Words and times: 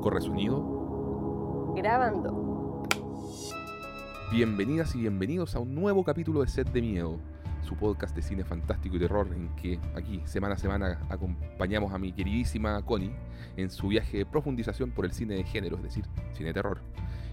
Corre 0.00 0.22
sonido. 0.22 1.74
Grabando. 1.76 2.82
Bienvenidas 4.32 4.94
y 4.94 5.00
bienvenidos 5.00 5.54
a 5.54 5.58
un 5.58 5.74
nuevo 5.74 6.04
capítulo 6.04 6.40
de 6.40 6.48
Set 6.48 6.72
de 6.72 6.80
Miedo, 6.80 7.18
su 7.62 7.76
podcast 7.76 8.16
de 8.16 8.22
cine 8.22 8.42
fantástico 8.42 8.96
y 8.96 8.98
terror 8.98 9.28
en 9.34 9.54
que 9.56 9.78
aquí 9.94 10.22
semana 10.24 10.54
a 10.54 10.56
semana 10.56 11.06
acompañamos 11.10 11.92
a 11.92 11.98
mi 11.98 12.12
queridísima 12.12 12.80
Connie 12.82 13.12
en 13.58 13.68
su 13.68 13.88
viaje 13.88 14.16
de 14.18 14.26
profundización 14.26 14.90
por 14.90 15.04
el 15.04 15.12
cine 15.12 15.34
de 15.34 15.44
género, 15.44 15.76
es 15.76 15.82
decir, 15.82 16.06
cine 16.32 16.48
de 16.48 16.54
terror. 16.54 16.80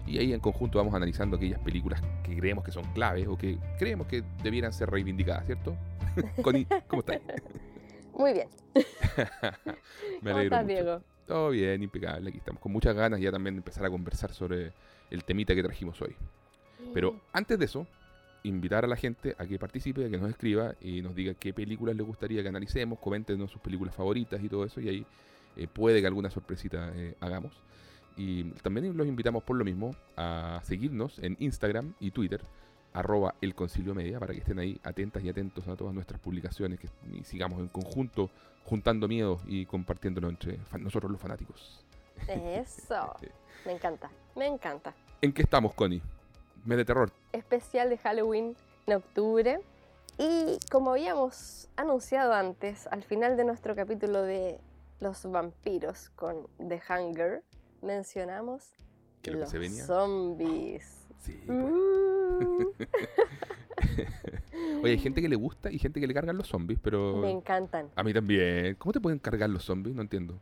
Y 0.06 0.18
ahí 0.18 0.34
en 0.34 0.40
conjunto 0.40 0.76
vamos 0.76 0.92
analizando 0.92 1.38
aquellas 1.38 1.60
películas 1.60 2.02
que 2.22 2.36
creemos 2.36 2.64
que 2.64 2.72
son 2.72 2.84
claves 2.92 3.28
o 3.28 3.38
que 3.38 3.58
creemos 3.78 4.08
que 4.08 4.24
debieran 4.42 4.74
ser 4.74 4.90
reivindicadas, 4.90 5.46
¿cierto? 5.46 5.74
Connie, 6.42 6.66
¿cómo 6.86 7.00
estás? 7.00 7.20
Muy 8.12 8.34
bien. 8.34 8.48
Me 8.74 8.82
¿Cómo 10.32 10.36
alegro 10.36 10.42
estás, 10.42 10.62
mucho. 10.64 10.74
Diego? 10.74 11.17
Todo 11.28 11.50
bien, 11.50 11.82
impecable. 11.82 12.30
Aquí 12.30 12.38
estamos 12.38 12.60
con 12.60 12.72
muchas 12.72 12.96
ganas 12.96 13.20
ya 13.20 13.30
también 13.30 13.54
de 13.54 13.58
empezar 13.58 13.84
a 13.84 13.90
conversar 13.90 14.32
sobre 14.32 14.72
el 15.10 15.24
temita 15.24 15.54
que 15.54 15.62
trajimos 15.62 16.00
hoy. 16.00 16.16
Pero 16.94 17.20
antes 17.34 17.58
de 17.58 17.66
eso, 17.66 17.86
invitar 18.44 18.86
a 18.86 18.88
la 18.88 18.96
gente 18.96 19.36
a 19.38 19.44
que 19.44 19.58
participe, 19.58 20.06
a 20.06 20.08
que 20.08 20.16
nos 20.16 20.30
escriba 20.30 20.74
y 20.80 21.02
nos 21.02 21.14
diga 21.14 21.34
qué 21.34 21.52
películas 21.52 21.96
les 21.96 22.06
gustaría 22.06 22.42
que 22.42 22.48
analicemos, 22.48 22.98
coméntenos 22.98 23.50
sus 23.50 23.60
películas 23.60 23.94
favoritas 23.94 24.42
y 24.42 24.48
todo 24.48 24.64
eso, 24.64 24.80
y 24.80 24.88
ahí 24.88 25.06
eh, 25.58 25.68
puede 25.70 26.00
que 26.00 26.06
alguna 26.06 26.30
sorpresita 26.30 26.92
eh, 26.94 27.14
hagamos. 27.20 27.52
Y 28.16 28.44
también 28.62 28.96
los 28.96 29.06
invitamos 29.06 29.42
por 29.42 29.56
lo 29.56 29.66
mismo 29.66 29.94
a 30.16 30.62
seguirnos 30.64 31.18
en 31.18 31.36
Instagram 31.40 31.92
y 32.00 32.10
Twitter, 32.10 32.40
arroba 32.94 33.34
el 33.42 33.54
concilio 33.54 33.94
media, 33.94 34.18
para 34.18 34.32
que 34.32 34.40
estén 34.40 34.58
ahí 34.58 34.80
atentas 34.82 35.22
y 35.22 35.28
atentos 35.28 35.68
a 35.68 35.76
todas 35.76 35.94
nuestras 35.94 36.20
publicaciones 36.20 36.80
que, 36.80 36.88
y 37.12 37.22
sigamos 37.24 37.60
en 37.60 37.68
conjunto 37.68 38.30
juntando 38.68 39.08
miedo 39.08 39.40
y 39.46 39.64
compartiéndolo 39.66 40.28
entre 40.28 40.58
nosotros 40.78 41.10
los 41.10 41.20
fanáticos. 41.20 41.84
Eso. 42.26 43.16
Me 43.64 43.72
encanta. 43.72 44.10
Me 44.36 44.46
encanta. 44.46 44.94
¿En 45.20 45.32
qué 45.32 45.42
estamos, 45.42 45.74
Connie? 45.74 46.02
Mes 46.64 46.78
de 46.78 46.84
terror. 46.84 47.10
Especial 47.32 47.88
de 47.90 47.98
Halloween 47.98 48.56
en 48.86 48.94
octubre. 48.94 49.60
Y 50.18 50.58
como 50.70 50.90
habíamos 50.92 51.68
anunciado 51.76 52.32
antes, 52.34 52.86
al 52.88 53.02
final 53.04 53.36
de 53.36 53.44
nuestro 53.44 53.74
capítulo 53.74 54.22
de 54.22 54.60
los 55.00 55.30
vampiros 55.30 56.10
con 56.10 56.48
The 56.58 56.80
Hunger, 56.88 57.42
mencionamos 57.82 58.72
¿Qué 59.22 59.30
es 59.30 59.36
lo 59.36 59.38
que 59.38 59.40
los 59.40 59.50
se 59.50 59.58
venía? 59.58 59.84
zombies. 59.86 60.97
Sí, 61.18 61.40
pues. 61.46 61.58
Mm, 61.58 62.66
Oye, 64.82 64.92
hay 64.92 64.98
gente 64.98 65.20
que 65.22 65.28
le 65.28 65.36
gusta 65.36 65.70
y 65.70 65.78
gente 65.78 66.00
que 66.00 66.06
le 66.06 66.14
cargan 66.14 66.36
los 66.36 66.48
zombies, 66.48 66.78
pero 66.82 67.16
me 67.16 67.30
encantan. 67.30 67.88
a 67.96 68.02
mí 68.02 68.12
también. 68.12 68.74
¿Cómo 68.76 68.92
te 68.92 69.00
pueden 69.00 69.18
cargar 69.18 69.50
los 69.50 69.64
zombies? 69.64 69.94
No 69.94 70.02
entiendo. 70.02 70.38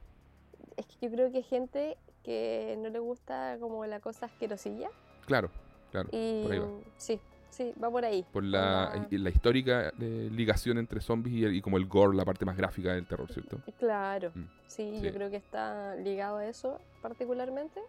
Es 0.76 0.86
que 0.86 1.06
yo 1.06 1.10
creo 1.12 1.30
que 1.30 1.38
hay 1.38 1.42
gente 1.42 1.96
que 2.22 2.76
no 2.82 2.88
le 2.90 2.98
gusta 2.98 3.56
como 3.60 3.84
la 3.86 4.00
cosa 4.00 4.26
asquerosilla. 4.26 4.88
Claro, 5.26 5.50
claro. 5.90 6.08
Y 6.12 6.42
Por 6.42 6.52
ahí 6.52 6.58
va. 6.58 6.68
sí, 6.98 7.18
sí, 7.50 7.72
va 7.82 7.90
por 7.90 8.04
ahí. 8.04 8.24
Por 8.32 8.44
la, 8.44 9.06
histórica 9.10 9.92
eh, 10.00 10.28
ligación 10.32 10.76
entre 10.78 11.00
zombies 11.00 11.34
y, 11.36 11.44
el- 11.44 11.54
y 11.54 11.62
como 11.62 11.76
el 11.78 11.86
gore, 11.86 12.14
la 12.16 12.24
parte 12.24 12.44
más 12.44 12.56
gráfica 12.56 12.92
del 12.92 13.06
terror, 13.06 13.30
¿cierto? 13.32 13.58
Claro, 13.78 14.32
Mm, 14.34 14.44
sí, 14.66 14.90
sí. 14.98 15.00
yo 15.02 15.12
creo 15.12 15.30
que 15.30 15.36
está 15.36 15.94
ligado 15.96 16.38
a 16.38 16.46
eso 16.46 16.78
particularmente. 17.00 17.80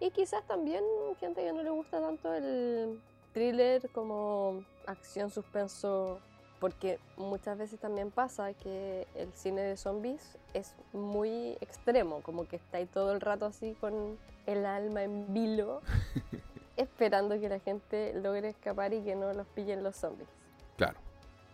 Y 0.00 0.10
quizás 0.10 0.46
también 0.46 0.84
gente 1.20 1.42
que 1.42 1.52
no 1.52 1.62
le 1.62 1.70
gusta 1.70 2.00
tanto 2.00 2.32
el 2.34 3.00
thriller 3.32 3.88
como 3.90 4.64
acción 4.86 5.30
suspenso, 5.30 6.20
porque 6.60 6.98
muchas 7.16 7.56
veces 7.58 7.80
también 7.80 8.10
pasa 8.10 8.52
que 8.54 9.06
el 9.14 9.32
cine 9.32 9.62
de 9.62 9.76
zombies 9.76 10.38
es 10.54 10.74
muy 10.92 11.56
extremo, 11.60 12.22
como 12.22 12.46
que 12.46 12.56
está 12.56 12.78
ahí 12.78 12.86
todo 12.86 13.12
el 13.12 13.20
rato 13.20 13.46
así 13.46 13.74
con 13.80 14.18
el 14.46 14.66
alma 14.66 15.02
en 15.02 15.32
vilo, 15.32 15.80
esperando 16.76 17.38
que 17.40 17.48
la 17.48 17.58
gente 17.58 18.12
logre 18.14 18.48
escapar 18.48 18.92
y 18.92 19.02
que 19.02 19.16
no 19.16 19.32
los 19.32 19.46
pillen 19.48 19.82
los 19.82 19.96
zombies. 19.96 20.28
Claro, 20.76 20.98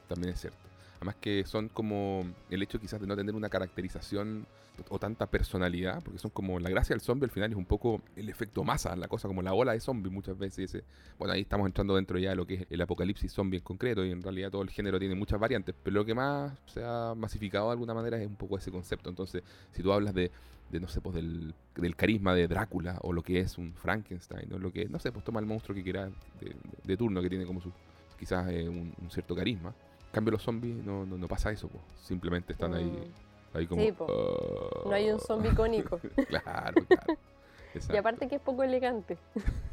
también 0.08 0.34
es 0.34 0.41
cierto. 0.41 0.62
Además 1.02 1.16
que 1.20 1.44
son 1.46 1.68
como 1.68 2.24
el 2.48 2.62
hecho 2.62 2.78
quizás 2.78 3.00
de 3.00 3.08
no 3.08 3.16
tener 3.16 3.34
una 3.34 3.48
caracterización 3.48 4.46
o 4.88 5.00
tanta 5.00 5.26
personalidad, 5.26 6.00
porque 6.00 6.20
son 6.20 6.30
como 6.30 6.60
la 6.60 6.70
gracia 6.70 6.94
del 6.94 7.00
zombie 7.00 7.24
al 7.24 7.32
final 7.32 7.50
es 7.50 7.56
un 7.58 7.64
poco 7.66 8.00
el 8.14 8.28
efecto 8.28 8.62
masa, 8.62 8.94
la 8.94 9.08
cosa 9.08 9.26
como 9.26 9.42
la 9.42 9.52
ola 9.52 9.72
de 9.72 9.80
zombie 9.80 10.12
muchas 10.12 10.38
veces. 10.38 10.72
ese- 10.72 10.84
bueno, 11.18 11.34
ahí 11.34 11.40
estamos 11.40 11.66
entrando 11.66 11.96
dentro 11.96 12.20
ya 12.20 12.30
de 12.30 12.36
lo 12.36 12.46
que 12.46 12.54
es 12.54 12.66
el 12.70 12.80
apocalipsis 12.80 13.32
zombie 13.32 13.56
en 13.58 13.64
concreto 13.64 14.04
y 14.04 14.12
en 14.12 14.22
realidad 14.22 14.52
todo 14.52 14.62
el 14.62 14.70
género 14.70 15.00
tiene 15.00 15.16
muchas 15.16 15.40
variantes, 15.40 15.74
pero 15.82 15.94
lo 15.94 16.04
que 16.04 16.14
más 16.14 16.52
se 16.66 16.84
ha 16.84 17.14
masificado 17.16 17.66
de 17.66 17.72
alguna 17.72 17.94
manera 17.94 18.16
es 18.22 18.26
un 18.28 18.36
poco 18.36 18.56
ese 18.56 18.70
concepto. 18.70 19.10
Entonces, 19.10 19.42
si 19.72 19.82
tú 19.82 19.92
hablas 19.92 20.14
de, 20.14 20.30
de 20.70 20.78
no 20.78 20.86
sé, 20.86 21.00
pues 21.00 21.16
del, 21.16 21.52
carisma 21.96 22.32
de 22.32 22.46
Drácula 22.46 22.98
o 23.02 23.12
lo 23.12 23.24
que 23.24 23.40
es 23.40 23.58
un 23.58 23.74
Frankenstein 23.74 24.52
o 24.52 24.58
lo 24.60 24.72
que, 24.72 24.84
no 24.88 25.00
sé, 25.00 25.10
pues 25.10 25.24
toma 25.24 25.40
el 25.40 25.46
monstruo 25.46 25.74
que 25.74 25.82
quiera 25.82 26.06
de, 26.40 26.54
de 26.84 26.96
turno 26.96 27.20
que 27.22 27.28
tiene 27.28 27.44
como 27.44 27.60
su 27.60 27.72
quizás 28.20 28.48
eh, 28.52 28.69
un 28.69 29.10
cierto 29.10 29.34
carisma. 29.34 29.74
En 30.12 30.17
cambio 30.17 30.33
los 30.33 30.43
zombies 30.43 30.77
no, 30.84 31.06
no, 31.06 31.17
no 31.17 31.27
pasa 31.27 31.50
eso, 31.50 31.71
simplemente 32.03 32.53
están 32.53 32.75
ahí, 32.75 32.84
Mm, 32.84 33.56
ahí 33.56 33.67
como... 33.67 33.81
Sí. 33.81 33.95
"Ah". 33.99 34.05
No 34.84 34.93
hay 34.93 35.11
un 35.11 35.19
zombie 35.19 35.49
icónico. 35.50 35.99
claro, 36.28 36.84
claro. 36.87 37.15
Y 37.91 37.97
aparte 37.97 38.28
que 38.28 38.34
es 38.34 38.41
poco 38.43 38.62
elegante. 38.62 39.17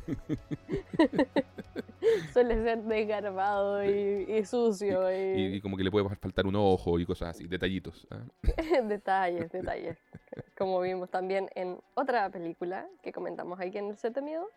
Suele 2.31 2.63
ser 2.63 2.83
desgarbado 2.83 3.83
y, 3.83 4.25
y 4.31 4.45
sucio 4.45 5.11
Y, 5.11 5.41
y, 5.41 5.55
y 5.55 5.61
como 5.61 5.75
que 5.75 5.83
le 5.83 5.91
puede 5.91 6.07
faltar 6.15 6.47
un 6.47 6.55
ojo 6.55 6.97
y 6.99 7.05
cosas 7.05 7.35
así, 7.35 7.45
detallitos. 7.47 8.07
¿ah? 8.09 8.21
detalles, 8.83 9.51
detalles. 9.51 9.97
Como 10.57 10.79
vimos 10.79 11.09
también 11.09 11.49
en 11.55 11.77
otra 11.95 12.29
película 12.29 12.87
que 13.03 13.11
comentamos 13.11 13.59
aquí 13.59 13.77
en 13.77 13.89
el 13.89 13.97
set 13.97 14.15
de 14.15 14.21
miedo, 14.21 14.47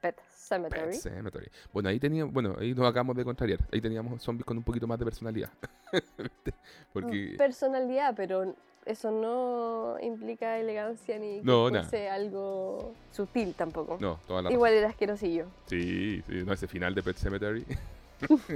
Pet 0.00 0.20
Cemetery. 0.30 0.98
Pet. 1.30 1.52
Bueno, 1.72 1.88
ahí 1.88 1.98
teníamos, 1.98 2.32
bueno, 2.32 2.56
ahí 2.58 2.74
nos 2.74 2.86
acabamos 2.86 3.16
de 3.16 3.24
contrariar. 3.24 3.60
Ahí 3.72 3.80
teníamos 3.80 4.22
zombies 4.22 4.44
con 4.44 4.56
un 4.56 4.62
poquito 4.62 4.86
más 4.86 4.98
de 4.98 5.04
personalidad. 5.04 5.50
Porque 6.92 7.34
Personalidad, 7.36 8.14
pero 8.16 8.54
eso 8.84 9.10
no 9.10 9.96
implica 10.00 10.58
elegancia 10.58 11.18
ni 11.18 11.40
que 11.40 11.44
No, 11.44 11.68
fuese 11.68 12.08
algo 12.08 12.94
sutil 13.12 13.54
tampoco. 13.54 13.98
no, 14.00 14.20
toda 14.26 14.42
la 14.42 14.52
Igual 14.52 14.74
era 14.74 14.88
asquerosillo. 14.88 15.46
Sí, 15.66 16.22
sí, 16.26 16.42
no 16.44 16.52
ese 16.52 16.68
final 16.68 16.94
de 16.94 17.02
Pet 17.02 17.16
Cemetery. 17.16 17.64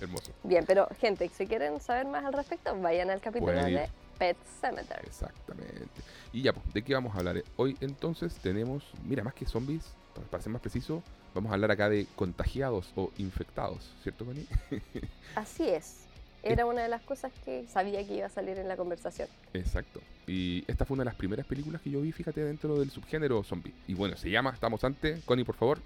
Hermoso. 0.00 0.32
Bien, 0.44 0.64
pero 0.66 0.88
gente, 1.00 1.28
si 1.28 1.46
quieren 1.46 1.80
saber 1.80 2.06
más 2.06 2.24
al 2.24 2.32
respecto, 2.32 2.74
vayan 2.80 3.10
al 3.10 3.20
capítulo 3.20 3.52
de 3.52 3.88
Pet 4.18 4.36
Cemetery. 4.60 5.06
Exactamente. 5.06 6.00
Y 6.32 6.42
ya, 6.42 6.52
pues, 6.52 6.72
¿de 6.72 6.82
qué 6.82 6.94
vamos 6.94 7.14
a 7.14 7.18
hablar? 7.18 7.42
Hoy 7.56 7.76
entonces 7.80 8.34
tenemos, 8.36 8.84
mira, 9.04 9.22
más 9.24 9.34
que 9.34 9.46
zombies, 9.46 9.84
para- 10.30 10.42
ser 10.42 10.52
más 10.52 10.60
preciso, 10.62 11.02
vamos 11.34 11.50
a 11.50 11.54
hablar 11.54 11.70
acá 11.70 11.88
de 11.88 12.06
contagiados 12.16 12.92
o 12.96 13.10
infectados, 13.18 13.92
¿cierto, 14.02 14.24
Connie? 14.24 14.46
Así 15.34 15.68
es. 15.68 15.98
Era 16.44 16.66
una 16.66 16.82
de 16.82 16.88
las 16.88 17.02
cosas 17.02 17.30
que 17.44 17.64
sabía 17.68 18.04
que 18.04 18.14
iba 18.16 18.26
a 18.26 18.30
salir 18.30 18.58
en 18.58 18.66
la 18.66 18.76
conversación. 18.76 19.28
Exacto. 19.54 20.00
Y 20.26 20.64
esta 20.66 20.84
fue 20.84 20.94
una 20.94 21.02
de 21.02 21.10
las 21.10 21.14
primeras 21.14 21.46
películas 21.46 21.80
que 21.82 21.90
yo 21.90 22.00
vi, 22.00 22.10
fíjate, 22.10 22.42
dentro 22.42 22.80
del 22.80 22.90
subgénero 22.90 23.44
zombie. 23.44 23.72
Y 23.86 23.94
bueno, 23.94 24.16
se 24.16 24.28
llama 24.28 24.50
Estamos 24.50 24.82
Ante. 24.82 25.20
Connie, 25.24 25.44
por 25.44 25.54
favor. 25.54 25.78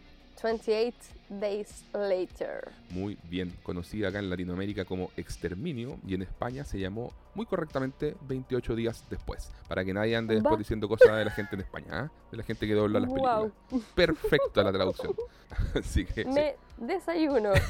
28 0.43 0.97
Days 1.29 1.85
Later. 1.93 2.71
Muy 2.91 3.19
bien 3.25 3.53
conocida 3.63 4.09
acá 4.09 4.19
en 4.21 4.31
Latinoamérica 4.31 4.85
como 4.85 5.11
Exterminio 5.17 5.99
y 6.07 6.15
en 6.15 6.23
España 6.23 6.65
se 6.65 6.79
llamó 6.79 7.13
muy 7.35 7.47
correctamente 7.47 8.15
28 8.29 8.77
días 8.77 9.05
después. 9.11 9.51
Para 9.69 9.85
que 9.85 9.93
nadie 9.93 10.17
ande 10.17 10.35
después 10.35 10.59
diciendo 10.59 10.89
cosas 10.89 11.17
de 11.17 11.25
la 11.25 11.31
gente 11.31 11.55
en 11.57 11.61
España, 11.63 11.87
¿ah? 11.91 12.11
de 12.31 12.37
la 12.37 12.43
gente 12.43 12.67
que 12.67 12.75
dobla 12.75 13.01
las 13.01 13.09
Wow. 13.11 13.53
películas. 13.67 13.93
Perfecta 13.95 14.63
la 14.63 14.73
traducción. 14.73 15.15
Así 15.75 16.05
que. 16.05 16.25
sí. 16.25 16.29
Me 16.31 16.57
desayuno. 16.79 17.51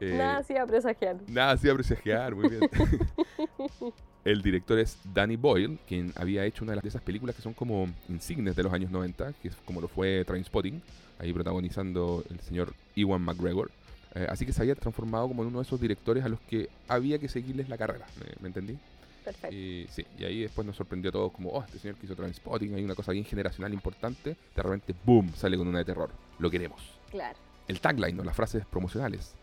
Eh, 0.00 0.16
Nada 0.18 0.38
hacía 0.38 0.66
presagiar. 0.66 1.16
Nada 1.28 1.52
hacía 1.52 1.72
presagiar, 1.72 2.34
muy 2.34 2.48
bien. 2.48 2.62
El 4.24 4.40
director 4.40 4.78
es 4.78 4.98
Danny 5.12 5.36
Boyle, 5.36 5.78
quien 5.86 6.12
había 6.16 6.46
hecho 6.46 6.64
una 6.64 6.74
de, 6.74 6.88
esas 6.88 7.02
películas 7.02 7.36
que 7.36 7.42
son 7.42 7.52
como 7.52 7.88
insignes 8.08 8.56
de 8.56 8.62
los 8.62 8.72
años 8.72 8.90
90, 8.90 9.34
que 9.34 9.48
es 9.48 9.54
como 9.66 9.82
lo 9.82 9.88
fue 9.88 10.24
Trainspotting, 10.24 10.80
ahí 11.18 11.32
protagonizando 11.32 12.24
el 12.30 12.40
señor 12.40 12.74
Ewan 12.96 13.20
McGregor. 13.20 13.70
Eh, 14.14 14.26
así 14.30 14.46
que 14.46 14.52
se 14.54 14.62
había 14.62 14.76
transformado 14.76 15.28
como 15.28 15.42
en 15.42 15.48
uno 15.48 15.58
de 15.58 15.64
esos 15.64 15.78
directores 15.78 16.24
a 16.24 16.28
los 16.28 16.40
que 16.40 16.70
había 16.88 17.18
que 17.18 17.28
seguirles 17.28 17.68
la 17.68 17.76
carrera, 17.76 18.06
¿me, 18.18 18.26
me 18.40 18.48
entendí? 18.48 18.78
Perfecto. 19.24 19.54
Y 19.54 19.86
sí, 19.90 20.06
y 20.18 20.24
ahí 20.24 20.40
después 20.40 20.66
nos 20.66 20.76
sorprendió 20.76 21.10
a 21.10 21.12
todos 21.12 21.32
como, 21.32 21.50
oh, 21.50 21.62
este 21.62 21.78
señor 21.78 21.96
que 21.96 22.06
hizo 22.06 22.16
Trainspotting, 22.16 22.74
hay 22.74 22.84
una 22.84 22.94
cosa 22.94 23.12
bien 23.12 23.26
generacional 23.26 23.74
importante, 23.74 24.36
de 24.56 24.62
repente, 24.62 24.94
boom, 25.04 25.34
sale 25.34 25.58
con 25.58 25.68
una 25.68 25.78
de 25.78 25.84
terror. 25.84 26.10
Lo 26.38 26.50
queremos. 26.50 26.80
Claro. 27.10 27.38
El 27.68 27.80
tagline 27.80 28.18
o 28.20 28.24
las 28.24 28.36
frases 28.36 28.64
promocionales. 28.64 29.34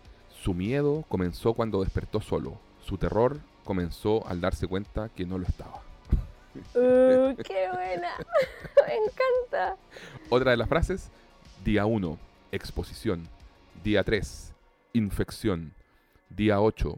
Su 0.44 0.56
miedo 0.56 1.06
comenzó 1.07 1.54
cuando 1.54 1.84
despertó 1.84 2.19
solo. 2.19 2.60
Su 2.84 2.98
terror 2.98 3.39
comenzó 3.63 4.25
al 4.28 4.42
darse 4.42 4.68
cuenta 4.68 5.10
que 5.10 5.25
no 5.25 5.38
lo 5.38 5.46
estaba. 5.46 5.81
Uh, 6.75 7.36
¡Qué 7.44 7.69
buena! 7.72 8.12
Me 8.88 8.96
encanta. 8.96 9.78
Otra 10.30 10.52
de 10.52 10.58
las 10.58 10.68
frases, 10.68 11.10
día 11.63 11.86
1, 11.86 12.18
exposición. 12.52 13.28
Día 13.84 14.04
3, 14.04 14.54
infección. 14.94 15.74
Día 16.30 16.62
8, 16.62 16.98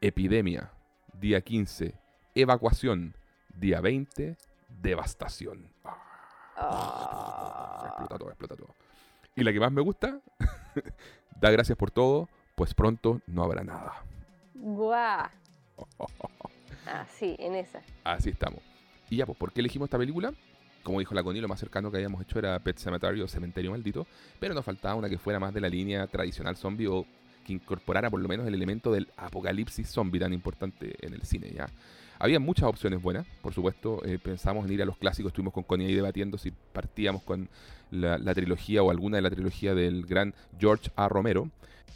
epidemia. 0.00 0.70
Día 1.20 1.40
15, 1.40 1.94
evacuación. 2.34 3.14
Día 3.56 3.80
20, 3.80 4.36
devastación. 4.82 5.68
Ah. 6.56 7.84
explota 7.86 8.18
todo, 8.18 8.28
explota 8.28 8.56
todo. 8.56 8.74
Y 9.36 9.42
la 9.42 9.52
que 9.52 9.60
más 9.60 9.72
me 9.72 9.80
gusta, 9.80 10.20
da 11.40 11.50
gracias 11.50 11.76
por 11.76 11.90
todo, 11.90 12.28
pues 12.54 12.74
pronto 12.74 13.20
no 13.26 13.42
habrá 13.42 13.64
nada. 13.64 14.04
Guau. 14.54 15.28
Ah, 16.86 17.06
sí, 17.18 17.36
en 17.38 17.54
esa. 17.54 17.82
Así 18.04 18.30
estamos. 18.30 18.60
Y 19.10 19.16
ya, 19.16 19.26
pues, 19.26 19.38
¿por 19.38 19.52
qué 19.52 19.60
elegimos 19.60 19.86
esta 19.86 19.98
película? 19.98 20.32
Como 20.82 20.98
dijo 20.98 21.14
la 21.14 21.22
Connie, 21.22 21.40
lo 21.40 21.48
más 21.48 21.58
cercano 21.60 21.90
que 21.90 21.96
habíamos 21.96 22.20
hecho 22.22 22.38
era 22.38 22.58
Pet 22.58 22.76
Cemetery 22.78 23.20
o 23.22 23.28
Cementerio 23.28 23.70
Maldito, 23.70 24.06
pero 24.38 24.52
nos 24.54 24.64
faltaba 24.64 24.94
una 24.96 25.08
que 25.08 25.16
fuera 25.18 25.40
más 25.40 25.54
de 25.54 25.60
la 25.62 25.68
línea 25.68 26.06
tradicional 26.06 26.56
zombie 26.56 26.86
o 26.88 27.06
que 27.46 27.54
incorporara 27.54 28.10
por 28.10 28.20
lo 28.20 28.28
menos 28.28 28.46
el 28.46 28.54
elemento 28.54 28.92
del 28.92 29.08
apocalipsis 29.16 29.88
zombie 29.88 30.20
tan 30.20 30.32
importante 30.32 30.94
en 31.00 31.14
el 31.14 31.22
cine, 31.22 31.50
¿ya? 31.54 31.68
Había 32.18 32.38
muchas 32.38 32.64
opciones 32.68 33.02
buenas, 33.02 33.26
por 33.42 33.52
supuesto. 33.54 34.02
eh, 34.04 34.18
pensamos 34.22 34.66
en 34.66 34.72
ir 34.72 34.82
a 34.82 34.86
los 34.86 34.96
clásicos, 34.98 35.30
estuvimos 35.30 35.52
con 35.54 35.62
Connie 35.64 35.86
ahí 35.86 35.94
debatiendo 35.94 36.38
si 36.38 36.50
partíamos 36.50 37.22
con 37.22 37.48
la, 37.90 38.18
la 38.18 38.34
trilogía 38.34 38.82
o 38.82 38.90
alguna 38.90 39.16
de 39.16 39.22
la 39.22 39.30
trilogía 39.30 39.74
del 39.74 40.06
gran 40.06 40.34
George 40.58 40.90
A. 40.96 41.08
Romero, 41.08 41.48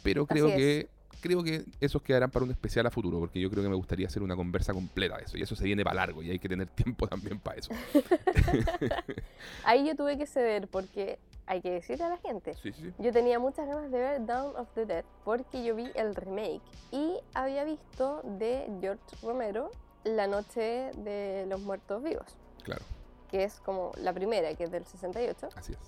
pero 0.03 0.25
creo 0.25 0.47
Así 0.47 0.53
es. 0.53 0.57
que 0.59 0.89
creo 1.21 1.43
que 1.43 1.65
esos 1.79 2.01
quedarán 2.01 2.31
para 2.31 2.45
un 2.45 2.51
especial 2.51 2.85
a 2.85 2.91
futuro, 2.91 3.19
porque 3.19 3.39
yo 3.39 3.49
creo 3.49 3.63
que 3.63 3.69
me 3.69 3.75
gustaría 3.75 4.07
hacer 4.07 4.21
una 4.23 4.35
conversa 4.35 4.73
completa 4.73 5.17
de 5.17 5.23
eso, 5.23 5.37
y 5.37 5.41
eso 5.41 5.55
se 5.55 5.63
viene 5.63 5.83
para 5.83 5.95
largo, 5.97 6.23
y 6.23 6.29
hay 6.31 6.39
que 6.39 6.49
tener 6.49 6.67
tiempo 6.75 7.07
también 7.07 7.39
para 7.39 7.57
eso. 7.59 7.71
Ahí 9.63 9.85
yo 9.87 9.95
tuve 9.95 10.17
que 10.17 10.25
ceder 10.25 10.67
porque 10.67 11.19
hay 11.45 11.61
que 11.61 11.71
decirle 11.71 12.05
a 12.05 12.09
la 12.09 12.17
gente. 12.17 12.53
Sí, 12.61 12.71
sí, 12.71 12.81
sí. 12.83 12.93
Yo 12.99 13.11
tenía 13.11 13.39
muchas 13.39 13.67
ganas 13.67 13.91
de 13.91 13.97
ver 13.97 14.25
Dawn 14.25 14.55
of 14.55 14.67
the 14.75 14.85
Dead 14.85 15.03
porque 15.23 15.63
yo 15.63 15.75
vi 15.75 15.89
el 15.95 16.15
remake 16.15 16.61
y 16.91 17.15
había 17.33 17.63
visto 17.63 18.21
de 18.23 18.67
George 18.79 19.03
Romero 19.23 19.71
La 20.03 20.27
Noche 20.27 20.91
de 20.97 21.45
los 21.47 21.59
Muertos 21.61 22.03
Vivos, 22.03 22.37
Claro, 22.63 22.83
que 23.31 23.43
es 23.43 23.59
como 23.61 23.91
la 23.97 24.13
primera, 24.13 24.53
que 24.55 24.63
es 24.65 24.71
del 24.71 24.85
68. 24.85 25.49
así 25.55 25.73
es. 25.73 25.79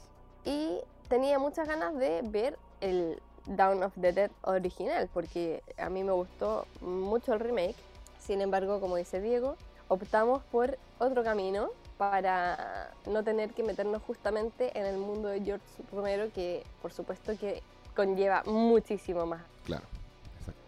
Y 0.46 0.80
tenía 1.08 1.38
muchas 1.38 1.68
ganas 1.68 1.96
de 1.96 2.22
ver 2.24 2.58
el 2.82 3.22
Dawn 3.46 3.84
of 3.84 3.94
the 4.00 4.14
Dead 4.14 4.32
original 4.44 5.10
porque 5.14 5.64
a 5.78 5.90
mí 5.90 6.04
me 6.04 6.12
gustó 6.12 6.66
mucho 6.82 7.34
el 7.34 7.40
remake. 7.40 7.76
Sin 8.20 8.42
embargo, 8.42 8.80
como 8.80 8.98
dice 8.98 9.22
Diego, 9.22 9.56
optamos 9.88 10.44
por 10.44 10.78
otro 11.00 11.24
camino 11.24 11.70
para 11.98 12.92
no 13.06 13.24
tener 13.24 13.52
que 13.52 13.64
meternos 13.64 14.02
justamente 14.04 14.78
en 14.78 14.86
el 14.86 14.98
mundo 14.98 15.28
de 15.28 15.42
George 15.42 15.66
Romero 15.92 16.32
que 16.34 16.64
por 16.82 16.94
supuesto 16.94 17.38
que 17.38 17.62
conlleva 17.96 18.44
muchísimo 18.46 19.26
más. 19.26 19.42
Claro, 19.66 19.84
exacto. 20.40 20.62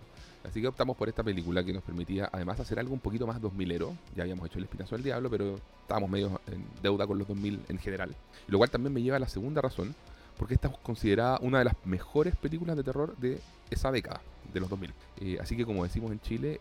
Así 0.47 0.61
que 0.61 0.67
optamos 0.67 0.97
por 0.97 1.09
esta 1.09 1.23
película 1.23 1.63
que 1.63 1.73
nos 1.73 1.83
permitía 1.83 2.29
además 2.31 2.59
hacer 2.59 2.77
algo 2.79 2.93
un 2.93 2.99
poquito 2.99 3.25
más 3.25 3.41
2000ero. 3.41 3.95
Ya 4.15 4.23
habíamos 4.23 4.45
hecho 4.47 4.57
El 4.57 4.65
Espinazo 4.65 4.95
del 4.95 5.03
Diablo, 5.03 5.29
pero 5.29 5.55
estábamos 5.81 6.09
medio 6.09 6.41
en 6.47 6.65
deuda 6.81 7.07
con 7.07 7.17
los 7.17 7.27
2000 7.27 7.65
en 7.69 7.77
general. 7.77 8.13
Lo 8.47 8.57
cual 8.57 8.69
también 8.69 8.93
me 8.93 9.01
lleva 9.01 9.17
a 9.17 9.19
la 9.19 9.29
segunda 9.29 9.61
razón, 9.61 9.95
porque 10.37 10.53
esta 10.55 10.67
es 10.69 10.77
considerada 10.77 11.39
una 11.41 11.59
de 11.59 11.65
las 11.65 11.75
mejores 11.85 12.35
películas 12.35 12.75
de 12.75 12.83
terror 12.83 13.15
de 13.17 13.39
esa 13.69 13.91
década, 13.91 14.21
de 14.53 14.59
los 14.59 14.69
2000. 14.69 14.93
Eh, 15.21 15.37
así 15.41 15.55
que 15.55 15.65
como 15.65 15.83
decimos 15.83 16.11
en 16.11 16.19
Chile, 16.21 16.59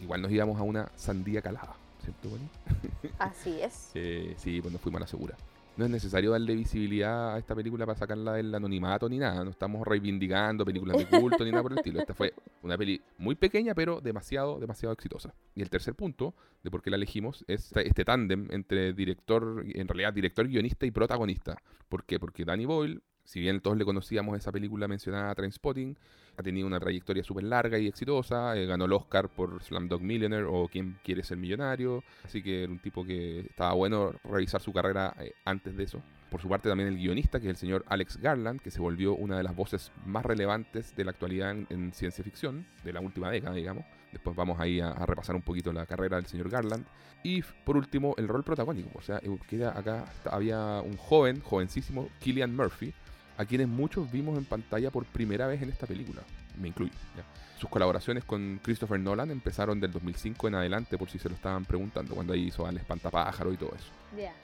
igual 0.00 0.22
nos 0.22 0.30
íbamos 0.32 0.58
a 0.58 0.62
una 0.62 0.90
sandía 0.96 1.42
calada, 1.42 1.74
¿cierto, 2.02 2.28
Bonnie? 2.28 2.48
Así 3.18 3.60
es. 3.60 3.90
Eh, 3.94 4.34
sí, 4.38 4.60
pues 4.60 4.72
nos 4.72 4.80
fuimos 4.82 4.98
a 4.98 5.04
la 5.04 5.06
segura. 5.06 5.36
No 5.76 5.84
es 5.86 5.90
necesario 5.90 6.32
darle 6.32 6.54
visibilidad 6.56 7.34
a 7.34 7.38
esta 7.38 7.54
película 7.54 7.86
para 7.86 7.96
sacarla 7.98 8.34
del 8.34 8.54
anonimato 8.54 9.08
ni 9.08 9.16
nada. 9.18 9.44
No 9.44 9.50
estamos 9.50 9.86
reivindicando 9.86 10.64
películas 10.64 10.98
de 10.98 11.06
culto 11.20 11.42
ni 11.44 11.50
nada 11.52 11.62
por 11.62 11.72
el 11.72 11.78
estilo. 11.78 12.00
Esta 12.00 12.12
fue 12.12 12.34
una 12.62 12.76
peli 12.76 13.00
muy 13.16 13.34
pequeña, 13.34 13.74
pero 13.74 14.00
demasiado, 14.00 14.58
demasiado 14.58 14.92
exitosa. 14.92 15.32
Y 15.54 15.62
el 15.62 15.70
tercer 15.70 15.94
punto 15.94 16.34
de 16.62 16.70
por 16.70 16.82
qué 16.82 16.90
la 16.90 16.96
elegimos 16.96 17.44
es 17.46 17.66
este- 17.66 17.86
este 17.88 18.04
tándem 18.04 18.48
entre 18.50 18.92
director, 18.92 19.64
en 19.64 19.88
realidad 19.88 20.12
director, 20.12 20.46
guionista 20.48 20.84
y 20.84 20.90
protagonista. 20.90 21.56
¿Por 21.88 22.04
qué? 22.04 22.18
Porque 22.18 22.44
Danny 22.44 22.66
Boyle, 22.66 23.00
si 23.30 23.38
bien 23.38 23.60
todos 23.60 23.76
le 23.76 23.84
conocíamos 23.84 24.36
esa 24.36 24.50
película 24.50 24.88
mencionada, 24.88 25.32
Trainspotting, 25.36 25.96
ha 26.36 26.42
tenido 26.42 26.66
una 26.66 26.80
trayectoria 26.80 27.22
súper 27.22 27.44
larga 27.44 27.78
y 27.78 27.86
exitosa. 27.86 28.56
eh, 28.56 28.66
ganó 28.66 28.86
el 28.86 28.92
Oscar 28.92 29.28
por 29.28 29.62
Slumdog 29.62 30.00
Millionaire 30.00 30.46
o 30.50 30.66
Quién 30.66 30.98
quiere 31.04 31.22
ser 31.22 31.36
millonario. 31.36 32.02
Así 32.24 32.42
que 32.42 32.64
era 32.64 32.72
un 32.72 32.80
tipo 32.80 33.04
que 33.04 33.46
estaba 33.48 33.74
bueno 33.74 34.12
revisar 34.24 34.60
su 34.60 34.72
carrera 34.72 35.14
eh, 35.20 35.32
antes 35.44 35.76
de 35.76 35.84
eso. 35.84 36.02
Por 36.28 36.40
su 36.40 36.48
parte 36.48 36.68
también 36.68 36.88
el 36.88 36.96
guionista, 36.96 37.38
que 37.38 37.46
es 37.46 37.50
el 37.50 37.56
señor 37.56 37.84
Alex 37.86 38.16
Garland, 38.16 38.60
que 38.60 38.72
se 38.72 38.80
volvió 38.80 39.14
una 39.14 39.36
de 39.36 39.44
las 39.44 39.54
voces 39.54 39.92
más 40.04 40.24
relevantes 40.26 40.96
de 40.96 41.04
la 41.04 41.12
actualidad 41.12 41.52
en, 41.52 41.68
en 41.70 41.92
ciencia 41.92 42.24
ficción, 42.24 42.66
de 42.82 42.92
la 42.92 43.00
última 43.00 43.30
década, 43.30 43.54
digamos. 43.54 43.84
Después 44.10 44.34
vamos 44.34 44.58
ahí 44.58 44.80
a, 44.80 44.92
repasar 45.06 45.36
un 45.36 45.42
poquito 45.42 45.72
la 45.72 45.86
carrera 45.86 46.16
del 46.16 46.26
señor 46.26 46.50
Garland. 46.50 46.84
Y 47.22 47.42
por 47.42 47.76
último, 47.76 48.14
el 48.18 48.26
rol 48.26 48.42
protagónico. 48.42 48.90
O 48.94 49.02
sea, 49.02 49.18
eh, 49.18 49.38
queda 49.48 49.78
acá 49.78 50.06
había 50.28 50.80
un 50.80 50.96
joven, 50.96 51.40
jovencísimo, 51.40 52.08
Killian 52.18 52.56
Murphy, 52.56 52.92
a 53.40 53.46
quienes 53.46 53.68
muchos 53.68 54.12
vimos 54.12 54.36
en 54.36 54.44
pantalla 54.44 54.90
por 54.90 55.06
primera 55.06 55.46
vez 55.46 55.62
en 55.62 55.70
esta 55.70 55.86
película. 55.86 56.20
Me 56.60 56.68
incluyo. 56.68 56.92
¿ya? 57.16 57.24
Sus 57.58 57.70
colaboraciones 57.70 58.22
con 58.22 58.60
Christopher 58.62 59.00
Nolan 59.00 59.30
empezaron 59.30 59.80
del 59.80 59.90
2005 59.92 60.48
en 60.48 60.56
adelante, 60.56 60.98
por 60.98 61.08
si 61.08 61.18
se 61.18 61.30
lo 61.30 61.34
estaban 61.34 61.64
preguntando, 61.64 62.14
cuando 62.14 62.34
ahí 62.34 62.48
hizo 62.48 62.66
al 62.66 62.76
espantapájaro 62.76 63.50
y 63.50 63.56
todo 63.56 63.72
eso. 63.74 63.88
Ya. 64.14 64.34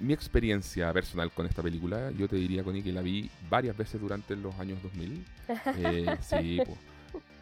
Mi 0.00 0.14
experiencia 0.14 0.90
personal 0.90 1.30
con 1.32 1.44
esta 1.44 1.62
película, 1.62 2.10
yo 2.12 2.28
te 2.28 2.36
diría, 2.36 2.64
Connie, 2.64 2.82
que 2.82 2.92
la 2.92 3.02
vi 3.02 3.28
varias 3.50 3.76
veces 3.76 4.00
durante 4.00 4.34
los 4.36 4.54
años 4.58 4.82
2000. 4.82 5.24
Eh, 5.76 6.16
sí, 6.22 6.58
po. 6.64 6.76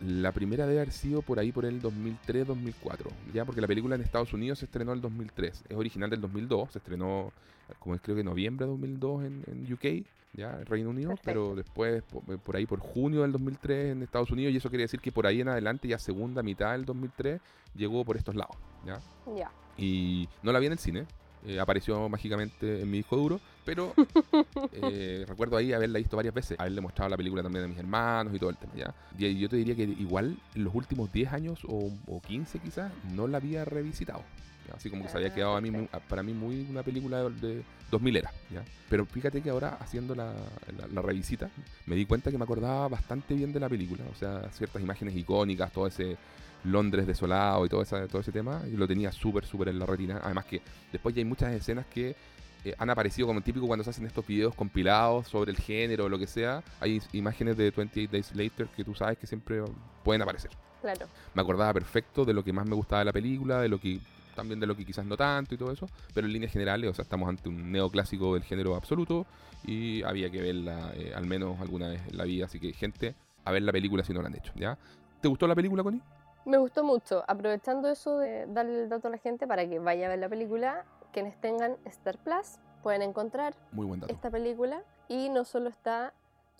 La 0.00 0.32
primera 0.32 0.66
debe 0.66 0.80
haber 0.80 0.92
sido 0.92 1.22
por 1.22 1.38
ahí 1.38 1.52
por 1.52 1.64
el 1.64 1.80
2003-2004, 1.80 3.06
ya 3.32 3.44
porque 3.44 3.60
la 3.60 3.68
película 3.68 3.94
en 3.94 4.02
Estados 4.02 4.32
Unidos 4.32 4.58
se 4.58 4.64
estrenó 4.64 4.90
en 4.90 4.98
el 4.98 5.02
2003, 5.02 5.64
es 5.68 5.76
original 5.76 6.10
del 6.10 6.20
2002, 6.20 6.72
se 6.72 6.78
estrenó 6.78 7.32
como 7.78 7.94
es 7.94 8.00
creo 8.00 8.16
que 8.16 8.24
noviembre 8.24 8.66
de 8.66 8.72
2002 8.72 9.24
en, 9.24 9.44
en 9.46 9.72
UK, 9.72 10.06
ya 10.36 10.58
en 10.58 10.66
Reino 10.66 10.90
Unido, 10.90 11.14
pero 11.24 11.54
después 11.54 12.02
eh, 12.02 12.38
por, 12.44 12.56
ahí 12.56 12.66
por 12.66 12.80
junio 12.80 13.22
del 13.22 13.32
2003 13.32 13.92
en 13.92 14.02
Estados 14.02 14.30
Unidos 14.30 14.52
y 14.52 14.56
eso 14.56 14.68
quiere 14.68 14.82
decir 14.84 15.00
que 15.00 15.12
por 15.12 15.26
ahí 15.26 15.40
en 15.40 15.48
adelante 15.48 15.88
ya 15.88 15.98
segunda 15.98 16.42
mitad 16.42 16.72
del 16.72 16.84
2003 16.84 17.40
llegó 17.74 18.04
por 18.04 18.16
estos 18.16 18.34
lados, 18.34 18.56
ya. 18.84 19.00
Ya. 19.36 19.50
Y 19.76 20.28
no 20.42 20.52
la 20.52 20.58
vi 20.58 20.66
en 20.66 20.72
el 20.72 20.78
cine. 20.78 21.06
eh, 21.46 21.60
apareció 21.60 22.08
mágicamente 22.08 22.82
en 22.82 22.90
mi 22.90 22.98
disco 22.98 23.16
duro. 23.16 23.40
Pero 23.64 23.94
eh, 24.72 25.24
recuerdo 25.26 25.56
ahí 25.56 25.72
haberla 25.72 25.98
visto 25.98 26.16
varias 26.16 26.34
veces. 26.34 26.58
Haberle 26.58 26.80
mostrado 26.80 27.08
la 27.10 27.16
película 27.16 27.42
también 27.42 27.64
a 27.64 27.68
mis 27.68 27.78
hermanos 27.78 28.34
y 28.34 28.38
todo 28.38 28.50
el 28.50 28.56
tema. 28.56 28.72
¿ya? 28.76 28.94
Y 29.18 29.38
yo 29.38 29.48
te 29.48 29.56
diría 29.56 29.74
que 29.74 29.84
igual 29.84 30.36
en 30.54 30.64
los 30.64 30.74
últimos 30.74 31.12
10 31.12 31.32
años 31.32 31.60
o, 31.66 31.90
o 32.06 32.20
15 32.20 32.58
quizás 32.58 32.92
no 33.14 33.26
la 33.26 33.38
había 33.38 33.64
revisitado. 33.64 34.22
¿Ya? 34.68 34.74
Así 34.74 34.90
como 34.90 35.02
que 35.02 35.08
se 35.08 35.16
había 35.16 35.28
Ah, 35.28 35.34
quedado 35.34 35.56
a 35.56 35.60
mí, 35.60 35.70
muy- 35.70 35.88
para 36.08 36.22
mí 36.22 36.32
muy 36.32 36.66
una 36.70 36.82
película 36.82 37.22
de, 37.22 37.30
de 37.54 37.62
2000 37.90 38.16
era. 38.16 38.30
¿ya? 38.52 38.62
Pero 38.88 39.04
fíjate 39.06 39.40
que 39.42 39.50
ahora 39.50 39.76
haciendo 39.80 40.14
la, 40.14 40.32
la- 40.78 40.86
la 40.92 41.02
revisita 41.02 41.50
me 41.86 41.96
di 41.96 42.06
cuenta 42.06 42.30
que 42.30 42.38
me 42.38 42.44
acordaba 42.44 42.88
bastante 42.88 43.34
bien 43.34 43.52
de 43.52 43.60
la 43.60 43.68
película. 43.68 44.02
O 44.12 44.14
sea, 44.16 44.48
ciertas 44.52 44.82
imágenes 44.82 45.14
icónicas, 45.16 45.72
todo 45.72 45.86
ese 45.86 46.16
Londres 46.64 47.06
desolado 47.06 47.66
y 47.66 47.68
todo, 47.68 47.82
esa, 47.82 48.06
todo 48.08 48.20
ese 48.22 48.32
tema, 48.32 48.62
y 48.72 48.76
lo 48.76 48.86
tenía 48.88 49.12
súper, 49.12 49.44
súper 49.44 49.68
en 49.68 49.78
la 49.78 49.86
retina. 49.86 50.20
Además 50.22 50.46
que 50.46 50.62
después 50.92 51.14
ya 51.14 51.20
hay 51.20 51.24
muchas 51.26 51.52
escenas 51.52 51.84
que 51.86 52.16
eh, 52.64 52.74
han 52.78 52.88
aparecido 52.88 53.26
como 53.28 53.42
típico 53.42 53.66
cuando 53.66 53.84
se 53.84 53.90
hacen 53.90 54.06
estos 54.06 54.26
videos 54.26 54.54
compilados 54.54 55.28
sobre 55.28 55.50
el 55.50 55.58
género 55.58 56.06
o 56.06 56.08
lo 56.08 56.18
que 56.18 56.26
sea. 56.26 56.62
Hay 56.80 57.02
imágenes 57.12 57.58
de 57.58 57.70
28 57.70 58.10
Days 58.10 58.34
Later 58.34 58.66
que 58.74 58.82
tú 58.84 58.94
sabes 58.94 59.18
que 59.18 59.26
siempre 59.26 59.62
pueden 60.02 60.22
aparecer. 60.22 60.50
Claro. 60.80 61.06
Me 61.34 61.42
acordaba 61.42 61.74
perfecto 61.74 62.24
de 62.24 62.32
lo 62.32 62.42
que 62.42 62.54
más 62.54 62.66
me 62.66 62.74
gustaba 62.74 63.00
de 63.00 63.04
la 63.06 63.12
película, 63.12 63.60
de 63.60 63.68
lo 63.68 63.78
que 63.78 64.00
también 64.34 64.60
de 64.60 64.66
lo 64.66 64.76
que 64.76 64.84
quizás 64.84 65.04
no 65.06 65.16
tanto 65.16 65.54
y 65.54 65.58
todo 65.58 65.70
eso, 65.72 65.86
pero 66.12 66.26
en 66.26 66.32
líneas 66.32 66.52
generales, 66.52 66.90
o 66.90 66.94
sea, 66.94 67.02
estamos 67.02 67.28
ante 67.28 67.48
un 67.48 67.70
neoclásico 67.72 68.34
del 68.34 68.42
género 68.44 68.74
absoluto 68.74 69.26
y 69.66 70.02
había 70.02 70.30
que 70.30 70.40
verla 70.42 70.92
eh, 70.94 71.12
al 71.14 71.26
menos 71.26 71.60
alguna 71.60 71.88
vez 71.88 72.00
en 72.08 72.16
la 72.16 72.24
vida, 72.24 72.46
así 72.46 72.60
que 72.60 72.72
gente, 72.72 73.14
a 73.44 73.52
ver 73.52 73.62
la 73.62 73.72
película 73.72 74.04
si 74.04 74.12
no 74.12 74.20
la 74.22 74.28
han 74.28 74.36
hecho, 74.36 74.52
¿ya? 74.56 74.76
¿Te 75.20 75.28
gustó 75.28 75.46
la 75.46 75.54
película, 75.54 75.82
Connie? 75.82 76.02
Me 76.44 76.58
gustó 76.58 76.84
mucho. 76.84 77.24
Aprovechando 77.26 77.88
eso 77.88 78.18
de 78.18 78.44
darle 78.46 78.82
el 78.82 78.88
dato 78.90 79.08
a 79.08 79.10
la 79.10 79.18
gente 79.18 79.46
para 79.46 79.66
que 79.66 79.78
vaya 79.78 80.06
a 80.06 80.08
ver 80.10 80.18
la 80.18 80.28
película, 80.28 80.84
quienes 81.12 81.40
tengan 81.40 81.76
Star 81.86 82.18
Plus 82.18 82.58
pueden 82.82 83.00
encontrar 83.00 83.54
Muy 83.72 83.86
buen 83.86 84.00
dato. 84.00 84.12
esta 84.12 84.30
película 84.30 84.82
y 85.08 85.30
no 85.30 85.44
solo 85.46 85.70
está 85.70 86.12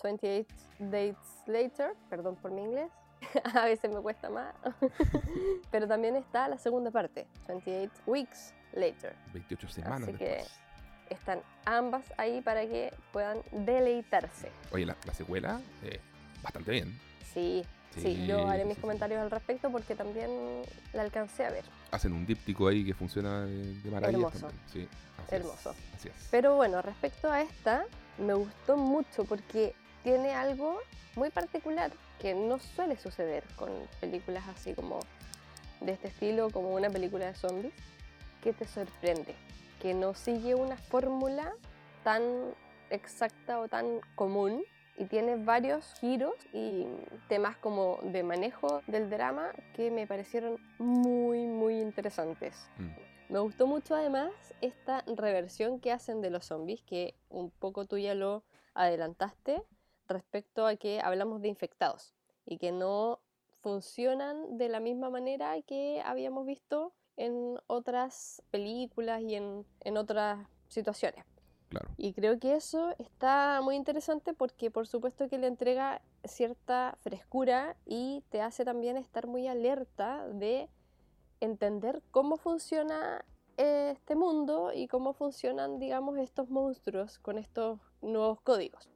28 0.02 0.46
Days 0.78 1.16
Later, 1.46 1.94
perdón 2.08 2.36
por 2.36 2.50
mi 2.50 2.62
inglés, 2.62 2.90
a 3.54 3.64
veces 3.64 3.90
me 3.92 4.00
cuesta 4.00 4.30
más, 4.30 4.54
pero 5.70 5.86
también 5.88 6.16
está 6.16 6.48
la 6.48 6.58
segunda 6.58 6.90
parte, 6.90 7.26
28 7.48 7.92
Weeks 8.06 8.52
Later. 8.72 9.14
28 9.32 9.68
semanas 9.68 10.08
Así 10.08 10.18
que- 10.18 10.24
después. 10.24 10.60
Están 11.10 11.40
ambas 11.66 12.02
ahí 12.16 12.40
para 12.40 12.62
que 12.62 12.90
puedan 13.12 13.38
deleitarse. 13.52 14.50
Oye, 14.72 14.86
la, 14.86 14.96
la 15.04 15.12
secuela, 15.12 15.60
eh, 15.82 16.00
bastante 16.42 16.70
bien. 16.70 16.98
Sí, 17.34 17.62
sí, 17.92 18.00
Sí, 18.00 18.26
yo 18.26 18.48
haré 18.48 18.64
mis 18.64 18.76
sí. 18.76 18.80
comentarios 18.80 19.20
al 19.20 19.30
respecto 19.30 19.70
porque 19.70 19.94
también 19.94 20.30
la 20.94 21.02
alcancé 21.02 21.44
a 21.44 21.50
ver. 21.50 21.64
Hacen 21.90 22.14
un 22.14 22.24
díptico 22.24 22.68
ahí 22.68 22.86
que 22.86 22.94
funciona 22.94 23.44
de, 23.44 23.74
de 23.82 23.90
maravilla. 23.90 24.18
Hermoso. 24.18 24.46
también. 24.46 24.62
Sí, 24.72 24.88
así 25.26 25.34
Hermoso. 25.36 25.70
Es, 25.72 25.94
así 25.94 26.08
es. 26.08 26.28
Pero 26.30 26.56
bueno, 26.56 26.80
respecto 26.80 27.30
a 27.30 27.42
esta, 27.42 27.84
me 28.16 28.32
gustó 28.32 28.78
mucho 28.78 29.24
porque 29.26 29.74
tiene 30.04 30.34
algo 30.34 30.78
muy 31.16 31.30
particular 31.30 31.90
que 32.20 32.34
no 32.34 32.58
suele 32.58 32.96
suceder 32.96 33.42
con 33.56 33.70
películas 34.00 34.44
así 34.46 34.74
como 34.74 35.00
de 35.80 35.92
este 35.92 36.08
estilo, 36.08 36.50
como 36.50 36.74
una 36.74 36.90
película 36.90 37.26
de 37.26 37.34
zombies, 37.34 37.72
que 38.42 38.52
te 38.52 38.66
sorprende, 38.66 39.34
que 39.80 39.94
no 39.94 40.14
sigue 40.14 40.54
una 40.54 40.76
fórmula 40.76 41.52
tan 42.04 42.22
exacta 42.90 43.58
o 43.60 43.68
tan 43.68 44.00
común 44.14 44.62
y 44.96 45.06
tiene 45.06 45.36
varios 45.36 45.94
giros 46.00 46.34
y 46.52 46.86
temas 47.28 47.56
como 47.56 47.98
de 48.02 48.22
manejo 48.22 48.82
del 48.86 49.10
drama 49.10 49.50
que 49.74 49.90
me 49.90 50.06
parecieron 50.06 50.58
muy, 50.78 51.46
muy 51.46 51.80
interesantes. 51.80 52.68
Mm, 52.78 53.32
Me 53.32 53.38
gustó 53.40 53.66
mucho 53.66 53.94
además 53.94 54.30
esta 54.60 55.02
reversión 55.06 55.80
que 55.80 55.92
hacen 55.92 56.20
de 56.20 56.30
los 56.30 56.44
zombies, 56.44 56.82
que 56.82 57.14
un 57.30 57.50
poco 57.50 57.86
tú 57.86 57.98
ya 57.98 58.14
lo 58.14 58.44
adelantaste 58.74 59.62
respecto 60.08 60.66
a 60.66 60.76
que 60.76 61.00
hablamos 61.00 61.40
de 61.40 61.48
infectados 61.48 62.14
y 62.46 62.58
que 62.58 62.72
no 62.72 63.20
funcionan 63.62 64.58
de 64.58 64.68
la 64.68 64.80
misma 64.80 65.10
manera 65.10 65.60
que 65.62 66.02
habíamos 66.04 66.46
visto 66.46 66.92
en 67.16 67.58
otras 67.66 68.42
películas 68.50 69.22
y 69.22 69.36
en, 69.36 69.64
en 69.80 69.96
otras 69.96 70.46
situaciones. 70.68 71.24
claro. 71.68 71.88
Y 71.96 72.12
creo 72.12 72.38
que 72.38 72.54
eso 72.54 72.94
está 72.98 73.60
muy 73.62 73.76
interesante 73.76 74.34
porque 74.34 74.70
por 74.70 74.86
supuesto 74.86 75.28
que 75.28 75.38
le 75.38 75.46
entrega 75.46 76.02
cierta 76.24 76.98
frescura 77.00 77.76
y 77.86 78.22
te 78.30 78.42
hace 78.42 78.64
también 78.64 78.96
estar 78.96 79.26
muy 79.26 79.46
alerta 79.48 80.26
de 80.28 80.68
entender 81.40 82.02
cómo 82.10 82.36
funciona 82.36 83.24
eh, 83.56 83.90
este 83.92 84.16
mundo 84.16 84.72
y 84.74 84.88
cómo 84.88 85.12
funcionan, 85.12 85.78
digamos, 85.78 86.18
estos 86.18 86.50
monstruos 86.50 87.18
con 87.18 87.38
estos 87.38 87.78
nuevos 88.02 88.40
códigos. 88.40 88.88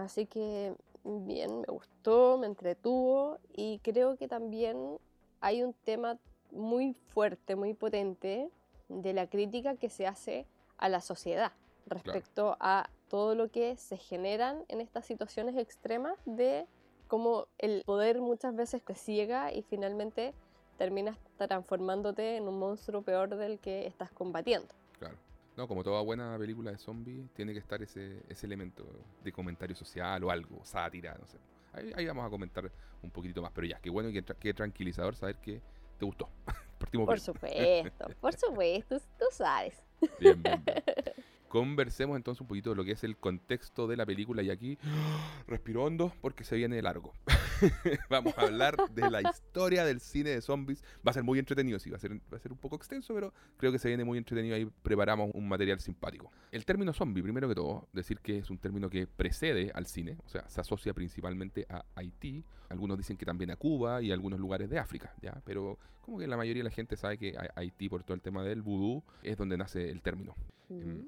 Así 0.00 0.26
que 0.26 0.74
bien, 1.04 1.60
me 1.60 1.66
gustó, 1.66 2.38
me 2.38 2.46
entretuvo 2.46 3.38
y 3.52 3.78
creo 3.80 4.16
que 4.16 4.28
también 4.28 4.98
hay 5.40 5.62
un 5.62 5.72
tema 5.72 6.18
muy 6.52 6.94
fuerte, 6.94 7.56
muy 7.56 7.74
potente 7.74 8.50
de 8.88 9.12
la 9.12 9.26
crítica 9.28 9.76
que 9.76 9.88
se 9.88 10.06
hace 10.06 10.46
a 10.78 10.88
la 10.88 11.00
sociedad 11.00 11.52
respecto 11.86 12.56
a 12.60 12.88
todo 13.08 13.34
lo 13.34 13.50
que 13.50 13.76
se 13.76 13.96
generan 13.96 14.64
en 14.68 14.80
estas 14.80 15.06
situaciones 15.06 15.56
extremas 15.56 16.16
de 16.24 16.66
cómo 17.08 17.46
el 17.58 17.82
poder 17.84 18.20
muchas 18.20 18.54
veces 18.54 18.82
te 18.82 18.94
ciega 18.94 19.52
y 19.52 19.62
finalmente 19.62 20.32
terminas 20.78 21.18
transformándote 21.36 22.36
en 22.36 22.48
un 22.48 22.58
monstruo 22.58 23.02
peor 23.02 23.36
del 23.36 23.58
que 23.58 23.86
estás 23.86 24.10
combatiendo. 24.12 24.68
Claro. 24.98 25.16
No, 25.60 25.68
como 25.68 25.84
toda 25.84 26.00
buena 26.00 26.38
película 26.38 26.70
de 26.70 26.78
zombies, 26.78 27.30
tiene 27.34 27.52
que 27.52 27.58
estar 27.58 27.82
ese, 27.82 28.22
ese 28.30 28.46
elemento 28.46 28.82
de 29.22 29.30
comentario 29.30 29.76
social 29.76 30.24
o 30.24 30.30
algo, 30.30 30.64
sátira, 30.64 31.14
no 31.20 31.26
sé. 31.26 31.36
Ahí, 31.74 31.92
ahí 31.94 32.06
vamos 32.06 32.24
a 32.26 32.30
comentar 32.30 32.72
un 33.02 33.10
poquitito 33.10 33.42
más, 33.42 33.52
pero 33.54 33.66
ya, 33.66 33.78
qué 33.78 33.90
bueno 33.90 34.08
y 34.08 34.14
qué, 34.14 34.24
tra- 34.24 34.36
qué 34.36 34.54
tranquilizador 34.54 35.14
saber 35.14 35.36
que 35.36 35.60
te 35.98 36.06
gustó. 36.06 36.30
Partimos 36.78 37.04
Por 37.04 37.16
bien. 37.16 37.26
supuesto, 37.26 38.08
por 38.22 38.34
supuesto, 38.34 38.98
tú 39.18 39.26
sabes. 39.32 39.84
Bien, 40.18 40.42
bien, 40.42 40.64
bien. 40.64 40.82
Conversemos 41.50 42.16
entonces 42.16 42.40
un 42.40 42.46
poquito 42.46 42.70
de 42.70 42.76
lo 42.76 42.82
que 42.84 42.92
es 42.92 43.04
el 43.04 43.18
contexto 43.18 43.86
de 43.86 43.98
la 43.98 44.06
película 44.06 44.40
y 44.42 44.48
aquí 44.48 44.78
respiro 45.46 45.84
hondo 45.84 46.10
porque 46.22 46.42
se 46.42 46.56
viene 46.56 46.80
largo. 46.80 47.12
Vamos 48.10 48.36
a 48.36 48.42
hablar 48.42 48.76
de 48.94 49.10
la 49.10 49.22
historia 49.22 49.84
del 49.84 50.00
cine 50.00 50.30
de 50.30 50.40
zombies. 50.40 50.82
Va 51.06 51.10
a 51.10 51.14
ser 51.14 51.22
muy 51.22 51.38
entretenido, 51.38 51.78
sí, 51.78 51.90
va 51.90 51.96
a 51.96 52.00
ser, 52.00 52.12
va 52.32 52.36
a 52.36 52.38
ser 52.40 52.52
un 52.52 52.58
poco 52.58 52.76
extenso, 52.76 53.14
pero 53.14 53.32
creo 53.56 53.72
que 53.72 53.78
se 53.78 53.88
viene 53.88 54.04
muy 54.04 54.18
entretenido. 54.18 54.54
Ahí 54.56 54.68
preparamos 54.82 55.30
un 55.34 55.48
material 55.48 55.80
simpático. 55.80 56.30
El 56.52 56.64
término 56.64 56.92
zombie, 56.92 57.22
primero 57.22 57.48
que 57.48 57.54
todo, 57.54 57.88
decir 57.92 58.18
que 58.20 58.38
es 58.38 58.50
un 58.50 58.58
término 58.58 58.88
que 58.90 59.06
precede 59.06 59.70
al 59.74 59.86
cine, 59.86 60.16
o 60.24 60.28
sea, 60.28 60.48
se 60.48 60.60
asocia 60.60 60.92
principalmente 60.94 61.66
a 61.68 61.84
Haití. 61.94 62.44
Algunos 62.68 62.96
dicen 62.98 63.16
que 63.16 63.26
también 63.26 63.50
a 63.50 63.56
Cuba 63.56 64.00
y 64.02 64.10
a 64.10 64.14
algunos 64.14 64.38
lugares 64.40 64.70
de 64.70 64.78
África, 64.78 65.12
¿ya? 65.20 65.40
Pero 65.44 65.78
como 66.00 66.18
que 66.18 66.26
la 66.26 66.36
mayoría 66.36 66.60
de 66.62 66.68
la 66.68 66.74
gente 66.74 66.96
sabe 66.96 67.18
que 67.18 67.36
Ha- 67.36 67.50
Haití, 67.56 67.88
por 67.88 68.02
todo 68.04 68.14
el 68.14 68.20
tema 68.22 68.42
del 68.44 68.62
vudú, 68.62 69.02
es 69.22 69.36
donde 69.36 69.56
nace 69.56 69.90
el 69.90 70.02
término 70.02 70.34
Mm. 70.68 71.00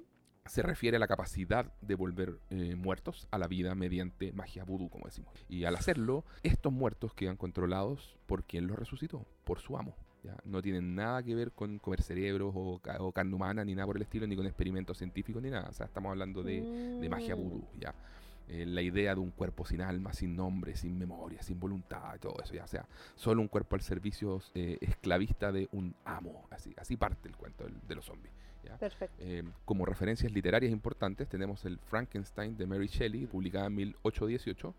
Se 0.47 0.63
refiere 0.63 0.97
a 0.97 1.01
la 1.01 1.07
capacidad 1.07 1.73
de 1.81 1.95
volver 1.95 2.39
eh, 2.51 2.75
muertos 2.75 3.29
a 3.31 3.39
la 3.39 3.47
vida 3.47 3.75
mediante 3.75 4.33
magia 4.33 4.65
vudú, 4.65 4.89
como 4.91 5.07
decimos. 5.07 5.33
Y 5.49 5.65
al 5.65 5.77
hacerlo, 5.77 6.25
estos 6.43 6.73
muertos 6.73 7.15
quedan 7.15 7.37
controlados 7.37 8.17
por 8.27 8.43
quien 8.45 8.67
los 8.67 8.79
resucitó, 8.79 9.25
por 9.45 9.61
su 9.61 9.77
amo. 9.79 9.95
¿ya? 10.25 10.37
No 10.45 10.61
tienen 10.61 10.95
nada 10.95 11.23
que 11.23 11.35
ver 11.35 11.53
con 11.53 11.79
comer 11.79 12.03
cerebros 12.03 12.53
o, 12.57 12.81
o 12.99 13.13
carne 13.13 13.35
humana, 13.35 13.65
ni 13.65 13.75
nada 13.75 13.87
por 13.87 13.97
el 13.97 14.03
estilo, 14.03 14.27
ni 14.27 14.35
con 14.37 14.47
experimentos 14.47 14.99
científicos, 14.99 15.43
ni 15.43 15.51
nada. 15.51 15.69
O 15.69 15.73
sea, 15.73 15.87
estamos 15.87 16.11
hablando 16.11 16.43
de, 16.43 16.61
de 16.61 17.09
magia 17.09 17.37
Mm. 17.37 17.39
vudú, 17.39 17.65
¿ya? 17.79 17.95
Eh, 18.49 18.67
la 18.67 18.83
idea 18.83 19.15
de 19.15 19.21
un 19.21 19.31
cuerpo 19.31 19.65
sin 19.65 19.81
alma, 19.81 20.13
sin 20.13 20.35
nombre, 20.35 20.75
sin 20.77 20.99
memoria, 20.99 21.41
sin 21.43 21.61
voluntad, 21.61 22.19
todo 22.21 22.35
eso, 22.43 22.53
ya. 22.53 22.65
O 22.65 22.69
sea, 22.69 22.87
solo 23.15 23.41
un 23.41 23.47
cuerpo 23.49 23.77
al 23.77 23.83
servicio 23.83 24.43
eh, 24.55 24.79
esclavista 24.81 25.53
de 25.53 25.69
un 25.71 25.95
amo. 26.05 26.47
Así, 26.51 26.75
así 26.77 26.97
parte 26.97 27.29
el 27.29 27.37
cuento 27.37 27.63
del- 27.65 27.81
de 27.87 27.95
los 27.95 28.05
zombies. 28.05 28.35
¿Ya? 28.65 28.77
Perfecto. 28.77 29.17
Eh, 29.21 29.43
como 29.65 29.85
referencias 29.85 30.33
literarias 30.33 30.73
importantes 30.73 31.29
tenemos 31.29 31.65
el 31.65 31.79
Frankenstein 31.79 32.57
de 32.57 32.67
Mary 32.67 32.87
Shelley, 32.87 33.27
publicada 33.27 33.67
en 33.67 33.75
1818. 33.75 34.75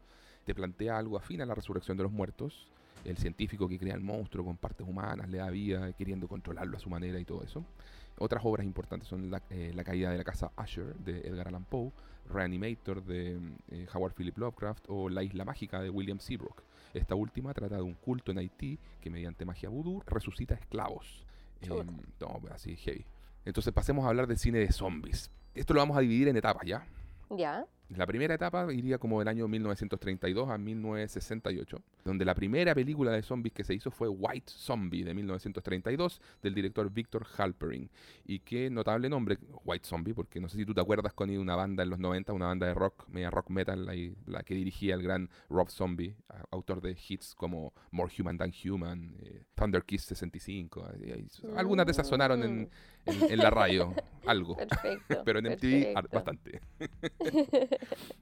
Te 0.46 0.54
plantea 0.54 0.98
algo 0.98 1.18
afín 1.18 1.42
a 1.42 1.46
la 1.46 1.56
resurrección 1.56 1.98
de 1.98 2.04
los 2.04 2.12
muertos. 2.12 2.68
El 3.06 3.18
científico 3.18 3.68
que 3.68 3.78
crea 3.78 3.96
el 3.96 4.02
monstruo 4.02 4.46
con 4.46 4.58
partes 4.58 4.88
humanas, 4.88 5.30
le 5.30 5.38
da 5.38 5.50
vida, 5.50 5.92
queriendo 5.94 6.28
controlarlo 6.28 6.78
a 6.78 6.80
su 6.80 6.90
manera 6.90 7.20
y 7.20 7.25
todo 7.25 7.44
eso. 7.44 7.66
Otras 8.20 8.44
obras 8.46 8.66
importantes 8.66 9.08
son 9.08 9.30
La, 9.32 9.42
eh, 9.50 9.72
La 9.75 9.84
caída 9.84 10.12
de 10.12 10.18
la 10.18 10.24
casa 10.24 10.52
Usher 10.58 10.96
de 10.96 11.28
Edgar 11.28 11.48
Allan 11.48 11.66
Poe, 11.66 11.92
Reanimator 12.30 13.04
de 13.04 13.38
eh, 13.72 13.88
Howard 13.94 14.13
Philip 14.13 14.38
Lovecraft 14.38 14.86
o 14.88 15.10
La 15.10 15.24
isla 15.24 15.44
mágica 15.44 15.82
de 15.82 15.90
William 15.90 16.20
Seabrook. 16.20 16.63
Esta 16.94 17.16
última 17.16 17.54
trata 17.54 17.78
de 17.78 17.82
un 17.82 17.96
culto 17.96 18.32
en 18.32 18.38
Haití 18.38 18.78
que 19.02 19.10
mediante 19.10 19.46
magia 19.46 19.70
vudú 19.70 20.02
resucita 20.06 20.54
esclavos. 20.54 21.25
Em, 21.62 21.88
no, 22.20 22.42
así 22.52 22.75
heavy. 22.75 23.06
Entonces 23.45 23.73
pasemos 23.73 24.05
a 24.05 24.09
hablar 24.09 24.27
del 24.27 24.38
cine 24.38 24.59
de 24.59 24.71
zombies. 24.71 25.31
Esto 25.53 25.73
lo 25.73 25.79
vamos 25.79 25.97
a 25.97 26.01
dividir 26.01 26.27
en 26.27 26.38
etapas, 26.38 26.65
¿ya? 26.65 26.85
Ya. 27.29 27.65
La 27.90 28.08
primera 28.08 28.34
etapa 28.34 28.72
iría 28.74 28.98
como 28.98 29.20
del 29.20 29.28
año 29.28 29.48
1932 29.48 30.50
a 30.50 30.58
1968, 30.58 31.82
donde 32.04 32.25
la 32.25 32.34
primera 32.34 32.74
película 32.74 33.12
de 33.12 33.22
zombies 33.22 33.54
que 33.54 33.63
se 33.63 33.74
hizo 33.75 33.92
fue 33.92 34.08
White 34.08 34.52
Zombie 34.52 35.04
de 35.04 35.13
1932 35.13 36.20
del 36.42 36.56
director 36.56 36.90
Victor 36.92 37.25
Halperin. 37.38 37.90
Y 38.25 38.40
qué 38.40 38.70
notable 38.70 39.10
nombre, 39.10 39.38
White 39.66 39.86
Zombie, 39.88 40.13
porque 40.13 40.40
no 40.40 40.50
sé 40.50 40.58
si 40.58 40.66
tú 40.66 40.74
te 40.74 40.82
acuerdas 40.82 41.13
con 41.13 41.30
una 41.30 41.56
banda 41.56 41.84
en 41.84 41.90
los 41.92 42.00
90, 42.00 42.34
una 42.34 42.48
banda 42.48 42.66
de 42.68 42.74
rock, 42.74 43.08
media 43.10 43.30
rock 43.30 43.50
metal, 43.50 43.88
ahí, 43.90 44.16
la 44.25 44.42
que 44.44 44.56
dirigía 44.56 44.96
el 44.96 45.04
gran 45.04 45.30
Rob 45.50 45.70
Zombie, 45.70 46.16
autor 46.52 46.82
de 46.82 46.98
hits 47.08 47.36
como 47.36 47.74
More 47.92 48.12
Human 48.18 48.38
Than 48.38 48.54
Human, 48.66 49.16
Thunder 49.56 49.84
Kiss 49.84 50.04
65, 50.06 50.84
ahí- 50.94 51.12
ahí- 51.12 51.28
algunas 51.58 51.86
de 51.86 51.92
esas 51.92 52.08
sonaron 52.08 52.42
en- 52.44 52.70
en 53.06 53.38
la 53.38 53.50
radio, 53.50 53.94
algo. 54.25 54.56
Perfecto. 54.56 55.22
Pero 55.25 55.39
en 55.39 55.46
MTV 55.48 55.96
ar- 55.98 56.08
perfecto. 56.08 56.15
bastante. 56.15 56.62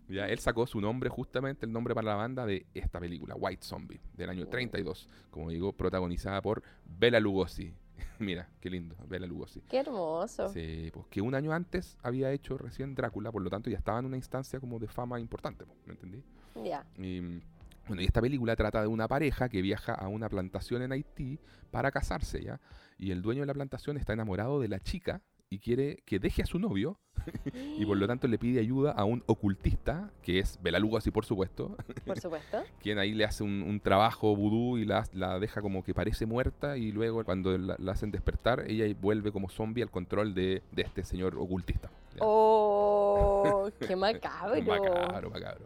ya, 0.10 0.28
él 0.28 0.40
sacó 0.40 0.66
su 0.68 0.82
nombre, 0.82 1.10
justamente 1.10 1.66
el 1.66 1.72
nombre 1.72 1.94
para 1.94 2.08
la 2.08 2.16
banda 2.16 2.46
de 2.46 2.66
esta 2.74 3.00
película, 3.00 3.36
White 3.36 3.64
Zombie, 3.64 4.00
del 4.14 4.30
año 4.30 4.48
32, 4.48 5.08
como 5.30 5.50
digo, 5.50 5.74
protagonizada 5.74 6.42
por 6.42 6.64
Bela 6.86 7.20
Lugosi. 7.20 7.74
Mira, 8.20 8.50
qué 8.60 8.70
lindo, 8.70 8.96
Bela 9.08 9.28
Lugosi. 9.28 9.62
Qué 9.70 9.80
hermoso. 9.80 10.50
Sí, 10.50 10.90
pues 10.94 11.06
que 11.08 11.22
un 11.22 11.36
año 11.36 11.52
antes 11.54 11.98
había 12.04 12.32
hecho 12.32 12.58
recién 12.58 12.96
Drácula, 12.96 13.32
por 13.32 13.42
lo 13.42 13.50
tanto 13.50 13.70
ya 13.70 13.78
estaba 13.78 14.00
en 14.00 14.06
una 14.06 14.18
instancia 14.18 14.60
como 14.60 14.80
de 14.80 14.88
fama 14.88 15.20
importante, 15.20 15.66
¿me 15.86 15.94
entendí? 15.94 16.24
Ya. 16.64 16.86
Y, 16.98 17.20
bueno, 17.88 18.02
y 18.02 18.06
esta 18.06 18.22
película 18.22 18.56
trata 18.56 18.82
de 18.82 18.88
una 18.88 19.08
pareja 19.08 19.50
que 19.50 19.62
viaja 19.62 19.94
a 19.94 20.08
una 20.08 20.30
plantación 20.30 20.82
en 20.82 20.92
Haití 20.92 21.40
para 21.72 21.92
casarse, 21.92 22.44
¿ya? 22.44 22.60
Y 22.98 23.12
el 23.12 23.22
dueño 23.22 23.42
de 23.42 23.48
la 23.48 23.54
plantación 23.54 23.98
está 23.98 24.14
enamorado 24.14 24.60
de 24.60 24.68
la 24.68 24.80
chica 24.80 25.22
y 25.52 25.60
quiere 25.60 26.02
que 26.06 26.18
deje 26.18 26.42
a 26.42 26.46
su 26.46 26.58
novio 26.60 26.98
y 27.78 27.86
por 27.86 27.98
lo 27.98 28.08
tanto 28.08 28.28
le 28.28 28.40
pide 28.40 28.62
ayuda 28.62 28.94
a 28.94 29.04
un 29.04 29.22
ocultista, 29.28 30.10
que 30.24 30.40
es 30.40 30.58
Bela 30.64 30.80
Lugosi, 30.80 31.12
por 31.12 31.26
supuesto, 31.26 31.76
Por 32.06 32.20
supuesto. 32.20 32.64
quien 32.82 32.98
ahí 32.98 33.14
le 33.14 33.26
hace 33.26 33.44
un, 33.44 33.62
un 33.62 33.80
trabajo 33.82 34.34
vudú 34.34 34.78
y 34.78 34.86
la, 34.86 35.06
la 35.14 35.40
deja 35.40 35.62
como 35.62 35.84
que 35.84 35.94
parece 35.94 36.26
muerta 36.26 36.78
y 36.78 36.94
luego 36.94 37.24
cuando 37.26 37.56
la, 37.58 37.76
la 37.78 37.92
hacen 37.92 38.12
despertar, 38.12 38.64
ella 38.68 38.86
vuelve 39.00 39.34
como 39.34 39.50
zombie 39.50 39.84
al 39.84 39.92
control 39.92 40.34
de, 40.34 40.64
de 40.72 40.82
este 40.82 41.04
señor 41.04 41.36
ocultista. 41.38 41.92
¿ya? 42.16 42.20
Oh, 42.22 43.70
qué 43.86 43.96
macabro. 43.98 44.64
Macabro, 44.64 45.30
macabro. 45.30 45.66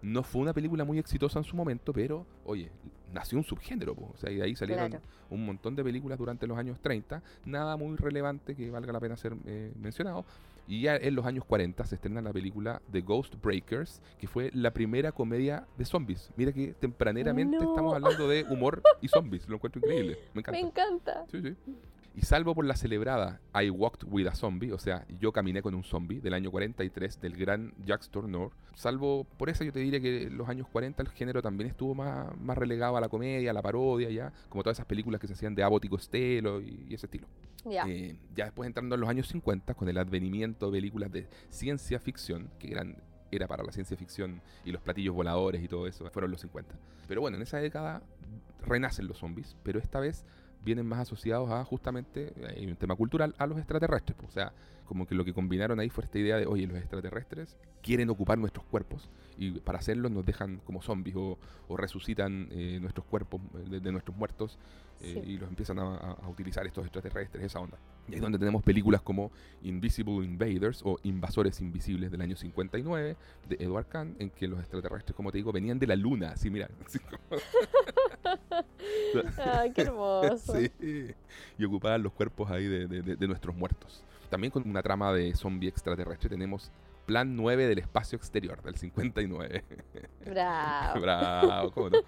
No 0.00 0.22
fue 0.22 0.42
una 0.42 0.52
película 0.52 0.84
muy 0.84 1.00
exitosa 1.00 1.40
en 1.40 1.44
su 1.44 1.56
momento, 1.56 1.92
pero, 1.92 2.24
oye, 2.44 2.70
nació 3.14 3.38
un 3.38 3.44
subgénero, 3.44 3.94
po. 3.94 4.10
o 4.12 4.16
sea, 4.18 4.30
y 4.30 4.36
de 4.36 4.42
ahí 4.42 4.54
salieron 4.56 4.90
Claro. 4.90 5.04
un 5.30 5.46
montón 5.46 5.74
de 5.76 5.82
películas 5.84 6.18
durante 6.18 6.46
los 6.46 6.58
años 6.58 6.78
30, 6.82 7.22
nada 7.46 7.76
muy 7.76 7.96
relevante 7.96 8.54
que 8.54 8.70
valga 8.70 8.92
la 8.92 9.00
pena 9.00 9.16
ser 9.16 9.34
eh, 9.46 9.72
mencionado. 9.80 10.24
Y 10.66 10.80
ya 10.82 10.96
en 10.96 11.14
los 11.14 11.26
años 11.26 11.44
40 11.44 11.84
se 11.84 11.94
estrena 11.96 12.22
la 12.22 12.32
película 12.32 12.80
The 12.90 13.02
Ghost 13.02 13.34
Breakers, 13.42 14.00
que 14.18 14.26
fue 14.26 14.50
la 14.54 14.72
primera 14.72 15.12
comedia 15.12 15.66
de 15.76 15.84
zombies. 15.84 16.30
Mira 16.36 16.52
que 16.52 16.72
tempraneramente 16.72 17.58
No. 17.58 17.68
estamos 17.70 17.94
hablando 17.94 18.26
de 18.28 18.44
humor 18.44 18.82
y 19.02 19.08
zombies, 19.08 19.46
lo 19.48 19.56
encuentro 19.56 19.80
increíble, 19.80 20.18
me 20.32 20.40
encanta. 20.40 20.52
Me 20.52 20.60
encanta. 20.66 21.24
Sí, 21.30 21.42
sí. 21.42 21.54
Y 22.16 22.22
salvo 22.22 22.54
por 22.54 22.64
la 22.64 22.76
celebrada 22.76 23.40
I 23.60 23.70
Walked 23.70 24.06
with 24.08 24.28
a 24.28 24.34
Zombie, 24.36 24.70
o 24.70 24.78
sea, 24.78 25.04
yo 25.18 25.32
caminé 25.32 25.62
con 25.62 25.74
un 25.74 25.82
zombie 25.82 26.20
del 26.20 26.34
año 26.34 26.52
43 26.52 27.20
del 27.20 27.36
gran 27.36 27.74
Jacques 27.84 28.08
Tourneur, 28.08 28.52
salvo 28.76 29.24
por 29.36 29.50
eso 29.50 29.64
yo 29.64 29.72
te 29.72 29.80
diría 29.80 30.00
que 30.00 30.24
en 30.24 30.36
los 30.36 30.48
años 30.48 30.68
40 30.68 31.02
el 31.02 31.08
género 31.08 31.42
también 31.42 31.68
estuvo 31.68 31.94
más, 31.94 32.36
más 32.38 32.56
relegado 32.56 32.96
a 32.96 33.00
la 33.00 33.08
comedia, 33.08 33.50
a 33.50 33.54
la 33.54 33.62
parodia, 33.62 34.10
ya, 34.10 34.32
como 34.48 34.62
todas 34.62 34.76
esas 34.76 34.86
películas 34.86 35.20
que 35.20 35.26
se 35.26 35.32
hacían 35.32 35.56
de 35.56 35.64
Abbott 35.64 35.86
y 35.86 35.88
Costello 35.88 36.60
y, 36.60 36.86
y 36.88 36.94
ese 36.94 37.06
estilo. 37.06 37.26
Ya. 37.64 37.84
Eh, 37.88 38.16
ya 38.34 38.44
después 38.44 38.66
entrando 38.66 38.94
en 38.94 39.00
los 39.00 39.10
años 39.10 39.26
50, 39.28 39.74
con 39.74 39.88
el 39.88 39.98
advenimiento 39.98 40.70
de 40.70 40.78
películas 40.78 41.10
de 41.10 41.28
ciencia 41.50 41.98
ficción, 41.98 42.50
que 42.60 42.70
eran, 42.70 42.96
era 43.32 43.48
para 43.48 43.64
la 43.64 43.72
ciencia 43.72 43.96
ficción 43.96 44.40
y 44.64 44.70
los 44.70 44.82
platillos 44.82 45.14
voladores 45.14 45.62
y 45.62 45.68
todo 45.68 45.86
eso, 45.86 46.08
fueron 46.10 46.30
los 46.30 46.40
50. 46.42 46.74
Pero 47.08 47.20
bueno, 47.20 47.36
en 47.36 47.42
esa 47.42 47.58
década 47.58 48.02
renacen 48.64 49.08
los 49.08 49.18
zombies, 49.18 49.56
pero 49.62 49.78
esta 49.78 50.00
vez 50.00 50.24
vienen 50.64 50.86
más 50.86 51.00
asociados 51.00 51.50
a 51.50 51.64
justamente, 51.64 52.32
hay 52.56 52.66
un 52.66 52.76
tema 52.76 52.96
cultural, 52.96 53.34
a 53.38 53.46
los 53.46 53.58
extraterrestres. 53.58 54.16
pues, 54.16 54.30
O 54.30 54.32
sea, 54.32 54.52
como 54.86 55.06
que 55.06 55.14
lo 55.14 55.24
que 55.24 55.32
combinaron 55.32 55.80
ahí 55.80 55.88
fue 55.88 56.04
esta 56.04 56.18
idea 56.18 56.36
de, 56.36 56.46
oye, 56.46 56.66
los 56.66 56.76
extraterrestres 56.76 57.56
quieren 57.82 58.10
ocupar 58.10 58.36
nuestros 58.38 58.64
cuerpos 58.66 59.08
y 59.38 59.52
para 59.60 59.78
hacerlo 59.78 60.08
nos 60.10 60.24
dejan 60.26 60.60
como 60.64 60.82
zombies 60.82 61.16
o, 61.16 61.38
o 61.68 61.76
resucitan 61.76 62.48
eh, 62.50 62.78
nuestros 62.80 63.06
cuerpos 63.06 63.40
eh, 63.56 63.68
de, 63.70 63.80
de 63.80 63.92
nuestros 63.92 64.16
muertos 64.16 64.58
eh, 65.00 65.20
Sí. 65.24 65.30
y 65.32 65.38
los 65.38 65.48
empiezan 65.48 65.78
a, 65.80 66.16
utilizar 66.28 66.66
estos 66.66 66.84
extraterrestres, 66.84 67.42
esa 67.44 67.58
onda. 67.60 67.76
Y 68.06 68.12
ahí 68.12 68.16
es 68.16 68.22
donde 68.22 68.38
tenemos 68.38 68.62
películas 68.62 69.02
como 69.02 69.32
Invisible 69.62 70.24
Invaders 70.24 70.82
o 70.84 70.98
Invasores 71.02 71.60
Invisibles 71.60 72.10
del 72.10 72.20
año 72.20 72.36
59 72.36 73.16
de 73.48 73.56
Edward 73.58 73.86
Kahn, 73.88 74.16
en 74.18 74.30
que 74.30 74.46
los 74.48 74.60
extraterrestres, 74.60 75.16
como 75.16 75.32
te 75.32 75.38
digo, 75.38 75.50
venían 75.52 75.78
de 75.78 75.86
la 75.88 75.96
luna, 75.96 76.30
así 76.30 76.48
mira, 76.48 76.68
así 76.86 76.98
como- 77.00 77.18
Ay, 79.38 79.72
qué 79.72 79.82
hermoso. 79.82 80.54
Sí, 80.54 80.70
y 81.58 81.64
ocupaban 81.64 82.02
los 82.02 82.12
cuerpos 82.12 82.50
ahí 82.50 82.64
de, 82.66 82.86
de- 82.86 83.02
de- 83.02 83.16
de 83.16 83.26
nuestros 83.28 83.54
muertos. 83.56 84.02
También 84.30 84.50
con 84.50 84.68
una 84.68 84.82
trama 84.82 85.12
de 85.12 85.34
zombie 85.34 85.68
extraterrestre 85.68 86.28
tenemos 86.28 86.70
Plan 87.06 87.36
9 87.36 87.66
del 87.66 87.78
espacio 87.80 88.16
exterior 88.16 88.62
del 88.62 88.76
59. 88.76 89.62
Bravo. 90.24 91.00
Bravo, 91.02 91.70
¿cómo 91.72 91.90
no? 91.90 91.98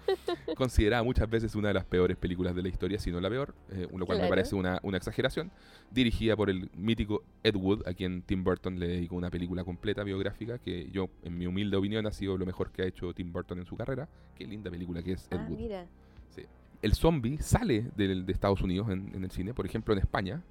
Considerada 0.55 1.03
muchas 1.03 1.29
veces 1.29 1.53
una 1.53 1.67
de 1.67 1.75
las 1.75 1.85
peores 1.85 2.17
películas 2.17 2.55
de 2.55 2.63
la 2.63 2.69
historia, 2.69 2.97
si 2.97 3.11
no 3.11 3.21
la 3.21 3.29
peor, 3.29 3.53
eh, 3.69 3.87
lo 3.95 4.05
cual 4.07 4.17
me 4.17 4.21
Claro. 4.23 4.29
parece 4.29 4.55
una, 4.55 4.79
una 4.81 4.97
exageración. 4.97 5.51
Dirigida 5.91 6.35
por 6.35 6.49
el 6.49 6.71
mítico 6.75 7.21
Ed 7.43 7.55
Wood, 7.55 7.87
a 7.87 7.93
quien 7.93 8.23
Tim 8.23 8.43
Burton 8.43 8.79
le 8.79 8.87
dedicó 8.87 9.15
una 9.15 9.29
película 9.29 9.63
completa 9.63 10.03
biográfica 10.03 10.57
que 10.57 10.89
yo, 10.89 11.09
en 11.23 11.37
mi 11.37 11.45
humilde 11.45 11.77
opinión, 11.77 12.07
ha 12.07 12.11
sido 12.11 12.35
lo 12.35 12.47
mejor 12.47 12.71
que 12.71 12.81
ha 12.81 12.85
hecho 12.87 13.13
Tim 13.13 13.31
Burton 13.31 13.59
en 13.59 13.65
su 13.67 13.77
carrera. 13.77 14.09
Qué 14.35 14.47
linda 14.47 14.71
película 14.71 15.03
que 15.03 15.11
es 15.11 15.27
Ed 15.29 15.37
Ah, 15.39 15.45
Wood 15.47 15.57
mira. 15.59 15.85
El 16.81 16.93
zombie 16.93 17.37
sale 17.41 17.91
del- 17.95 18.25
de, 18.25 18.33
Estados 18.33 18.61
Unidos 18.61 18.89
en, 18.89 19.11
en 19.15 19.23
el 19.23 19.31
cine, 19.31 19.53
por 19.53 19.65
ejemplo 19.65 19.93
en 19.93 19.99
España, 19.99 20.41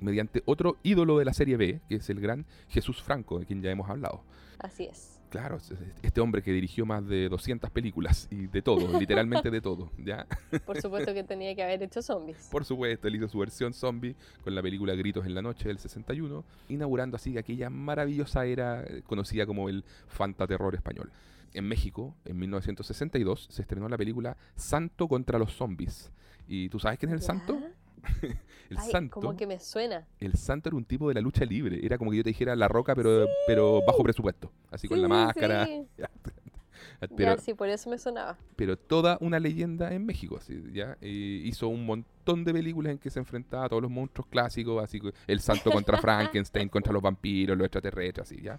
mediante 0.00 0.42
otro 0.46 0.76
ídolo 0.82 1.18
de 1.18 1.24
la 1.24 1.32
serie 1.34 1.56
B, 1.56 1.80
que 1.88 1.96
es 1.96 2.08
el 2.10 2.20
gran 2.20 2.46
Jesús 2.68 3.02
Franco, 3.02 3.38
de 3.38 3.46
quien 3.46 3.62
ya 3.62 3.70
hemos 3.70 3.88
hablado. 3.90 4.22
Así 4.58 4.84
es. 4.84 5.16
Claro, 5.30 5.58
es- 5.58 5.70
es- 5.70 5.78
este 6.02 6.20
hombre 6.20 6.42
que 6.42 6.52
dirigió 6.52 6.84
más 6.86 7.06
de 7.06 7.28
200 7.28 7.70
películas 7.70 8.26
y 8.32 8.46
de 8.48 8.62
todo, 8.62 8.78
literalmente 8.98 9.50
de 9.50 9.60
todo, 9.60 9.90
¿ya? 9.98 10.26
Por 10.66 10.80
supuesto 10.80 11.14
que 11.14 11.22
tenía 11.22 11.54
que 11.54 11.62
haber 11.62 11.82
hecho 11.82 12.02
zombies. 12.02 12.48
Por 12.50 12.64
supuesto, 12.64 13.06
él 13.06 13.16
hizo 13.16 13.28
su 13.28 13.38
versión 13.38 13.72
zombie 13.72 14.16
con 14.42 14.54
la 14.54 14.62
película 14.62 14.94
Gritos 14.94 15.24
en 15.26 15.34
la 15.34 15.42
Noche 15.42 15.68
del 15.68 15.78
61, 15.78 16.44
inaugurando 16.68 17.16
así 17.16 17.38
aquella 17.38 17.70
maravillosa 17.70 18.44
era 18.44 18.82
eh, 18.82 19.02
conocida 19.06 19.46
como 19.46 19.68
el 19.68 19.84
fantaterror 20.08 20.74
español. 20.74 21.12
En 21.52 21.66
México, 21.66 22.14
en 22.24 22.38
1962, 22.38 23.48
se 23.50 23.62
estrenó 23.62 23.88
la 23.88 23.98
película 23.98 24.36
Santo 24.56 25.08
contra 25.08 25.38
los 25.38 25.52
zombies. 25.52 26.12
¿Y 26.46 26.68
tú 26.68 26.78
sabes 26.78 26.98
quién 26.98 27.10
es 27.10 27.14
el 27.14 27.20
¿Ya? 27.20 27.26
santo? 27.26 27.60
El 28.70 28.78
Ay, 28.78 28.90
santo. 28.92 29.20
como 29.20 29.36
que 29.36 29.46
me 29.48 29.58
suena. 29.58 30.06
El 30.20 30.34
santo 30.34 30.68
era 30.68 30.76
un 30.76 30.84
tipo 30.84 31.08
de 31.08 31.14
la 31.14 31.20
lucha 31.20 31.44
libre. 31.44 31.84
Era 31.84 31.98
como 31.98 32.12
que 32.12 32.18
yo 32.18 32.22
te 32.22 32.30
dijera 32.30 32.54
la 32.56 32.68
roca, 32.68 32.94
pero, 32.94 33.26
pero 33.46 33.80
bajo 33.86 34.02
presupuesto. 34.04 34.50
Así 34.70 34.86
con 34.88 35.02
la 35.02 35.08
máscara. 35.08 35.66
sí. 35.66 35.86
Ya, 35.98 37.08
Pero, 37.14 37.36
sí, 37.38 37.52
por 37.52 37.68
eso 37.68 37.90
me 37.90 37.98
sonaba. 37.98 38.38
pero 38.56 38.76
toda 38.78 39.18
una 39.20 39.38
leyenda 39.38 39.92
en 39.92 40.06
México. 40.06 40.38
así, 40.38 40.62
¿ya? 40.72 40.96
Hizo 41.02 41.68
un 41.68 41.84
montón 41.84 42.42
de 42.44 42.52
películas 42.54 42.92
en 42.92 42.98
que 42.98 43.10
se 43.10 43.18
enfrentaba 43.18 43.66
a 43.66 43.68
todos 43.68 43.82
los 43.82 43.90
monstruos 43.90 44.26
clásicos, 44.28 44.82
así 44.82 44.98
que 45.00 45.12
el 45.26 45.40
santo 45.40 45.70
contra 45.70 45.98
Frankenstein, 46.00 46.68
contra 46.70 46.92
los 46.92 47.02
vampiros, 47.02 47.56
los 47.58 47.66
extraterrestres, 47.66 48.26
así, 48.26 48.40
¿ya? 48.40 48.58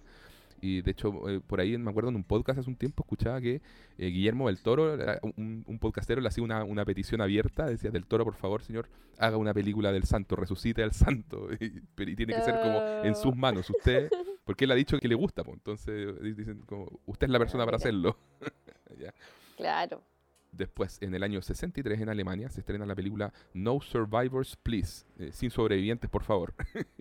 Y 0.62 0.82
de 0.82 0.92
hecho, 0.92 1.28
eh, 1.30 1.42
por 1.46 1.60
ahí 1.60 1.76
me 1.78 1.90
acuerdo 1.90 2.10
en 2.10 2.16
un 2.16 2.24
podcast 2.24 2.60
hace 2.60 2.70
un 2.70 2.76
tiempo 2.76 3.04
escuchaba 3.04 3.42
que 3.42 3.62
eh, 3.98 4.08
Guillermo 4.08 4.48
del 4.48 4.62
Toro, 4.62 4.96
un, 5.36 5.64
un 5.68 5.80
podcastero, 5.80 6.22
le 6.22 6.28
hacía 6.28 6.44
una, 6.44 6.64
una 6.64 6.86
petición 6.86 7.20
abierta, 7.20 7.66
decía, 7.66 7.90
del 7.90 8.06
Toro, 8.06 8.24
por 8.24 8.36
favor, 8.36 8.62
señor, 8.62 8.88
haga 9.18 9.38
una 9.38 9.54
película 9.54 9.92
del 9.92 10.04
santo, 10.04 10.36
resucite 10.36 10.84
al 10.84 10.92
santo, 10.92 11.48
y, 11.60 11.82
pero- 11.96 12.12
y 12.12 12.16
tiene 12.16 12.34
que 12.34 12.42
ser 12.42 12.60
como 12.62 12.80
en 13.04 13.16
sus 13.16 13.32
Oh. 13.34 13.36
manos, 13.36 13.70
usted, 13.70 14.10
porque 14.46 14.66
él 14.66 14.72
ha 14.72 14.76
dicho 14.76 15.00
que 15.00 15.08
le 15.08 15.16
gusta, 15.16 15.44
pues, 15.44 15.58
entonces 15.58 16.22
di- 16.22 16.34
dicen 16.34 16.62
como, 16.68 16.88
usted 17.08 17.26
es 17.28 17.32
la 17.32 17.40
persona 17.40 17.66
para 17.66 17.78
hacerlo. 17.78 18.18
Ya. 19.00 19.14
Claro. 19.58 20.04
Después, 20.52 20.98
en 21.02 21.16
el 21.16 21.24
año 21.24 21.42
63 21.42 22.02
en 22.02 22.10
Alemania, 22.10 22.50
se 22.50 22.60
estrena 22.60 22.86
la 22.86 22.94
película 22.94 23.32
No 23.54 23.80
Survivors, 23.80 24.58
Please, 24.58 25.06
eh, 25.18 25.32
sin 25.32 25.50
sobrevivientes, 25.50 26.10
por 26.10 26.24
favor, 26.24 26.54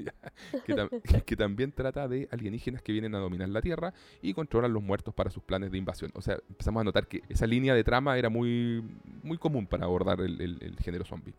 que, 0.66 0.74
tam- 0.76 0.90
que 1.26 1.36
también 1.36 1.72
trata 1.72 2.06
de 2.06 2.28
alienígenas 2.30 2.80
que 2.80 2.92
vienen 2.92 3.14
a 3.16 3.18
dominar 3.18 3.48
la 3.48 3.60
Tierra 3.60 3.92
y 4.22 4.34
controlan 4.34 4.72
los 4.72 4.82
muertos 4.82 5.12
para 5.14 5.30
sus 5.30 5.42
planes 5.42 5.72
de 5.72 5.78
invasión. 5.78 6.12
O 6.14 6.22
sea, 6.22 6.38
empezamos 6.48 6.80
a 6.80 6.84
notar 6.84 7.08
que 7.08 7.22
esa 7.28 7.46
línea 7.46 7.74
de 7.74 7.82
trama 7.82 8.16
era 8.16 8.28
muy, 8.28 8.84
muy 9.24 9.36
común 9.36 9.66
para 9.66 9.84
abordar 9.84 10.20
el, 10.20 10.40
el- 10.40 10.58
el 10.62 10.76
género 10.78 11.04
zombie. 11.04 11.34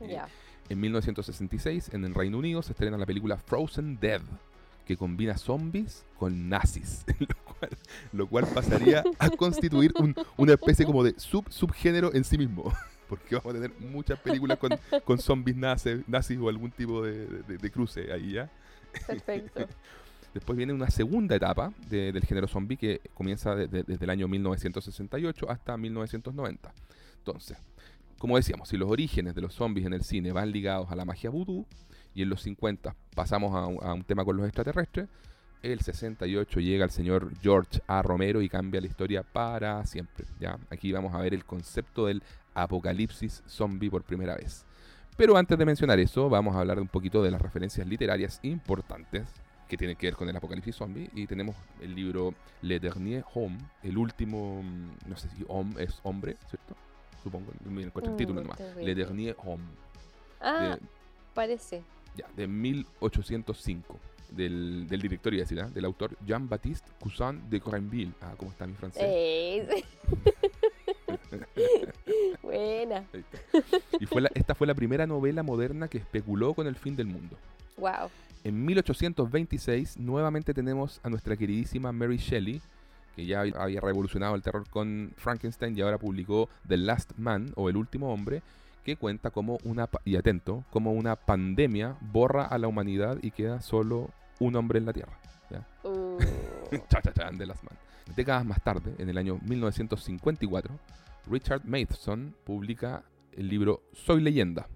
Eh. 0.00 0.18
En 0.68 0.80
1966, 0.80 1.90
en 1.94 2.04
el 2.04 2.14
Reino 2.14 2.38
Unido, 2.38 2.62
se 2.62 2.72
estrena 2.72 2.96
la 2.96 3.06
película 3.06 3.38
Frozen 3.38 3.98
Dead, 3.98 4.20
que 4.86 4.96
combina 4.96 5.36
zombies 5.36 6.04
con 6.18 6.48
nazis, 6.48 7.04
lo 7.18 7.26
cual, 7.44 7.70
lo 8.12 8.26
cual 8.28 8.46
pasaría 8.54 9.02
a 9.18 9.28
constituir 9.30 9.92
un- 9.98 10.14
una 10.36 10.52
especie 10.54 10.86
como 10.86 11.02
de 11.02 11.18
sub 11.18 11.44
subgénero 11.50 12.14
en 12.14 12.24
sí 12.24 12.38
mismo. 12.38 12.72
Porque 13.08 13.36
vamos 13.36 13.50
a 13.50 13.60
tener 13.60 13.72
muchas 13.80 14.18
películas 14.18 14.58
con, 14.58 14.70
con 15.04 15.18
zombies 15.18 15.56
nazis, 15.56 15.98
nazis 16.08 16.38
o 16.40 16.48
algún 16.48 16.70
tipo 16.70 17.02
de, 17.02 17.26
de- 17.26 17.58
de 17.58 17.70
cruce 17.70 18.12
ahí 18.12 18.32
ya. 18.32 18.50
Perfecto. 19.06 19.66
Después 20.34 20.56
viene 20.56 20.72
una 20.72 20.90
segunda 20.90 21.34
etapa 21.36 21.72
de- 21.88 22.12
del 22.12 22.24
género 22.24 22.46
zombie 22.48 22.76
que 22.76 23.00
comienza 23.14 23.54
de- 23.54 23.68
de- 23.68 23.82
desde 23.84 24.04
el 24.04 24.10
año 24.10 24.28
1968 24.28 25.50
hasta 25.50 25.76
1990. 25.76 26.72
Entonces, 27.18 27.56
como 28.18 28.36
decíamos, 28.36 28.68
si 28.68 28.76
los 28.76 28.90
orígenes 28.90 29.34
de 29.34 29.40
los 29.40 29.54
zombies 29.54 29.86
en 29.86 29.92
el 29.92 30.02
cine 30.02 30.32
van 30.32 30.50
ligados 30.50 30.90
a 30.90 30.96
la 30.96 31.04
magia 31.04 31.30
vudú 31.30 31.66
y 32.16 32.22
en 32.22 32.30
los 32.30 32.42
50 32.42 32.96
pasamos 33.14 33.54
a 33.54 33.66
un, 33.66 33.78
a 33.84 33.92
un 33.92 34.02
tema 34.02 34.24
con 34.24 34.36
los 34.36 34.46
extraterrestres, 34.46 35.08
el 35.62 35.80
68 35.80 36.60
llega 36.60 36.84
el 36.84 36.90
señor 36.90 37.30
George 37.42 37.80
A. 37.86 38.00
Romero 38.02 38.40
y 38.40 38.48
cambia 38.48 38.80
la 38.80 38.86
historia 38.86 39.22
para 39.22 39.84
siempre. 39.84 40.24
¿ya? 40.40 40.58
Aquí 40.70 40.92
vamos 40.92 41.14
a 41.14 41.18
ver 41.18 41.34
el 41.34 41.44
concepto 41.44 42.06
del 42.06 42.22
apocalipsis 42.54 43.42
zombie 43.46 43.90
por 43.90 44.02
primera 44.02 44.34
vez. 44.34 44.64
Pero 45.16 45.36
antes 45.36 45.58
de 45.58 45.64
mencionar 45.64 45.98
eso, 45.98 46.28
vamos 46.28 46.56
a 46.56 46.60
hablar 46.60 46.78
un 46.80 46.88
poquito 46.88 47.22
de 47.22 47.30
las 47.30 47.40
referencias 47.40 47.86
literarias 47.86 48.38
importantes 48.42 49.28
que 49.68 49.76
tienen 49.76 49.96
que 49.96 50.06
ver 50.06 50.14
con 50.14 50.28
el 50.28 50.36
apocalipsis 50.36 50.76
zombie. 50.76 51.10
Y 51.14 51.26
tenemos 51.26 51.56
el 51.80 51.94
libro 51.94 52.34
Le 52.62 52.78
Dernier 52.78 53.24
Homme, 53.34 53.58
el 53.82 53.98
último, 53.98 54.62
mm, 54.62 55.08
no 55.08 55.16
sé 55.16 55.28
si 55.30 55.44
Homme 55.48 55.82
es 55.82 56.00
hombre, 56.04 56.36
¿cierto? 56.48 56.76
Supongo, 57.22 57.50
me 57.64 57.82
encuentro 57.82 58.12
el 58.12 58.14
Mm, 58.14 58.18
título 58.18 58.40
no 58.42 58.48
nomás. 58.48 58.60
Le. 58.76 58.94
Dernier 58.94 59.36
Homme, 59.44 59.64
Ah, 60.40 60.76
de, 60.78 60.86
parece. 61.34 61.82
Ya, 62.16 62.26
de 62.36 62.46
1805. 62.46 63.98
Del, 64.28 64.88
del 64.88 65.00
director, 65.00 65.32
iba 65.32 65.42
a 65.42 65.44
decir, 65.44 65.60
¿ah? 65.60 65.68
del 65.70 65.84
autor 65.84 66.16
Jean-Baptiste 66.26 66.90
Cousin 67.00 67.48
de 67.48 67.60
Corinville. 67.60 68.12
Ah, 68.20 68.34
¿cómo 68.36 68.50
está 68.50 68.66
mi 68.66 68.74
francés? 68.74 69.04
Buena. 72.42 73.04
Y 74.00 74.06
fue 74.06 74.20
la- 74.22 74.30
esta 74.34 74.54
fue 74.54 74.66
la 74.66 74.74
primera 74.74 75.06
novela 75.06 75.42
moderna 75.42 75.88
que 75.88 75.98
especuló 75.98 76.54
con 76.54 76.66
el 76.66 76.74
fin 76.76 76.96
del 76.96 77.06
mundo. 77.06 77.36
Wow. 77.76 78.10
En 78.44 78.64
1826 78.64 79.98
nuevamente 79.98 80.54
tenemos 80.54 81.00
a 81.02 81.08
nuestra 81.10 81.36
queridísima 81.36 81.92
Mary 81.92 82.16
Shelley, 82.18 82.60
que 83.14 83.26
ya 83.26 83.40
había 83.40 83.80
revolucionado 83.80 84.34
el 84.34 84.42
terror 84.42 84.68
con 84.70 85.12
Frankenstein 85.16 85.76
y 85.76 85.80
ahora 85.82 85.98
publicó 85.98 86.48
The 86.68 86.76
Last 86.76 87.12
Man 87.16 87.52
o 87.56 87.68
El 87.68 87.76
último 87.76 88.12
hombre, 88.12 88.42
que 88.86 88.96
cuenta 88.96 89.32
como 89.32 89.58
una 89.64 89.88
y 90.04 90.14
atento, 90.14 90.64
como 90.70 90.92
una 90.92 91.16
pandemia 91.16 91.96
borra 92.00 92.44
a 92.44 92.56
la 92.56 92.68
humanidad 92.68 93.18
y 93.20 93.32
queda 93.32 93.60
solo 93.60 94.10
un 94.38 94.54
hombre 94.54 94.78
en 94.78 94.86
la 94.86 94.92
Tierra. 94.92 95.18
Uh, 95.82 96.18
cha, 96.88 97.02
cha, 97.02 97.12
cha, 97.12 97.30
The 97.36 97.46
Last 97.46 97.64
Man. 97.64 97.76
Décadas 98.14 98.46
más 98.46 98.62
tarde, 98.62 98.94
en 98.98 99.08
el 99.08 99.18
año 99.18 99.40
1954, 99.42 100.72
Richard 101.28 101.62
Matheson 101.64 102.32
publica 102.44 103.02
el 103.32 103.48
libro 103.48 103.82
Soy 103.92 104.20
leyenda, 104.20 104.68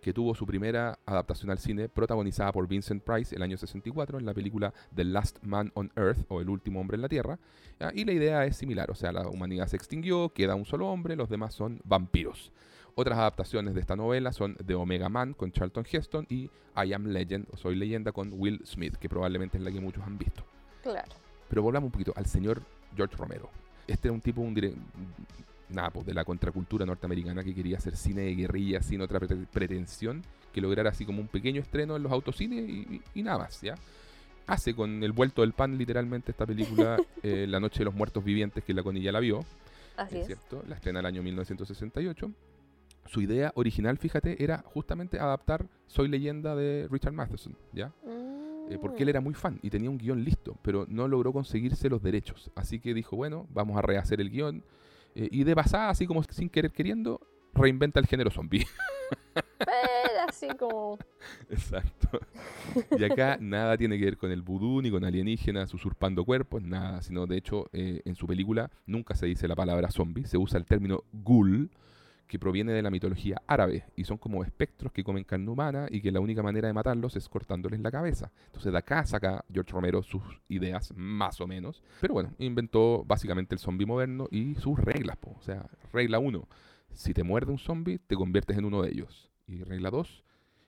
que 0.00 0.12
tuvo 0.12 0.34
su 0.34 0.44
primera 0.44 0.98
adaptación 1.06 1.52
al 1.52 1.58
cine 1.58 1.88
protagonizada 1.88 2.50
por 2.50 2.66
Vincent 2.66 3.04
Price 3.04 3.32
el 3.32 3.42
año 3.42 3.56
64 3.56 4.18
en 4.18 4.26
la 4.26 4.34
película 4.34 4.74
The 4.92 5.04
Last 5.04 5.38
Man 5.44 5.70
on 5.74 5.92
Earth 5.94 6.24
o 6.26 6.40
El 6.40 6.50
último 6.50 6.80
hombre 6.80 6.96
en 6.96 7.02
la 7.02 7.08
Tierra. 7.08 7.38
¿ya? 7.78 7.92
Y 7.94 8.04
la 8.06 8.12
idea 8.12 8.44
es 8.44 8.56
similar, 8.56 8.90
o 8.90 8.96
sea, 8.96 9.12
la 9.12 9.28
humanidad 9.28 9.68
se 9.68 9.76
extinguió, 9.76 10.30
queda 10.30 10.56
un 10.56 10.64
solo 10.64 10.88
hombre, 10.88 11.14
los 11.14 11.28
demás 11.28 11.54
son 11.54 11.80
vampiros. 11.84 12.50
Otras 12.94 13.18
adaptaciones 13.18 13.74
de 13.74 13.80
esta 13.80 13.96
novela 13.96 14.32
son 14.32 14.54
The 14.66 14.74
Omega 14.74 15.08
Man 15.08 15.32
con 15.34 15.50
Charlton 15.50 15.86
Heston 15.90 16.26
y 16.28 16.50
I 16.76 16.92
Am 16.92 17.06
Legend 17.06 17.46
o 17.50 17.56
Soy 17.56 17.74
leyenda 17.74 18.12
con 18.12 18.30
Will 18.34 18.60
Smith, 18.66 18.96
que 18.96 19.08
probablemente 19.08 19.56
es 19.58 19.64
la 19.64 19.70
que 19.70 19.80
muchos 19.80 20.02
han 20.04 20.18
visto. 20.18 20.44
claro. 20.82 21.10
Pero 21.48 21.62
volvamos 21.62 21.88
un 21.88 21.92
poquito 21.92 22.12
al 22.16 22.24
señor 22.26 22.62
George 22.96 23.14
Romero. 23.16 23.50
Este 23.86 24.08
era 24.08 24.14
un 24.14 24.22
tipo, 24.22 24.40
un 24.40 24.54
dire- 24.54 24.74
nada, 25.68 25.90
pues, 25.90 26.06
de 26.06 26.14
la 26.14 26.24
contracultura 26.24 26.86
norteamericana 26.86 27.44
que 27.44 27.54
quería 27.54 27.76
hacer 27.76 27.94
cine 27.96 28.22
de 28.22 28.34
guerrilla 28.34 28.80
sin 28.82 29.00
otra 29.02 29.20
pre- 29.20 29.36
pretensión 29.52 30.22
que 30.52 30.60
lograr 30.62 30.86
así 30.86 31.04
como 31.04 31.20
un 31.20 31.28
pequeño 31.28 31.60
estreno 31.60 31.96
en 31.96 32.02
los 32.02 32.12
autocines 32.12 32.66
y, 32.68 32.72
y- 32.96 33.02
y 33.14 33.22
nada 33.22 33.38
más, 33.38 33.60
¿ya? 33.60 33.74
Hace 34.46 34.74
con 34.74 35.02
el 35.02 35.12
vuelto 35.12 35.42
del 35.42 35.52
pan 35.52 35.76
literalmente 35.76 36.30
esta 36.30 36.46
película 36.46 36.96
eh, 37.22 37.46
La 37.46 37.60
Noche 37.60 37.80
de 37.80 37.84
los 37.86 37.94
Muertos 37.94 38.24
Vivientes, 38.24 38.64
que 38.64 38.72
la 38.74 38.82
Conilla 38.82 39.12
la 39.12 39.20
vio, 39.20 39.44
Así 39.98 40.16
es 40.16 40.20
es. 40.22 40.26
cierto, 40.28 40.62
la 40.68 40.74
estrena 40.76 41.00
el 41.00 41.06
año 41.06 41.22
1968. 41.22 42.30
Su 43.06 43.20
idea 43.20 43.52
original, 43.56 43.98
fíjate, 43.98 44.42
era 44.42 44.62
justamente 44.64 45.18
adaptar 45.18 45.66
Soy 45.86 46.08
leyenda 46.08 46.54
de 46.56 46.88
Richard 46.90 47.12
Matheson, 47.12 47.56
¿ya? 47.72 47.92
Eh, 48.70 48.78
porque 48.80 49.02
él 49.02 49.08
Mm. 49.08 49.10
era 49.10 49.20
muy 49.20 49.34
fan 49.34 49.58
y 49.62 49.70
tenía 49.70 49.90
un 49.90 49.98
guion 49.98 50.22
listo, 50.24 50.56
pero 50.62 50.86
no 50.88 51.08
logró 51.08 51.32
conseguirse 51.32 51.90
los 51.90 52.02
derechos. 52.02 52.50
Así 52.54 52.78
que 52.80 52.94
dijo, 52.94 53.16
bueno, 53.16 53.46
vamos 53.52 53.76
a 53.76 53.82
rehacer 53.82 54.20
el 54.20 54.30
guion. 54.30 54.62
eh, 55.14 55.28
y 55.30 55.44
de 55.44 55.54
pasada, 55.54 55.90
así 55.90 56.06
como 56.06 56.22
sin 56.22 56.48
querer 56.48 56.70
queriendo, 56.72 57.20
reinventa 57.52 58.00
el 58.00 58.06
género 58.06 58.30
zombie. 58.30 58.64
Pero 59.58 60.20
así 60.28 60.48
como. 60.58 60.98
Exacto. 61.50 62.18
Y 62.98 63.04
acá 63.04 63.36
nada 63.40 63.76
tiene 63.76 63.98
que 63.98 64.04
ver 64.06 64.16
con 64.16 64.30
el 64.30 64.40
vudú 64.42 64.80
ni 64.80 64.90
con 64.90 65.04
alienígenas 65.04 65.72
usurpando 65.74 66.24
cuerpos, 66.24 66.62
nada, 66.62 67.02
sino 67.02 67.26
de 67.26 67.36
hecho 67.36 67.68
eh, 67.72 68.00
en 68.04 68.14
su 68.14 68.26
película 68.26 68.70
nunca 68.86 69.14
se 69.14 69.26
dice 69.26 69.46
la 69.48 69.54
palabra 69.54 69.90
zombie, 69.90 70.24
se 70.24 70.38
usa 70.38 70.58
el 70.58 70.64
término 70.64 71.04
ghoul, 71.12 71.70
que 72.26 72.38
proviene 72.38 72.72
de 72.72 72.82
la 72.82 72.90
mitología 72.90 73.42
árabe 73.46 73.84
y 73.96 74.04
son 74.04 74.18
como 74.18 74.42
espectros 74.42 74.92
que 74.92 75.04
comen 75.04 75.24
carne 75.24 75.50
humana 75.50 75.86
y 75.90 76.00
que 76.00 76.10
la 76.10 76.20
única 76.20 76.42
manera 76.42 76.68
de 76.68 76.74
matarlos 76.74 77.16
es 77.16 77.28
cortándoles 77.28 77.80
la 77.80 77.90
cabeza. 77.90 78.32
Entonces 78.46 78.72
de 78.72 78.78
acá 78.78 79.04
saca 79.04 79.44
George 79.52 79.72
Romero 79.72 80.02
sus 80.02 80.22
ideas 80.48 80.92
más 80.96 81.40
o 81.40 81.46
menos, 81.46 81.82
pero 82.00 82.14
bueno, 82.14 82.34
inventó 82.38 83.04
básicamente 83.04 83.54
el 83.54 83.58
zombie 83.58 83.86
moderno 83.86 84.28
y 84.30 84.54
sus 84.54 84.78
reglas, 84.78 85.16
po. 85.16 85.36
o 85.38 85.42
sea, 85.42 85.66
regla 85.92 86.18
1, 86.18 86.48
si 86.92 87.14
te 87.14 87.22
muerde 87.22 87.52
un 87.52 87.58
zombie 87.58 87.98
te 87.98 88.16
conviertes 88.16 88.56
en 88.56 88.64
uno 88.64 88.82
de 88.82 88.90
ellos. 88.90 89.30
Y 89.46 89.62
regla 89.64 89.90
2, 89.90 90.24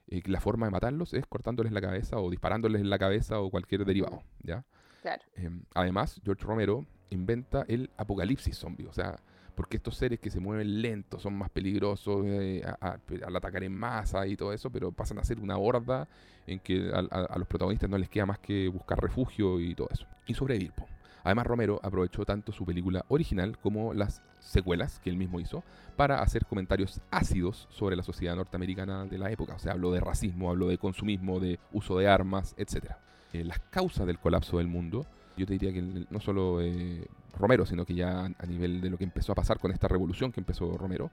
eh, 0.08 0.22
la 0.26 0.40
forma 0.40 0.66
de 0.66 0.72
matarlos 0.72 1.14
es 1.14 1.26
cortándoles 1.26 1.72
la 1.72 1.80
cabeza 1.80 2.18
o 2.18 2.30
disparándoles 2.30 2.80
en 2.80 2.90
la 2.90 2.98
cabeza 2.98 3.40
o 3.40 3.50
cualquier 3.50 3.84
derivado, 3.84 4.22
¿ya? 4.42 4.64
Claro. 5.02 5.22
Em, 5.34 5.62
además, 5.74 6.20
George 6.24 6.44
Romero 6.44 6.86
inventa 7.10 7.64
el 7.68 7.90
apocalipsis 7.96 8.56
zombie, 8.56 8.86
o 8.86 8.92
sea, 8.92 9.16
porque 9.54 9.76
estos 9.76 9.96
seres 9.96 10.20
que 10.20 10.30
se 10.30 10.40
mueven 10.40 10.82
lentos 10.82 11.22
son 11.22 11.34
más 11.34 11.50
peligrosos 11.50 12.24
eh, 12.26 12.62
al 12.80 13.36
atacar 13.36 13.62
en 13.62 13.76
masa 13.76 14.26
y 14.26 14.36
todo 14.36 14.52
eso, 14.52 14.70
pero 14.70 14.92
pasan 14.92 15.18
a 15.18 15.24
ser 15.24 15.38
una 15.40 15.56
horda 15.56 16.08
en 16.46 16.58
que 16.58 16.90
a, 16.92 17.38
los 17.38 17.46
protagonistas 17.46 17.88
no 17.88 17.98
les 17.98 18.08
queda 18.08 18.26
más 18.26 18.38
que 18.38 18.68
buscar 18.68 19.00
refugio 19.00 19.60
y 19.60 19.74
todo 19.74 19.88
eso. 19.90 20.06
Y 20.26 20.34
sobrevivir, 20.34 20.72
po. 20.72 20.86
Además, 21.22 21.46
Romero 21.46 21.80
aprovechó 21.82 22.24
tanto 22.26 22.52
su 22.52 22.66
película 22.66 23.04
original 23.08 23.58
como 23.58 23.94
las 23.94 24.20
secuelas 24.40 25.00
que 25.00 25.08
él 25.08 25.16
mismo 25.16 25.40
hizo 25.40 25.64
para 25.96 26.20
hacer 26.20 26.44
comentarios 26.44 27.00
ácidos 27.10 27.66
sobre 27.70 27.96
la 27.96 28.02
sociedad 28.02 28.36
norteamericana 28.36 29.06
de 29.06 29.16
la 29.16 29.30
época. 29.30 29.54
O 29.54 29.58
sea, 29.58 29.72
habló 29.72 29.90
de 29.90 30.00
racismo, 30.00 30.50
habló 30.50 30.68
de 30.68 30.76
consumismo, 30.76 31.40
de 31.40 31.58
uso 31.72 31.96
de 31.96 32.08
armas, 32.08 32.54
etc. 32.58 32.96
las 33.32 33.58
causas 33.70 34.06
del 34.06 34.18
colapso 34.18 34.58
del 34.58 34.68
mundo, 34.68 35.06
yo 35.36 35.46
te 35.46 35.54
diría 35.54 35.72
que 35.72 36.06
no 36.10 36.20
solo 36.20 36.60
eh, 36.60 37.06
Romero, 37.38 37.66
sino 37.66 37.84
que 37.84 37.94
ya 37.94 38.24
a 38.24 38.46
nivel 38.46 38.80
de 38.80 38.90
lo 38.90 38.98
que 38.98 39.04
empezó 39.04 39.32
a 39.32 39.34
pasar 39.34 39.58
con 39.58 39.70
esta 39.72 39.88
revolución 39.88 40.32
que 40.32 40.40
empezó 40.40 40.76
Romero, 40.78 41.10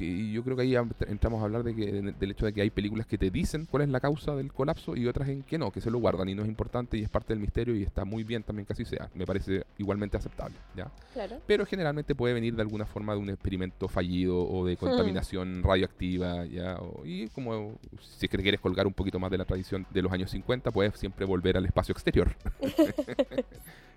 y 0.00 0.30
yo 0.32 0.44
creo 0.44 0.54
que 0.54 0.62
ahí 0.62 0.76
entramos 1.08 1.40
a 1.40 1.44
hablar 1.46 1.64
de 1.64 1.74
que, 1.74 1.90
del 2.16 2.30
hecho 2.30 2.46
de 2.46 2.52
que 2.52 2.60
hay 2.62 2.70
películas 2.70 3.04
que 3.04 3.18
te 3.18 3.30
dicen 3.32 3.66
cuál 3.68 3.82
es 3.82 3.88
la 3.88 3.98
causa 3.98 4.36
del 4.36 4.52
colapso 4.52 4.94
y 4.94 5.08
otras 5.08 5.28
en 5.28 5.42
que 5.42 5.58
no, 5.58 5.72
que 5.72 5.80
se 5.80 5.90
lo 5.90 5.98
guardan 5.98 6.28
y 6.28 6.36
no 6.36 6.42
es 6.42 6.48
importante 6.48 6.96
y 6.96 7.02
es 7.02 7.08
parte 7.10 7.32
del 7.32 7.40
misterio 7.40 7.74
y 7.74 7.82
está 7.82 8.04
muy 8.04 8.22
bien 8.22 8.44
también 8.44 8.64
que 8.64 8.74
así 8.74 8.84
sea. 8.84 9.10
Me 9.12 9.26
parece 9.26 9.64
igualmente 9.76 10.16
aceptable, 10.16 10.54
¿ya? 10.76 10.88
Claro. 11.12 11.40
pero 11.48 11.66
generalmente 11.66 12.14
puede 12.14 12.32
venir 12.32 12.54
de 12.54 12.62
alguna 12.62 12.86
forma 12.86 13.12
de 13.14 13.18
un 13.18 13.28
experimento 13.30 13.88
fallido 13.88 14.38
o 14.48 14.64
de 14.64 14.76
contaminación 14.76 15.64
radioactiva, 15.64 16.44
¿ya? 16.46 16.76
O- 16.78 17.04
y 17.04 17.26
como 17.30 17.76
si 18.00 18.26
es 18.26 18.30
que 18.30 18.36
te 18.36 18.42
quieres 18.44 18.60
colgar 18.60 18.86
un 18.86 18.94
poquito 18.94 19.18
más 19.18 19.32
de 19.32 19.38
la 19.38 19.46
tradición 19.46 19.84
de 19.90 20.00
los 20.00 20.12
años 20.12 20.30
50, 20.30 20.70
puedes 20.70 20.96
siempre 20.96 21.26
volver 21.26 21.56
al 21.56 21.66
espacio 21.66 21.90
exterior. 21.92 22.36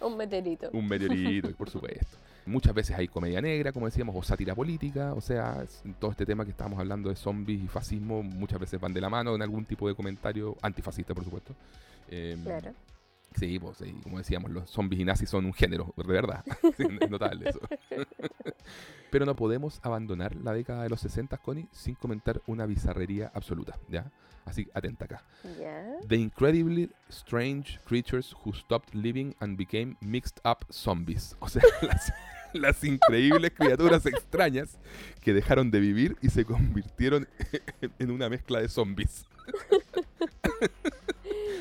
Un 0.00 0.16
meteorito. 0.16 0.70
un 0.72 0.88
meteorito, 0.88 1.50
por 1.56 1.70
supuesto. 1.70 2.16
Muchas 2.46 2.74
veces 2.74 2.96
hay 2.96 3.06
comedia 3.06 3.40
negra, 3.40 3.72
como 3.72 3.86
decíamos, 3.86 4.16
o 4.16 4.22
sátira 4.22 4.54
política, 4.54 5.12
o 5.14 5.20
sea, 5.20 5.64
todo 5.98 6.10
este 6.10 6.24
tema 6.24 6.44
que 6.44 6.50
estábamos 6.50 6.80
hablando 6.80 7.08
de 7.10 7.16
zombies 7.16 7.62
y 7.62 7.68
fascismo 7.68 8.22
muchas 8.22 8.58
veces 8.58 8.80
van 8.80 8.94
de 8.94 9.00
la 9.00 9.10
mano 9.10 9.34
en 9.34 9.42
algún 9.42 9.64
tipo 9.66 9.86
de 9.86 9.94
comentario 9.94 10.56
antifascista, 10.62 11.14
por 11.14 11.24
supuesto. 11.24 11.54
Em, 12.08 12.42
Claro. 12.42 12.72
Sí, 13.36 13.60
pues 13.60 13.78
sí, 13.78 13.94
como 14.02 14.18
decíamos, 14.18 14.50
los 14.50 14.68
zombies 14.68 15.02
y 15.02 15.04
nazis 15.04 15.30
son 15.30 15.44
un 15.44 15.52
género, 15.54 15.94
de 15.96 16.04
verdad. 16.04 16.44
Es 17.00 17.10
notable 17.10 17.50
eso. 17.50 17.60
Pero 19.10 19.24
no 19.26 19.36
podemos 19.36 19.78
abandonar 19.82 20.34
la 20.36 20.52
década 20.52 20.82
de 20.82 20.88
los 20.88 21.00
60, 21.00 21.36
Connie, 21.38 21.68
sin 21.72 21.94
comentar 21.94 22.40
una 22.46 22.66
bizarrería 22.66 23.30
absoluta, 23.34 23.78
¿ya? 23.88 24.10
Así, 24.44 24.68
atenta 24.74 25.04
acá. 25.04 25.22
The 26.08 26.16
incredibly 26.16 26.90
strange 27.10 27.78
creatures 27.84 28.34
who 28.44 28.52
stopped 28.52 28.94
living 28.94 29.34
and 29.40 29.56
became 29.56 29.96
mixed 30.00 30.40
up 30.44 30.64
zombies. 30.72 31.36
O 31.40 31.48
sea, 31.48 31.62
las, 31.82 32.12
las 32.52 32.84
increíbles 32.84 33.52
criaturas 33.52 34.06
extrañas 34.06 34.78
que 35.20 35.32
dejaron 35.32 35.70
de 35.70 35.80
vivir 35.80 36.16
y 36.20 36.30
se 36.30 36.44
convirtieron 36.44 37.28
en 37.98 38.10
una 38.10 38.28
mezcla 38.28 38.60
de 38.60 38.68
zombies. 38.68 39.26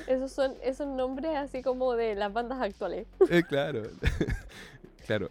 Esos 0.09 0.31
son 0.31 0.55
esos 0.63 0.87
nombres 0.87 1.35
así 1.35 1.61
como 1.61 1.93
de 1.93 2.15
las 2.15 2.33
bandas 2.33 2.59
actuales. 2.59 3.05
Eh, 3.29 3.43
claro. 3.47 3.83
claro. 5.05 5.29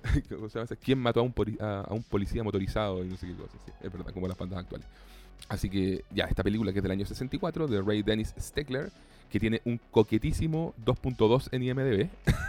¿Quién 0.81 1.01
mató 1.01 1.19
a 1.19 1.23
un, 1.25 1.35
a 1.61 1.85
policía 2.09 2.45
motorizado 2.45 3.05
y 3.05 3.09
no 3.09 3.17
sé 3.17 3.27
qué 3.27 3.35
cosas? 3.35 3.61
Sí, 3.67 3.73
es 3.83 3.93
verdad, 3.93 4.13
como 4.13 4.29
las 4.29 4.39
bandas 4.39 4.61
actuales. 4.61 4.87
Así 5.49 5.71
que 5.71 6.05
ya, 6.15 6.25
esta 6.25 6.43
película 6.43 6.73
que 6.73 6.79
es 6.79 6.83
del 6.83 6.93
año 6.93 7.07
64, 7.07 7.67
de 7.69 7.81
Ray 7.81 8.03
Dennis 8.03 8.35
Stegler, 8.39 8.91
que 9.31 9.39
tiene 9.41 9.61
un 9.65 9.81
coquetísimo 9.91 10.75
2.2 10.85 11.49
en 11.53 11.63
IMDb. 11.63 12.09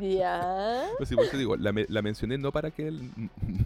Ya. 0.00 0.86
No 0.98 1.06
sé, 1.06 1.14
por 1.14 1.24
eso 1.24 1.36
digo, 1.38 1.56
la, 1.56 1.72
la 1.88 2.02
mencioné 2.02 2.36
no 2.36 2.50
para 2.50 2.70
que 2.72 2.88
el- 2.88 3.10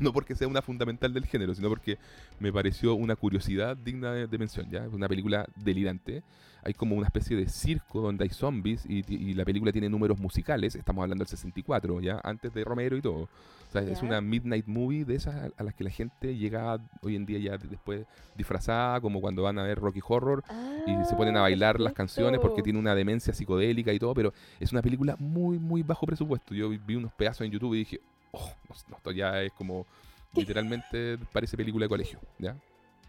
no 0.01 0.13
porque 0.13 0.35
sea 0.35 0.47
una 0.47 0.61
fundamental 0.61 1.13
del 1.15 1.25
género, 1.25 1.55
sino 1.55 1.69
porque 1.71 1.97
me 2.39 2.53
pareció 2.53 2.95
una 2.95 3.17
curiosidad 3.17 3.77
digna 3.77 4.13
de, 4.13 4.27
de 4.27 4.39
mención, 4.39 4.69
¿ya? 4.71 4.85
Es 4.85 4.93
una 4.93 5.09
película 5.09 5.47
delirante. 5.57 6.23
Hay 6.69 6.75
como 6.75 6.95
una 6.97 7.07
especie 7.07 7.35
de 7.35 7.49
circo 7.49 8.03
donde 8.03 8.25
hay 8.25 8.31
zombies 8.31 8.85
y, 8.87 9.03
y 9.09 9.33
la 9.33 9.45
película 9.47 9.73
tiene 9.73 9.89
números 9.89 10.19
musicales, 10.19 10.75
estamos 10.75 11.03
hablando 11.03 11.25
del 11.25 11.29
64, 11.31 12.01
¿ya? 12.03 12.21
Antes 12.23 12.53
de 12.53 12.63
Romero 12.63 12.95
y 12.97 13.01
todo. 13.01 13.23
O 13.69 13.71
sea, 13.73 13.83
es 13.83 14.01
Ya. 14.01 14.07
una 14.07 14.21
midnight 14.21 14.67
movie 14.67 15.05
de 15.05 15.15
esas 15.15 15.51
a, 15.57 15.63
las 15.63 15.75
que 15.75 15.85
la 15.85 15.91
gente 15.91 16.37
llega 16.37 16.79
hoy 17.03 17.17
en 17.17 17.25
día 17.27 17.39
ya 17.39 17.57
después 17.59 18.05
disfrazada, 18.37 19.01
como 19.01 19.21
cuando 19.21 19.43
van 19.43 19.59
a 19.59 19.63
ver 19.63 19.79
Rocky 19.79 20.01
Horror 20.07 20.43
y 20.87 21.05
se 21.07 21.15
ponen 21.17 21.37
a 21.37 21.41
Ah, 21.41 21.43
bailar 21.43 21.81
las 21.81 21.93
canciones 21.95 22.39
porque 22.41 22.63
tiene 22.63 22.79
una 22.79 22.95
demencia 22.95 23.33
psicodélica 23.33 23.93
y 23.93 23.99
todo, 23.99 24.15
pero 24.15 24.33
es 24.61 24.71
una 24.73 24.83
película 24.83 25.17
muy, 25.19 25.59
muy 25.59 25.83
bajo 25.83 26.07
presupuesto. 26.07 26.55
Yo 26.55 26.69
vi 26.71 26.95
unos 26.97 27.13
pedazos 27.15 27.47
en 27.47 27.51
YouTube 27.53 27.75
y 27.75 27.79
dije, 27.79 28.01
oh, 28.33 28.51
no, 28.89 28.97
esto 28.97 29.11
ya 29.13 29.43
es 29.43 29.53
como, 29.53 29.87
literalmente 30.35 31.19
parece 31.33 31.57
película 31.57 31.85
de 31.85 31.89
colegio, 31.89 32.19
¿ya? 32.39 32.55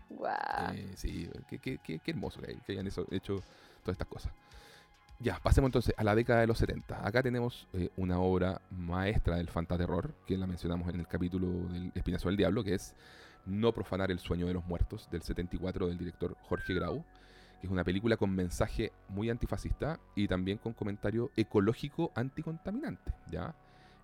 Guau. 0.10 0.74
Eh, 0.74 0.92
sí, 0.96 1.30
qué, 1.48 1.60
qué- 1.60 1.78
qué- 1.84 2.00
qué 2.00 2.12
hermoso 2.12 2.42
que, 2.42 2.72
hayan 2.72 2.88
hecho 2.88 3.06
todas 3.06 3.94
estas 3.94 4.08
cosas. 4.08 4.32
Ya, 5.20 5.38
pasemos 5.40 5.68
entonces 5.70 5.94
a 5.98 6.04
la 6.04 6.16
década 6.16 6.42
de 6.42 6.48
los 6.48 6.58
70. 6.58 7.06
Acá 7.06 7.22
tenemos 7.22 7.68
eh, 7.74 7.90
una 7.98 8.20
obra 8.20 8.62
maestra 8.72 9.36
del 9.38 9.50
fantaterror, 9.50 10.14
que 10.26 10.38
la 10.38 10.48
mencionamos 10.48 10.88
en 10.94 11.00
el 11.02 11.08
capítulo 11.08 11.48
del 11.70 11.92
Espinazo 11.94 12.30
del 12.30 12.38
Diablo, 12.38 12.64
que 12.64 12.74
es 12.76 12.96
No 13.46 13.74
profanar 13.74 14.12
el 14.12 14.20
sueño 14.20 14.48
de 14.48 14.54
los 14.54 14.66
muertos, 14.66 15.10
del 15.12 15.22
74 15.24 15.88
del 15.88 15.98
director 15.98 16.36
Jorge 16.44 16.74
Grau, 16.74 17.04
que 17.60 17.68
es 17.68 17.72
una 17.72 17.84
película 17.84 18.16
con 18.18 18.32
mensaje 18.34 18.94
muy 19.10 19.30
antifascista 19.30 20.00
y 20.16 20.28
también 20.28 20.58
con 20.58 20.74
comentario 20.74 21.32
ecológico 21.36 22.12
anticontaminante, 22.16 23.14
¿ya? 23.30 23.54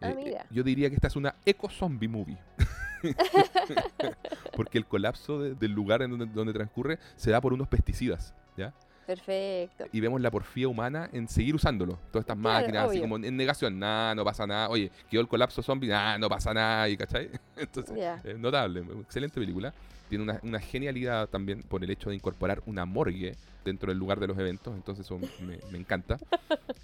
Ah, 0.02 0.10
Eh, 0.10 0.16
eh, 0.18 0.24
mira. 0.26 0.46
yo 0.50 0.64
diría 0.64 0.90
que 0.90 0.96
esta 0.96 1.08
es 1.08 1.16
una 1.16 1.36
eco-zombie 1.46 2.08
movie. 2.08 2.38
Porque 4.56 4.78
el 4.78 4.86
colapso 4.86 5.40
de- 5.40 5.56
del 5.56 5.72
lugar 5.72 6.02
en 6.02 6.12
donde, 6.12 6.26
donde 6.28 6.54
transcurre 6.54 7.00
se 7.16 7.32
da 7.32 7.42
por 7.42 7.54
unos 7.54 7.68
pesticidas, 7.68 8.34
¿ya? 8.58 8.74
Perfecto. 9.06 9.86
Y 9.92 10.00
vemos 10.00 10.20
la 10.22 10.32
porfía 10.32 10.68
humana 10.68 11.10
en 11.14 11.28
seguir 11.28 11.56
usándolo. 11.56 12.00
Todas 12.12 12.24
estas 12.24 12.38
Claro, 12.38 12.60
máquinas, 12.62 12.84
así 12.84 12.98
obvio. 12.98 13.02
como 13.02 13.18
en 13.18 13.38
negación, 13.38 13.78
nada, 13.80 14.16
no 14.16 14.24
pasa 14.24 14.48
nada. 14.48 14.70
Oye, 14.70 14.92
quedó 15.10 15.22
el 15.22 15.28
colapso 15.28 15.62
zombie, 15.62 15.90
nada, 15.90 16.18
no 16.18 16.28
pasa 16.30 16.54
nada, 16.54 16.90
y 16.90 16.98
¿cachai? 16.98 17.30
Entonces, 17.58 17.96
notable, 18.40 18.84
excelente 19.02 19.40
película. 19.40 19.74
Tiene 20.10 20.24
una, 20.24 20.40
una 20.44 20.60
genialidad 20.60 21.28
también 21.30 21.64
por 21.64 21.84
el 21.84 21.90
hecho 21.90 22.10
de 22.10 22.16
incorporar 22.16 22.62
una 22.68 22.86
morgue 22.86 23.36
dentro 23.64 23.90
del 23.90 23.98
lugar 23.98 24.20
de 24.20 24.28
los 24.28 24.38
eventos, 24.38 24.76
entonces 24.76 25.04
eso 25.06 25.18
me, 25.42 25.60
me 25.72 25.78
encanta. 25.78 26.18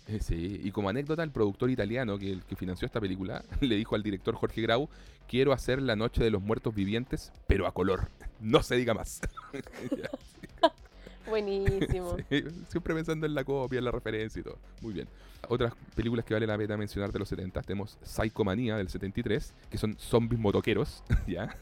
Eh, 0.07 0.19
sí, 0.19 0.59
y 0.61 0.71
como 0.71 0.89
anécdota, 0.89 1.23
el 1.23 1.31
productor 1.31 1.69
italiano 1.69 2.17
que, 2.17 2.39
que 2.49 2.55
financió 2.57 2.85
esta 2.85 2.99
película 2.99 3.43
le 3.61 3.75
dijo 3.77 3.95
al 3.95 4.03
director 4.03 4.35
Jorge 4.35 4.61
Grau, 4.61 4.89
quiero 5.25 5.53
hacer 5.53 5.81
La 5.81 5.95
Noche 5.95 6.21
de 6.21 6.31
los 6.31 6.41
Muertos 6.41 6.75
Vivientes, 6.75 7.31
pero 7.47 7.65
a 7.65 7.71
color. 7.71 8.09
No 8.41 8.61
se 8.61 8.75
diga 8.75 8.93
más. 8.93 9.21
Buenísimo. 11.89 12.17
Sí, 12.29 12.43
siempre 12.67 12.93
pensando 12.93 13.25
en 13.25 13.33
la 13.33 13.43
copia, 13.43 13.79
en 13.79 13.85
la 13.85 13.91
referencia 13.91 14.39
y 14.39 14.43
todo. 14.43 14.57
Muy 14.81 14.93
bien. 14.93 15.07
Otras 15.47 15.73
películas 15.95 16.25
que 16.25 16.33
vale 16.33 16.45
la 16.45 16.57
pena 16.57 16.77
mencionar 16.77 17.11
de 17.11 17.19
los 17.19 17.29
70 17.29 17.61
tenemos 17.61 17.97
Psychomanía 18.03 18.77
del 18.77 18.89
73, 18.89 19.53
que 19.69 19.77
son 19.77 19.97
zombies 19.97 20.39
motoqueros, 20.39 21.03
¿ya? 21.27 21.57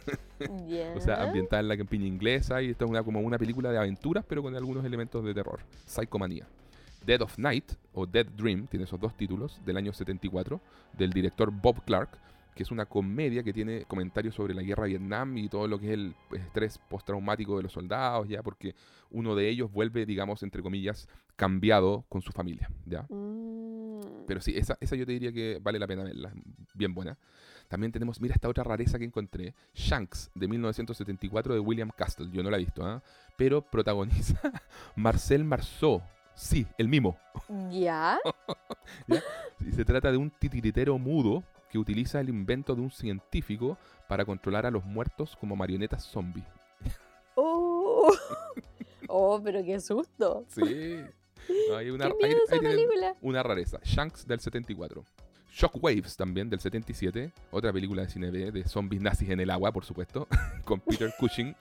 Ya. 0.67 0.93
O 0.95 0.99
sea, 0.99 1.23
ambientada 1.23 1.61
en 1.61 1.67
la 1.67 1.77
campiña 1.77 2.05
inglesa 2.05 2.61
y 2.61 2.71
esto 2.71 2.85
es 2.85 2.91
una, 2.91 3.03
como 3.03 3.19
una 3.19 3.37
película 3.37 3.71
de 3.71 3.77
aventuras, 3.77 4.25
pero 4.27 4.41
con 4.41 4.55
algunos 4.55 4.83
elementos 4.83 5.23
de 5.23 5.33
terror. 5.33 5.59
Psychomanía. 5.85 6.45
Dead 7.05 7.21
of 7.21 7.37
Night, 7.37 7.71
o 7.93 8.05
Dead 8.05 8.25
Dream, 8.25 8.67
tiene 8.67 8.83
esos 8.83 8.99
dos 8.99 9.15
títulos, 9.15 9.59
del 9.65 9.77
año 9.77 9.93
74, 9.93 10.59
del 10.97 11.11
director 11.11 11.51
Bob 11.51 11.83
Clark, 11.85 12.09
que 12.55 12.63
es 12.63 12.71
una 12.71 12.85
comedia 12.85 13.43
que 13.43 13.53
tiene 13.53 13.85
comentarios 13.85 14.35
sobre 14.35 14.53
la 14.53 14.61
guerra 14.61 14.83
de 14.83 14.89
Vietnam 14.89 15.37
y 15.37 15.47
todo 15.49 15.67
lo 15.67 15.79
que 15.79 15.87
es 15.87 15.93
el 15.93 16.15
estrés 16.31 16.77
postraumático 16.77 17.57
de 17.57 17.63
los 17.63 17.71
soldados, 17.71 18.27
ya, 18.27 18.43
porque 18.43 18.75
uno 19.11 19.35
de 19.35 19.49
ellos 19.49 19.71
vuelve, 19.71 20.05
digamos, 20.05 20.43
entre 20.43 20.61
comillas, 20.61 21.07
cambiado 21.35 22.05
con 22.09 22.21
su 22.21 22.31
familia, 22.31 22.69
ya. 22.85 23.03
Mm. 23.09 24.25
Pero 24.27 24.41
sí, 24.41 24.53
esa, 24.55 24.77
esa 24.79 24.95
yo 24.95 25.05
te 25.05 25.13
diría 25.13 25.31
que 25.31 25.59
vale 25.61 25.79
la 25.79 25.87
pena 25.87 26.03
verla, 26.03 26.31
bien 26.73 26.93
buena. 26.93 27.17
También 27.69 27.91
tenemos, 27.91 28.19
mira 28.19 28.33
esta 28.33 28.49
otra 28.49 28.63
rareza 28.63 28.97
que 28.97 29.05
encontré, 29.05 29.53
Shanks, 29.75 30.31
de 30.33 30.47
1974, 30.47 31.53
de 31.53 31.59
William 31.59 31.91
Castle, 31.95 32.29
yo 32.31 32.41
no 32.41 32.49
la 32.49 32.57
he 32.57 32.61
visto, 32.61 32.85
¿ah? 32.85 33.01
pero 33.37 33.61
protagoniza 33.61 34.39
Marcel 34.95 35.43
Marceau, 35.43 36.01
sí, 36.33 36.65
el 36.77 36.87
mismo. 36.87 37.17
¿Ya? 37.71 38.19
Y 39.65 39.71
se 39.71 39.85
trata 39.85 40.11
de 40.11 40.17
un 40.17 40.31
titiritero 40.31 40.97
mudo 40.97 41.43
que 41.69 41.77
utiliza 41.77 42.19
el 42.19 42.29
invento 42.29 42.75
de 42.75 42.81
un 42.81 42.91
científico 42.91 43.77
para 44.07 44.25
controlar 44.25 44.65
a 44.65 44.71
los 44.71 44.83
muertos 44.83 45.35
como 45.39 45.55
marionetas 45.55 46.03
zombies. 46.03 46.45
Oh. 47.35 48.11
oh, 49.07 49.41
pero 49.43 49.63
qué 49.63 49.79
susto. 49.79 50.45
Sí. 50.47 51.03
No, 51.69 51.77
hay 51.77 51.89
una, 51.91 52.09
qué 52.09 52.27
miedo 52.27 52.39
esa 52.47 52.59
película. 52.59 53.15
una 53.21 53.43
rareza. 53.43 53.79
Shanks 53.83 54.25
del 54.27 54.39
74. 54.39 55.03
Shockwaves 55.51 56.15
también 56.15 56.49
del 56.49 56.59
77. 56.59 57.31
Otra 57.51 57.73
película 57.73 58.03
de 58.03 58.09
cine 58.09 58.31
B 58.31 58.51
de 58.51 58.63
zombies 58.67 59.01
nazis 59.01 59.29
en 59.29 59.39
el 59.39 59.49
agua, 59.49 59.71
por 59.71 59.85
supuesto. 59.85 60.27
con 60.63 60.79
Peter 60.79 61.13
Cushing. 61.19 61.55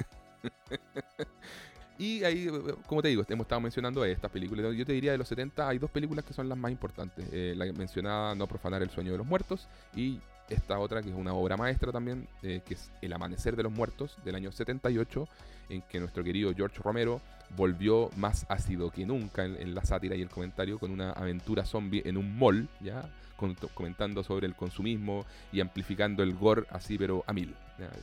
Y 1.98 2.22
ahí, 2.22 2.46
eh, 2.46 2.74
como 2.86 3.02
te 3.02 3.08
digo, 3.08 3.24
hemos 3.28 3.44
estado 3.44 3.60
mencionando 3.60 4.04
estas 4.04 4.30
películas. 4.30 4.74
Yo 4.76 4.86
te 4.86 4.92
diría 4.92 5.12
de 5.12 5.18
los 5.18 5.26
70 5.28 5.68
hay 5.68 5.78
dos 5.78 5.90
películas 5.90 6.24
que 6.24 6.32
son 6.32 6.48
las 6.48 6.56
más 6.56 6.70
importantes. 6.70 7.26
Eh, 7.32 7.54
la 7.56 7.64
mencionada 7.72 8.34
No 8.36 8.46
profanar 8.46 8.82
el 8.82 8.90
sueño 8.90 9.12
de 9.12 9.18
los 9.18 9.26
muertos 9.26 9.68
y 9.96 10.20
esta 10.48 10.78
otra 10.78 11.02
que 11.02 11.10
es 11.10 11.14
una 11.14 11.34
obra 11.34 11.56
maestra 11.56 11.92
también, 11.92 12.26
eh, 12.42 12.62
que 12.64 12.74
es 12.74 12.90
El 13.02 13.12
amanecer 13.12 13.56
de 13.56 13.64
los 13.64 13.72
muertos 13.72 14.16
del 14.24 14.36
año 14.36 14.52
78, 14.52 15.28
en 15.68 15.82
que 15.82 16.00
nuestro 16.00 16.24
querido 16.24 16.54
George 16.54 16.78
Romero 16.82 17.20
volvió 17.56 18.10
más 18.16 18.46
ácido 18.48 18.90
que 18.90 19.04
nunca 19.04 19.44
en, 19.44 19.74
la 19.74 19.84
sátira 19.84 20.14
y 20.14 20.22
el 20.22 20.28
comentario 20.30 20.78
con 20.78 20.90
una 20.90 21.10
aventura 21.12 21.64
zombie 21.66 22.02
en 22.04 22.16
un 22.16 22.38
mall, 22.38 22.68
ya 22.80 23.10
Con- 23.36 23.56
comentando 23.74 24.22
sobre 24.24 24.46
el 24.46 24.54
consumismo 24.54 25.26
y 25.52 25.60
amplificando 25.60 26.22
el 26.22 26.34
gore 26.34 26.64
así 26.70 26.96
pero 26.96 27.24
a 27.26 27.32
mil. 27.32 27.54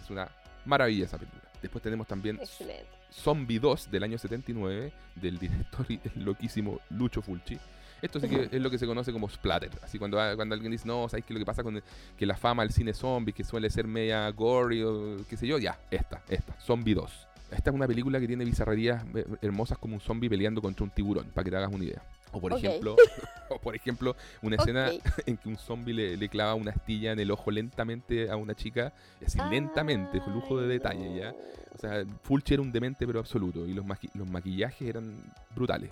Es 0.01 0.09
una 0.09 0.29
maravilla 0.65 1.05
esa 1.05 1.17
película. 1.17 1.43
Después 1.65 1.81
tenemos 1.81 2.05
también 2.07 2.37
Excelente. 2.39 2.85
Zombie 3.11 3.59
2 3.59 3.89
del 3.91 4.03
año 4.03 4.17
79 4.17 4.91
del 5.15 5.39
director 5.39 5.85
y 5.89 5.99
el 6.15 6.23
loquísimo 6.23 6.79
Lucho 6.91 7.21
Fulci. 7.21 7.57
Esto 8.01 8.19
sí 8.19 8.27
que 8.29 8.49
es 8.51 8.61
lo 8.61 8.69
que 8.69 8.77
se 8.77 8.85
conoce 8.85 9.11
como 9.11 9.27
splatter. 9.27 9.71
Así 9.81 9.97
cuando, 9.97 10.17
cuando 10.35 10.53
alguien 10.53 10.71
dice, 10.71 10.85
no, 10.87 11.09
¿sabes 11.09 11.25
qué 11.25 11.33
es 11.33 11.35
lo 11.35 11.39
que 11.39 11.45
pasa 11.45 11.63
con 11.63 11.77
el- 11.77 11.83
que 12.17 12.25
la 12.27 12.37
fama 12.37 12.61
del 12.63 12.71
cine 12.71 12.93
zombie, 12.93 13.33
que 13.33 13.43
suele 13.43 13.69
ser 13.69 13.87
media 13.87 14.29
gory 14.29 14.83
o 14.83 15.17
qué 15.27 15.37
sé 15.37 15.47
yo? 15.47 15.57
Ya, 15.57 15.79
esta, 15.89 16.21
esta, 16.29 16.53
Zombie 16.61 16.93
2. 16.93 17.11
Esta 17.51 17.69
es 17.69 17.75
una 17.75 17.87
película 17.87 18.19
que 18.19 18.27
tiene 18.27 18.43
bizarrerías 18.43 19.03
eh, 19.15 19.25
hermosas 19.41 19.77
como 19.77 19.93
un 19.95 20.01
zombie 20.01 20.29
peleando 20.29 20.61
contra 20.61 20.83
un 20.83 20.89
tiburón, 20.89 21.25
para 21.33 21.43
que 21.45 21.51
te 21.51 21.57
hagas 21.57 21.71
una 21.71 21.83
idea. 21.85 22.01
O 22.31 22.41
por 22.41 22.51
ejemplo, 22.67 22.95
o 23.49 23.59
por 23.59 23.75
ejemplo, 23.75 24.15
una 24.41 24.55
escena 24.57 24.89
en 25.25 25.37
que 25.37 25.47
un 25.47 25.57
zombie 25.57 25.93
le, 25.93 26.17
le 26.17 26.27
clava 26.29 26.55
una 26.55 26.71
astilla 26.71 27.11
en 27.11 27.19
el 27.19 27.31
ojo 27.31 27.51
lentamente 27.51 28.29
a 28.29 28.35
una 28.35 28.55
chica, 28.55 28.93
así 29.25 29.37
lentamente, 29.49 30.19
con 30.19 30.33
lujo 30.33 30.59
de 30.59 30.67
detalle, 30.67 31.15
¿ya? 31.15 31.33
O 31.73 31.77
sea, 31.77 32.03
Fulci 32.23 32.53
era 32.55 32.63
un 32.63 32.71
demente 32.71 33.05
pero 33.05 33.19
absoluto 33.19 33.65
y 33.67 33.73
los, 33.73 33.85
maqui- 33.85 34.09
los 34.15 34.27
maquillajes 34.27 34.87
eran 34.87 35.13
brutales. 35.55 35.91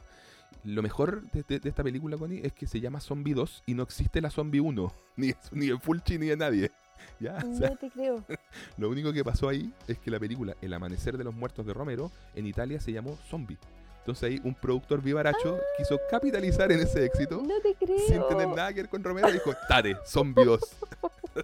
Lo 0.65 0.81
mejor 0.81 1.23
de, 1.31 1.43
de- 1.43 1.59
de 1.59 1.69
esta 1.69 1.83
película, 1.83 2.17
Connie, 2.17 2.39
es 2.43 2.53
que 2.53 2.67
se 2.67 2.79
llama 2.79 2.99
Zombie 3.01 3.33
2 3.33 3.63
y 3.65 3.73
no 3.73 3.83
existe 3.83 4.21
la 4.21 4.29
Zombie 4.29 4.59
1, 4.61 4.93
ni, 5.17 5.27
de- 5.27 5.35
ni 5.51 5.67
de 5.67 5.77
Fulci 5.77 6.17
ni 6.17 6.27
de 6.27 6.37
nadie. 6.37 6.71
¿Ya? 7.19 7.37
O 7.37 7.57
sea, 7.57 7.69
No 7.69 7.75
te 7.77 7.89
creo. 7.89 8.23
lo 8.77 8.89
único 8.89 9.13
que 9.13 9.23
pasó 9.23 9.49
ahí 9.49 9.71
es 9.87 9.97
que 9.99 10.11
la 10.11 10.19
película 10.19 10.55
El 10.61 10.73
Amanecer 10.73 11.17
de 11.17 11.23
los 11.23 11.33
Muertos 11.33 11.65
de 11.65 11.73
Romero 11.73 12.11
en 12.35 12.45
Italia 12.45 12.79
se 12.79 12.91
llamó 12.91 13.17
Zombie. 13.29 13.57
Entonces 13.99 14.23
ahí 14.29 14.41
un 14.43 14.53
productor 14.53 15.01
vivaracho 15.01 15.57
quiso 15.77 15.97
capitalizar 16.11 16.69
en 16.73 16.81
ese 16.81 17.05
éxito 17.05 17.41
No 17.41 17.57
te 17.61 17.73
creo. 17.75 17.97
sin 18.05 18.27
tener 18.27 18.49
nada 18.49 18.73
que 18.73 18.81
ver 18.81 18.89
con 18.89 19.01
Romero 19.01 19.29
y 19.29 19.33
dijo, 19.33 19.53
tate, 19.69 19.95
Zombie 20.05 20.43
2. 20.43 20.59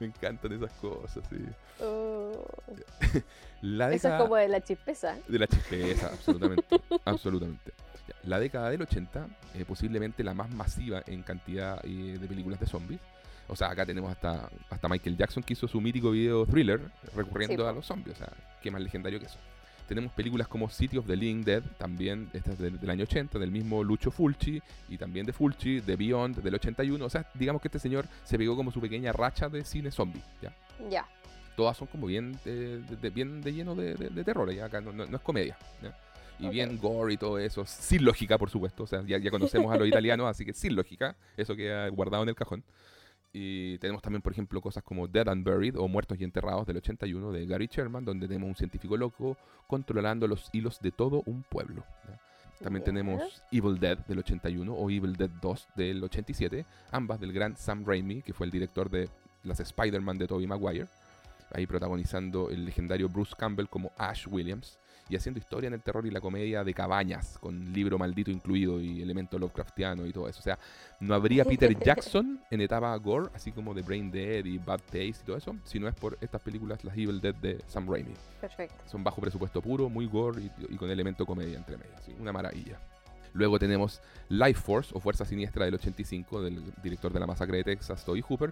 Me 0.00 0.06
encantan 0.08 0.52
esas 0.52 0.72
cosas, 0.72 1.24
sí. 1.30 1.36
Oh. 1.80 2.44
La 3.62 3.92
Eso 3.92 4.08
es 4.08 4.14
como 4.20 4.36
de 4.36 4.48
la 4.48 4.60
chispeza. 4.60 5.16
de 5.28 5.38
la 5.38 5.46
chispeza, 5.46 6.08
absolutamente. 6.08 6.80
absolutamente. 7.04 7.72
La 8.24 8.38
década 8.38 8.70
del 8.70 8.82
80, 8.82 9.26
eh, 9.54 9.64
posiblemente 9.64 10.22
la 10.24 10.34
más 10.34 10.50
masiva 10.50 11.02
en 11.06 11.22
cantidad 11.22 11.80
eh, 11.84 12.18
de 12.20 12.26
películas 12.26 12.60
de 12.60 12.66
zombies. 12.66 13.00
O 13.48 13.56
sea, 13.56 13.68
acá 13.70 13.84
tenemos 13.84 14.10
hasta, 14.10 14.48
hasta 14.70 14.88
Michael 14.88 15.16
Jackson 15.16 15.42
que 15.42 15.52
hizo 15.52 15.68
su 15.68 15.80
mítico 15.80 16.10
video 16.10 16.46
thriller 16.46 16.80
recurriendo 17.14 17.62
Sí, 17.62 17.68
a 17.68 17.72
los 17.72 17.84
zombies. 17.86 18.16
O 18.16 18.18
sea, 18.18 18.32
qué 18.62 18.70
más 18.70 18.80
legendario 18.80 19.20
que 19.20 19.26
eso. 19.26 19.38
Tenemos 19.86 20.12
películas 20.12 20.48
como 20.48 20.70
City 20.70 20.96
of 20.96 21.06
the 21.06 21.14
Living 21.14 21.42
Dead, 21.44 21.62
también 21.76 22.30
esta 22.32 22.52
es 22.52 22.58
del, 22.58 22.80
del 22.80 22.88
año 22.88 23.02
80, 23.04 23.38
del 23.38 23.50
mismo 23.50 23.84
Lucho 23.84 24.10
Fulci, 24.10 24.62
y 24.88 24.96
también 24.96 25.26
de 25.26 25.34
Fulci, 25.34 25.80
de 25.80 25.94
Beyond, 25.96 26.36
del 26.42 26.54
81. 26.54 27.04
O 27.04 27.10
sea, 27.10 27.26
digamos 27.34 27.60
que 27.60 27.68
este 27.68 27.78
señor 27.78 28.06
se 28.24 28.38
pegó 28.38 28.56
como 28.56 28.70
su 28.72 28.80
pequeña 28.80 29.12
racha 29.12 29.50
de 29.50 29.62
cine 29.62 29.90
zombie. 29.90 30.22
¿ya? 30.40 30.54
Ya. 30.88 31.06
todas 31.54 31.76
son 31.76 31.86
como 31.88 32.06
bien 32.06 32.38
eh, 32.46 32.80
de, 32.88 32.96
de- 32.96 33.10
bien 33.10 33.42
de 33.42 33.52
lleno 33.52 33.74
de, 33.74 33.94
de- 33.94 34.24
terror, 34.24 34.50
ya 34.52 34.64
acá 34.64 34.80
no, 34.80 34.90
no- 34.92 35.04
no 35.04 35.16
es 35.18 35.22
comedia. 35.22 35.58
¿ya? 35.82 35.94
Y 36.38 36.46
Ok. 36.46 36.52
bien 36.52 36.78
gore 36.78 37.12
y 37.12 37.16
todo 37.18 37.38
eso, 37.38 37.64
sin 37.66 38.06
lógica, 38.06 38.38
por 38.38 38.48
supuesto. 38.48 38.84
O 38.84 38.86
sea, 38.86 39.02
ya, 39.06 39.18
ya 39.18 39.30
conocemos 39.30 39.70
a 39.70 39.76
los 39.76 39.86
italianos, 39.88 40.26
así 40.28 40.46
que 40.46 40.54
sin 40.54 40.74
lógica, 40.74 41.14
eso 41.36 41.54
queda 41.54 41.86
guardado 41.88 42.22
en 42.22 42.30
el 42.30 42.34
cajón. 42.34 42.64
Y 43.36 43.78
tenemos 43.78 44.00
también, 44.00 44.22
por 44.22 44.30
ejemplo, 44.30 44.60
cosas 44.60 44.84
como 44.84 45.08
Dead 45.08 45.28
and 45.28 45.44
Buried 45.44 45.76
o 45.76 45.88
Muertos 45.88 46.20
y 46.20 46.24
Enterrados 46.24 46.66
del 46.66 46.76
81 46.76 47.32
de 47.32 47.46
Gary 47.46 47.66
Sherman, 47.66 48.04
donde 48.04 48.28
tenemos 48.28 48.48
un 48.48 48.54
científico 48.54 48.96
loco 48.96 49.36
controlando 49.66 50.28
los 50.28 50.48
hilos 50.52 50.78
de 50.80 50.92
todo 50.92 51.24
un 51.26 51.42
pueblo. 51.42 51.84
¿ya? 52.08 52.20
También 52.62 52.84
tenemos 52.84 53.42
Evil 53.50 53.80
Dead 53.80 53.98
del 54.06 54.20
81 54.20 54.72
o 54.72 54.88
Evil 54.88 55.16
Dead 55.16 55.30
2 55.42 55.68
del 55.74 56.04
87, 56.04 56.64
ambas 56.92 57.18
del 57.18 57.32
gran 57.32 57.56
Sam 57.56 57.84
Raimi, 57.84 58.22
que 58.22 58.32
fue 58.32 58.46
el 58.46 58.52
director 58.52 58.88
de 58.88 59.08
las 59.42 59.58
Spider-Man 59.58 60.16
de 60.16 60.28
Tobey 60.28 60.46
Maguire, 60.46 60.86
ahí 61.52 61.66
protagonizando 61.66 62.50
el 62.50 62.64
legendario 62.64 63.08
Bruce 63.08 63.34
Campbell 63.36 63.66
como 63.66 63.90
Ash 63.98 64.28
Williams 64.28 64.78
y 65.08 65.16
haciendo 65.16 65.38
historia 65.38 65.68
en 65.68 65.74
el 65.74 65.82
terror 65.82 66.06
y 66.06 66.10
la 66.10 66.20
comedia 66.20 66.64
de 66.64 66.74
cabañas, 66.74 67.38
con 67.38 67.72
libro 67.72 67.98
maldito 67.98 68.30
incluido 68.30 68.80
y 68.80 69.02
elemento 69.02 69.38
Lovecraftiano 69.38 70.06
y 70.06 70.12
todo 70.12 70.28
eso. 70.28 70.40
O 70.40 70.42
sea, 70.42 70.58
no 71.00 71.14
habría 71.14 71.44
Peter 71.44 71.76
Jackson 71.78 72.40
en 72.50 72.60
etapa 72.60 72.94
gore, 72.96 73.30
así 73.34 73.52
como 73.52 73.74
de 73.74 73.82
Brain 73.82 74.10
Dead 74.10 74.44
y 74.44 74.58
Bad 74.58 74.80
Taste 74.80 75.08
y 75.08 75.26
todo 75.26 75.36
eso, 75.36 75.56
si 75.64 75.78
no 75.78 75.88
es 75.88 75.94
por 75.94 76.16
estas 76.20 76.40
películas, 76.40 76.84
las 76.84 76.96
Evil 76.96 77.20
Dead 77.20 77.34
de 77.34 77.60
Sam 77.66 77.88
Raimi. 77.90 78.14
Perfecto. 78.40 78.76
Son 78.86 79.04
bajo 79.04 79.20
presupuesto 79.20 79.60
puro, 79.60 79.88
muy 79.88 80.06
gore 80.06 80.42
y, 80.42 80.74
y 80.74 80.76
con 80.76 80.90
elemento 80.90 81.26
comedia 81.26 81.56
entre 81.56 81.76
medio. 81.76 81.94
¿sí? 82.04 82.14
Una 82.18 82.32
maravilla. 82.32 82.78
Luego 83.34 83.58
tenemos 83.58 84.00
Life 84.28 84.60
Force 84.60 84.92
o 84.94 85.00
Fuerza 85.00 85.24
Siniestra 85.24 85.64
del 85.64 85.74
85 85.74 86.40
del 86.40 86.62
director 86.82 87.12
de 87.12 87.18
la 87.18 87.26
masacre 87.26 87.58
de 87.58 87.64
Texas, 87.64 88.04
Toby 88.04 88.22
Hooper. 88.26 88.50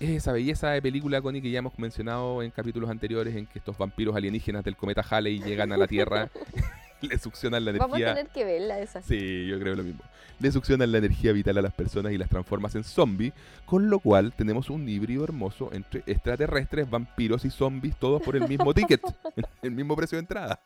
Es 0.00 0.08
esa 0.10 0.32
belleza 0.32 0.70
de 0.70 0.80
película, 0.80 1.20
Connie, 1.20 1.42
que 1.42 1.50
ya 1.50 1.58
hemos 1.58 1.78
mencionado 1.78 2.42
en 2.42 2.50
capítulos 2.50 2.88
anteriores 2.88 3.36
en 3.36 3.46
que 3.46 3.58
estos 3.58 3.76
vampiros 3.76 4.16
alienígenas 4.16 4.64
del 4.64 4.74
cometa 4.74 5.04
Halley 5.08 5.40
llegan 5.42 5.72
a 5.72 5.76
la 5.76 5.86
Tierra, 5.86 6.30
le 7.02 7.18
succionan 7.18 7.64
la 7.66 7.72
Vamos 7.72 7.96
a 7.96 7.98
energía. 7.98 8.14
tener 8.14 8.32
que 8.32 8.44
verla 8.46 8.78
esa. 8.80 9.02
Sí, 9.02 9.46
yo 9.46 9.58
creo 9.60 9.74
lo 9.76 9.82
mismo. 9.84 10.00
Le 10.38 10.50
succionan 10.50 10.90
la 10.90 10.96
energía 10.98 11.32
vital 11.32 11.58
a 11.58 11.62
las 11.62 11.74
personas 11.74 12.12
y 12.12 12.18
las 12.18 12.30
transformas 12.30 12.74
en 12.76 12.82
zombies, 12.84 13.34
con 13.66 13.90
lo 13.90 13.98
cual 13.98 14.32
tenemos 14.32 14.70
un 14.70 14.88
híbrido 14.88 15.22
hermoso 15.22 15.68
entre 15.74 16.02
extraterrestres, 16.06 16.88
vampiros 16.88 17.44
y 17.44 17.50
zombies, 17.50 17.94
todos 17.96 18.22
por 18.22 18.36
el 18.36 18.48
mismo 18.48 18.72
ticket, 18.72 19.02
el 19.62 19.72
mismo 19.72 19.94
precio 19.96 20.16
de 20.16 20.20
entrada. 20.20 20.58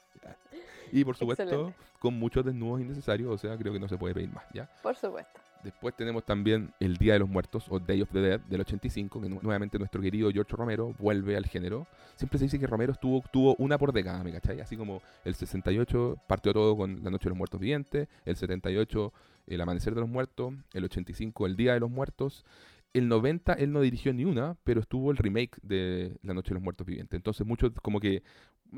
Y 0.92 1.04
por 1.04 1.16
supuesto, 1.16 1.42
Excelente. 1.42 1.74
con 1.98 2.14
muchos 2.14 2.44
desnudos 2.44 2.82
innecesarios, 2.82 3.32
o 3.32 3.36
sea, 3.38 3.56
creo 3.56 3.72
que 3.72 3.80
no 3.80 3.88
se 3.88 3.98
puede 3.98 4.14
pedir 4.14 4.32
más, 4.32 4.44
¿ya? 4.52 4.70
Por 4.80 4.94
supuesto. 4.94 5.40
Después 5.64 5.96
tenemos 5.96 6.24
también 6.24 6.72
El 6.78 6.96
Día 6.98 7.14
de 7.14 7.18
los 7.20 7.28
Muertos 7.28 7.64
o 7.70 7.80
Day 7.80 8.02
of 8.02 8.10
the 8.12 8.20
Dead 8.20 8.40
del 8.40 8.60
85, 8.60 9.20
que 9.20 9.28
nu- 9.28 9.40
nuevamente 9.42 9.78
nuestro 9.78 10.00
querido 10.00 10.30
George 10.30 10.54
Romero 10.54 10.94
vuelve 10.98 11.36
al 11.36 11.46
género. 11.46 11.86
Siempre 12.16 12.38
se 12.38 12.44
dice 12.44 12.58
que 12.60 12.66
Romero 12.66 12.92
estuvo, 12.92 13.24
tuvo 13.32 13.56
una 13.58 13.78
por 13.78 13.92
década, 13.92 14.22
¿me 14.22 14.30
cachai? 14.30 14.60
Así 14.60 14.76
como 14.76 15.00
el 15.24 15.34
68 15.34 16.18
partió 16.28 16.52
todo 16.52 16.76
con 16.76 17.02
La 17.02 17.10
Noche 17.10 17.24
de 17.24 17.30
los 17.30 17.38
Muertos 17.38 17.58
Vivientes, 17.58 18.06
el 18.24 18.36
78 18.36 19.12
El 19.46 19.60
Amanecer 19.60 19.94
de 19.94 20.00
los 20.02 20.08
Muertos, 20.10 20.54
el 20.74 20.84
85 20.84 21.46
El 21.46 21.56
Día 21.56 21.72
de 21.74 21.80
los 21.80 21.90
Muertos. 21.90 22.44
El 22.92 23.08
90 23.08 23.54
él 23.54 23.72
no 23.72 23.80
dirigió 23.80 24.12
ni 24.14 24.24
una, 24.24 24.56
pero 24.62 24.80
estuvo 24.80 25.10
el 25.10 25.16
remake 25.16 25.58
de 25.62 26.16
La 26.22 26.32
Noche 26.34 26.50
de 26.50 26.54
los 26.54 26.62
Muertos 26.62 26.86
Vivientes. 26.86 27.16
Entonces 27.16 27.44
muchos 27.46 27.72
como 27.82 27.98
que 27.98 28.22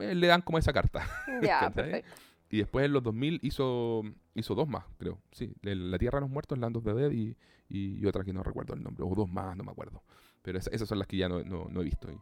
eh, 0.00 0.14
le 0.14 0.26
dan 0.26 0.40
como 0.40 0.56
esa 0.58 0.72
carta. 0.72 1.06
Ya, 1.42 1.70
perfecto. 1.70 2.10
Y 2.50 2.58
después 2.58 2.84
en 2.86 2.92
los 2.92 3.02
2000 3.02 3.40
hizo, 3.42 4.02
hizo 4.34 4.54
dos 4.54 4.68
más, 4.68 4.84
creo. 4.98 5.18
Sí, 5.32 5.52
La 5.62 5.98
Tierra 5.98 6.18
de 6.18 6.22
los 6.22 6.30
Muertos, 6.30 6.58
Land 6.58 6.76
of 6.76 6.84
the 6.84 6.94
Dead 6.94 7.10
y, 7.10 7.36
y, 7.68 7.98
y 7.98 8.06
otra 8.06 8.22
que 8.24 8.32
no 8.32 8.42
recuerdo 8.42 8.74
el 8.74 8.82
nombre. 8.82 9.04
O 9.04 9.14
dos 9.14 9.28
más, 9.28 9.56
no 9.56 9.64
me 9.64 9.72
acuerdo. 9.72 10.02
Pero 10.42 10.58
esa- 10.58 10.70
esas 10.70 10.88
son 10.88 10.98
las 11.00 11.08
que 11.08 11.16
ya 11.16 11.28
no, 11.28 11.42
no- 11.42 11.66
no 11.68 11.80
he 11.80 11.84
visto. 11.84 12.08
Y, 12.10 12.14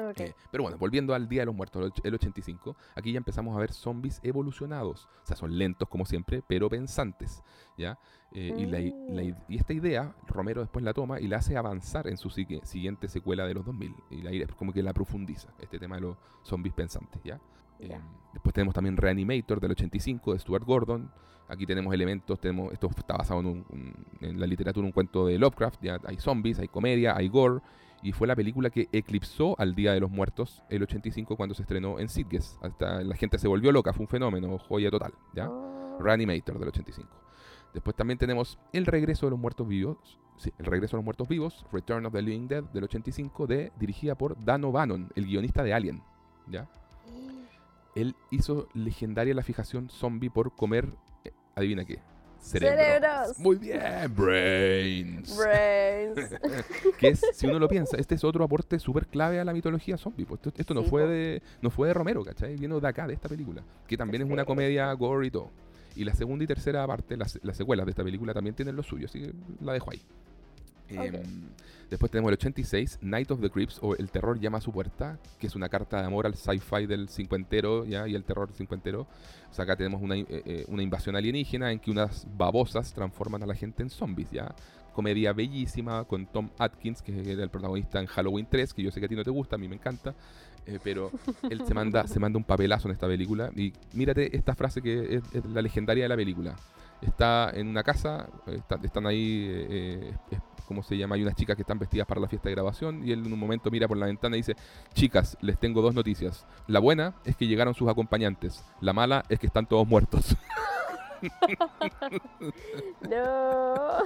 Ok. 0.00 0.20
eh, 0.20 0.34
pero 0.50 0.64
bueno, 0.64 0.78
volviendo 0.78 1.14
al 1.14 1.28
Día 1.28 1.42
de 1.42 1.46
los 1.46 1.54
Muertos, 1.54 1.80
el 1.82 1.92
och- 1.92 2.00
el 2.04 2.14
85, 2.14 2.76
aquí 2.96 3.12
ya 3.12 3.18
empezamos 3.18 3.54
a 3.56 3.60
ver 3.60 3.72
zombies 3.72 4.18
evolucionados. 4.24 5.06
O 5.22 5.26
sea, 5.26 5.36
son 5.36 5.56
lentos 5.56 5.88
como 5.88 6.06
siempre, 6.06 6.42
pero 6.48 6.68
pensantes. 6.68 7.42
¿ya? 7.78 7.98
Eh, 8.32 8.52
y, 8.58 8.66
la 8.66 8.80
y 8.80 9.34
esta 9.56 9.72
idea, 9.74 10.14
Romero 10.26 10.60
después 10.62 10.84
la 10.84 10.92
toma 10.92 11.20
y 11.20 11.28
la 11.28 11.36
hace 11.36 11.56
avanzar 11.56 12.08
en 12.08 12.16
su 12.16 12.30
sigue- 12.30 12.64
siguiente 12.64 13.06
secuela 13.06 13.46
de 13.46 13.54
los 13.54 13.64
2000. 13.64 13.94
Y 14.10 14.22
la, 14.22 14.46
como 14.56 14.72
que 14.72 14.82
la 14.82 14.92
profundiza, 14.92 15.54
este 15.60 15.78
tema 15.78 15.94
de 15.96 16.00
los 16.02 16.16
zombies 16.42 16.74
pensantes. 16.74 17.22
¿ya? 17.22 17.40
Eh, 17.80 17.98
después 18.32 18.52
tenemos 18.54 18.74
también 18.74 18.96
Reanimator 18.96 19.60
del 19.60 19.72
85 19.72 20.32
de 20.32 20.38
Stuart 20.38 20.64
Gordon. 20.64 21.10
Aquí 21.48 21.66
tenemos 21.66 21.92
elementos, 21.92 22.40
tenemos, 22.40 22.72
esto 22.72 22.88
está 22.96 23.16
basado 23.16 23.40
en, 23.40 23.46
un- 23.46 23.66
un- 23.70 24.06
en 24.20 24.40
la 24.40 24.46
literatura, 24.46 24.86
un 24.86 24.92
cuento 24.92 25.26
de 25.26 25.38
Lovecraft. 25.38 25.82
Ya 25.82 25.98
hay 26.06 26.16
zombies, 26.18 26.58
hay 26.58 26.68
comedia, 26.68 27.16
hay 27.16 27.28
gore. 27.28 27.60
Y 28.04 28.12
fue 28.12 28.26
la 28.26 28.34
película 28.34 28.70
que 28.70 28.88
eclipsó 28.90 29.54
al 29.60 29.74
Día 29.74 29.92
de 29.92 30.00
los 30.00 30.10
Muertos 30.10 30.62
el 30.70 30.82
85 30.82 31.36
cuando 31.36 31.54
se 31.54 31.62
estrenó 31.62 31.98
en 32.00 32.08
Sitges. 32.08 32.58
Hasta 32.62 33.02
la 33.02 33.14
gente 33.16 33.38
se 33.38 33.46
volvió 33.48 33.70
loca, 33.70 33.92
fue 33.92 34.04
un 34.04 34.08
fenómeno, 34.08 34.58
joya 34.58 34.90
total. 34.90 35.12
¿ya? 35.34 35.48
Oh, 35.50 35.98
Reanimator 36.00 36.58
del 36.58 36.68
85. 36.68 37.08
Después 37.74 37.94
también 37.96 38.18
tenemos 38.18 38.58
El 38.72 38.86
Regreso 38.86 39.26
de 39.26 39.30
los 39.30 39.38
Muertos 39.38 39.68
Vivos. 39.68 40.18
Sí, 40.36 40.52
El 40.58 40.66
Regreso 40.66 40.96
de 40.96 40.98
los 40.98 41.04
Muertos 41.04 41.28
Vivos, 41.28 41.64
Return 41.70 42.04
of 42.06 42.12
the 42.12 42.22
Living 42.22 42.48
Dead 42.48 42.64
del 42.64 42.84
85, 42.84 43.46
de, 43.46 43.72
dirigida 43.78 44.14
por 44.16 44.42
Dan 44.44 44.64
O'Bannon, 44.64 45.12
el 45.14 45.26
guionista 45.26 45.62
de 45.62 45.72
Alien. 45.74 46.02
¿ya? 46.48 46.68
Él 47.94 48.14
hizo 48.30 48.68
legendaria 48.74 49.34
la 49.34 49.42
fijación 49.42 49.90
zombie 49.90 50.30
por 50.30 50.54
comer, 50.54 50.88
eh, 51.24 51.32
adivina 51.54 51.84
qué, 51.84 52.00
cerebros. 52.42 52.78
Cerebros. 52.78 53.38
Muy 53.38 53.56
bien, 53.56 54.14
brains. 54.14 55.36
Brains. 55.36 56.30
que 56.98 57.08
es, 57.08 57.24
si 57.32 57.46
uno 57.46 57.58
lo 57.58 57.68
piensa, 57.68 57.96
este 57.96 58.14
es 58.14 58.24
otro 58.24 58.44
aporte 58.44 58.78
súper 58.78 59.06
clave 59.06 59.40
a 59.40 59.44
la 59.44 59.52
mitología 59.52 59.96
zombie. 59.96 60.24
Pues 60.24 60.40
esto, 60.40 60.52
esto 60.56 60.74
no 60.74 60.82
fue 60.82 61.06
de 61.06 61.42
no 61.60 61.70
fue 61.70 61.88
de 61.88 61.94
Romero, 61.94 62.24
¿cachai? 62.24 62.56
Vino 62.56 62.80
de 62.80 62.88
acá, 62.88 63.06
de 63.06 63.14
esta 63.14 63.28
película, 63.28 63.62
que 63.86 63.96
también 63.96 64.22
es 64.22 64.30
una 64.30 64.44
comedia 64.44 64.92
gore 64.94 65.26
y 65.26 65.30
todo. 65.30 65.50
Y 65.94 66.04
la 66.04 66.14
segunda 66.14 66.44
y 66.44 66.46
tercera 66.46 66.86
parte, 66.86 67.16
las, 67.16 67.38
las 67.42 67.56
secuelas 67.56 67.86
de 67.86 67.90
esta 67.90 68.02
película 68.02 68.32
también 68.32 68.56
tienen 68.56 68.76
lo 68.76 68.82
suyo, 68.82 69.06
así 69.06 69.20
que 69.20 69.34
la 69.60 69.74
dejo 69.74 69.90
ahí. 69.90 70.02
Em, 70.96 71.48
después 71.90 72.10
tenemos 72.10 72.30
el 72.30 72.34
86, 72.34 72.98
Night 73.02 73.30
of 73.30 73.40
the 73.40 73.50
Creeps, 73.50 73.78
o 73.82 73.94
El 73.96 74.10
terror 74.10 74.38
llama 74.40 74.58
a 74.58 74.60
su 74.60 74.72
puerta, 74.72 75.18
que 75.38 75.46
es 75.46 75.54
una 75.54 75.68
carta 75.68 76.00
de 76.00 76.06
amor 76.06 76.26
al 76.26 76.34
sci-fi 76.34 76.86
del 76.86 77.08
cincuentero 77.08 77.84
¿ya? 77.84 78.06
y 78.08 78.14
el 78.14 78.24
terror 78.24 78.50
cincuentero. 78.52 79.06
O 79.50 79.54
sea, 79.54 79.64
acá 79.64 79.76
tenemos 79.76 80.00
una, 80.02 80.16
eh, 80.16 80.26
eh, 80.28 80.64
una 80.68 80.82
invasión 80.82 81.16
alienígena 81.16 81.70
en 81.72 81.78
que 81.78 81.90
unas 81.90 82.26
babosas 82.36 82.92
transforman 82.94 83.42
a 83.42 83.46
la 83.46 83.54
gente 83.54 83.82
en 83.82 83.90
zombies, 83.90 84.30
¿ya? 84.30 84.54
Comedia 84.94 85.32
bellísima 85.32 86.04
con 86.04 86.26
Tom 86.26 86.50
Atkins, 86.58 87.00
que 87.00 87.32
era 87.32 87.42
el 87.42 87.48
protagonista 87.50 87.98
en 88.00 88.06
Halloween 88.06 88.46
3, 88.50 88.74
que 88.74 88.82
yo 88.82 88.90
sé 88.90 89.00
que 89.00 89.06
a 89.06 89.08
ti 89.08 89.16
no 89.16 89.24
te 89.24 89.30
gusta, 89.30 89.56
a 89.56 89.58
mí 89.58 89.66
me 89.68 89.76
encanta. 89.76 90.14
eh, 90.66 90.78
pero 90.84 91.10
él 91.50 91.60
se 91.66 91.74
manda, 91.74 92.06
se 92.06 92.20
manda 92.20 92.36
un 92.38 92.44
papelazo 92.44 92.86
en 92.88 92.92
esta 92.92 93.06
película. 93.08 93.50
Y 93.56 93.72
mírate 93.94 94.36
esta 94.36 94.54
frase 94.54 94.80
que 94.80 95.16
es, 95.16 95.44
la 95.46 95.60
legendaria 95.60 96.04
de 96.04 96.08
la 96.08 96.14
película. 96.16 96.54
Está 97.00 97.50
en 97.54 97.66
una 97.68 97.82
casa, 97.82 98.28
eh, 98.46 98.56
está- 98.58 98.78
están 98.84 99.06
ahí, 99.06 99.46
eh, 99.50 100.12
¿cómo 100.72 100.82
se 100.82 100.96
llama? 100.96 101.16
Hay 101.16 101.22
unas 101.22 101.34
chicas 101.34 101.54
que 101.54 101.62
están 101.62 101.78
vestidas 101.78 102.06
para 102.06 102.18
la 102.18 102.28
fiesta 102.28 102.48
de 102.48 102.54
grabación 102.54 103.06
y 103.06 103.12
él 103.12 103.26
en 103.26 103.32
un 103.32 103.38
momento 103.38 103.70
mira 103.70 103.86
por 103.86 103.98
la 103.98 104.06
ventana 104.06 104.36
y 104.36 104.40
dice, 104.40 104.56
chicas, 104.94 105.36
les 105.42 105.58
tengo 105.58 105.82
dos 105.82 105.94
noticias. 105.94 106.46
La 106.66 106.80
buena 106.80 107.14
es 107.26 107.36
que 107.36 107.46
llegaron 107.46 107.74
sus 107.74 107.90
acompañantes. 107.90 108.64
La 108.80 108.94
mala 108.94 109.22
es 109.28 109.38
que 109.38 109.46
están 109.46 109.66
todos 109.66 109.86
muertos. 109.86 110.34
No. 113.08 113.98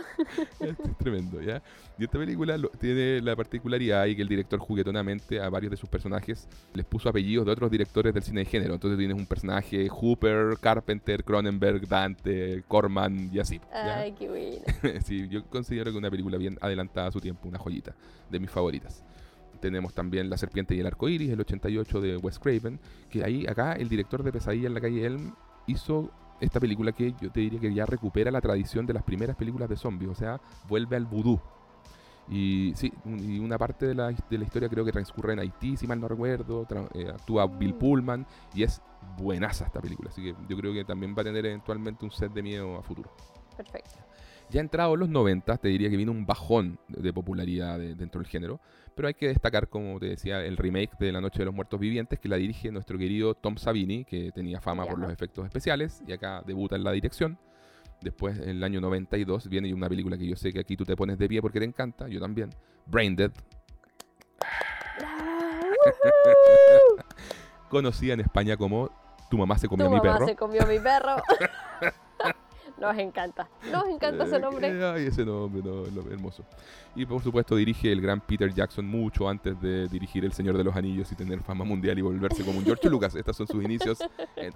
Esto 0.60 0.82
es 0.84 0.98
tremendo, 0.98 1.40
¿ya? 1.40 1.62
Y 1.98 2.04
esta 2.04 2.18
película 2.18 2.56
lo- 2.58 2.68
tiene 2.70 3.20
la 3.20 3.36
particularidad 3.36 4.06
y 4.06 4.16
que 4.16 4.22
el 4.22 4.28
director 4.28 4.58
juguetonamente 4.58 5.40
a 5.40 5.48
varios 5.48 5.70
de 5.70 5.76
sus 5.76 5.88
personajes 5.88 6.48
les 6.74 6.84
puso 6.84 7.08
apellidos 7.08 7.46
de 7.46 7.52
otros 7.52 7.70
directores 7.70 8.12
del 8.14 8.22
cine 8.22 8.40
de 8.40 8.46
género. 8.46 8.74
Entonces 8.74 8.98
tienes 8.98 9.16
un 9.16 9.26
personaje 9.26 9.88
Hooper, 9.88 10.58
Carpenter, 10.60 11.24
Cronenberg, 11.24 11.86
Dante, 11.88 12.62
Corman 12.68 13.30
y 13.32 13.38
así. 13.38 13.60
¿ya? 13.72 13.98
Ay, 13.98 14.12
qué 14.12 14.28
buena. 14.28 15.00
sí, 15.04 15.28
yo 15.28 15.44
considero 15.46 15.92
que 15.92 15.98
una 15.98 16.10
película 16.10 16.38
bien 16.38 16.58
adelantada 16.60 17.08
a 17.08 17.12
su 17.12 17.20
tiempo, 17.20 17.48
una 17.48 17.58
joyita, 17.58 17.94
de 18.30 18.40
mis 18.40 18.50
favoritas. 18.50 19.04
Tenemos 19.60 19.94
también 19.94 20.28
La 20.28 20.36
Serpiente 20.36 20.74
y 20.74 20.80
el 20.80 20.86
Arco 20.86 21.08
Iris, 21.08 21.30
el 21.30 21.40
88 21.40 22.00
de 22.00 22.16
Wes 22.18 22.38
Craven, 22.38 22.78
que 23.08 23.24
ahí, 23.24 23.46
acá, 23.46 23.72
el 23.72 23.88
director 23.88 24.22
de 24.22 24.30
Pesadilla 24.32 24.66
en 24.66 24.74
la 24.74 24.80
calle 24.82 25.06
Elm 25.06 25.34
hizo 25.66 26.10
esta 26.40 26.60
película 26.60 26.92
que 26.92 27.14
yo 27.20 27.30
te 27.30 27.40
diría 27.40 27.60
que 27.60 27.72
ya 27.72 27.86
recupera 27.86 28.30
la 28.30 28.40
tradición 28.40 28.86
de 28.86 28.94
las 28.94 29.02
primeras 29.02 29.36
películas 29.36 29.68
de 29.68 29.76
zombies, 29.76 30.10
o 30.10 30.14
sea, 30.14 30.40
vuelve 30.68 30.96
al 30.96 31.06
vudú. 31.06 31.40
Y 32.28 32.72
sí, 32.74 32.92
y 33.04 33.38
una 33.38 33.56
parte 33.56 33.86
de 33.86 33.94
la, 33.94 34.08
de 34.10 34.38
la 34.38 34.44
historia 34.44 34.68
creo 34.68 34.84
que 34.84 34.90
transcurre 34.90 35.34
en 35.34 35.38
Haití, 35.38 35.76
si 35.76 35.86
mal 35.86 36.00
no 36.00 36.08
recuerdo, 36.08 36.66
eh, 36.94 37.08
actúa 37.08 37.46
Bill 37.46 37.74
Mm. 37.74 37.78
Pullman 37.78 38.26
y 38.52 38.64
es 38.64 38.82
buenaza 39.16 39.66
esta 39.66 39.80
película, 39.80 40.10
así 40.10 40.22
que 40.22 40.34
yo 40.48 40.56
creo 40.56 40.72
que 40.72 40.84
también 40.84 41.14
va 41.16 41.22
a 41.22 41.24
tener 41.24 41.46
eventualmente 41.46 42.04
un 42.04 42.10
set 42.10 42.32
de 42.32 42.42
miedo 42.42 42.76
a 42.76 42.82
futuro. 42.82 43.10
Perfecto. 43.56 44.00
Ya 44.48 44.60
entrados 44.60 44.96
los 44.98 45.08
90, 45.08 45.56
te 45.58 45.68
diría 45.68 45.90
que 45.90 45.96
vino 45.96 46.12
un 46.12 46.24
bajón 46.24 46.78
de 46.88 47.12
popularidad 47.12 47.78
de- 47.78 47.94
dentro 47.96 48.20
del 48.20 48.28
género, 48.30 48.60
pero 48.94 49.08
hay 49.08 49.14
que 49.14 49.26
destacar, 49.28 49.68
como 49.68 49.98
te 49.98 50.06
decía, 50.06 50.44
el 50.44 50.56
remake 50.56 50.96
de 51.00 51.10
La 51.12 51.20
Noche 51.20 51.40
de 51.40 51.46
los 51.46 51.54
Muertos 51.54 51.80
Vivientes, 51.80 52.18
que 52.20 52.28
la 52.28 52.36
dirige 52.36 52.70
nuestro 52.70 52.96
querido 52.96 53.34
Tom 53.34 53.56
Savini, 53.56 54.04
que 54.04 54.30
tenía 54.32 54.60
fama 54.60 54.86
por 54.86 54.98
los 54.98 55.12
efectos 55.12 55.44
especiales, 55.46 56.00
y 56.06 56.12
acá 56.12 56.42
debuta 56.46 56.76
en 56.76 56.84
la 56.84 56.92
dirección. 56.92 57.38
Después, 58.00 58.38
en 58.38 58.50
el 58.50 58.62
año 58.64 58.80
92, 58.80 59.48
viene 59.48 59.72
una 59.74 59.88
película 59.88 60.16
que 60.16 60.26
yo 60.26 60.36
sé 60.36 60.52
que 60.52 60.60
aquí 60.60 60.76
tú 60.76 60.84
te 60.84 60.94
pones 60.96 61.18
de 61.18 61.28
pie 61.28 61.42
porque 61.42 61.58
te 61.58 61.64
encanta, 61.64 62.06
yo 62.08 62.20
también, 62.20 62.50
Brain 62.86 63.16
Dead, 63.16 63.32
conocida 67.68 68.14
en 68.14 68.20
España 68.20 68.56
como 68.56 68.90
Tu 69.30 69.36
mamá 69.38 69.58
se 69.58 69.68
comió 69.68 69.86
Tu 69.86 69.92
a 69.92 69.94
mi 69.94 70.00
mamá 70.00 70.12
perro. 70.18 70.26
se 70.26 70.36
comió 70.36 70.66
mi 70.66 70.78
perro. 70.78 71.16
Nos 72.78 72.96
encanta. 72.98 73.48
Nos 73.72 73.88
encanta 73.88 74.24
ese 74.24 74.36
Eh, 74.36 74.40
nombre. 74.40 74.68
eh, 74.68 74.84
Ay, 74.84 75.06
ese 75.06 75.24
nombre, 75.24 75.62
no, 75.62 75.84
lo- 75.86 76.10
hermoso. 76.10 76.44
Y 76.94 77.06
por 77.06 77.22
supuesto 77.22 77.56
dirige 77.56 77.90
el 77.90 78.00
gran 78.00 78.20
Peter 78.20 78.52
Jackson 78.52 78.86
mucho 78.86 79.28
antes 79.28 79.58
de 79.60 79.88
dirigir 79.88 80.24
El 80.24 80.32
Señor 80.32 80.56
de 80.58 80.64
los 80.64 80.76
Anillos 80.76 81.10
y 81.10 81.14
tener 81.14 81.40
fama 81.42 81.64
mundial 81.64 81.98
y 81.98 82.02
volverse 82.02 82.44
como 82.44 82.58
un 82.58 82.64
George 82.78 82.88
Lucas. 82.90 83.14
Estos 83.14 83.36
son 83.36 83.46
sus 83.46 83.64
inicios. 83.64 83.98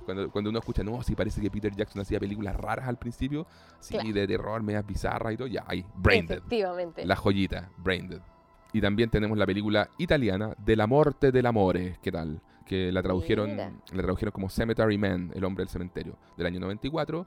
Cuando, 0.05 0.31
cuando 0.31 0.51
uno 0.51 0.59
escucha, 0.59 0.83
no, 0.83 1.03
sí 1.03 1.15
parece 1.15 1.41
que 1.41 1.51
Peter 1.51 1.75
Jackson 1.75 2.03
hacía 2.03 2.19
películas 2.21 2.57
raras 2.57 2.89
al 2.89 2.99
principio, 2.99 3.47
sí, 3.79 3.95
Claro. 3.95 4.13
de 4.13 4.27
terror, 4.27 4.63
medias 4.63 4.87
bizarras 4.87 5.33
y 5.33 5.37
todo, 5.37 5.49
ya, 5.49 5.65
ahí, 5.67 5.85
Braindead. 5.97 6.39
Efectivamente. 6.39 7.05
La 7.07 7.17
joyita, 7.17 7.71
Braindead. 7.79 8.21
Y 8.73 8.81
también 8.81 9.11
tenemos 9.11 9.37
la 9.37 9.47
película 9.47 9.89
italiana 9.99 10.55
De 10.59 10.77
la 10.77 10.87
Morte 10.87 11.33
del 11.33 11.47
Amore, 11.47 11.99
¿qué 12.03 12.13
tal? 12.13 12.41
Que 12.65 12.93
la 12.93 13.03
tradujeron, 13.03 13.51
Mira. 13.51 13.73
la 13.93 14.03
tradujeron 14.03 14.31
como 14.31 14.49
Cemetery 14.49 14.97
Man, 14.97 15.33
el 15.35 15.45
hombre 15.45 15.63
del 15.65 15.71
cementerio, 15.71 16.17
del 16.37 16.47
año 16.47 16.61
94, 16.61 17.27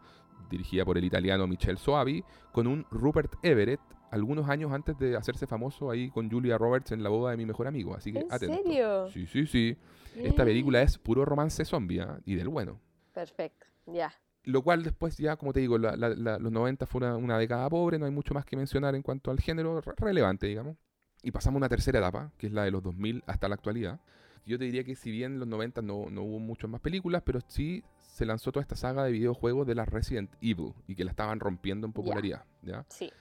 dirigida 0.49 0.85
por 0.85 0.97
el 0.97 1.05
italiano 1.05 1.47
Michel 1.47 1.77
Soavi, 1.77 2.23
con 2.51 2.67
un 2.67 2.85
Rupert 2.91 3.33
Everett, 3.43 3.79
algunos 4.11 4.47
años 4.49 4.71
antes 4.71 4.97
de 4.99 5.15
hacerse 5.15 5.47
famoso 5.47 5.89
ahí 5.89 6.09
con 6.09 6.29
Julia 6.29 6.57
Roberts 6.57 6.91
en 6.91 7.01
la 7.03 7.09
boda 7.09 7.31
de 7.31 7.37
mi 7.37 7.45
mejor 7.45 7.67
amigo. 7.67 7.95
Así 7.95 8.13
que 8.13 8.19
¿En 8.19 8.31
atento. 8.31 8.55
serio? 8.63 9.09
Sí, 9.09 9.25
sí, 9.25 9.47
sí. 9.47 9.77
Esta 10.15 10.45
película 10.45 10.81
es 10.83 10.97
puro 10.99 11.25
romance 11.25 11.65
zombie 11.65 12.01
¿ah? 12.01 12.19
y 12.25 12.35
del 12.35 12.47
bueno. 12.49 12.79
Perfecto. 13.13 13.65
Ya. 13.87 14.13
Lo 14.43 14.61
cual 14.61 14.83
después 14.83 15.17
ya, 15.17 15.35
como 15.37 15.53
te 15.53 15.61
digo, 15.61 15.77
la- 15.77 15.95
la- 15.95 16.09
la- 16.09 16.37
los 16.37 16.51
90 16.51 16.85
fue 16.85 16.99
una, 16.99 17.15
una 17.17 17.37
década 17.39 17.67
pobre, 17.69 17.97
no 17.97 18.05
hay 18.05 18.11
mucho 18.11 18.33
más 18.33 18.45
que 18.45 18.55
mencionar 18.55 18.93
en 18.93 19.01
cuanto 19.01 19.31
al 19.31 19.39
género 19.39 19.81
re- 19.81 19.93
relevante, 19.97 20.45
digamos. 20.47 20.77
Y 21.23 21.31
pasamos 21.31 21.55
a 21.55 21.59
una 21.59 21.69
tercera 21.69 21.99
etapa, 21.99 22.31
que 22.37 22.47
es 22.47 22.53
la 22.53 22.63
de 22.65 22.71
los 22.71 22.83
2000 22.83 23.23
hasta 23.25 23.47
la 23.47 23.55
actualidad. 23.55 23.99
Yo 24.45 24.59
te 24.59 24.65
diría 24.65 24.83
que 24.83 24.95
si 24.95 25.09
bien 25.09 25.33
en 25.33 25.39
los 25.39 25.47
90 25.47 25.81
no, 25.81 26.09
no 26.11 26.21
hubo 26.23 26.37
muchas 26.39 26.69
más 26.69 26.81
películas, 26.81 27.23
pero 27.25 27.39
sí 27.47 27.81
se 28.13 28.27
lanzó 28.27 28.51
toda 28.51 28.61
esta 28.61 28.75
saga 28.75 29.03
de 29.03 29.11
videojuegos 29.11 29.65
de 29.65 29.73
la 29.73 29.85
Resident 29.85 30.31
Evil 30.39 30.75
y 30.85 30.93
que 30.93 31.03
la 31.03 31.09
estaban 31.09 31.39
rompiendo 31.39 31.87
en 31.87 31.93
popularidad. 31.93 32.45
¿ya? 32.61 32.85
Sí. 32.87 33.11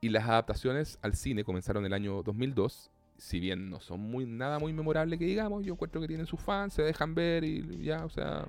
Y 0.00 0.08
las 0.10 0.22
adaptaciones 0.28 1.00
al 1.02 1.16
cine 1.16 1.42
comenzaron 1.42 1.82
en 1.82 1.86
el 1.88 1.92
año 1.92 2.22
2002. 2.22 2.92
Si 3.18 3.40
bien 3.40 3.70
no 3.70 3.80
son 3.80 3.98
muy 3.98 4.24
nada 4.24 4.60
muy 4.60 4.72
memorable 4.72 5.18
que 5.18 5.24
digamos, 5.24 5.64
yo 5.64 5.72
encuentro 5.72 6.00
que 6.00 6.06
tienen 6.06 6.26
sus 6.26 6.38
fans, 6.40 6.74
se 6.74 6.82
dejan 6.82 7.16
ver 7.16 7.42
y 7.42 7.82
ya, 7.82 8.04
o 8.04 8.08
sea, 8.08 8.46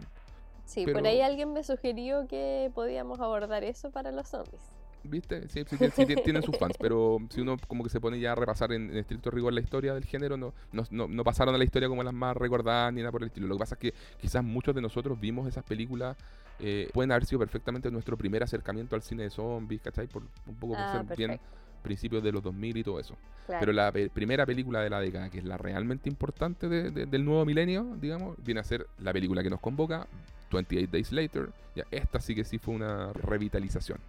Sí, 0.65 0.83
Pero- 0.85 0.99
por 0.99 1.07
ahí 1.07 1.21
alguien 1.21 1.53
me 1.53 1.63
sugirió 1.63 2.27
que 2.27 2.69
podíamos 2.75 3.19
abordar 3.21 3.63
eso 3.63 3.89
para 3.89 4.11
los 4.11 4.27
zombies. 4.27 4.61
¿Viste? 5.09 5.47
Sí, 5.49 5.63
sí, 5.67 5.77
sí, 5.77 5.89
sí, 5.95 6.05
tien- 6.05 6.23
tienen 6.23 6.43
sus 6.43 6.57
fans, 6.57 6.75
pero 6.79 7.17
si 7.29 7.41
uno 7.41 7.57
como 7.67 7.83
que 7.83 7.89
se 7.89 7.99
pone 8.01 8.19
ya 8.19 8.33
a 8.33 8.35
repasar 8.35 8.71
en, 8.73 8.89
en 8.91 8.97
estricto 8.97 9.31
rigor 9.31 9.53
la 9.53 9.61
historia 9.61 9.93
del 9.93 10.03
género, 10.05 10.35
no, 10.37 10.53
no, 10.71 10.83
no, 10.91 11.07
no 11.07 11.23
pasaron 11.23 11.55
a 11.55 11.57
la 11.57 11.63
historia 11.63 11.87
como 11.87 12.03
las 12.03 12.13
más 12.13 12.35
recordadas 12.35 12.93
ni 12.93 13.01
nada 13.01 13.11
por 13.11 13.21
el 13.23 13.27
estilo. 13.27 13.47
Lo 13.47 13.55
que 13.55 13.59
pasa 13.59 13.75
es 13.75 13.79
que 13.79 13.93
quizás 14.19 14.43
muchos 14.43 14.75
de 14.75 14.81
nosotros 14.81 15.19
vimos 15.19 15.47
esas 15.47 15.63
películas, 15.63 16.17
eh, 16.59 16.89
pueden 16.93 17.11
haber 17.11 17.25
sido 17.25 17.39
perfectamente 17.39 17.89
nuestro 17.91 18.17
primer 18.17 18.43
acercamiento 18.43 18.95
al 18.95 19.01
cine 19.03 19.23
de 19.23 19.29
zombies, 19.29 19.81
¿cachai? 19.81 20.07
Por 20.07 20.23
un 20.45 20.55
poco 20.55 20.73
por 20.73 20.81
Ah, 20.83 20.91
ser 21.07 21.15
bien 21.17 21.39
principios 21.83 22.21
de 22.23 22.31
los 22.31 22.43
2000 22.43 22.75
y 22.75 22.83
todo 22.83 22.99
eso. 22.99 23.15
Claro. 23.45 23.59
Pero 23.61 23.71
la 23.71 23.91
pe- 23.91 24.09
primera 24.09 24.45
película 24.45 24.81
de 24.81 24.89
la 24.89 24.99
década, 24.99 25.29
que 25.29 25.37
es 25.37 25.45
la 25.45 25.57
realmente 25.57 26.09
importante 26.09 26.67
de- 26.67 26.91
de- 26.91 27.05
del 27.05 27.23
nuevo 27.23 27.45
milenio, 27.45 27.95
digamos, 28.01 28.35
viene 28.43 28.59
a 28.59 28.63
ser 28.63 28.87
la 28.99 29.13
película 29.13 29.41
que 29.43 29.49
nos 29.49 29.61
convoca, 29.61 30.05
28 30.51 30.89
Days 30.91 31.11
Later. 31.11 31.49
Ya, 31.75 31.85
esta 31.91 32.19
sí 32.19 32.33
que 32.33 32.43
sí 32.43 32.57
fue 32.57 32.73
una 32.73 33.13
revitalización. 33.13 33.99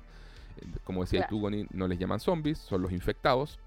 Como 0.84 1.02
decías 1.02 1.26
Claro. 1.28 1.48
tú, 1.50 1.66
no 1.72 1.88
les 1.88 1.98
llaman 1.98 2.20
zombies, 2.20 2.58
son 2.58 2.82
los 2.82 2.92
infectados, 2.92 3.58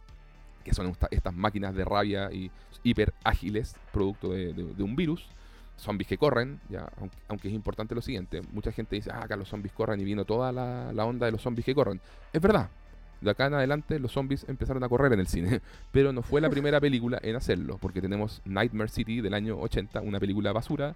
que 0.64 0.74
son 0.74 0.88
esta- 0.88 1.08
estas 1.12 1.34
máquinas 1.34 1.74
de 1.76 1.84
rabia 1.86 2.32
y 2.32 2.52
hiper 2.84 3.14
ágiles, 3.24 3.76
producto 3.92 4.30
de, 4.30 4.54
de- 4.54 4.74
de 4.76 4.84
un 4.84 4.96
virus. 4.96 5.28
Zombies 5.78 6.08
que 6.08 6.18
corren, 6.18 6.60
ya, 6.70 6.92
aunque, 7.00 7.18
aunque 7.28 7.48
es 7.48 7.54
importante 7.56 7.96
lo 7.96 8.02
siguiente, 8.02 8.42
mucha 8.52 8.72
gente 8.72 8.96
dice, 8.96 9.10
ah, 9.12 9.24
acá 9.24 9.36
los 9.36 9.48
zombies 9.50 9.74
corren 9.74 10.00
y 10.00 10.04
vino 10.04 10.26
toda 10.26 10.52
la, 10.52 10.94
la 10.94 11.06
onda 11.06 11.26
de 11.26 11.32
los 11.32 11.42
zombies 11.42 11.66
que 11.66 11.74
corren. 11.74 12.00
Es 12.32 12.40
verdad, 12.42 12.70
de 13.22 13.30
acá 13.32 13.46
en 13.48 13.54
adelante 13.54 14.00
los 14.00 14.12
zombies 14.12 14.46
empezaron 14.50 14.84
a 14.84 14.90
correr 14.90 15.14
en 15.14 15.20
el 15.20 15.28
cine, 15.28 15.62
pero 15.92 16.12
no 16.12 16.22
fue 16.24 16.42
la 16.42 16.50
primera 16.50 16.80
película 16.82 17.20
en 17.22 17.36
hacerlo, 17.36 17.78
porque 17.80 18.02
tenemos 18.02 18.42
Nightmare 18.46 18.90
City 18.90 19.22
del 19.22 19.34
año 19.34 19.60
80, 19.60 20.02
una 20.02 20.20
película 20.20 20.52
basura 20.52 20.94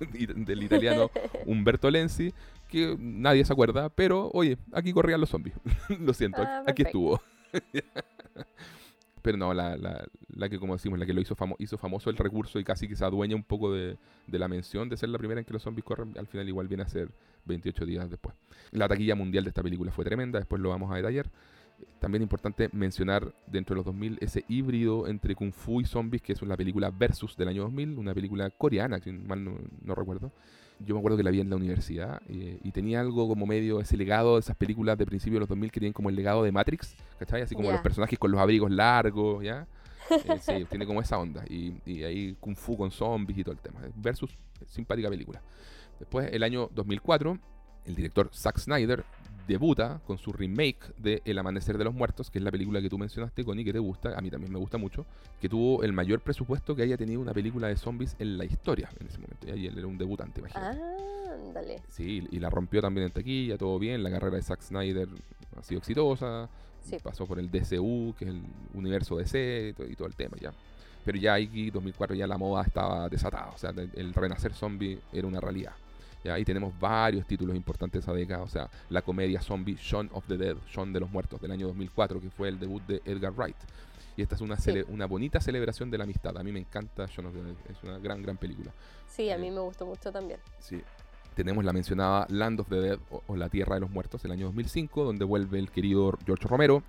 del 0.00 0.62
italiano 0.62 1.10
Umberto 1.46 1.90
Lenzi, 1.90 2.32
que 2.68 2.96
nadie 2.98 3.44
se 3.44 3.52
acuerda, 3.52 3.88
pero 3.88 4.30
oye, 4.34 4.58
aquí 4.72 4.92
corrían 4.92 5.20
los 5.20 5.30
zombies. 5.30 5.54
Lo 6.00 6.12
siento, 6.14 6.42
Ah, 6.42 6.64
aquí 6.66 6.82
estuvo. 6.82 7.20
pero 9.22 9.36
no, 9.36 9.52
la, 9.52 9.76
la- 9.76 10.06
la 10.28 10.48
que 10.48 10.58
como 10.58 10.74
decimos, 10.74 10.98
la 10.98 11.04
que 11.06 11.12
lo 11.12 11.20
hizo, 11.20 11.34
famo- 11.34 11.56
hizo 11.58 11.76
famoso 11.76 12.08
el 12.10 12.16
recurso 12.16 12.58
y 12.60 12.64
casi 12.64 12.86
que 12.86 12.94
se 12.94 13.04
adueña 13.04 13.34
un 13.34 13.42
poco 13.42 13.72
de, 13.72 13.96
de 14.26 14.38
la 14.38 14.46
mención 14.48 14.88
de 14.88 14.96
ser 14.96 15.08
la 15.08 15.18
primera 15.18 15.40
en 15.40 15.44
que 15.44 15.52
los 15.52 15.62
zombies 15.62 15.84
corren, 15.84 16.14
al 16.18 16.26
final 16.28 16.48
igual 16.48 16.68
viene 16.68 16.84
a 16.84 16.88
ser 16.88 17.08
28 17.46 17.84
días 17.84 18.08
después. 18.08 18.34
La 18.70 18.86
taquilla 18.86 19.14
mundial 19.16 19.44
de 19.44 19.48
esta 19.50 19.62
película 19.62 19.90
fue 19.90 20.04
tremenda, 20.04 20.38
después 20.38 20.62
lo 20.62 20.68
vamos 20.68 20.92
a 20.92 20.96
detallar. 20.96 21.26
También 22.00 22.22
importante 22.22 22.68
mencionar 22.72 23.34
dentro 23.46 23.74
de 23.74 23.78
los 23.78 23.86
2000 23.86 24.18
ese 24.20 24.44
híbrido 24.48 25.08
entre 25.08 25.34
Kung 25.34 25.52
Fu 25.52 25.80
y 25.80 25.84
zombies, 25.84 26.22
que 26.22 26.32
es 26.32 26.42
la 26.42 26.56
película 26.56 26.90
Versus 26.90 27.36
del 27.36 27.48
año 27.48 27.62
2000, 27.62 27.98
una 27.98 28.14
película 28.14 28.50
coreana, 28.50 29.00
si 29.00 29.10
mal 29.12 29.44
no, 29.44 29.58
no 29.82 29.94
recuerdo. 29.94 30.32
Yo 30.80 30.94
me 30.94 31.00
acuerdo 31.00 31.16
que 31.16 31.24
la 31.24 31.30
vi 31.30 31.40
en 31.40 31.50
la 31.50 31.56
universidad 31.56 32.22
eh, 32.28 32.60
y 32.62 32.70
tenía 32.70 33.00
algo 33.00 33.26
como 33.26 33.46
medio 33.46 33.80
ese 33.80 33.96
legado 33.96 34.34
de 34.34 34.40
esas 34.40 34.56
películas 34.56 34.96
de 34.96 35.06
principio 35.06 35.36
de 35.36 35.40
los 35.40 35.48
2000 35.48 35.72
que 35.72 35.80
tienen 35.80 35.92
como 35.92 36.08
el 36.08 36.14
legado 36.14 36.44
de 36.44 36.52
Matrix, 36.52 36.94
¿cachai? 37.18 37.42
Así 37.42 37.56
como 37.56 37.72
los 37.72 37.80
personajes 37.80 38.16
con 38.16 38.30
los 38.30 38.40
abrigos 38.40 38.70
largos, 38.70 39.42
¿ya? 39.44 39.66
Eh, 40.10 40.38
sí, 40.40 40.64
tiene 40.70 40.86
como 40.86 41.02
esa 41.02 41.18
onda. 41.18 41.44
Y, 41.50 41.74
y 41.84 42.02
ahí 42.02 42.34
Kung 42.40 42.56
Fu 42.56 42.78
con 42.78 42.90
zombies 42.90 43.40
y 43.40 43.44
todo 43.44 43.52
el 43.52 43.60
tema. 43.60 43.80
Versus, 43.94 44.38
simpática 44.66 45.10
película. 45.10 45.42
Después, 45.98 46.30
el 46.32 46.42
año 46.44 46.70
2004, 46.74 47.38
el 47.84 47.94
director 47.94 48.30
Zack 48.32 48.58
Snyder 48.58 49.04
debuta 49.48 50.00
con 50.06 50.18
su 50.18 50.30
remake 50.32 50.92
de 50.98 51.22
El 51.24 51.38
Amanecer 51.38 51.78
de 51.78 51.84
los 51.84 51.94
Muertos, 51.94 52.30
que 52.30 52.38
es 52.38 52.44
la 52.44 52.50
película 52.50 52.82
que 52.82 52.90
tú 52.90 52.98
mencionaste, 52.98 53.44
Connie, 53.44 53.64
que 53.64 53.72
te 53.72 53.78
gusta, 53.78 54.16
a 54.16 54.20
mí 54.20 54.30
también 54.30 54.52
me 54.52 54.58
gusta 54.58 54.76
mucho, 54.76 55.06
que 55.40 55.48
tuvo 55.48 55.82
el 55.82 55.94
mayor 55.94 56.20
presupuesto 56.20 56.76
que 56.76 56.82
haya 56.82 56.98
tenido 56.98 57.20
una 57.20 57.32
película 57.32 57.66
de 57.66 57.76
zombies 57.76 58.14
en 58.18 58.36
la 58.36 58.44
historia 58.44 58.90
en 59.00 59.06
ese 59.06 59.18
momento. 59.18 59.46
Y 59.56 59.66
él 59.66 59.78
era 59.78 59.86
un 59.86 59.96
debutante, 59.96 60.40
imagínate. 60.40 60.78
Ah, 60.78 61.32
ándale. 61.32 61.80
Sí, 61.88 62.28
y 62.30 62.38
la 62.38 62.50
rompió 62.50 62.82
también 62.82 63.06
en 63.06 63.12
taquilla, 63.12 63.56
todo 63.56 63.78
bien. 63.78 64.02
La 64.02 64.10
carrera 64.10 64.36
de 64.36 64.42
Zack 64.42 64.60
Snyder 64.60 65.08
ha 65.56 65.62
sido 65.62 65.78
exitosa. 65.78 66.48
Sí. 66.82 66.98
Pasó 67.02 67.26
por 67.26 67.38
el 67.38 67.50
DCU, 67.50 68.14
que 68.18 68.26
es 68.26 68.30
el 68.30 68.42
universo 68.74 69.16
DC 69.16 69.74
y 69.88 69.94
todo, 69.96 70.06
el 70.06 70.14
tema 70.14 70.36
ya. 70.38 70.52
Pero 71.04 71.18
ya 71.18 71.34
aquí, 71.34 71.70
2004, 71.70 72.14
ya 72.16 72.26
la 72.26 72.36
moda 72.36 72.64
estaba 72.64 73.08
desatada. 73.08 73.50
O 73.54 73.58
sea, 73.58 73.70
el, 73.70 73.90
el 73.94 74.12
renacer 74.12 74.52
zombie 74.52 74.98
era 75.10 75.26
una 75.26 75.40
realidad. 75.40 75.72
Ya, 76.28 76.34
ahí 76.34 76.44
tenemos 76.44 76.78
varios 76.78 77.26
títulos 77.26 77.56
importantes 77.56 78.02
esa 78.04 78.12
década. 78.12 78.42
O 78.42 78.48
sea, 78.48 78.68
la 78.90 79.00
comedia 79.00 79.40
zombie 79.40 79.76
Shaun 79.80 80.10
of 80.12 80.26
the 80.26 80.36
Dead, 80.36 80.56
Shaun 80.70 80.92
de 80.92 81.00
los 81.00 81.10
Muertos, 81.10 81.40
del 81.40 81.50
año 81.52 81.66
2004, 81.68 82.20
que 82.20 82.28
fue 82.28 82.48
el 82.50 82.58
debut 82.60 82.82
de 82.86 83.00
Edgar 83.06 83.32
Wright. 83.32 83.56
Y 84.14 84.20
esta 84.22 84.34
es 84.34 84.42
una, 84.42 84.56
Sí. 84.58 84.72
una 84.88 85.06
bonita 85.06 85.40
celebración 85.40 85.90
de 85.90 85.96
la 85.96 86.04
amistad. 86.04 86.36
A 86.36 86.42
mí 86.42 86.52
me 86.52 86.58
encanta 86.60 87.06
Shaun 87.06 87.28
of 87.28 87.34
the 87.34 87.42
Dead. 87.42 87.54
Es 87.70 87.82
una 87.82 87.98
gran, 87.98 88.20
gran 88.22 88.36
película. 88.36 88.70
Sí, 89.06 89.30
a 89.30 89.36
Eh, 89.36 89.38
mí 89.38 89.50
me 89.50 89.60
gustó 89.60 89.86
mucho 89.86 90.12
también. 90.12 90.38
Sí. 90.58 90.82
Tenemos 91.34 91.64
la 91.64 91.72
mencionada 91.72 92.26
Land 92.28 92.60
of 92.60 92.68
the 92.68 92.76
Dead 92.80 92.98
o, 93.10 93.22
o 93.26 93.36
La 93.36 93.48
Tierra 93.48 93.76
de 93.76 93.80
los 93.80 93.90
Muertos 93.90 94.22
el 94.26 94.32
año 94.32 94.44
2005, 94.46 95.04
donde 95.04 95.24
vuelve 95.24 95.58
el 95.58 95.70
querido 95.70 96.12
George 96.26 96.46
Romero. 96.46 96.82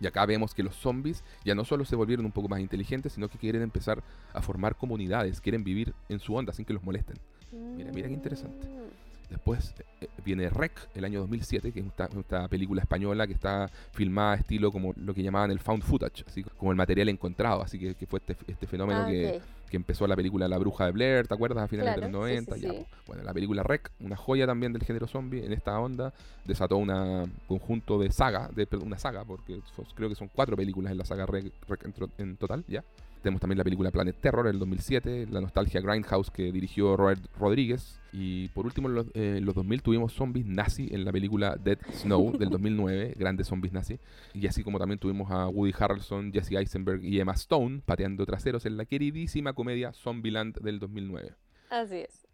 Y 0.00 0.06
acá 0.06 0.24
vemos 0.24 0.54
que 0.54 0.62
los 0.62 0.76
zombies 0.76 1.24
ya 1.44 1.54
no 1.54 1.64
solo 1.64 1.84
se 1.84 1.96
volvieron 1.96 2.24
un 2.24 2.32
poco 2.32 2.48
más 2.48 2.60
inteligentes, 2.60 3.12
sino 3.12 3.28
que 3.28 3.36
quieren 3.36 3.60
empezar 3.62 4.02
a 4.32 4.40
formar 4.40 4.76
comunidades, 4.76 5.40
quieren 5.42 5.64
vivir 5.64 5.92
en 6.08 6.20
su 6.20 6.34
onda 6.34 6.52
sin 6.52 6.64
que 6.64 6.72
los 6.72 6.84
molesten. 6.84 7.18
Mira, 7.52 7.92
mira 7.92 8.08
qué 8.08 8.14
interesante. 8.14 8.66
Mm, 8.66 9.08
Después 9.30 9.74
eh, 10.00 10.08
viene 10.24 10.48
Rec, 10.48 10.72
el 10.94 11.04
año 11.04 11.20
2007, 11.20 11.70
que 11.70 11.80
es 11.80 11.86
esta, 11.86 12.06
esta 12.18 12.48
película 12.48 12.80
española 12.80 13.26
que 13.26 13.34
está 13.34 13.68
filmada 13.92 14.36
estilo 14.36 14.72
como 14.72 14.94
lo 14.96 15.12
que 15.12 15.22
llamaban 15.22 15.50
el 15.50 15.58
found 15.60 15.82
footage, 15.82 16.24
así 16.26 16.42
como 16.42 16.70
el 16.70 16.78
material 16.78 17.10
encontrado, 17.10 17.60
así 17.62 17.78
que, 17.78 17.94
que 17.94 18.06
fue 18.06 18.20
este, 18.20 18.34
este 18.50 18.66
fenómeno 18.66 19.02
Ah, 19.02 19.06
que, 19.06 19.36
ok. 19.36 19.42
que 19.68 19.76
empezó 19.76 20.06
la 20.06 20.16
película 20.16 20.48
La 20.48 20.56
Bruja 20.56 20.86
de 20.86 20.92
Blair, 20.92 21.28
¿te 21.28 21.34
acuerdas? 21.34 21.62
A 21.64 21.68
finales 21.68 21.94
de 21.96 22.00
los 22.00 22.08
Claro, 22.10 22.26
sí, 22.26 22.32
90. 22.36 22.54
sí, 22.54 22.60
ya, 22.62 22.70
sí. 22.70 22.76
po. 22.78 22.86
Bueno, 23.08 23.22
la 23.22 23.34
película 23.34 23.62
Rec, 23.62 23.90
una 24.00 24.16
joya 24.16 24.46
también 24.46 24.72
del 24.72 24.82
género 24.82 25.06
zombie 25.06 25.44
en 25.44 25.52
esta 25.52 25.78
onda, 25.78 26.14
desató 26.46 26.78
un 26.78 27.30
conjunto 27.46 27.98
de 27.98 28.10
saga, 28.10 28.48
de, 28.54 28.66
una 28.78 28.98
saga, 28.98 29.26
porque 29.26 29.60
creo 29.94 30.08
que 30.08 30.14
son 30.14 30.30
cuatro 30.34 30.56
películas 30.56 30.90
en 30.90 30.96
la 30.96 31.04
saga 31.04 31.26
Rec, 31.26 31.52
Rec 31.68 31.84
en, 31.84 31.94
en 32.16 32.36
total, 32.38 32.64
¿ya? 32.66 32.82
Tenemos 33.22 33.40
también 33.40 33.58
la 33.58 33.64
película 33.64 33.90
Planet 33.90 34.16
Terror 34.20 34.46
del 34.46 34.58
2007, 34.58 35.26
la 35.30 35.40
nostalgia 35.40 35.80
Grindhouse 35.80 36.30
que 36.30 36.52
dirigió 36.52 36.96
Robert 36.96 37.20
Rodríguez. 37.38 38.00
Y 38.12 38.48
por 38.48 38.64
último, 38.64 38.88
en 38.88 38.94
los, 38.94 39.06
eh, 39.14 39.40
los 39.42 39.54
2000 39.54 39.82
tuvimos 39.82 40.12
zombies 40.12 40.46
nazi 40.46 40.88
en 40.92 41.04
la 41.04 41.12
película 41.12 41.56
Dead 41.56 41.78
Snow 41.92 42.32
del 42.38 42.50
2009, 42.50 43.14
grandes 43.18 43.48
zombies 43.48 43.72
nazi. 43.72 43.98
Y 44.34 44.46
así 44.46 44.62
como 44.62 44.78
también 44.78 44.98
tuvimos 44.98 45.30
a 45.30 45.48
Woody 45.48 45.74
Harrelson, 45.78 46.32
Jesse 46.32 46.52
Eisenberg 46.52 47.04
y 47.04 47.20
Emma 47.20 47.32
Stone 47.32 47.82
pateando 47.84 48.24
traseros 48.24 48.64
en 48.66 48.76
la 48.76 48.84
queridísima 48.84 49.52
comedia 49.52 49.92
Zombieland 49.92 50.58
del 50.60 50.78
2009. 50.78 51.34
Así 51.70 51.96
es. 51.96 52.26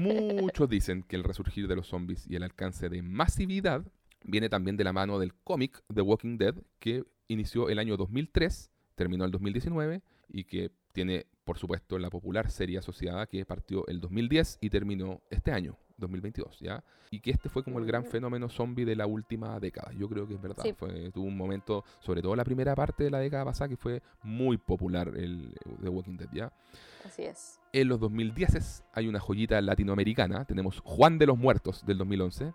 Muchos 0.00 0.68
dicen 0.70 1.02
que 1.02 1.16
el 1.16 1.24
resurgir 1.24 1.68
de 1.68 1.76
los 1.76 1.88
zombies 1.88 2.26
y 2.28 2.36
el 2.36 2.42
alcance 2.42 2.88
de 2.88 3.02
masividad 3.02 3.84
viene 4.24 4.48
también 4.48 4.76
de 4.76 4.84
la 4.84 4.92
mano 4.92 5.18
del 5.18 5.34
cómic 5.34 5.82
The 5.92 6.02
Walking 6.02 6.38
Dead, 6.38 6.54
que 6.78 7.04
inició 7.28 7.68
el 7.68 7.78
año 7.78 7.96
2003, 7.96 8.70
terminó 8.94 9.24
el 9.24 9.30
2019 9.30 10.02
y 10.32 10.44
que 10.44 10.70
tiene, 10.92 11.26
por 11.44 11.58
supuesto, 11.58 11.98
la 11.98 12.10
popular 12.10 12.50
serie 12.50 12.78
asociada 12.78 13.26
que 13.26 13.44
partió 13.44 13.86
el 13.86 14.00
2010 14.00 14.58
y 14.60 14.70
terminó 14.70 15.20
este 15.30 15.52
año, 15.52 15.76
2022, 15.98 16.58
¿ya? 16.60 16.82
Y 17.10 17.20
que 17.20 17.30
este 17.30 17.48
fue 17.48 17.62
como 17.62 17.78
el 17.78 17.86
gran 17.86 18.04
fenómeno 18.04 18.48
zombie 18.48 18.84
de 18.84 18.96
la 18.96 19.06
última 19.06 19.58
década. 19.60 19.92
Yo 19.96 20.08
creo 20.08 20.26
que 20.26 20.34
es 20.34 20.40
verdad. 20.40 20.62
Sí. 20.62 20.72
Fue, 20.72 21.10
tuvo 21.10 21.26
un 21.26 21.36
momento, 21.36 21.84
sobre 22.00 22.22
todo 22.22 22.34
la 22.34 22.44
primera 22.44 22.74
parte 22.74 23.04
de 23.04 23.10
la 23.10 23.18
década 23.18 23.44
pasada, 23.44 23.68
que 23.68 23.76
fue 23.76 24.02
muy 24.22 24.56
popular 24.56 25.12
el 25.16 25.54
The 25.82 25.88
Walking 25.88 26.16
Dead, 26.16 26.28
¿ya? 26.32 26.52
Así 27.04 27.22
es. 27.22 27.60
En 27.72 27.88
los 27.88 28.00
2010 28.00 28.84
hay 28.92 29.08
una 29.08 29.20
joyita 29.20 29.60
latinoamericana. 29.60 30.44
Tenemos 30.44 30.80
Juan 30.80 31.18
de 31.18 31.26
los 31.26 31.38
Muertos 31.38 31.84
del 31.86 31.98
2011. 31.98 32.52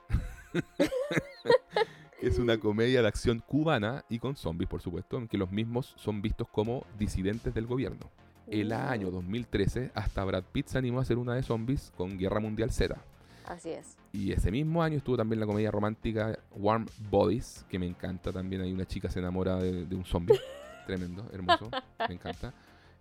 es 2.28 2.40
una 2.40 2.58
comedia 2.58 3.04
de 3.04 3.08
acción 3.08 3.40
cubana 3.40 4.04
y 4.10 4.18
con 4.18 4.36
zombies, 4.36 4.68
por 4.68 4.82
supuesto, 4.82 5.18
en 5.18 5.28
que 5.28 5.38
los 5.38 5.52
mismos 5.52 5.94
son 5.96 6.24
vistos 6.24 6.48
como 6.48 6.84
disidentes 6.98 7.54
del 7.54 7.68
gobierno. 7.68 8.10
El 8.48 8.72
año 8.72 9.12
2013, 9.12 9.92
hasta 9.94 10.24
Brad 10.24 10.44
Pitt 10.52 10.68
se 10.68 10.80
animó 10.80 10.98
a 11.00 11.02
hacer 11.04 11.20
una 11.20 11.36
de 11.36 11.44
zombies 11.44 11.94
con 11.96 12.18
Guerra 12.18 12.40
Mundial 12.40 12.72
Z. 12.72 12.98
Así 13.46 13.70
es. 13.70 13.96
Y 14.12 14.32
ese 14.32 14.50
mismo 14.50 14.82
año 14.82 14.98
estuvo 14.98 15.18
también 15.18 15.40
la 15.40 15.46
comedia 15.46 15.70
romántica 15.70 16.40
Warm 16.56 16.88
Bodies, 17.12 17.64
que 17.70 17.78
me 17.78 17.86
encanta 17.86 18.32
también. 18.32 18.64
Hay 18.64 18.74
una 18.74 18.86
chica 18.86 19.08
se 19.08 19.20
enamora 19.20 19.58
de, 19.58 19.86
de 19.86 19.96
un 19.96 20.04
zombie. 20.04 20.40
Tremendo, 20.88 21.28
hermoso, 21.32 21.70
me 22.08 22.16
encanta. 22.16 22.54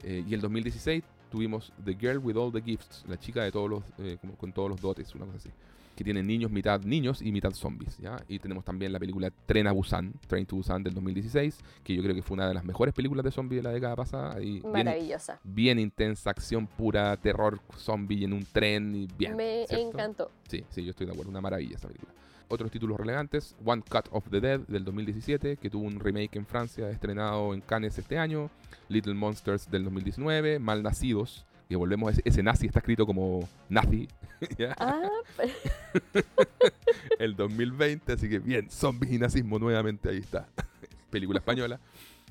Eh, 0.03 0.23
y 0.27 0.35
el 0.35 0.43
2016 0.43 1.03
tuvimos 1.31 1.73
The 1.83 1.95
Girl 1.95 2.19
with 2.19 2.37
All 2.37 2.53
the 2.53 2.61
Gifts, 2.61 3.05
la 3.09 3.19
chica 3.19 3.43
de 3.43 3.51
todos 3.51 3.71
los, 3.71 3.85
eh, 3.99 4.19
con 4.39 4.53
todos 4.53 4.69
los 4.69 4.81
dotes, 4.83 5.15
una 5.15 5.25
cosa 5.25 5.39
así. 5.39 5.51
Que 5.95 6.03
tiene 6.05 6.23
niños, 6.23 6.51
mitad 6.51 6.81
niños 6.83 7.23
y 7.23 7.31
mitad 7.33 7.53
zombies. 7.53 7.99
¿ya? 7.99 8.17
Y 8.29 8.39
tenemos 8.39 8.65
también 8.65 8.93
la 8.93 8.99
película 8.99 9.31
Tren 9.47 9.67
a 9.67 9.73
Busan, 9.73 10.13
Train 10.27 10.45
to 10.47 10.57
Busan 10.57 10.83
del 10.83 10.95
2016, 10.95 11.59
que 11.85 11.95
yo 11.95 12.03
creo 12.03 12.15
que 12.15 12.23
fue 12.23 12.35
una 12.35 12.49
de 12.49 12.55
las 12.55 12.65
mejores 12.65 12.93
películas 12.95 13.25
de 13.25 13.31
zombies 13.31 13.63
de 13.63 13.69
la 13.69 13.75
década 13.75 13.95
pasada. 13.97 14.41
Y 14.43 14.61
bien, 14.61 14.73
Maravillosa. 14.73 15.39
bien 15.45 15.79
intensa, 15.79 16.31
acción 16.31 16.67
pura, 16.67 17.17
terror 17.17 17.61
zombie 17.77 18.25
en 18.25 18.33
un 18.33 18.45
tren 18.45 18.95
y 18.95 19.09
bien. 19.17 19.37
Me 19.37 19.67
¿cierto? 19.69 19.89
encantó. 19.89 20.31
Sí, 20.49 20.65
sí, 20.71 20.85
yo 20.85 20.91
estoy 20.91 21.07
de 21.07 21.13
acuerdo. 21.13 21.31
Una 21.31 21.41
maravilla 21.41 21.77
esa 21.77 21.89
película. 21.89 22.13
Otros 22.49 22.71
títulos 22.71 22.99
relevantes: 22.99 23.55
One 23.65 23.83
Cut 23.89 24.07
of 24.11 24.29
the 24.31 24.41
Dead 24.41 24.61
del 24.61 24.85
2017, 24.85 25.57
que 25.57 25.71
tuvo 25.71 25.85
un 25.87 25.99
remake 25.99 26.37
en 26.37 26.45
Francia, 26.47 26.91
estrenado 26.91 27.55
en 27.55 27.61
Cannes 27.63 27.97
este 27.99 28.19
año. 28.19 28.51
Little 28.89 29.15
Monsters 29.15 29.71
del 29.71 29.85
2019. 29.85 30.59
Malnacidos, 30.59 31.47
que 31.69 31.77
volvemos 31.77 32.09
a 32.09 32.13
ese, 32.13 32.23
ese 32.25 32.43
nazi, 32.43 32.67
está 32.67 32.81
escrito 32.81 33.07
como 33.07 33.49
nazi. 33.69 34.09
¿ya? 34.59 34.75
Ah, 34.79 35.09
El 37.19 37.37
2020, 37.37 38.13
así 38.13 38.29
que 38.29 38.39
bien, 38.39 38.71
zombies 38.71 39.13
y 39.13 39.19
nazismo 39.19 39.59
nuevamente, 39.59 40.09
ahí 40.09 40.19
está. 40.19 40.49
Película 41.11 41.39
española. 41.39 41.81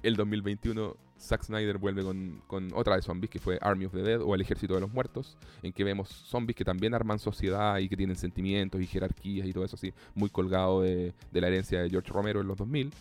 El 0.01 0.15
2021, 0.17 0.97
Zack 1.17 1.43
Snyder 1.43 1.77
vuelve 1.77 2.03
con, 2.03 2.41
con 2.47 2.71
otra 2.73 2.97
de 2.97 3.01
zombies, 3.01 3.29
que 3.29 3.39
fue 3.39 3.57
Army 3.61 3.85
of 3.85 3.93
the 3.93 4.01
Dead 4.01 4.21
o 4.21 4.35
El 4.35 4.41
Ejército 4.41 4.73
de 4.73 4.81
los 4.81 4.91
Muertos, 4.91 5.37
en 5.61 5.71
que 5.71 5.85
vemos 5.85 6.09
zombies 6.09 6.57
que 6.57 6.65
también 6.65 6.93
arman 6.93 7.19
sociedad 7.19 7.77
y 7.79 7.87
que 7.87 7.95
tienen 7.95 8.17
sentimientos 8.17 8.81
y 8.81 8.87
jerarquías 8.87 9.47
y 9.47 9.53
todo 9.53 9.63
eso 9.63 9.77
así, 9.77 9.93
muy 10.13 10.29
colgado 10.29 10.81
de, 10.81 11.13
de 11.31 11.41
la 11.41 11.47
herencia 11.47 11.81
de 11.81 11.89
George 11.89 12.11
Romero 12.11 12.41
en 12.41 12.47
los 12.47 12.57
2000. 12.57 12.91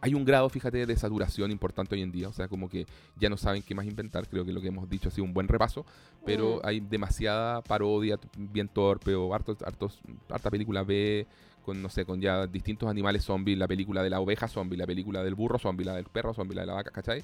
Hay 0.00 0.14
un 0.14 0.24
grado, 0.24 0.48
fíjate, 0.48 0.86
de 0.86 0.96
saturación 0.96 1.50
importante 1.50 1.94
hoy 1.96 2.02
en 2.02 2.12
día, 2.12 2.28
o 2.28 2.32
sea, 2.32 2.46
como 2.46 2.68
que 2.68 2.86
ya 3.18 3.28
no 3.28 3.36
saben 3.36 3.62
qué 3.62 3.74
más 3.74 3.84
inventar, 3.84 4.28
creo 4.28 4.44
que 4.44 4.52
lo 4.52 4.60
que 4.60 4.68
hemos 4.68 4.88
dicho 4.88 5.08
ha 5.08 5.12
sido 5.12 5.24
un 5.24 5.34
buen 5.34 5.48
repaso, 5.48 5.84
pero 6.24 6.56
Mm. 6.56 6.60
hay 6.66 6.80
demasiada 6.80 7.62
parodia 7.62 8.18
bien 8.36 8.68
torpe 8.68 9.14
o 9.16 9.34
hartos, 9.34 9.60
hartos, 9.62 9.98
harta 10.30 10.50
película 10.50 10.84
B 10.84 11.26
con, 11.64 11.82
no 11.82 11.88
sé, 11.88 12.04
con 12.04 12.20
ya 12.20 12.46
distintos 12.46 12.88
animales 12.88 13.24
zombies, 13.24 13.58
la 13.58 13.66
película 13.66 14.02
de 14.02 14.10
la 14.10 14.20
oveja 14.20 14.46
zombie, 14.46 14.76
la 14.76 14.86
película 14.86 15.24
del 15.24 15.34
burro 15.34 15.58
zombie, 15.58 15.84
la 15.84 15.96
del 15.96 16.04
perro 16.04 16.32
zombie, 16.32 16.54
la 16.54 16.62
de 16.62 16.66
la 16.66 16.74
vaca, 16.74 16.90
¿cachai? 16.92 17.22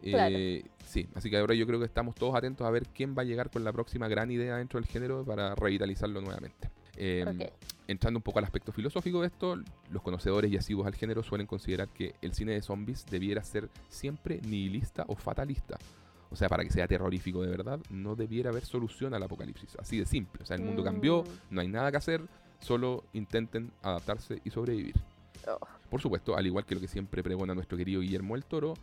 Claro. 0.00 0.34
Eh, 0.36 0.64
sí, 0.86 1.08
así 1.14 1.28
que 1.28 1.36
ahora 1.38 1.54
yo 1.54 1.66
creo 1.66 1.78
que 1.78 1.84
estamos 1.86 2.14
todos 2.14 2.34
atentos 2.34 2.66
a 2.66 2.70
ver 2.70 2.86
quién 2.94 3.14
va 3.16 3.22
a 3.22 3.24
llegar 3.24 3.50
con 3.50 3.64
la 3.64 3.72
próxima 3.72 4.08
gran 4.08 4.30
idea 4.30 4.56
dentro 4.56 4.80
del 4.80 4.88
género 4.88 5.24
para 5.24 5.54
revitalizarlo 5.54 6.20
nuevamente. 6.20 6.70
Eh, 6.96 7.24
Ok. 7.26 7.52
Entrando 7.88 8.18
un 8.18 8.22
poco 8.22 8.38
al 8.38 8.44
aspecto 8.44 8.72
filosófico 8.72 9.20
de 9.20 9.26
esto, 9.26 9.56
los 9.90 10.02
conocedores 10.02 10.50
y 10.50 10.56
asiduos 10.56 10.86
al 10.86 10.94
género 10.94 11.22
suelen 11.22 11.46
considerar 11.48 11.88
que 11.88 12.14
el 12.22 12.32
cine 12.32 12.52
de 12.52 12.62
zombies 12.62 13.04
debiera 13.10 13.42
ser 13.42 13.68
siempre 13.88 14.40
nihilista 14.42 15.04
o 15.08 15.16
fatalista. 15.16 15.78
O 16.30 16.36
sea, 16.36 16.48
para 16.48 16.62
que 16.64 16.70
sea 16.70 16.86
terrorífico 16.86 17.42
de 17.42 17.50
verdad, 17.50 17.80
no 17.90 18.14
debiera 18.14 18.50
haber 18.50 18.64
solución 18.64 19.12
al 19.14 19.22
apocalipsis. 19.24 19.76
Así 19.78 19.98
de 19.98 20.06
simple. 20.06 20.42
O 20.42 20.46
sea, 20.46 20.56
el 20.56 20.62
mundo 20.62 20.82
cambió, 20.82 21.22
Mm. 21.24 21.54
no 21.54 21.60
hay 21.60 21.68
nada 21.68 21.90
que 21.90 21.96
hacer, 21.98 22.22
solo 22.60 23.04
intenten 23.12 23.72
adaptarse 23.82 24.40
y 24.44 24.50
sobrevivir. 24.50 24.94
Oh. 25.48 25.58
Por 25.90 26.00
supuesto, 26.00 26.36
al 26.36 26.46
igual 26.46 26.64
que 26.64 26.76
lo 26.76 26.80
que 26.80 26.88
siempre 26.88 27.22
pregona 27.22 27.54
nuestro 27.54 27.76
querido 27.76 28.00
Guillermo 28.00 28.36
el 28.36 28.44
Toro, 28.44 28.74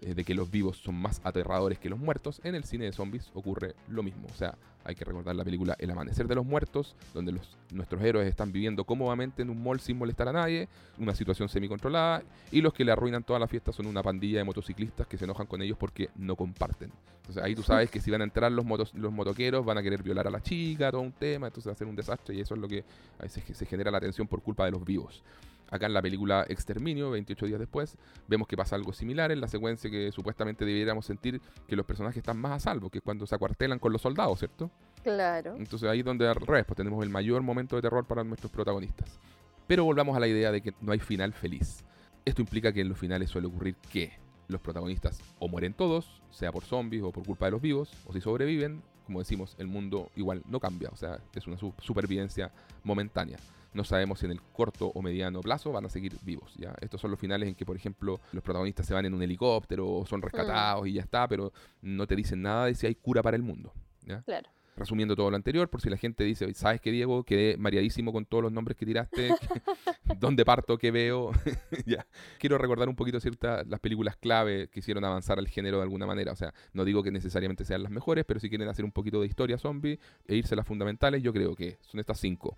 eh, 0.00 0.14
de 0.14 0.24
que 0.24 0.34
los 0.34 0.50
vivos 0.50 0.78
son 0.78 0.94
más 0.94 1.20
aterradores 1.24 1.78
que 1.78 1.88
los 1.88 1.98
muertos, 1.98 2.40
en 2.44 2.54
el 2.54 2.64
cine 2.64 2.84
de 2.84 2.92
zombies 2.92 3.30
ocurre 3.34 3.74
lo 3.88 4.02
mismo. 4.02 4.28
O 4.32 4.36
sea, 4.36 4.56
hay 4.84 4.94
que 4.94 5.04
recordar 5.04 5.34
la 5.34 5.44
película 5.44 5.76
El 5.78 5.90
Amanecer 5.90 6.26
de 6.28 6.34
los 6.34 6.46
Muertos, 6.46 6.96
donde 7.12 7.32
los, 7.32 7.58
nuestros 7.72 8.02
héroes 8.02 8.26
están 8.28 8.52
viviendo 8.52 8.84
cómodamente 8.84 9.42
en 9.42 9.50
un 9.50 9.62
mall 9.62 9.80
sin 9.80 9.98
molestar 9.98 10.28
a 10.28 10.32
nadie, 10.32 10.68
una 10.98 11.14
situación 11.14 11.48
semicontrolada, 11.48 12.22
y 12.50 12.60
los 12.60 12.72
que 12.72 12.84
le 12.84 12.92
arruinan 12.92 13.24
toda 13.24 13.38
la 13.38 13.48
fiesta 13.48 13.72
son 13.72 13.86
una 13.86 14.02
pandilla 14.02 14.38
de 14.38 14.44
motociclistas 14.44 15.06
que 15.06 15.18
se 15.18 15.24
enojan 15.24 15.46
con 15.46 15.60
ellos 15.60 15.76
porque 15.78 16.10
no 16.16 16.36
comparten. 16.36 16.92
Entonces 17.20 17.42
ahí 17.42 17.54
tú 17.54 17.62
sabes 17.62 17.90
que 17.90 18.00
si 18.00 18.10
van 18.10 18.22
a 18.22 18.24
entrar 18.24 18.50
los, 18.50 18.64
motos, 18.64 18.94
los 18.94 19.12
motoqueros, 19.12 19.64
van 19.64 19.78
a 19.78 19.82
querer 19.82 20.02
violar 20.02 20.26
a 20.26 20.30
la 20.30 20.40
chica, 20.40 20.90
todo 20.90 21.02
un 21.02 21.12
tema, 21.12 21.48
entonces 21.48 21.68
va 21.68 21.74
a 21.74 21.76
ser 21.76 21.86
un 21.86 21.96
desastre, 21.96 22.36
y 22.36 22.40
eso 22.40 22.54
es 22.54 22.60
lo 22.60 22.68
que 22.68 22.84
a 23.18 23.24
veces 23.24 23.44
se 23.54 23.66
genera 23.66 23.90
la 23.90 24.00
tensión 24.00 24.26
por 24.26 24.42
culpa 24.42 24.64
de 24.64 24.70
los 24.70 24.84
vivos. 24.84 25.22
Acá 25.70 25.86
en 25.86 25.92
la 25.94 26.00
película 26.02 26.44
Exterminio, 26.48 27.10
28 27.10 27.46
días 27.46 27.58
después, 27.60 27.96
vemos 28.26 28.48
que 28.48 28.56
pasa 28.56 28.74
algo 28.76 28.92
similar 28.92 29.30
en 29.32 29.40
la 29.40 29.48
secuencia 29.48 29.90
que 29.90 30.10
supuestamente 30.12 30.64
debiéramos 30.64 31.04
sentir 31.06 31.40
que 31.66 31.76
los 31.76 31.84
personajes 31.84 32.18
están 32.18 32.38
más 32.38 32.52
a 32.52 32.60
salvo, 32.60 32.88
que 32.90 32.98
es 32.98 33.04
cuando 33.04 33.26
se 33.26 33.34
acuartelan 33.34 33.78
con 33.78 33.92
los 33.92 34.00
soldados, 34.02 34.38
¿cierto? 34.38 34.70
Claro. 35.02 35.56
Entonces 35.56 35.88
ahí 35.88 36.00
es 36.00 36.04
donde 36.04 36.26
al 36.26 36.36
revés, 36.36 36.64
pues 36.66 36.76
tenemos 36.76 37.02
el 37.04 37.10
mayor 37.10 37.42
momento 37.42 37.76
de 37.76 37.82
terror 37.82 38.06
para 38.06 38.24
nuestros 38.24 38.50
protagonistas. 38.50 39.18
Pero 39.66 39.84
volvamos 39.84 40.16
a 40.16 40.20
la 40.20 40.26
idea 40.26 40.50
de 40.50 40.62
que 40.62 40.72
no 40.80 40.92
hay 40.92 40.98
final 40.98 41.32
feliz. 41.34 41.84
Esto 42.24 42.40
implica 42.42 42.72
que 42.72 42.80
en 42.80 42.88
los 42.88 42.98
finales 42.98 43.28
suele 43.30 43.46
ocurrir 43.48 43.74
que 43.92 44.12
los 44.48 44.60
protagonistas 44.62 45.20
o 45.38 45.48
mueren 45.48 45.74
todos, 45.74 46.22
sea 46.30 46.50
por 46.52 46.64
zombies 46.64 47.02
o 47.02 47.12
por 47.12 47.24
culpa 47.26 47.44
de 47.44 47.50
los 47.52 47.60
vivos, 47.60 47.92
o 48.06 48.12
si 48.14 48.20
sobreviven, 48.22 48.82
como 49.04 49.18
decimos, 49.18 49.54
el 49.58 49.66
mundo 49.66 50.10
igual 50.16 50.42
no 50.48 50.58
cambia, 50.60 50.88
o 50.90 50.96
sea, 50.96 51.18
es 51.34 51.46
una 51.46 51.58
su- 51.58 51.74
supervivencia 51.80 52.50
momentánea. 52.82 53.36
No 53.72 53.84
sabemos 53.84 54.18
si 54.20 54.26
en 54.26 54.32
el 54.32 54.40
corto 54.40 54.88
o 54.94 55.02
mediano 55.02 55.40
plazo 55.40 55.72
van 55.72 55.84
a 55.84 55.88
seguir 55.88 56.16
vivos. 56.22 56.54
¿ya? 56.56 56.74
Estos 56.80 57.00
son 57.00 57.10
los 57.10 57.20
finales 57.20 57.48
en 57.48 57.54
que, 57.54 57.66
por 57.66 57.76
ejemplo, 57.76 58.20
los 58.32 58.42
protagonistas 58.42 58.86
se 58.86 58.94
van 58.94 59.04
en 59.06 59.14
un 59.14 59.22
helicóptero 59.22 59.88
o 59.88 60.06
son 60.06 60.22
rescatados 60.22 60.86
y 60.86 60.94
ya 60.94 61.02
está, 61.02 61.28
pero 61.28 61.52
no 61.82 62.06
te 62.06 62.16
dicen 62.16 62.42
nada 62.42 62.66
de 62.66 62.74
si 62.74 62.86
hay 62.86 62.94
cura 62.94 63.22
para 63.22 63.36
el 63.36 63.42
mundo. 63.42 63.72
¿ya? 64.06 64.22
Claro. 64.22 64.48
Resumiendo 64.78 65.16
todo 65.16 65.28
lo 65.28 65.34
anterior, 65.34 65.68
por 65.68 65.80
si 65.80 65.90
la 65.90 65.96
gente 65.96 66.22
dice, 66.22 66.52
¿sabes 66.54 66.80
qué, 66.80 66.92
Diego? 66.92 67.24
Quedé 67.24 67.56
mareadísimo 67.56 68.12
con 68.12 68.24
todos 68.24 68.44
los 68.44 68.52
nombres 68.52 68.76
que 68.76 68.86
tiraste. 68.86 69.30
¿Dónde 70.20 70.44
parto? 70.44 70.78
¿Qué 70.78 70.92
veo? 70.92 71.32
ya. 71.84 72.06
Quiero 72.38 72.58
recordar 72.58 72.88
un 72.88 72.94
poquito 72.94 73.18
ciertas 73.18 73.66
las 73.66 73.80
películas 73.80 74.16
clave 74.16 74.68
que 74.68 74.78
hicieron 74.78 75.04
avanzar 75.04 75.40
al 75.40 75.48
género 75.48 75.78
de 75.78 75.82
alguna 75.82 76.06
manera. 76.06 76.30
O 76.30 76.36
sea, 76.36 76.54
no 76.72 76.84
digo 76.84 77.02
que 77.02 77.10
necesariamente 77.10 77.64
sean 77.64 77.82
las 77.82 77.90
mejores, 77.90 78.24
pero 78.24 78.38
si 78.38 78.48
quieren 78.48 78.68
hacer 78.68 78.84
un 78.84 78.92
poquito 78.92 79.20
de 79.20 79.26
historia 79.26 79.58
zombie 79.58 79.98
e 80.28 80.36
irse 80.36 80.54
a 80.54 80.56
las 80.56 80.66
fundamentales, 80.66 81.24
yo 81.24 81.32
creo 81.32 81.56
que 81.56 81.78
son 81.80 81.98
estas 81.98 82.20
cinco. 82.20 82.56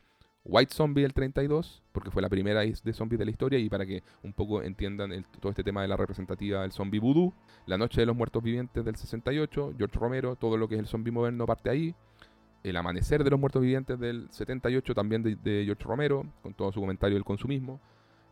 White 0.50 0.74
Zombie 0.74 1.02
del 1.02 1.14
32, 1.14 1.80
porque 1.92 2.10
fue 2.10 2.22
la 2.22 2.28
primera 2.28 2.62
de 2.62 2.92
zombies 2.92 3.20
de 3.20 3.24
la 3.24 3.30
historia 3.30 3.58
y 3.60 3.68
para 3.70 3.86
que 3.86 4.02
un 4.24 4.32
poco 4.32 4.62
entiendan 4.62 5.24
todo 5.38 5.50
este 5.50 5.62
tema 5.62 5.82
de 5.82 5.88
la 5.88 5.96
representativa 5.96 6.62
del 6.62 6.72
zombie 6.72 6.98
voodoo. 6.98 7.32
La 7.66 7.78
Noche 7.78 8.00
de 8.00 8.06
los 8.06 8.16
Muertos 8.16 8.42
Vivientes 8.42 8.84
del 8.84 8.96
68, 8.96 9.74
George 9.78 9.96
Romero, 9.96 10.34
todo 10.34 10.56
lo 10.56 10.68
que 10.68 10.74
es 10.74 10.80
el 10.80 10.88
zombie 10.88 11.12
moderno 11.12 11.46
parte 11.46 11.70
ahí. 11.70 11.94
El 12.64 12.76
Amanecer 12.76 13.22
de 13.22 13.30
los 13.30 13.38
Muertos 13.38 13.62
Vivientes 13.62 13.98
del 14.00 14.28
78, 14.32 14.92
también 14.92 15.22
de, 15.22 15.36
de 15.36 15.64
George 15.64 15.84
Romero, 15.84 16.26
con 16.42 16.52
todo 16.52 16.72
su 16.72 16.80
comentario 16.80 17.14
del 17.14 17.24
consumismo. 17.24 17.80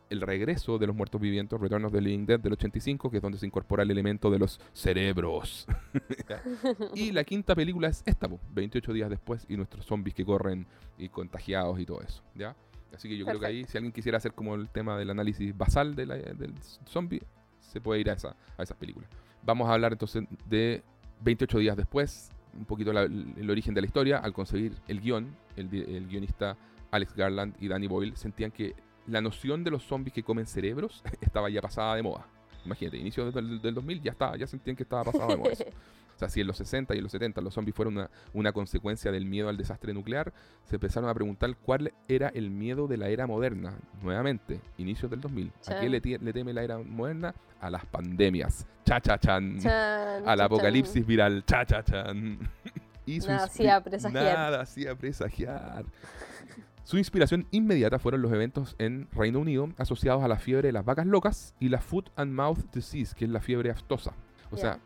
El 0.09 0.21
Regreso 0.21 0.77
de 0.79 0.87
los 0.87 0.95
Muertos 0.95 1.21
Vivientes, 1.21 1.59
Return 1.59 1.85
of 1.85 1.91
the 1.93 2.01
Living 2.01 2.25
Dead 2.25 2.39
del 2.39 2.53
85, 2.53 3.11
que 3.11 3.17
es 3.17 3.23
donde 3.23 3.37
se 3.37 3.45
incorpora 3.45 3.83
el 3.83 3.91
elemento 3.91 4.31
de 4.31 4.39
los 4.39 4.59
cerebros. 4.73 5.67
y 6.95 7.11
la 7.11 7.23
quinta 7.23 7.53
película 7.55 7.87
es 7.89 8.01
esta, 8.05 8.27
po, 8.27 8.39
28 8.53 8.93
días 8.93 9.09
después, 9.09 9.45
y 9.49 9.55
nuestros 9.57 9.85
zombies 9.85 10.15
que 10.15 10.25
corren 10.25 10.65
y 10.97 11.09
contagiados 11.09 11.79
y 11.79 11.85
todo 11.85 12.01
eso, 12.01 12.23
¿ya? 12.35 12.55
Así 12.93 13.07
que 13.07 13.17
yo 13.17 13.25
creo 13.25 13.39
que 13.39 13.45
ahí, 13.45 13.65
si 13.65 13.77
alguien 13.77 13.91
quisiera 13.93 14.17
hacer 14.17 14.33
como 14.33 14.55
el 14.55 14.69
tema 14.69 14.97
del 14.97 15.11
análisis 15.11 15.55
basal 15.55 15.93
de 15.95 16.05
la- 16.07 16.15
del 16.17 16.53
zombie, 16.87 17.21
se 17.59 17.79
puede 17.79 18.01
ir 18.01 18.09
a, 18.09 18.13
esa, 18.13 18.35
a 18.57 18.63
esas 18.63 18.75
películas. 18.77 19.09
Vamos 19.43 19.69
a 19.69 19.73
hablar 19.73 19.91
entonces 19.91 20.23
de 20.47 20.81
28 21.21 21.59
días 21.59 21.77
después, 21.77 22.31
un 22.57 22.65
poquito 22.65 22.91
la- 22.91 23.03
el 23.03 23.47
origen 23.49 23.75
de 23.75 23.81
la 23.81 23.87
historia. 23.87 24.17
Al 24.17 24.33
conseguir 24.33 24.73
el 24.87 25.01
guion, 25.01 25.35
el 25.55 26.07
guionista 26.07 26.57
Alex 26.89 27.13
Garland 27.15 27.55
y 27.59 27.67
Danny 27.67 27.85
Boyle 27.85 28.15
sentían 28.17 28.49
que 28.49 28.73
la 29.09 29.21
noción 29.21 29.63
de 29.63 29.71
los 29.71 29.83
zombies 29.83 30.13
que 30.13 30.23
comen 30.23 30.45
cerebros 30.45 31.03
estaba 31.21 31.49
ya 31.49 31.61
pasada 31.61 31.95
de 31.95 32.03
moda. 32.03 32.25
Imagínate, 32.65 32.97
inicio 32.97 33.31
del, 33.31 33.61
del 33.61 33.73
2000 33.73 34.01
ya, 34.01 34.11
estaba, 34.11 34.37
ya 34.37 34.45
sentían 34.45 34.75
que 34.75 34.83
estaba 34.83 35.05
pasado 35.05 35.29
de 35.29 35.37
moda 35.37 35.51
eso. 35.51 35.65
O 36.15 36.19
sea, 36.19 36.27
si 36.27 36.41
en 36.41 36.47
los 36.47 36.57
60 36.57 36.95
y 36.95 36.97
en 36.97 37.03
los 37.03 37.13
70 37.13 37.39
los 37.39 37.53
zombies 37.53 37.73
fueron 37.73 37.95
una, 37.95 38.09
una 38.33 38.51
consecuencia 38.51 39.09
del 39.09 39.23
miedo 39.25 39.47
al 39.47 39.55
desastre 39.55 39.93
nuclear, 39.93 40.33
se 40.65 40.75
empezaron 40.75 41.09
a 41.09 41.13
preguntar 41.13 41.55
cuál 41.55 41.93
era 42.09 42.27
el 42.27 42.49
miedo 42.49 42.89
de 42.89 42.97
la 42.97 43.07
era 43.07 43.25
moderna. 43.25 43.73
Nuevamente, 44.01 44.59
inicios 44.77 45.09
del 45.09 45.21
2000. 45.21 45.53
¿A 45.67 45.79
qué 45.79 45.87
le, 45.87 46.01
teme 46.01 46.51
la 46.51 46.61
era 46.61 46.77
moderna? 46.77 47.33
A 47.61 47.69
las 47.69 47.85
pandemias. 47.85 48.67
Cha, 48.83 48.99
cha, 48.99 49.17
chan. 49.17 49.59
Chan, 49.61 49.71
Al 49.71 50.25
chan, 50.25 50.41
apocalipsis 50.41 51.07
viral. 51.07 51.45
Cha, 51.45 51.65
cha, 51.65 51.81
chan. 51.85 52.37
Y 53.05 53.19
Nada 53.19 53.45
hacía 53.45 53.81
presagiar. 53.81 54.23
Nada 54.23 54.61
hacía 54.61 54.95
presagiar. 54.95 55.85
Su 56.89 56.97
inspiración 56.97 57.45
inmediata 57.51 57.99
fueron 57.99 58.23
los 58.23 58.31
eventos 58.33 58.75
en 58.79 59.07
Reino 59.11 59.37
Unido 59.37 59.69
asociados 59.77 60.23
a 60.23 60.27
la 60.27 60.39
fiebre 60.39 60.69
de 60.69 60.71
las 60.71 60.83
vacas 60.83 61.05
locas 61.05 61.53
y 61.59 61.69
la 61.69 61.81
Foot 61.81 62.09
and 62.15 62.33
Mouth 62.33 62.73
Disease, 62.73 63.13
que 63.15 63.25
es 63.25 63.29
la 63.29 63.41
fiebre 63.41 63.69
aftosa. 63.69 64.15
O 64.49 64.57
sea, 64.57 64.79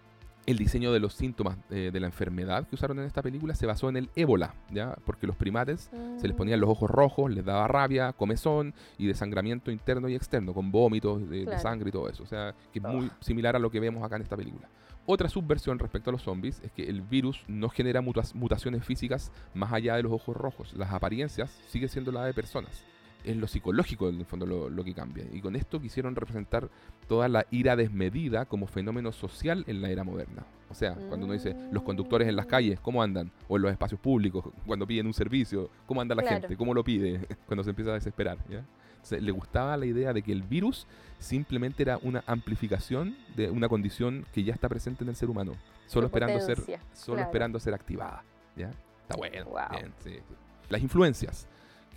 el 0.45 0.57
diseño 0.57 0.91
de 0.91 0.99
los 0.99 1.13
síntomas 1.13 1.57
eh, 1.69 1.91
de 1.93 1.99
la 2.01 2.07
enfermedad 2.07 2.67
que 2.67 2.75
usaron 2.75 2.99
en 2.99 3.05
esta 3.05 3.21
película 3.21 3.55
se 3.55 3.65
basó 3.65 3.87
en 3.87 3.95
el 3.95 4.09
ébola, 4.17 4.53
¿ya? 4.69 4.97
Porque 5.05 5.27
los 5.27 5.37
primates 5.37 5.89
se 6.17 6.27
les 6.27 6.35
ponían 6.35 6.59
los 6.59 6.69
ojos 6.69 6.89
rojos, 6.89 7.31
les 7.31 7.45
daba 7.45 7.69
rabia, 7.69 8.11
comezón 8.11 8.73
y 8.97 9.07
desangramiento 9.07 9.71
interno 9.71 10.09
y 10.09 10.15
externo, 10.15 10.53
con 10.53 10.73
vómitos 10.73 11.29
de, 11.29 11.57
sangre 11.59 11.87
y 11.87 11.91
todo 11.93 12.09
eso. 12.09 12.23
O 12.23 12.27
sea, 12.27 12.53
que 12.73 12.79
es 12.79 12.85
Oh. 12.85 12.89
muy 12.89 13.09
similar 13.21 13.55
a 13.55 13.59
lo 13.59 13.71
que 13.71 13.79
vemos 13.79 14.03
acá 14.03 14.17
en 14.17 14.23
esta 14.23 14.35
película. 14.35 14.67
Otra 15.05 15.27
subversión 15.27 15.79
respecto 15.79 16.09
a 16.09 16.13
los 16.13 16.21
zombies 16.21 16.61
es 16.63 16.71
que 16.71 16.83
el 16.89 17.01
virus 17.01 17.43
no 17.47 17.67
genera 17.69 18.01
mutaciones 18.01 18.85
físicas 18.85 19.31
más 19.53 19.73
allá 19.73 19.95
de 19.97 20.03
los 20.03 20.13
ojos 20.13 20.35
rojos. 20.37 20.73
Las 20.75 20.91
apariencias 20.93 21.51
siguen 21.67 21.89
siendo 21.89 22.11
la 22.11 22.25
de 22.25 22.33
personas. 22.33 22.85
Es 23.25 23.37
lo 23.37 23.47
psicológico, 23.47 24.09
en 24.09 24.19
el 24.19 24.25
fondo, 24.25 24.45
lo, 24.45 24.69
lo 24.69 24.83
que 24.83 24.93
cambia. 24.93 25.25
Y 25.31 25.39
con 25.41 25.55
esto 25.55 25.79
quisieron 25.81 26.15
representar 26.15 26.69
toda 27.07 27.27
la 27.29 27.45
ira 27.51 27.75
desmedida 27.77 28.45
como 28.45 28.67
fenómeno 28.67 29.11
social 29.13 29.63
en 29.67 29.81
la 29.81 29.89
era 29.89 30.03
moderna. 30.03 30.43
O 30.69 30.73
sea, 30.73 30.93
cuando 30.95 31.25
uno 31.25 31.33
dice 31.33 31.55
los 31.71 31.83
conductores 31.83 32.27
en 32.27 32.35
las 32.35 32.47
calles, 32.47 32.79
¿cómo 32.81 33.01
andan? 33.03 33.31
O 33.47 33.55
en 33.57 33.61
los 33.61 33.71
espacios 33.71 33.99
públicos, 34.01 34.45
cuando 34.65 34.87
piden 34.87 35.05
un 35.07 35.13
servicio, 35.13 35.69
¿cómo 35.85 36.01
anda 36.01 36.15
la 36.15 36.21
Claro. 36.23 36.39
gente? 36.41 36.57
¿Cómo 36.57 36.73
lo 36.73 36.83
pide? 36.83 37.19
Cuando 37.45 37.63
se 37.63 37.69
empieza 37.69 37.91
a 37.91 37.95
desesperar. 37.95 38.37
¿ya? 38.49 38.63
Se- 39.03 39.21
le 39.21 39.31
gustaba 39.31 39.77
la 39.77 39.85
idea 39.85 40.11
de 40.13 40.21
que 40.23 40.31
el 40.31 40.41
virus 40.41 40.87
simplemente 41.19 41.83
era 41.83 41.99
una 42.01 42.23
amplificación 42.27 43.15
de 43.35 43.49
una 43.49 43.69
condición 43.69 44.25
que 44.33 44.43
ya 44.43 44.53
está 44.53 44.67
presente 44.69 45.03
en 45.03 45.09
el 45.09 45.15
ser 45.15 45.29
humano, 45.29 45.53
solo 45.87 46.07
esperando 46.07 46.39
ser, 46.39 46.57
solo 46.93 47.15
claro. 47.17 47.21
esperando 47.21 47.59
ser 47.59 47.73
activada. 47.73 48.23
¿ya? 48.55 48.71
Está 49.03 49.15
bueno. 49.15 49.45
Wow. 49.45 49.59
bien, 49.71 49.93
sí, 50.03 50.11
sí. 50.11 50.35
Las 50.69 50.81
influencias. 50.81 51.47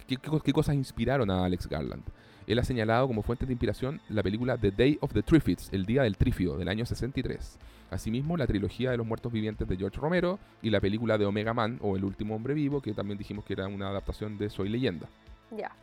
¿Qué, 0.06 0.16
qué 0.16 0.28
co- 0.28 0.40
qué 0.40 0.52
cosas 0.52 0.74
inspiraron 0.76 1.30
a 1.30 1.44
Alex 1.44 1.66
Garland? 1.68 2.04
Él 2.46 2.58
ha 2.60 2.64
señalado 2.64 3.08
como 3.08 3.22
fuente 3.22 3.44
de 3.46 3.52
inspiración 3.52 4.00
la 4.08 4.22
película 4.22 4.56
The 4.56 4.70
Day 4.70 4.98
of 5.00 5.12
the 5.12 5.22
Triffids, 5.22 5.68
El 5.72 5.84
Día 5.84 6.02
del 6.04 6.16
Trifio, 6.16 6.56
del 6.56 6.68
año 6.68 6.86
63. 6.86 7.58
Asimismo, 7.90 8.36
la 8.36 8.46
trilogía 8.46 8.90
de 8.92 8.96
los 8.96 9.06
muertos 9.06 9.32
vivientes 9.32 9.66
de 9.66 9.76
George 9.76 9.98
Romero 10.00 10.38
y 10.62 10.70
la 10.70 10.80
película 10.80 11.18
de 11.18 11.24
Omega 11.24 11.54
Man 11.54 11.78
o 11.82 11.96
El 11.96 12.04
último 12.04 12.36
hombre 12.36 12.54
vivo, 12.54 12.80
que 12.80 12.92
también 12.94 13.18
dijimos 13.18 13.44
que 13.44 13.52
era 13.54 13.66
una 13.66 13.88
adaptación 13.88 14.38
de 14.38 14.48
Soy 14.50 14.68
leyenda. 14.68 15.08
Ya. 15.50 15.76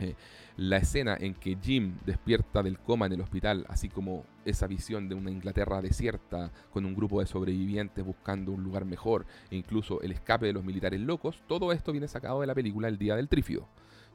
La 0.58 0.78
escena 0.78 1.18
en 1.20 1.34
que 1.34 1.58
Jim 1.62 1.98
despierta 2.06 2.62
del 2.62 2.80
coma 2.80 3.06
en 3.06 3.14
el 3.14 3.22
hospital, 3.22 3.66
así 3.70 3.90
como 3.90 4.26
esa 4.46 4.68
visión 4.68 5.08
de 5.08 5.16
una 5.16 5.32
Inglaterra 5.32 5.82
desierta 5.82 6.52
con 6.72 6.86
un 6.86 6.94
grupo 6.96 7.20
de 7.20 7.26
sobrevivientes 7.26 8.06
buscando 8.06 8.52
un 8.52 8.64
lugar 8.64 8.86
mejor 8.86 9.26
e 9.50 9.56
incluso 9.56 10.02
el 10.02 10.12
escape 10.12 10.48
de 10.48 10.54
los 10.54 10.64
militares 10.64 11.00
locos, 11.00 11.42
todo 11.48 11.72
esto 11.72 11.92
viene 11.92 12.08
sacado 12.08 12.42
de 12.42 12.48
la 12.48 12.56
película 12.56 12.88
El 12.88 12.98
Día 12.98 13.16
del 13.16 13.30
Trífido. 13.30 13.68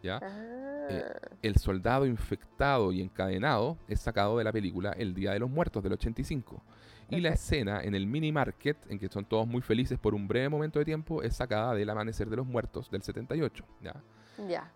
¿ya? 0.03 0.21
Ah, 0.23 0.89
El 1.43 1.57
soldado 1.57 2.07
infectado 2.07 2.93
y 2.93 3.01
encadenado 3.01 3.79
es 3.89 4.01
sacado 4.01 4.39
de 4.39 4.45
la 4.45 4.53
película 4.53 4.93
El 4.93 5.15
Día 5.15 5.33
de 5.33 5.39
los 5.39 5.51
Muertos 5.51 5.83
del 5.83 5.95
85. 5.95 6.63
Y 7.11 7.21
la 7.21 7.31
escena 7.31 7.81
en 7.83 7.95
el 7.95 8.07
mini 8.07 8.33
market, 8.33 8.77
en 8.91 8.99
que 8.99 9.09
son 9.09 9.25
todos 9.25 9.47
muy 9.47 9.63
felices 9.63 9.99
por 9.99 10.15
un 10.15 10.29
breve 10.29 10.51
momento 10.51 10.79
de 10.79 10.85
tiempo, 10.85 11.23
es 11.23 11.37
sacada 11.37 11.75
del 11.75 11.89
Amanecer 11.89 12.29
de 12.29 12.37
los 12.37 12.47
Muertos 12.47 12.91
del 12.91 13.03
78. 13.03 13.65
¿ya? 13.83 13.95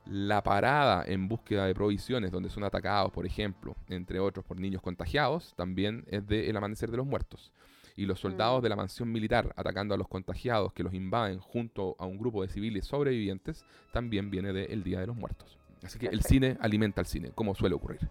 La 0.07 0.43
parada 0.43 1.05
en 1.07 1.29
búsqueda 1.29 1.67
de 1.67 1.75
provisiones, 1.75 2.31
donde 2.31 2.51
son 2.51 2.65
atacados, 2.65 3.13
por 3.13 3.27
ejemplo, 3.27 3.77
entre 3.89 4.21
otros 4.21 4.45
por 4.45 4.59
niños 4.59 4.83
contagiados, 4.83 5.55
también 5.57 6.05
es 6.09 6.27
de 6.27 6.49
El 6.51 6.57
Amanecer 6.57 6.91
de 6.91 6.97
los 6.97 7.07
Muertos. 7.07 7.53
Y 7.95 8.07
los 8.07 8.21
soldados 8.21 8.61
Mm. 8.61 8.63
de 8.63 8.69
la 8.71 8.77
mansión 8.77 9.13
militar 9.13 9.53
atacando 9.57 9.95
a 9.95 9.99
los 9.99 10.09
contagiados 10.09 10.73
que 10.73 10.83
los 10.83 10.95
invaden 10.95 11.39
junto 11.41 11.95
a 11.99 12.07
un 12.07 12.17
grupo 12.19 12.43
de 12.43 12.49
civiles 12.49 12.87
sobrevivientes, 12.87 13.65
también 13.93 14.31
viene 14.31 14.53
de 14.53 14.65
El 14.65 14.83
Día 14.83 15.01
de 15.01 15.07
los 15.07 15.17
Muertos. 15.17 15.59
Así 15.85 15.99
que 15.99 16.07
el 16.07 16.23
cine 16.23 16.57
alimenta 16.61 17.01
al 17.01 17.07
cine, 17.07 17.33
como 17.35 17.55
suele 17.55 17.75
ocurrir. 17.75 18.09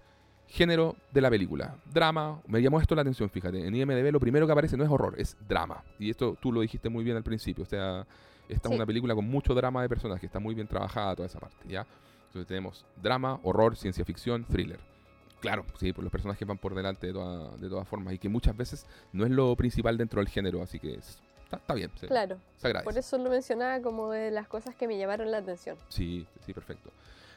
Género 0.47 0.97
de 1.13 1.21
la 1.21 1.29
película. 1.29 1.77
Drama. 1.91 2.41
Me 2.45 2.61
llamó 2.61 2.79
esto 2.81 2.93
la 2.93 3.01
atención, 3.01 3.29
fíjate. 3.29 3.65
En 3.65 3.73
IMDB 3.73 4.11
lo 4.11 4.19
primero 4.19 4.45
que 4.45 4.51
aparece 4.51 4.75
no 4.75 4.83
es 4.83 4.89
horror, 4.89 5.15
es 5.17 5.37
drama. 5.47 5.81
Y 5.97 6.09
esto 6.09 6.37
tú 6.41 6.51
lo 6.51 6.59
dijiste 6.59 6.89
muy 6.89 7.05
bien 7.05 7.15
al 7.15 7.23
principio. 7.23 7.63
O 7.63 7.67
sea, 7.67 8.05
esta 8.53 8.69
es 8.69 8.75
una 8.75 8.85
película 8.85 9.15
con 9.15 9.27
mucho 9.29 9.53
drama 9.53 9.81
de 9.81 9.89
personajes, 9.89 10.23
está 10.25 10.39
muy 10.39 10.53
bien 10.55 10.67
trabajada 10.67 11.15
toda 11.15 11.25
esa 11.27 11.39
parte, 11.39 11.57
¿ya? 11.67 11.85
Entonces 12.27 12.47
tenemos 12.47 12.85
drama, 13.01 13.39
horror, 13.43 13.75
ciencia 13.75 14.05
ficción, 14.05 14.45
thriller. 14.45 14.79
Claro, 15.39 15.65
sí, 15.79 15.91
pues 15.91 16.03
los 16.03 16.11
personajes 16.11 16.47
van 16.47 16.57
por 16.57 16.75
delante 16.75 17.07
de, 17.07 17.13
toda- 17.13 17.57
de 17.57 17.67
todas 17.69 17.87
formas 17.87 18.13
y 18.13 18.19
que 18.19 18.29
muchas 18.29 18.55
veces 18.55 18.85
no 19.11 19.25
es 19.25 19.31
lo 19.31 19.55
principal 19.55 19.97
dentro 19.97 20.19
del 20.21 20.29
género, 20.29 20.61
así 20.61 20.79
que 20.79 20.93
es- 20.95 21.19
está, 21.43 21.57
está 21.57 21.73
bien, 21.73 21.89
se, 21.99 22.07
Claro. 22.07 22.37
se 22.57 22.67
agradece. 22.67 22.89
Por 22.89 22.97
eso 22.99 23.17
lo 23.17 23.29
mencionaba 23.29 23.81
como 23.81 24.11
de 24.11 24.29
las 24.31 24.47
cosas 24.47 24.75
que 24.75 24.87
me 24.87 24.97
llamaron 24.97 25.31
la 25.31 25.37
atención. 25.39 25.77
Sí, 25.89 26.27
sí, 26.45 26.53
perfecto. 26.53 26.91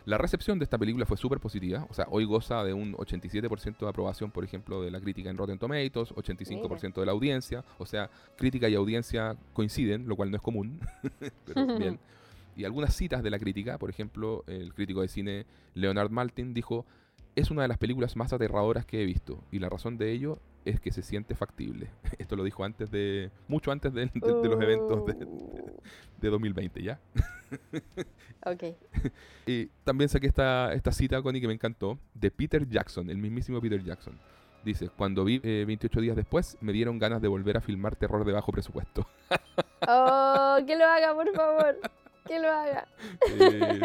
La 0.07 0.18
recepción 0.18 0.59
de 0.59 0.64
esta 0.64 0.76
película 0.76 1.07
fue 1.07 1.16
súper 1.16 1.40
positiva, 1.40 1.86
o 1.88 1.94
sea, 1.94 2.07
hoy 2.11 2.26
goza 2.26 2.62
de 2.62 2.74
un 2.74 2.92
87% 2.94 3.78
de 3.78 3.88
aprobación, 3.88 4.30
por 4.30 4.44
ejemplo, 4.44 4.82
de 4.82 4.90
la 4.90 5.00
crítica 5.00 5.30
en 5.30 5.38
Rotten 5.38 5.59
Tomatoes, 5.59 6.12
85% 6.14 7.00
de 7.00 7.07
la 7.07 7.12
audiencia, 7.12 7.64
o 7.78 7.86
sea, 7.86 8.11
crítica 8.36 8.68
y 8.68 8.74
audiencia 8.74 9.34
coinciden, 9.55 10.07
lo 10.07 10.14
cual 10.14 10.30
no 10.30 10.36
es 10.36 10.42
común, 10.42 10.78
pero 11.46 11.78
bien. 11.78 11.98
Y 12.55 12.64
algunas 12.64 12.94
citas 12.94 13.22
de 13.22 13.30
la 13.30 13.38
crítica, 13.38 13.78
por 13.78 13.88
ejemplo, 13.88 14.44
el 14.46 14.74
crítico 14.74 15.00
de 15.00 15.09
cine 15.09 15.46
Leonard 15.72 16.11
Maltin 16.11 16.52
dijo, 16.52 16.84
es 17.34 17.50
una 17.50 17.62
de 17.62 17.68
las 17.68 17.78
películas 17.78 18.14
más 18.14 18.32
aterradoras 18.34 18.84
que 18.84 19.02
he 19.02 19.07
visto, 19.07 19.42
y 19.50 19.59
la 19.59 19.70
razón 19.70 19.96
de 19.96 20.12
ello 20.12 20.38
es 20.64 20.80
que 20.80 20.90
se 20.92 21.02
siente 21.02 21.34
factible. 21.34 21.88
Esto 22.18 22.36
lo 22.36 22.44
dijo 22.44 22.64
antes 22.64 22.90
de, 22.90 23.30
mucho 23.48 23.70
antes 23.72 23.92
de, 23.92 24.06
de- 24.06 24.10
de 24.20 24.48
los 24.48 24.60
eventos 24.60 25.06
de, 25.06 25.24
Uh, 25.24 25.80
de 26.20 26.28
2020, 26.30 26.82
¿ya? 26.82 27.00
Ok. 28.46 28.62
Y 29.46 29.66
también 29.84 30.08
saqué 30.08 30.26
esta, 30.26 30.72
esta 30.72 30.90
cita, 30.92 31.20
Connie, 31.22 31.40
que 31.40 31.46
me 31.46 31.52
encantó, 31.54 31.98
de 32.14 32.30
Peter 32.30 32.66
Jackson, 32.68 33.10
el 33.10 33.18
mismísimo 33.18 33.60
Peter 33.60 33.82
Jackson. 33.82 34.18
Dice, 34.64 34.88
cuando 34.96 35.24
vi 35.24 35.40
eh, 35.44 35.64
28 35.66 36.00
días 36.00 36.16
después, 36.16 36.56
me 36.62 36.72
dieron 36.72 36.98
ganas 36.98 37.20
de 37.20 37.28
volver 37.28 37.58
a 37.58 37.60
filmar 37.60 37.96
terror 37.96 38.24
de 38.24 38.32
bajo 38.32 38.50
presupuesto. 38.52 39.06
Oh, 39.86 40.56
que 40.66 40.76
lo 40.76 40.86
haga, 40.86 41.14
por 41.14 41.30
favor. 41.34 41.78
Que 42.26 42.38
lo 42.40 42.48
haga. 42.50 42.88
Eh, 43.38 43.80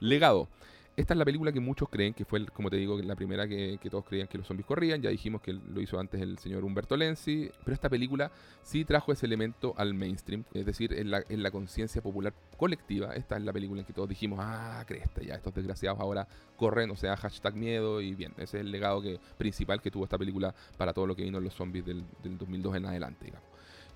Legado. 0.00 0.48
Esta 0.96 1.12
es 1.12 1.18
la 1.18 1.26
película 1.26 1.52
que 1.52 1.60
muchos 1.60 1.90
creen 1.90 2.14
que 2.14 2.24
fue, 2.24 2.46
como 2.46 2.70
te 2.70 2.76
digo, 2.76 2.98
la 3.02 3.14
primera 3.14 3.46
que, 3.46 3.78
todos 3.90 4.06
creían 4.06 4.28
que 4.28 4.38
los 4.38 4.46
zombies 4.46 4.64
corrían. 4.64 5.02
Ya 5.02 5.10
dijimos 5.10 5.42
que 5.42 5.52
lo 5.52 5.82
hizo 5.82 6.00
antes 6.00 6.22
el 6.22 6.38
señor 6.38 6.64
Humberto 6.64 6.96
Lenzi. 6.96 7.50
Pero 7.64 7.74
esta 7.74 7.90
película 7.90 8.30
sí 8.62 8.86
trajo 8.86 9.12
ese 9.12 9.26
elemento 9.26 9.74
al 9.76 9.92
mainstream. 9.92 10.44
Es 10.54 10.64
decir, 10.64 10.94
en 10.94 11.10
la, 11.10 11.22
en 11.28 11.42
la 11.42 11.50
conciencia 11.50 12.00
popular 12.00 12.32
colectiva. 12.56 13.14
Esta 13.14 13.36
es 13.36 13.42
la 13.42 13.52
película 13.52 13.80
en 13.80 13.86
que 13.86 13.92
todos 13.92 14.08
dijimos, 14.08 14.38
ah, 14.40 14.82
cresta, 14.86 15.20
ya 15.20 15.34
estos 15.34 15.54
desgraciados 15.54 16.00
ahora 16.00 16.26
corren, 16.56 16.90
o 16.90 16.96
sea, 16.96 17.14
hashtag 17.18 17.54
miedo. 17.56 18.00
Y 18.00 18.14
bien, 18.14 18.32
ese 18.38 18.56
es 18.56 18.64
el 18.64 18.70
legado 18.70 19.02
que, 19.02 19.20
principal 19.36 19.82
que 19.82 19.90
tuvo 19.90 20.04
esta 20.04 20.16
película 20.16 20.54
para 20.78 20.94
todo 20.94 21.06
lo 21.06 21.14
que 21.14 21.24
vino 21.24 21.36
en 21.36 21.44
los 21.44 21.52
zombies 21.52 21.84
del, 21.84 22.04
del 22.22 22.38
2002 22.38 22.74
en 22.74 22.86
adelante, 22.86 23.26
digamos. 23.26 23.46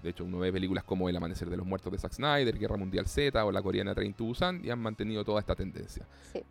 De 0.03 0.11
hecho, 0.11 0.25
uno 0.25 0.39
ve 0.39 0.53
películas 0.53 0.85
como 0.85 1.09
El 1.09 1.17
Amanecer 1.17 1.49
de 1.49 1.57
los 1.57 1.67
Muertos 1.67 1.93
de 1.93 1.99
Zack 1.99 2.13
Snyder, 2.13 2.59
Guerra 2.59 2.77
Mundial 2.77 3.07
Z 3.07 3.43
o 3.43 3.51
la 3.51 3.63
coreana 3.63 3.95
Train 3.95 4.13
to 4.13 4.25
Busan 4.25 4.61
y 4.63 4.69
han 4.69 4.79
mantenido 4.79 5.25
toda 5.25 5.41
esta 5.41 5.55
tendencia. 5.55 6.07
Sí. 6.33 6.43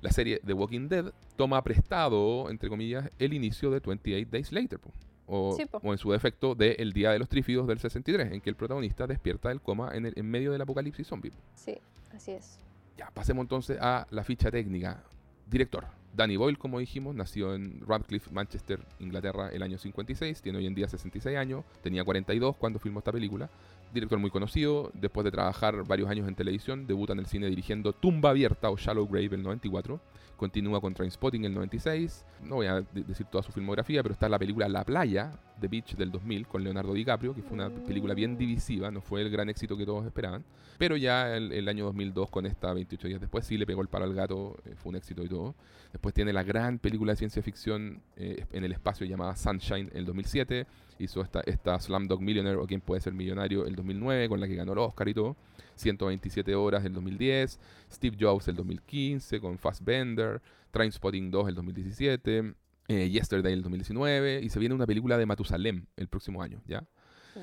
La 0.00 0.10
serie 0.10 0.40
The 0.46 0.52
Walking 0.52 0.88
Dead 0.88 1.12
toma 1.36 1.62
prestado, 1.62 2.50
entre 2.50 2.68
comillas, 2.68 3.10
el 3.18 3.32
inicio 3.32 3.70
de 3.70 3.80
28 3.80 4.28
Days 4.30 4.52
Later, 4.52 4.78
po. 4.78 4.90
O, 5.30 5.54
Sí, 5.56 5.64
o 5.70 5.92
en 5.92 5.98
su 5.98 6.10
defecto 6.12 6.54
de 6.54 6.72
El 6.78 6.92
Día 6.92 7.10
de 7.10 7.18
los 7.18 7.28
Trífidos 7.28 7.66
del 7.66 7.78
63, 7.78 8.32
en 8.32 8.40
que 8.40 8.48
el 8.48 8.56
protagonista 8.56 9.06
despierta 9.06 9.50
del 9.50 9.60
coma 9.60 9.90
en, 9.94 10.06
el- 10.06 10.14
en 10.16 10.30
medio 10.30 10.52
del 10.52 10.60
apocalipsis 10.62 11.06
zombie. 11.06 11.32
Sí, 11.54 11.76
así 12.14 12.30
es. 12.32 12.58
Ya, 12.96 13.10
pasemos 13.10 13.42
entonces 13.44 13.76
a 13.80 14.06
la 14.10 14.24
ficha 14.24 14.50
técnica. 14.50 15.02
Director. 15.50 15.84
Danny 16.16 16.36
Boyle, 16.36 16.56
como 16.58 16.78
dijimos, 16.78 17.14
nació 17.14 17.54
en 17.54 17.80
Radcliffe, 17.86 18.30
Manchester, 18.32 18.80
Inglaterra, 18.98 19.50
el 19.52 19.62
año 19.62 19.76
56. 19.78 20.40
Tiene 20.42 20.58
hoy 20.58 20.66
en 20.66 20.74
día 20.74 20.88
66 20.88 21.36
años. 21.36 21.64
Tenía 21.82 22.02
42 22.04 22.56
cuando 22.56 22.78
filmó 22.78 22.98
esta 23.00 23.12
película. 23.12 23.48
Director 23.92 24.18
muy 24.18 24.30
conocido. 24.30 24.90
Después 24.94 25.24
de 25.24 25.30
trabajar 25.30 25.84
varios 25.84 26.08
años 26.10 26.28
en 26.28 26.34
televisión, 26.34 26.86
debuta 26.86 27.12
en 27.14 27.20
el 27.20 27.26
cine 27.26 27.46
dirigiendo 27.48 27.92
Tumba 27.92 28.30
Abierta 28.30 28.70
o 28.70 28.76
Shallow 28.76 29.06
Grave 29.06 29.34
el 29.36 29.42
94. 29.42 30.00
Continúa 30.36 30.80
con 30.80 30.94
Trainspotting 30.94 31.44
el 31.44 31.54
96. 31.54 32.24
No 32.44 32.56
voy 32.56 32.66
a 32.66 32.82
de- 32.82 33.02
decir 33.02 33.26
toda 33.26 33.42
su 33.42 33.50
filmografía, 33.50 34.02
pero 34.02 34.12
está 34.12 34.28
la 34.28 34.38
película 34.38 34.68
La 34.68 34.84
Playa, 34.84 35.32
The 35.60 35.66
Beach 35.66 35.96
del 35.96 36.12
2000, 36.12 36.46
con 36.46 36.62
Leonardo 36.62 36.92
DiCaprio, 36.92 37.34
que 37.34 37.42
fue 37.42 37.54
una 37.54 37.70
película 37.70 38.14
bien 38.14 38.36
divisiva. 38.38 38.90
No 38.90 39.00
fue 39.00 39.22
el 39.22 39.30
gran 39.30 39.48
éxito 39.48 39.76
que 39.76 39.84
todos 39.84 40.06
esperaban. 40.06 40.44
Pero 40.78 40.96
ya 40.96 41.36
el, 41.36 41.68
año 41.68 41.86
2002, 41.86 42.30
con 42.30 42.46
esta 42.46 42.72
28 42.72 43.08
días 43.08 43.20
después, 43.20 43.46
sí 43.46 43.58
le 43.58 43.66
pegó 43.66 43.82
el 43.82 43.88
palo 43.88 44.04
al 44.04 44.14
gato, 44.14 44.56
eh, 44.64 44.74
fue 44.76 44.90
un 44.90 44.96
éxito 44.96 45.24
y 45.24 45.28
todo. 45.28 45.56
Después 45.90 46.14
tiene 46.14 46.32
la 46.32 46.44
gran 46.44 46.78
película 46.78 47.14
de 47.14 47.16
ciencia 47.16 47.42
ficción 47.42 48.00
eh, 48.16 48.44
en 48.52 48.62
el 48.62 48.70
espacio 48.70 49.06
llamada 49.06 49.34
Sunshine 49.34 49.90
el 49.92 50.04
2007. 50.04 50.66
Hizo 50.98 51.20
esta, 51.22 51.40
esta 51.40 51.78
Slumdog 51.78 52.20
Millionaire 52.20 52.58
o 52.58 52.66
Quién 52.66 52.80
puede 52.80 53.00
ser 53.00 53.12
millonario 53.12 53.66
el 53.66 53.76
2009, 53.76 54.28
con 54.28 54.40
la 54.40 54.48
que 54.48 54.54
ganó 54.54 54.72
el 54.72 54.78
Oscar 54.78 55.08
y 55.08 55.14
todo. 55.14 55.36
127 55.76 56.54
horas 56.54 56.82
del 56.82 56.92
2010. 56.94 57.58
Steve 57.90 58.16
Jobs 58.18 58.48
el 58.48 58.56
2015 58.56 59.40
con 59.40 59.58
Fassbender. 59.58 60.40
Trainspotting 60.70 61.30
2 61.30 61.48
el 61.48 61.54
2017. 61.54 62.54
eh, 62.88 63.10
Yesterday 63.10 63.52
el 63.52 63.62
2019. 63.62 64.40
Y 64.42 64.48
se 64.48 64.58
viene 64.58 64.74
una 64.74 64.86
película 64.86 65.16
de 65.16 65.26
Matusalem 65.26 65.86
el 65.96 66.08
próximo 66.08 66.42
año, 66.42 66.60
¿ya? 66.66 66.84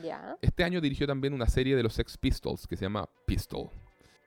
Ya. 0.04 0.38
Este 0.42 0.64
año 0.64 0.82
dirigió 0.82 1.08
también 1.08 1.34
una 1.34 1.48
serie 1.48 1.76
de 1.76 1.84
los 1.84 1.94
Sex 1.94 2.18
Pistols 2.18 2.68
que 2.68 2.76
se 2.76 2.86
llama 2.86 3.08
Pistol. 3.26 3.70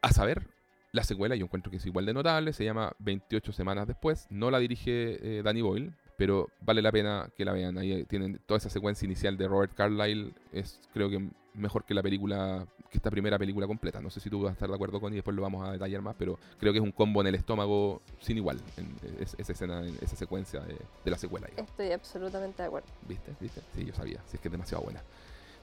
A 0.01 0.13
saber, 0.13 0.47
la 0.93 1.05
secuela 1.05 1.37
yo 1.37 1.45
encuentro 1.45 1.71
que 1.71 1.77
es 1.77 1.87
igual 1.87 2.07
de 2.07 2.15
notable, 2.15 2.53
se 2.53 2.65
llama 2.65 2.95
28 3.01 3.53
semanas 3.53 3.87
después. 3.87 4.27
No 4.31 4.51
la 4.51 4.59
dirige 4.59 5.39
eh, 5.39 5.43
Danny 5.43 5.61
Boyle, 5.61 5.93
pero 6.19 6.49
vale 6.61 6.83
la 6.83 6.91
pena 6.93 7.31
que 7.37 7.45
la 7.45 7.53
vean. 7.53 7.79
Ahí 7.79 8.05
tienen 8.05 8.41
toda 8.45 8.59
esa 8.59 8.69
secuencia 8.69 9.07
inicial 9.07 9.39
de 9.39 9.47
Robert 9.49 9.73
Carlyle, 9.75 10.35
es 10.53 10.79
creo 10.93 11.09
que 11.09 11.27
mejor 11.55 11.85
que 11.85 11.95
la 11.95 12.03
película, 12.03 12.67
que 12.91 12.99
esta 12.99 13.11
primera 13.11 13.39
película 13.39 13.67
completa. 13.67 14.01
No 14.01 14.11
sé 14.11 14.19
si 14.21 14.29
tú 14.29 14.43
vas 14.43 14.51
a 14.51 14.53
estar 14.53 14.69
de 14.69 14.75
acuerdo 14.75 15.01
con 15.01 15.13
y 15.13 15.17
después 15.17 15.35
lo 15.37 15.43
vamos 15.43 15.67
a 15.67 15.73
detallar 15.73 16.03
más, 16.03 16.17
pero 16.19 16.37
creo 16.59 16.73
que 16.73 16.81
es 16.81 16.85
un 16.85 16.93
combo 16.93 17.21
en 17.21 17.29
el 17.29 17.35
estómago 17.37 18.03
sin 18.21 18.37
igual, 18.37 18.61
en, 18.77 18.95
es- 19.21 19.35
esa 19.39 19.53
escena, 19.53 19.81
en 19.87 19.97
esa 20.01 20.17
secuencia 20.17 20.61
de, 20.61 20.75
de 21.05 21.11
la 21.11 21.17
secuela. 21.19 21.47
digamos. 21.47 21.71
Estoy 21.71 21.93
absolutamente 21.93 22.63
de 22.63 22.67
acuerdo. 22.67 22.89
¿Viste? 23.09 23.33
¿Viste? 23.41 23.61
Sí, 23.75 23.85
yo 23.87 23.95
sabía. 23.95 24.21
Si 24.27 24.37
es 24.37 24.41
que 24.43 24.49
es 24.49 24.53
demasiado 24.53 24.83
buena. 24.85 25.01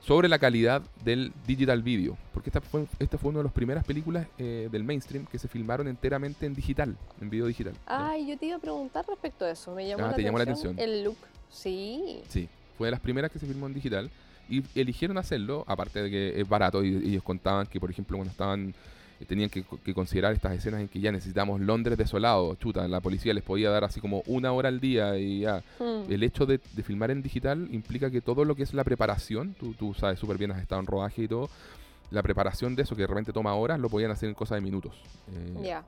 Sobre 0.06 0.30
la 0.30 0.38
calidad 0.38 0.84
del 1.03 1.34
digital 1.47 1.82
video. 1.82 2.16
Porque 2.32 2.49
esta 2.49 2.62
fue, 2.62 2.86
esta 2.99 3.18
fue 3.18 3.30
una 3.32 3.39
de 3.39 3.45
las 3.45 3.53
primeras 3.53 3.84
películas 3.84 4.28
eh, 4.38 4.70
del 4.72 4.84
mainstream 4.84 5.26
que 5.26 5.39
se 5.39 5.47
filmaron 5.47 5.88
enteramente 5.88 6.45
en 6.45 6.53
digital, 6.53 6.95
en 7.20 7.30
video 7.30 7.47
digital. 7.47 7.74
Ay, 7.88 8.28
yo 8.28 8.38
te 8.38 8.45
iba 8.45 8.58
a 8.58 8.60
preguntar 8.60 9.03
respecto 9.08 9.45
a 9.45 9.51
eso. 9.51 9.74
Me 9.74 9.88
llamó, 9.88 10.06
Ah, 10.06 10.10
la, 10.10 10.16
te 10.16 10.22
llamó 10.22 10.38
la 10.38 10.43
atención 10.43 10.78
el 10.78 11.03
look. 11.03 11.18
Sí. 11.49 12.22
Sí, 12.30 12.47
fue 12.78 12.88
de 12.88 12.91
las 12.91 12.99
primeras 12.99 13.32
que 13.32 13.39
se 13.39 13.47
filmó 13.47 13.66
en 13.66 13.74
digital. 13.74 14.12
Y 14.47 14.62
eligieron 14.80 15.18
hacerlo, 15.18 15.64
aparte 15.68 16.03
de 16.03 16.12
que 16.12 16.39
es 16.39 16.47
barato, 16.47 16.84
y 16.84 16.97
ellos 16.97 17.24
contaban 17.24 17.66
que, 17.66 17.80
por 17.80 17.89
ejemplo, 17.89 18.16
cuando 18.16 18.32
estaban 18.32 18.76
tenían 19.28 19.49
que, 19.49 19.63
que 19.63 19.93
considerar 19.93 20.34
estas 20.34 20.53
escenas 20.53 20.82
en 20.82 20.88
que 20.88 20.99
ya 20.99 21.11
necesitamos 21.11 21.61
Londres 21.61 21.97
desolado, 21.97 22.55
chuta, 22.55 22.88
la 22.88 22.99
policía 22.99 23.34
les 23.34 23.43
podía 23.43 23.70
dar 23.70 23.86
así 23.86 24.01
como 24.01 24.24
una 24.28 24.51
hora 24.51 24.68
al 24.70 24.80
día 24.80 25.18
y 25.18 25.41
ya. 25.41 25.63
Hmm. 25.80 26.11
El 26.11 26.24
hecho 26.24 26.45
de, 26.45 26.59
de 26.74 26.84
filmar 26.84 27.11
en 27.11 27.22
digital 27.22 27.70
implica 27.72 28.11
que 28.11 28.22
todo 28.22 28.43
lo 28.43 28.55
que 28.55 28.63
es 28.63 28.74
la 28.74 28.84
preparación, 28.84 29.55
tú, 29.57 29.74
tú 29.74 29.93
sabes 29.93 30.20
súper 30.20 30.38
bien, 30.38 30.51
has 30.51 30.61
estado 30.61 30.82
en 30.82 30.88
rodaje 30.88 31.24
y 31.24 31.28
todo, 31.28 31.49
la 32.11 32.22
preparación 32.22 32.76
de 32.76 32.84
eso 32.84 32.95
que 32.95 33.03
de 33.03 33.07
repente 33.07 33.32
toma 33.32 33.55
horas, 33.55 33.80
lo 33.80 33.89
podían 33.89 34.11
hacer 34.11 34.30
en 34.30 34.36
cosa 34.36 34.55
de 34.55 34.61
minutos. 34.61 35.01
Eh, 35.32 35.61
Ya. 35.63 35.84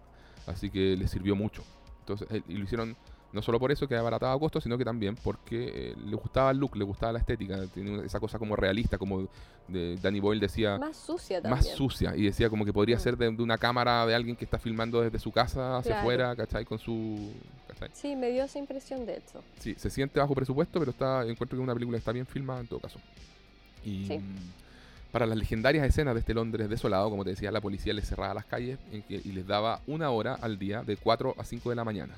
Así 0.45 0.69
que 0.69 0.95
les 0.95 1.11
sirvió 1.11 1.35
mucho. 1.35 1.63
Entonces, 1.99 2.27
eh, 2.31 2.41
y 2.47 2.53
lo 2.53 2.63
hicieron 2.63 2.95
no 3.33 3.41
solo 3.41 3.59
por 3.59 3.71
eso 3.71 3.87
que 3.87 3.95
abarataba 3.95 4.37
costos, 4.39 4.63
sino 4.63 4.77
que 4.77 4.85
también 4.85 5.15
porque 5.15 5.91
eh, 5.91 5.95
le 6.05 6.15
gustaba 6.15 6.51
el 6.51 6.57
look, 6.57 6.75
le 6.77 6.83
gustaba 6.85 7.11
la 7.13 7.19
estética, 7.19 7.57
tenía 7.73 8.03
esa 8.05 8.19
cosa 8.19 8.39
como 8.39 8.55
realista, 8.55 8.97
como 8.97 9.27
de 9.67 9.97
Danny 9.97 10.19
Boyle 10.21 10.39
decía, 10.39 10.77
Más 10.77 10.95
sucia 10.95 11.41
más 11.41 11.59
también. 11.59 11.75
sucia, 11.75 12.15
y 12.15 12.23
decía 12.23 12.49
como 12.49 12.63
que 12.65 12.71
podría 12.71 12.95
Mm. 12.95 12.99
ser 12.99 13.17
de, 13.17 13.29
de 13.31 13.43
una 13.43 13.57
cámara 13.57 14.05
de 14.05 14.15
alguien 14.15 14.35
que 14.35 14.45
está 14.45 14.57
filmando 14.59 15.01
desde 15.01 15.19
su 15.19 15.31
casa 15.31 15.77
hacia 15.77 15.89
Claro. 15.91 16.01
afuera, 16.01 16.35
¿cachai? 16.35 16.63
Con 16.65 16.79
su... 16.79 17.33
¿cachai? 17.67 17.89
Sí, 17.93 18.15
me 18.15 18.31
dio 18.31 18.43
esa 18.45 18.59
impresión 18.59 19.05
de 19.05 19.17
hecho. 19.17 19.43
Sí, 19.59 19.75
se 19.77 19.89
siente 19.89 20.19
bajo 20.19 20.33
presupuesto, 20.33 20.79
pero 20.79 20.91
está 20.91 21.23
encuentro 21.25 21.57
que 21.57 21.61
una 21.63 21.73
película 21.73 21.97
está 21.97 22.11
bien 22.13 22.25
filmada 22.25 22.61
en 22.61 22.67
todo 22.67 22.79
caso. 22.79 22.99
Y 23.83 24.05
Sí. 24.07 24.19
Para 25.11 25.25
las 25.25 25.37
legendarias 25.37 25.85
escenas 25.87 26.13
de 26.15 26.19
este 26.19 26.33
Londres 26.33 26.69
desolado, 26.69 27.09
como 27.09 27.23
te 27.23 27.29
decía, 27.31 27.49
la 27.51 27.61
policía 27.61 27.93
les 27.93 28.07
cerraba 28.07 28.33
las 28.33 28.45
calles 28.45 28.77
y 29.09 29.31
les 29.31 29.47
daba 29.47 29.79
una 29.87 30.09
hora 30.11 30.35
al 30.35 30.59
día 30.59 30.83
de 30.83 30.97
4 30.97 31.33
a 31.37 31.43
5 31.45 31.69
de 31.69 31.75
la 31.77 31.85
mañana. 31.85 32.13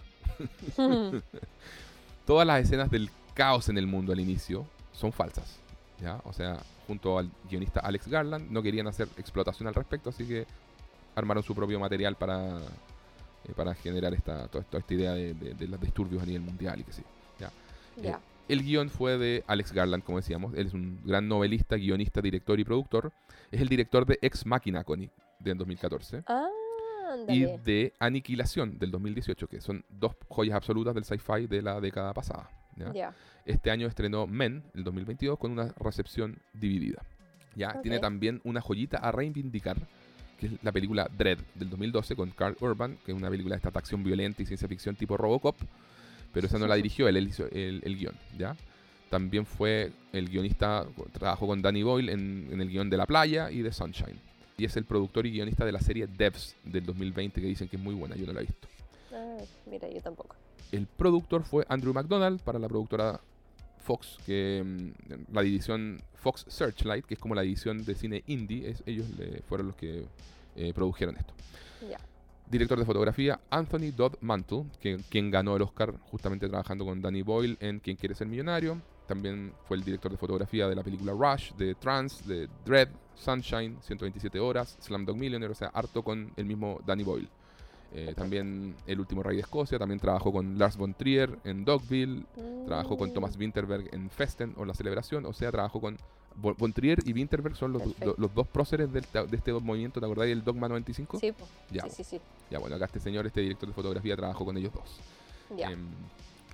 Todas 2.26 2.46
las 2.46 2.62
escenas 2.64 2.90
del 2.92 3.10
caos 3.34 3.70
en 3.70 3.78
el 3.78 3.88
mundo 3.88 4.12
al 4.14 4.20
inicio 4.20 4.66
son 4.94 5.12
falsas. 5.12 5.58
¿ya? 6.02 6.22
O 6.26 6.34
sea, 6.34 6.60
junto 6.88 7.18
al 7.18 7.30
guionista 7.50 7.80
Alex 7.82 8.08
Garland 8.08 8.50
no 8.52 8.62
querían 8.62 8.88
hacer 8.88 9.08
explotación 9.18 9.68
al 9.68 9.74
respecto, 9.76 10.10
así 10.10 10.26
que 10.26 10.46
armaron 11.16 11.44
su 11.44 11.54
propio 11.56 11.80
material 11.80 12.16
para, 12.16 12.58
eh, 12.60 13.54
para 13.56 13.74
generar 13.76 14.14
esta, 14.14 14.48
toda, 14.48 14.64
toda 14.64 14.80
esta 14.80 14.94
idea 14.94 15.12
de, 15.14 15.34
de- 15.34 15.54
de 15.54 15.68
los 15.68 15.80
disturbios 15.82 16.22
a 16.24 16.26
nivel 16.26 16.42
mundial 16.42 16.80
y 16.80 16.84
que 16.84 16.94
sí. 16.94 17.04
ya. 17.40 17.52
El 18.48 18.64
guion 18.64 18.90
fue 18.90 19.18
de 19.20 19.44
Alex 19.46 19.72
Garland, 19.74 20.04
como 20.04 20.18
decíamos. 20.18 20.56
Él 20.56 20.66
es 20.68 20.74
un 20.74 21.00
gran 21.06 21.28
novelista, 21.28 21.76
guionista, 21.76 22.20
director 22.20 22.60
y 22.60 22.64
productor. 22.64 23.12
Es 23.52 23.62
el 23.62 23.70
director 23.70 24.08
de 24.08 24.18
Ex 24.24 24.44
Machina, 24.46 24.84
Connie, 24.84 25.12
del 25.38 25.56
2014. 25.60 26.24
Ah, 26.26 26.48
Y 27.28 27.46
de 27.64 27.94
Aniquilación, 28.00 28.78
del 28.78 28.92
2018, 28.92 29.48
que 29.48 29.62
son 29.62 29.84
dos 29.90 30.16
joyas 30.28 30.56
absolutas 30.56 30.94
del 30.96 31.04
sci-fi 31.04 31.48
de 31.48 31.62
la 31.62 31.80
década 31.80 32.14
pasada. 32.14 32.50
Este 33.46 33.72
año 33.72 33.88
estrenó 33.88 34.28
Men, 34.28 34.64
el 34.74 34.84
2022, 34.84 35.38
con 35.38 35.52
una 35.52 35.74
recepción 35.80 36.38
dividida. 36.54 37.04
¿ya? 37.56 37.82
Tiene 37.82 38.00
también 38.00 38.42
una 38.44 38.62
joyita 38.62 38.98
a 38.98 39.12
reivindicar, 39.12 39.78
que 40.40 40.48
es 40.48 40.64
la 40.64 40.72
película 40.72 41.10
Dread, 41.18 41.40
del 41.56 41.70
2012, 41.70 42.16
con 42.16 42.32
Carl 42.32 42.56
Urban, 42.62 42.98
que 43.06 43.12
es 43.12 43.18
una 43.18 43.30
película 43.30 43.56
de 43.56 43.68
esta 43.68 43.78
acción 43.78 44.04
violenta 44.04 44.42
y 44.42 44.46
ciencia 44.46 44.68
ficción 44.68 44.96
tipo 44.96 45.18
Robocop, 45.18 45.58
pero 46.34 46.48
esa 46.48 46.58
no 46.58 46.68
la 46.68 46.76
dirigió 46.78 47.08
él, 47.08 47.18
él 47.18 47.28
hizo 47.28 47.46
el, 47.52 47.82
el 47.84 47.98
guion, 47.98 48.16
¿ya? 48.38 48.56
También 49.10 49.46
fue 49.46 49.92
el 50.14 50.30
guionista, 50.30 50.86
trabajó 51.12 51.48
con 51.48 51.62
Danny 51.64 51.82
Boyle 51.82 52.10
en, 52.10 52.48
en 52.52 52.62
el 52.62 52.70
guion 52.70 52.92
de 52.92 52.98
La 52.98 53.08
Playa 53.08 53.50
y 53.50 53.64
de 53.64 53.74
Sunshine. 53.74 54.20
Y 54.60 54.66
es 54.66 54.76
el 54.78 54.84
productor 54.86 55.26
y 55.26 55.32
guionista 55.32 55.66
de 55.66 55.72
la 55.72 55.80
serie 55.80 56.06
Devs 56.08 56.56
del 56.66 56.86
2020, 56.86 57.40
que 57.42 57.48
dicen 57.48 57.68
que 57.70 57.78
es 57.78 57.82
muy 57.82 57.96
buena, 57.96 58.16
yo 58.16 58.26
no 58.28 58.34
la 58.34 58.42
he 58.42 58.46
visto. 58.46 58.68
Ah, 59.14 59.38
mira, 59.66 59.90
yo 59.90 60.02
tampoco. 60.02 60.36
El 60.72 60.86
productor 60.86 61.44
fue 61.44 61.66
Andrew 61.70 61.94
McDonald 61.94 62.42
para 62.42 62.60
la 62.60 62.68
productora 62.68 63.20
Fox, 63.80 64.18
que 64.26 64.62
mm, 64.64 65.34
la 65.34 65.42
división 65.42 66.02
Fox 66.16 66.46
Searchlight, 66.50 67.06
que 67.06 67.14
es 67.14 67.20
como 67.20 67.34
la 67.36 67.42
división 67.42 67.86
de 67.86 67.96
cine 67.96 68.24
indie, 68.28 68.70
es- 68.70 68.84
ellos 68.86 69.10
le- 69.18 69.42
fueron 69.48 69.68
los 69.68 69.76
que 69.78 70.06
eh, 70.56 70.74
produjeron 70.74 71.16
esto. 71.16 71.34
Director 72.52 72.78
de 72.80 72.86
fotografía 72.86 73.40
Anthony 73.52 73.92
Dodd 73.96 74.16
Mantle, 74.22 74.66
que, 74.82 75.00
quien 75.10 75.32
ganó 75.32 75.56
el 75.56 75.62
Oscar 75.62 75.94
justamente 76.12 76.50
trabajando 76.50 76.84
con 76.84 77.02
Danny 77.02 77.22
Boyle 77.22 77.56
en 77.62 77.80
Quien 77.80 77.96
quiere 77.96 78.14
ser 78.16 78.28
millonario. 78.28 78.82
También 79.10 79.54
fue 79.68 79.76
el 79.76 79.84
director 79.84 80.12
de 80.12 80.18
fotografía 80.18 80.68
de 80.68 80.76
la 80.76 80.84
película 80.84 81.14
Rush, 81.14 81.54
de 81.54 81.74
Trans, 81.74 82.28
de 82.28 82.48
Dread, 82.64 82.90
Sunshine, 83.16 83.76
127 83.82 84.40
horas, 84.40 84.78
Slamdog 84.80 85.18
Millionaire, 85.18 85.52
o 85.52 85.56
sea, 85.56 85.70
harto 85.74 86.04
con 86.04 86.32
el 86.38 86.46
mismo 86.46 86.80
Danny 86.86 87.02
Boyle. 87.04 87.28
Eh, 87.92 88.14
también 88.16 88.76
El 88.86 89.00
último 89.00 89.24
rey 89.24 89.38
de 89.38 89.42
Escocia, 89.42 89.80
también 89.80 90.00
trabajó 90.00 90.32
con 90.32 90.60
Lars 90.60 90.78
von 90.78 90.94
Trier 90.94 91.40
en 91.44 91.66
Dogville, 91.66 92.24
trabajó 92.68 93.00
con 93.00 93.10
Mm, 93.10 93.14
Thomas 93.14 93.36
Winterberg 93.36 93.90
en 93.96 94.12
Festen 94.12 94.54
o 94.58 94.64
La 94.64 94.76
Celebración, 94.76 95.26
o 95.26 95.34
sea, 95.34 95.50
trabajó 95.50 95.82
con 95.82 95.98
Von 96.36 96.72
Trier 96.72 97.00
y 97.04 97.12
Winterberg 97.12 97.56
son 97.56 97.74
los, 97.74 97.82
los 98.16 98.34
dos 98.36 98.48
próceres 98.48 98.94
del 98.94 99.04
de 99.12 99.36
este 99.36 99.52
movimiento, 99.54 100.00
¿te 100.00 100.06
acordáis 100.06 100.30
del 100.30 100.44
Dogma 100.44 100.70
95? 100.70 101.18
Sí. 101.20 101.34
Ya, 101.72 101.82
sí, 101.86 101.90
sí, 101.90 102.04
sí. 102.04 102.22
ya, 102.52 102.60
bueno, 102.60 102.76
acá 102.76 102.86
este 102.86 103.00
señor, 103.00 103.26
este 103.26 103.42
director 103.42 103.68
de 103.68 103.74
fotografía, 103.74 104.16
trabajó 104.16 104.46
con 104.46 104.56
ellos 104.56 104.72
dos. 104.72 105.00
Ya. 105.58 105.72
Em, 105.72 105.88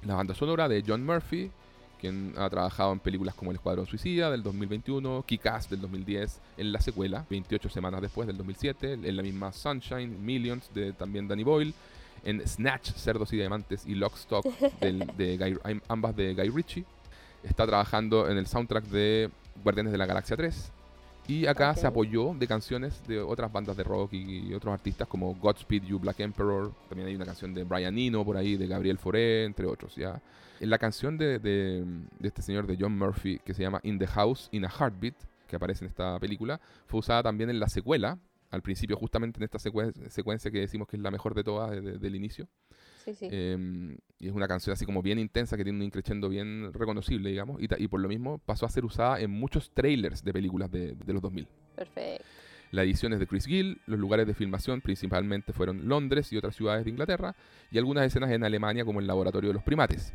la 0.06 0.16
banda 0.16 0.34
sonora 0.34 0.70
de 0.70 0.82
John 0.88 1.06
Murphy, 1.06 1.52
quien 2.00 2.34
ha 2.38 2.50
trabajado 2.50 2.92
en 2.94 3.00
películas 3.00 3.36
como 3.36 3.52
El 3.52 3.56
Escuadrón 3.58 3.86
Suicida 3.88 4.30
del 4.32 4.44
2021, 4.44 5.24
Kick-Ass 5.28 5.70
del 5.70 5.82
2010, 5.82 6.40
en 6.58 6.72
la 6.72 6.80
secuela, 6.82 7.26
28 7.30 7.70
semanas 7.70 8.02
después 8.02 8.28
del 8.28 8.38
2007, 8.38 8.94
en 9.04 9.16
la 9.18 9.24
misma 9.24 9.52
Sunshine, 9.52 10.24
Millions 10.24 10.70
de 10.74 10.94
también 10.94 11.28
Danny 11.28 11.44
Boyle, 11.44 11.74
en 12.24 12.46
Snatch, 12.48 12.92
Cerdos 12.94 13.32
y 13.34 13.38
Diamantes 13.38 13.86
y 13.86 13.96
Lockstock, 13.96 14.46
del- 14.82 15.06
de 15.18 15.38
Guy- 15.38 15.60
am- 15.64 15.82
ambas 15.88 16.16
de 16.16 16.34
Guy 16.34 16.50
Ritchie. 16.50 16.86
Está 17.44 17.68
trabajando 17.68 18.30
en 18.30 18.38
el 18.38 18.48
soundtrack 18.48 18.86
de 18.86 19.30
Guardianes 19.64 19.92
de 19.92 19.98
la 20.00 20.06
Galaxia 20.08 20.36
3. 20.36 20.72
Y 21.28 21.48
acá 21.48 21.74
se 21.76 21.88
apoyó 21.88 22.36
de 22.36 22.48
canciones 22.48 23.02
de 23.08 23.20
otras 23.20 23.52
bandas 23.52 23.76
de 23.76 23.84
rock 23.84 24.14
y, 24.14 24.54
otros 24.54 24.72
artistas 24.74 25.08
como 25.08 25.34
Godspeed 25.36 25.84
You 25.84 25.98
Black 26.00 26.20
Emperor. 26.20 26.72
También 26.88 27.08
hay 27.10 27.16
una 27.16 27.26
canción 27.26 27.52
de 27.54 27.64
Brian 27.64 27.98
Eno 27.98 28.24
por 28.24 28.38
ahí, 28.38 28.56
de 28.58 28.68
Gabriel 28.68 29.00
Fauré, 29.00 29.44
entre 29.46 29.66
otros. 29.66 29.96
¿ya? 29.96 30.22
En 30.60 30.70
la 30.70 30.78
canción 30.78 31.18
de, 31.18 31.40
de- 31.40 31.84
de 32.20 32.28
este 32.28 32.42
señor 32.42 32.66
de 32.68 32.78
John 32.80 32.98
Murphy, 32.98 33.40
que 33.46 33.54
se 33.54 33.62
llama 33.62 33.80
In 33.84 34.00
the 34.00 34.08
House, 34.08 34.50
in 34.52 34.66
a 34.66 34.70
Heartbeat, 34.70 35.16
que 35.48 35.56
aparece 35.56 35.86
en 35.86 35.90
esta 35.90 36.20
película, 36.20 36.60
fue 36.88 37.00
usada 37.00 37.24
también 37.24 37.50
en 37.50 37.60
la 37.60 37.68
secuela. 37.68 38.18
Al 38.52 38.62
principio, 38.62 38.96
justamente 38.96 39.38
en 39.40 39.44
esta 39.44 39.58
secue- 39.58 39.94
secuencia 40.10 40.50
que 40.50 40.60
decimos 40.60 40.88
que 40.88 40.96
es 40.96 41.02
la 41.04 41.12
mejor 41.12 41.34
de 41.36 41.44
todas 41.44 41.72
desde 41.72 41.98
del 41.98 42.16
inicio. 42.16 42.48
Sí, 43.04 43.14
sí. 43.14 43.28
Eh, 43.30 43.98
y 44.20 44.28
es 44.28 44.34
una 44.34 44.48
canción 44.48 44.74
así 44.74 44.86
como 44.86 45.02
bien 45.02 45.20
intensa 45.20 45.58
que 45.58 45.64
tiene 45.64 45.78
un 45.78 45.84
increchendo 45.84 46.30
bien 46.30 46.72
reconocible, 46.74 47.30
digamos. 47.30 47.62
Y 47.62 47.88
por 47.88 48.00
lo 48.00 48.08
mismo 48.08 48.38
pasó 48.40 48.66
a 48.66 48.70
ser 48.70 48.86
usada 48.86 49.20
en 49.20 49.30
muchos 49.32 49.72
trailers 49.72 50.24
de 50.24 50.32
películas 50.34 50.72
de, 50.72 50.94
de 50.96 51.14
los 51.14 51.22
2000. 51.22 51.48
Perfecto. 51.76 52.24
La 52.72 52.84
edición 52.84 53.14
es 53.14 53.20
de 53.20 53.28
Chris 53.28 53.46
Gill, 53.46 53.80
los 53.86 54.00
lugares 54.00 54.26
de 54.26 54.34
filmación 54.34 54.82
principalmente 54.82 55.54
fueron 55.54 55.88
Londres 55.88 56.32
y 56.34 56.38
otras 56.38 56.56
ciudades 56.56 56.84
de 56.84 56.90
Inglaterra, 56.92 57.36
y 57.72 57.78
algunas 57.78 58.06
escenas 58.06 58.32
en 58.32 58.44
Alemania 58.44 58.84
como 58.86 59.00
el 59.00 59.08
laboratorio 59.08 59.50
de 59.50 59.54
los 59.54 59.64
primates. 59.64 60.14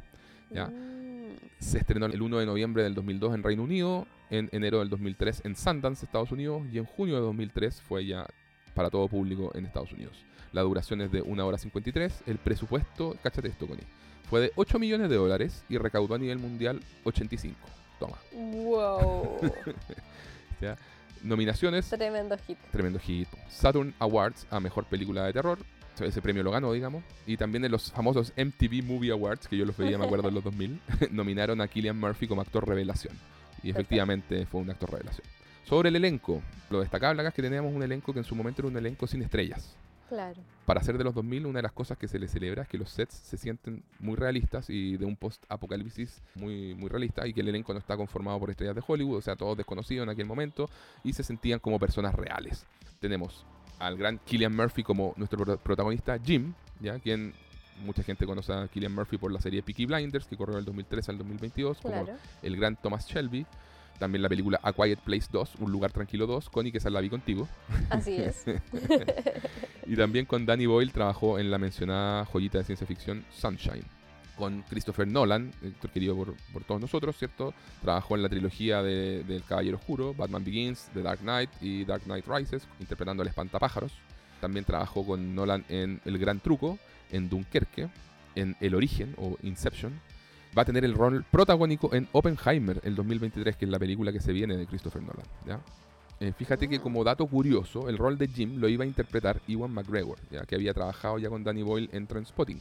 Ya. 0.51 0.67
Mm, 0.67 1.37
Se 1.59 1.79
estrenó 1.79 2.07
el 2.07 2.21
1 2.21 2.39
de 2.39 2.47
noviembre 2.47 2.83
del 2.83 2.95
2002 2.95 3.35
en 3.35 3.43
Reino 3.43 3.63
Unido, 3.63 4.07
en 4.31 4.49
enero 4.53 4.79
del 4.81 4.89
2003 4.91 5.43
en 5.45 5.57
Sundance, 5.57 6.05
Estados 6.07 6.33
Unidos, 6.33 6.63
y 6.73 6.79
en 6.79 6.85
junio 6.85 7.15
de 7.17 7.21
2003 7.23 7.83
fue 7.83 8.07
ya 8.07 8.27
para 8.75 8.91
todo 8.91 9.09
público 9.09 9.51
en 9.55 9.67
Estados 9.67 9.93
Unidos. 9.93 10.25
La 10.53 10.63
duración 10.63 11.01
es 11.01 11.13
de 11.13 11.23
1 11.23 11.47
hora 11.47 11.59
53, 11.59 12.23
el 12.27 12.39
presupuesto, 12.39 13.17
cáchate 13.23 13.49
esto, 13.49 13.67
Connie, 13.67 13.85
fue 14.29 14.41
de 14.41 14.53
8 14.57 14.79
millones 14.79 15.09
de 15.11 15.17
dólares 15.17 15.65
y 15.69 15.77
recaudó 15.79 16.15
a 16.15 16.19
nivel 16.19 16.39
mundial 16.39 16.81
85. 17.05 17.57
Toma. 17.99 18.17
Wow. 18.33 19.39
Nominaciones, 21.23 21.89
Tremendo 21.91 22.37
hit. 22.47 22.57
tremendo 22.73 22.99
hit. 22.99 23.29
Saturn 23.51 23.95
Awards 23.99 24.47
a 24.51 24.59
Mejor 24.59 24.87
Película 24.87 25.25
de 25.27 25.35
Terror. 25.35 25.59
Ese 26.05 26.23
premio 26.23 26.43
lo 26.43 26.51
ganó, 26.51 26.73
digamos. 26.73 27.03
Y 27.27 27.37
también 27.37 27.65
en 27.65 27.73
los 27.73 27.93
famosos 27.93 28.33
MTV 28.37 28.83
Movie 28.85 29.13
Awards, 29.13 29.49
que 29.49 29.57
yo 29.57 29.65
los 29.65 29.77
veía, 29.77 29.99
me 29.99 30.05
acuerdo, 30.05 30.29
en 30.29 30.35
los 30.35 30.45
2000, 30.45 30.81
nominaron 31.11 31.61
a 31.61 31.69
Killian 31.69 31.99
Murphy 31.99 32.27
como 32.27 32.41
actor 32.41 32.67
revelación. 32.67 33.15
Y 33.63 33.71
efectivamente 33.71 34.47
fue 34.47 34.61
un 34.61 34.71
actor 34.71 34.91
revelación. 34.91 35.27
Sobre 35.65 35.89
el 35.91 35.97
elenco, 35.97 36.43
lo 36.71 36.81
destacable 36.81 37.21
acá 37.21 37.29
es 37.29 37.35
que 37.35 37.43
teníamos 37.43 37.73
un 37.73 37.83
elenco 37.83 38.13
que 38.13 38.19
en 38.19 38.25
su 38.25 38.35
momento 38.35 38.63
era 38.63 38.69
un 38.69 38.77
elenco 38.77 39.07
sin 39.07 39.23
estrellas. 39.23 39.77
Claro. 40.09 40.41
Para 40.67 40.83
ser 40.83 40.99
de 40.99 41.05
los 41.05 41.15
2000, 41.15 41.47
una 41.47 41.59
de 41.59 41.63
las 41.63 41.73
cosas 41.73 41.97
que 41.97 42.09
se 42.09 42.19
le 42.19 42.27
celebra 42.27 42.63
es 42.63 42.69
que 42.69 42.77
los 42.77 42.91
sets 42.91 43.15
se 43.15 43.37
sienten 43.37 43.85
muy 44.01 44.17
realistas 44.17 44.69
y 44.69 44.97
de 44.97 45.05
un 45.05 45.15
post-apocalipsis 45.15 46.21
muy, 46.35 46.75
muy 46.75 46.89
realista 46.89 47.27
y 47.29 47.33
que 47.33 47.43
el 47.43 47.49
elenco 47.49 47.73
no 47.73 47.79
está 47.79 47.97
conformado 47.97 48.41
por 48.41 48.51
estrellas 48.51 48.75
de 48.75 48.83
Hollywood, 48.85 49.19
o 49.19 49.23
sea, 49.23 49.37
todos 49.37 49.57
desconocidos 49.57 50.03
en 50.03 50.11
aquel 50.11 50.27
momento 50.27 50.69
y 51.05 51.13
se 51.13 51.23
sentían 51.23 51.61
como 51.61 51.79
personas 51.79 52.17
reales. 52.17 52.67
Tenemos 52.99 53.47
al 53.81 53.97
gran 53.97 54.19
Killian 54.19 54.55
Murphy 54.55 54.83
como 54.85 55.15
nuestro 55.17 55.39
pro- 55.45 55.59
protagonista 55.59 56.19
Jim, 56.25 56.53
¿ya? 56.81 56.99
quien 57.01 57.33
mucha 57.85 58.03
gente 58.03 58.27
conoce 58.27 58.53
a 58.53 58.69
Killian 58.69 58.95
Murphy 58.95 59.17
por 59.17 59.33
la 59.33 59.41
serie 59.41 59.63
Peaky 59.63 59.87
Blinders, 59.87 60.27
que 60.27 60.37
corrió 60.37 60.57
del 60.57 60.65
2013 60.67 61.11
al 61.13 61.19
2022, 61.19 61.79
como 61.81 61.95
el 62.43 62.57
gran 62.57 62.77
Thomas 62.77 63.07
Shelby. 63.09 63.47
También 63.99 64.23
la 64.23 64.29
película 64.31 64.59
A 64.63 64.73
Quiet 64.73 64.99
Place 65.01 65.27
2, 65.31 65.57
Un 65.61 65.73
Lugar 65.73 65.93
Tranquilo 65.93 66.27
2, 66.27 66.49
Connie, 66.49 66.73
que 66.73 66.79
esa 66.79 66.89
la 66.89 67.01
vi 67.03 67.11
contigo. 67.11 67.47
Así 67.91 68.17
es. 68.17 68.45
Y 69.87 69.97
también 69.97 70.25
con 70.25 70.47
Danny 70.47 70.67
Boyle 70.67 70.93
trabajó 70.93 71.39
en 71.39 71.51
la 71.51 71.59
mencionada 71.59 72.25
joyita 72.25 72.59
de 72.59 72.65
ciencia 72.65 72.87
ficción 72.87 73.25
Sunshine. 73.31 73.83
Con 74.41 74.63
Christopher 74.63 75.07
Nolan, 75.07 75.53
director 75.63 75.91
querido 75.91 76.17
por, 76.17 76.35
por 76.53 76.65
todos 76.65 76.81
nosotros, 76.81 77.17
¿cierto? 77.17 77.55
Trabajó 77.83 78.17
en 78.17 78.23
la 78.23 78.29
trilogía 78.29 78.83
de- 78.83 79.23
del 79.23 79.45
Caballero 79.45 79.77
Oscuro, 79.77 80.15
Batman 80.15 80.43
Begins, 80.45 80.89
The 80.95 81.03
Dark 81.03 81.21
Knight 81.21 81.51
y 81.61 81.85
Dark 81.85 82.03
Knight 82.05 82.25
Rises, 82.27 82.67
interpretando 82.81 83.23
al 83.23 83.29
espantapájaros. 83.29 83.93
También 84.41 84.65
trabajó 84.65 85.07
con 85.07 85.35
Nolan 85.35 85.65
en 85.69 86.01
El 86.05 86.19
Gran 86.19 86.41
Truco, 86.41 86.79
en 87.13 87.29
Dunkerque, 87.29 87.89
en 88.35 88.57
El 88.61 88.75
Origen 88.75 89.15
o 89.19 89.37
Inception. 89.43 89.93
Va 90.57 90.63
a 90.63 90.65
tener 90.65 90.85
el 90.85 90.95
rol 90.95 91.25
protagónico 91.31 91.95
en 91.95 92.09
Oppenheimer 92.13 92.81
el 92.83 92.97
2023, 92.97 93.57
que 93.57 93.67
es 93.67 93.71
la 93.71 93.79
película 93.79 94.11
que 94.11 94.21
se 94.21 94.33
viene 94.33 94.57
de 94.57 94.67
Christopher 94.67 95.03
Nolan. 95.03 95.27
¿ya? 95.47 95.61
Eh, 96.19 96.33
fíjate 96.37 96.69
que 96.69 96.81
como 96.81 97.05
dato 97.05 97.27
curioso, 97.27 97.89
el 97.89 97.99
rol 97.99 98.19
de 98.19 98.27
Jim 98.29 98.59
lo 98.59 98.69
iba 98.69 98.85
a 98.85 98.87
interpretar 98.87 99.41
Ewan 99.47 99.71
McGregor, 99.73 100.19
ya 100.31 100.43
que 100.43 100.55
había 100.55 100.73
trabajado 100.75 101.19
ya 101.19 101.29
con 101.29 101.45
Danny 101.45 101.63
Boyle 101.63 101.89
en 101.93 102.07
Trainspotting. 102.07 102.61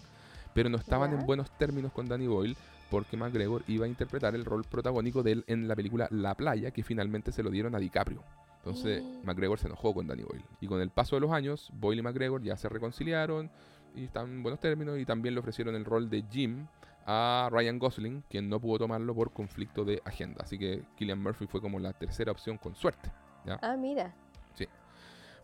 Pero 0.54 0.70
no 0.70 0.78
estaban 0.78 1.14
en 1.14 1.26
buenos 1.26 1.52
términos 1.58 1.92
con 1.92 2.08
Danny 2.08 2.28
Boyle 2.28 2.58
porque 2.90 3.18
McGregor 3.18 3.64
iba 3.68 3.86
a 3.86 3.88
interpretar 3.88 4.34
el 4.36 4.46
rol 4.46 4.64
protagónico 4.64 5.22
de 5.22 5.34
él 5.34 5.44
en 5.48 5.68
la 5.68 5.76
película 5.76 6.08
La 6.12 6.34
Playa, 6.36 6.72
que 6.72 6.84
finalmente 6.84 7.32
se 7.32 7.44
lo 7.44 7.52
dieron 7.52 7.76
a 7.76 7.80
DiCaprio. 7.80 8.24
Entonces 8.58 9.04
Mm. 9.04 9.26
McGregor 9.26 9.60
se 9.60 9.68
enojó 9.68 9.94
con 9.94 10.08
Danny 10.08 10.24
Boyle. 10.24 10.44
Y 10.60 10.68
con 10.68 10.82
el 10.82 10.90
paso 10.90 11.16
de 11.16 11.22
los 11.22 11.32
años, 11.32 11.70
Boyle 11.74 12.00
y 12.00 12.02
McGregor 12.02 12.42
ya 12.42 12.58
se 12.58 12.68
reconciliaron 12.68 13.50
y 13.96 14.06
están 14.06 14.30
en 14.30 14.44
buenos 14.44 14.60
términos 14.60 14.98
y 15.00 15.06
también 15.06 15.36
le 15.36 15.40
ofrecieron 15.40 15.76
el 15.76 15.86
rol 15.86 16.10
de 16.10 16.24
Jim 16.32 16.66
a 17.06 17.50
Ryan 17.52 17.80
Gosling, 17.80 18.24
quien 18.30 18.50
no 18.50 18.60
pudo 18.60 18.80
tomarlo 18.80 19.16
por 19.16 19.32
conflicto 19.32 19.86
de 19.86 20.02
agenda. 20.06 20.42
Así 20.44 20.60
que 20.60 20.84
Killian 20.96 21.22
Murphy 21.22 21.48
fue 21.48 21.62
como 21.62 21.80
la 21.80 21.94
tercera 21.94 22.32
opción 22.32 22.58
con 22.58 22.76
suerte. 22.76 23.12
Ah, 23.62 23.76
mira. 23.78 24.14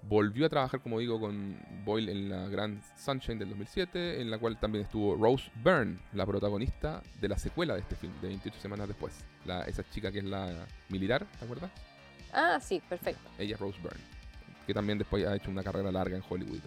Volvió 0.08 0.46
a 0.46 0.50
trabajar, 0.50 0.82
como 0.82 1.00
digo, 1.00 1.20
con 1.20 1.58
Boyle 1.84 2.10
en 2.10 2.30
la 2.30 2.48
Grand 2.48 2.80
Sunshine 2.96 3.40
del 3.40 3.50
2007, 3.50 4.22
en 4.22 4.30
la 4.30 4.38
cual 4.38 4.60
también 4.60 4.86
estuvo 4.86 5.16
Rose 5.16 5.50
Byrne, 5.64 5.98
la 6.14 6.26
protagonista 6.28 7.02
de 7.20 7.28
la 7.28 7.38
secuela 7.38 7.74
de 7.74 7.80
este 7.80 7.96
film, 7.96 8.14
de 8.22 8.28
28 8.28 8.60
semanas 8.60 8.88
después. 8.88 9.26
La, 9.46 9.64
esa 9.64 9.84
chica 9.90 10.12
que 10.12 10.20
es 10.20 10.26
la 10.26 10.68
militar, 10.90 11.26
¿te 11.40 11.46
acuerdas? 11.46 11.72
Ah, 12.32 12.60
sí, 12.62 12.82
perfecto. 12.88 13.30
Ella 13.40 13.56
es 13.56 13.60
Rose 13.60 13.80
Byrne, 13.82 14.04
que 14.68 14.74
también 14.76 15.00
después 15.00 15.26
ha 15.26 15.36
hecho 15.36 15.50
una 15.50 15.64
carrera 15.64 15.92
larga 15.92 16.16
en 16.16 16.24
Hollywood. 16.28 16.60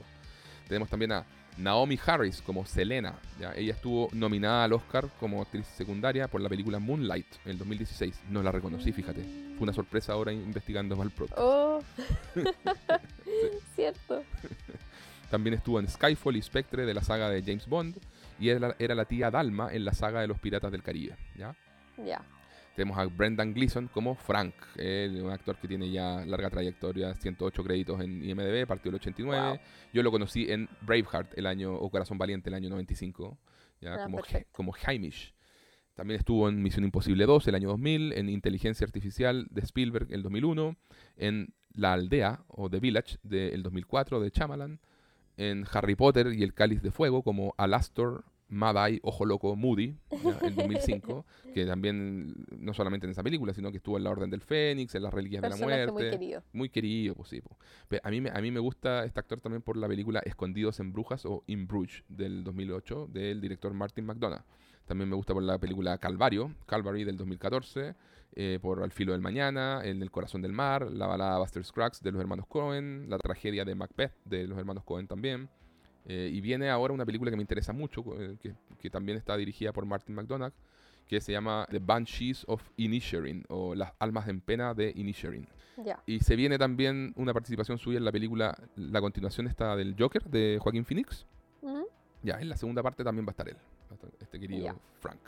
Tenemos 0.67 0.89
también 0.89 1.13
a 1.13 1.25
Naomi 1.59 1.99
Harris 2.05 2.41
como 2.41 2.65
Selena. 2.65 3.15
¿ya? 3.41 3.53
Ella 3.55 3.73
estuvo 3.73 4.09
nominada 4.13 4.65
al 4.65 4.73
Oscar 4.73 5.09
como 5.19 5.43
actriz 5.43 5.67
secundaria 5.77 6.29
por 6.29 6.41
la 6.41 6.49
película 6.49 6.79
Moonlight 6.79 7.27
en 7.45 7.53
el 7.53 7.59
2016. 7.59 8.21
No 8.31 8.43
la 8.43 8.53
reconocí, 8.53 8.93
fíjate. 8.93 9.23
Fue 9.57 9.65
una 9.65 9.73
sorpresa 9.73 10.13
ahora 10.13 10.33
investigando 10.33 10.97
Malprot. 10.97 11.31
Oh, 11.37 11.83
cierto. 13.75 14.23
También 15.31 15.55
estuvo 15.55 15.79
en 15.79 15.89
Skyfall 15.89 16.37
y 16.37 16.43
Spectre 16.43 16.87
de 16.87 16.95
la 16.95 17.03
saga 17.03 17.29
de 17.29 17.43
James 17.43 17.67
Bond. 17.67 17.97
Y 18.41 18.51
era, 18.51 18.75
era 18.79 18.95
la 18.95 19.05
tía 19.05 19.31
Dalma 19.31 19.73
en 19.73 19.85
la 19.85 19.93
saga 19.93 20.21
de 20.21 20.29
los 20.29 20.39
Piratas 20.39 20.71
del 20.71 20.83
Caribe. 20.83 21.17
¿ya? 21.37 21.55
Ya. 22.05 22.23
Tenemos 22.77 22.97
a 22.97 23.07
Brendan 23.07 23.53
Gleeson 23.55 23.89
como 23.89 24.15
Frank, 24.15 24.55
un 24.77 25.31
actor 25.33 25.57
que 25.57 25.67
tiene 25.67 25.91
ya 25.91 26.25
larga 26.25 26.49
trayectoria, 26.49 27.13
108 27.13 27.65
créditos 27.65 28.01
en 28.01 28.25
IMDb, 28.25 28.69
partió 28.69 28.91
el 28.91 28.95
89. 28.95 29.49
Wow. 29.49 29.59
Yo 29.93 30.03
lo 30.05 30.13
conocí 30.13 30.49
en 30.49 30.69
Braveheart 30.83 31.37
el 31.37 31.47
año, 31.47 31.75
o 31.75 31.91
Corazón 31.91 32.19
Valiente 32.19 32.51
el 32.51 32.55
año 32.55 32.71
95, 32.71 33.37
ya, 33.81 33.95
Ah, 33.95 34.05
como, 34.05 34.19
perfecto. 34.19 34.51
como 34.53 34.73
Hamish. 34.87 35.35
También 35.95 36.21
estuvo 36.21 36.49
en 36.49 36.63
Misión 36.63 36.85
Imposible 36.85 37.27
2 37.27 37.49
el 37.49 37.57
año 37.57 37.69
2000, 37.71 38.13
en 38.13 38.29
Inteligencia 38.29 38.85
Artificial 38.85 39.49
de 39.51 39.63
Spielberg 39.63 40.07
el 40.13 40.23
2001, 40.23 40.77
en 41.17 41.53
La 41.75 41.93
Aldea 41.93 42.43
o 42.49 42.69
The 42.71 42.81
Village 42.81 43.19
del 43.23 43.63
2004 43.63 44.21
de 44.21 44.31
Chamalan, 44.31 44.81
en 45.37 45.65
Harry 45.73 45.95
Potter 45.95 46.33
y 46.33 46.43
el 46.43 46.53
Cáliz 46.55 46.83
de 46.83 46.91
Fuego 46.91 47.23
como 47.23 47.55
Alastor, 47.59 48.25
Mad-Eye, 48.51 48.99
Ojo 49.03 49.27
Loco, 49.27 49.55
Moody, 49.57 49.95
en 50.43 50.55
2005, 50.57 51.27
que 51.55 51.67
también, 51.67 52.35
no 52.59 52.73
solamente 52.73 53.07
en 53.07 53.11
esa 53.11 53.23
película, 53.23 53.53
sino 53.53 53.71
que 53.71 53.77
estuvo 53.77 53.99
en 53.99 54.05
La 54.05 54.11
Orden 54.11 54.31
del 54.31 54.41
Fénix, 54.41 54.95
en 54.95 55.03
Las 55.03 55.13
Reliquias 55.13 55.43
de 55.43 55.51
la 55.51 55.57
Muerte. 55.57 55.93
muy 55.93 56.11
querido. 56.11 56.43
Muy 56.53 56.69
querido, 56.71 57.15
pues 57.15 57.29
sí. 57.29 57.43
Pe- 57.89 58.01
A 58.03 58.11
mí, 58.11 58.21
me, 58.23 58.31
a 58.31 58.41
mí 58.41 58.51
me 58.51 58.59
gusta 58.59 59.05
este 59.05 59.21
actor 59.21 59.41
también 59.41 59.61
por 59.63 59.77
la 59.77 59.87
película 59.87 60.21
Escondidos 60.21 60.81
en 60.81 60.93
Brujas 60.93 61.27
o 61.27 61.45
In 61.47 61.67
Bruges 61.69 62.03
del 62.09 62.43
2008 62.43 63.09
del 63.13 63.41
director 63.43 63.73
Martin 63.75 64.07
McDonough. 64.07 64.43
También 64.89 65.11
me 65.11 65.17
gusta 65.17 65.35
por 65.35 65.43
la 65.43 65.59
película 65.59 65.99
Calvario, 65.99 66.51
Calvary 66.65 67.05
del 67.05 67.19
2014, 67.19 67.95
eh, 68.35 68.59
por 68.61 68.83
Al 68.83 68.91
filo 68.91 69.13
del 69.13 69.21
mañana, 69.21 69.83
En 69.85 70.01
el 70.01 70.11
corazón 70.11 70.41
del 70.41 70.53
mar, 70.53 70.91
la 70.91 71.07
balada 71.07 71.39
Buster 71.39 71.63
Scruggs 71.63 72.03
de 72.03 72.11
los 72.11 72.19
hermanos 72.23 72.47
Cohen, 72.47 73.05
la 73.11 73.19
tragedia 73.19 73.67
de 73.67 73.75
Macbeth 73.75 74.15
de 74.25 74.47
los 74.47 74.59
hermanos 74.59 74.85
Cohen 74.85 75.07
también. 75.07 75.51
Eh, 76.07 76.31
y 76.33 76.41
viene 76.41 76.71
ahora 76.71 76.95
una 76.95 77.05
película 77.05 77.31
que 77.31 77.37
me 77.37 77.43
interesa 77.43 77.75
mucho, 77.75 78.03
eh, 78.19 78.39
que, 78.41 78.55
que 78.79 78.89
también 78.89 79.19
está 79.19 79.37
dirigida 79.37 79.75
por 79.75 79.85
Martin 79.85 80.15
McDonagh, 80.15 80.55
que 81.07 81.21
se 81.21 81.33
llama 81.33 81.67
The 81.71 81.81
Banshees 81.81 82.45
of 82.49 82.67
Inisherin, 82.79 83.45
o 83.51 83.75
Las 83.75 83.93
almas 83.99 84.27
en 84.29 84.41
pena 84.41 84.73
de 84.73 84.91
Inisherin. 84.97 85.47
Ya. 85.85 86.03
Y 86.07 86.21
se 86.21 86.35
viene 86.35 86.57
también 86.57 87.13
una 87.17 87.35
participación 87.35 87.77
suya 87.77 87.99
en 87.99 88.07
la 88.07 88.13
película, 88.13 88.57
la 88.75 89.03
continuación 89.03 89.49
está 89.49 89.77
del 89.77 89.97
Joker 89.99 90.25
de 90.25 90.59
Joaquín 90.63 90.87
Phoenix. 90.87 91.27
Ya, 92.23 92.41
en 92.41 92.49
la 92.49 92.57
segunda 92.57 92.83
parte 92.83 93.05
también 93.05 93.27
va 93.27 93.31
a 93.31 93.33
estar 93.33 93.49
él, 93.49 93.57
este 94.21 94.41
querido. 94.41 94.75
Frank. 95.01 95.21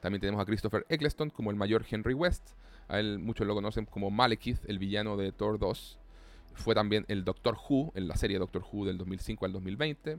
También 0.00 0.20
tenemos 0.20 0.40
a 0.40 0.44
Christopher 0.44 0.86
Eccleston 0.88 1.30
como 1.30 1.50
el 1.50 1.56
mayor 1.56 1.84
Henry 1.88 2.14
West. 2.14 2.50
A 2.88 3.00
él 3.00 3.18
muchos 3.18 3.46
lo 3.46 3.54
conocen 3.54 3.86
como 3.86 4.10
Malekith, 4.10 4.64
el 4.68 4.78
villano 4.78 5.16
de 5.16 5.32
Thor 5.32 5.58
2. 5.58 5.98
Fue 6.54 6.74
también 6.74 7.04
el 7.08 7.24
Doctor 7.24 7.56
Who, 7.68 7.92
en 7.94 8.08
la 8.08 8.16
serie 8.16 8.38
Doctor 8.38 8.64
Who 8.70 8.86
del 8.86 8.98
2005 8.98 9.44
al 9.44 9.52
2020. 9.52 10.18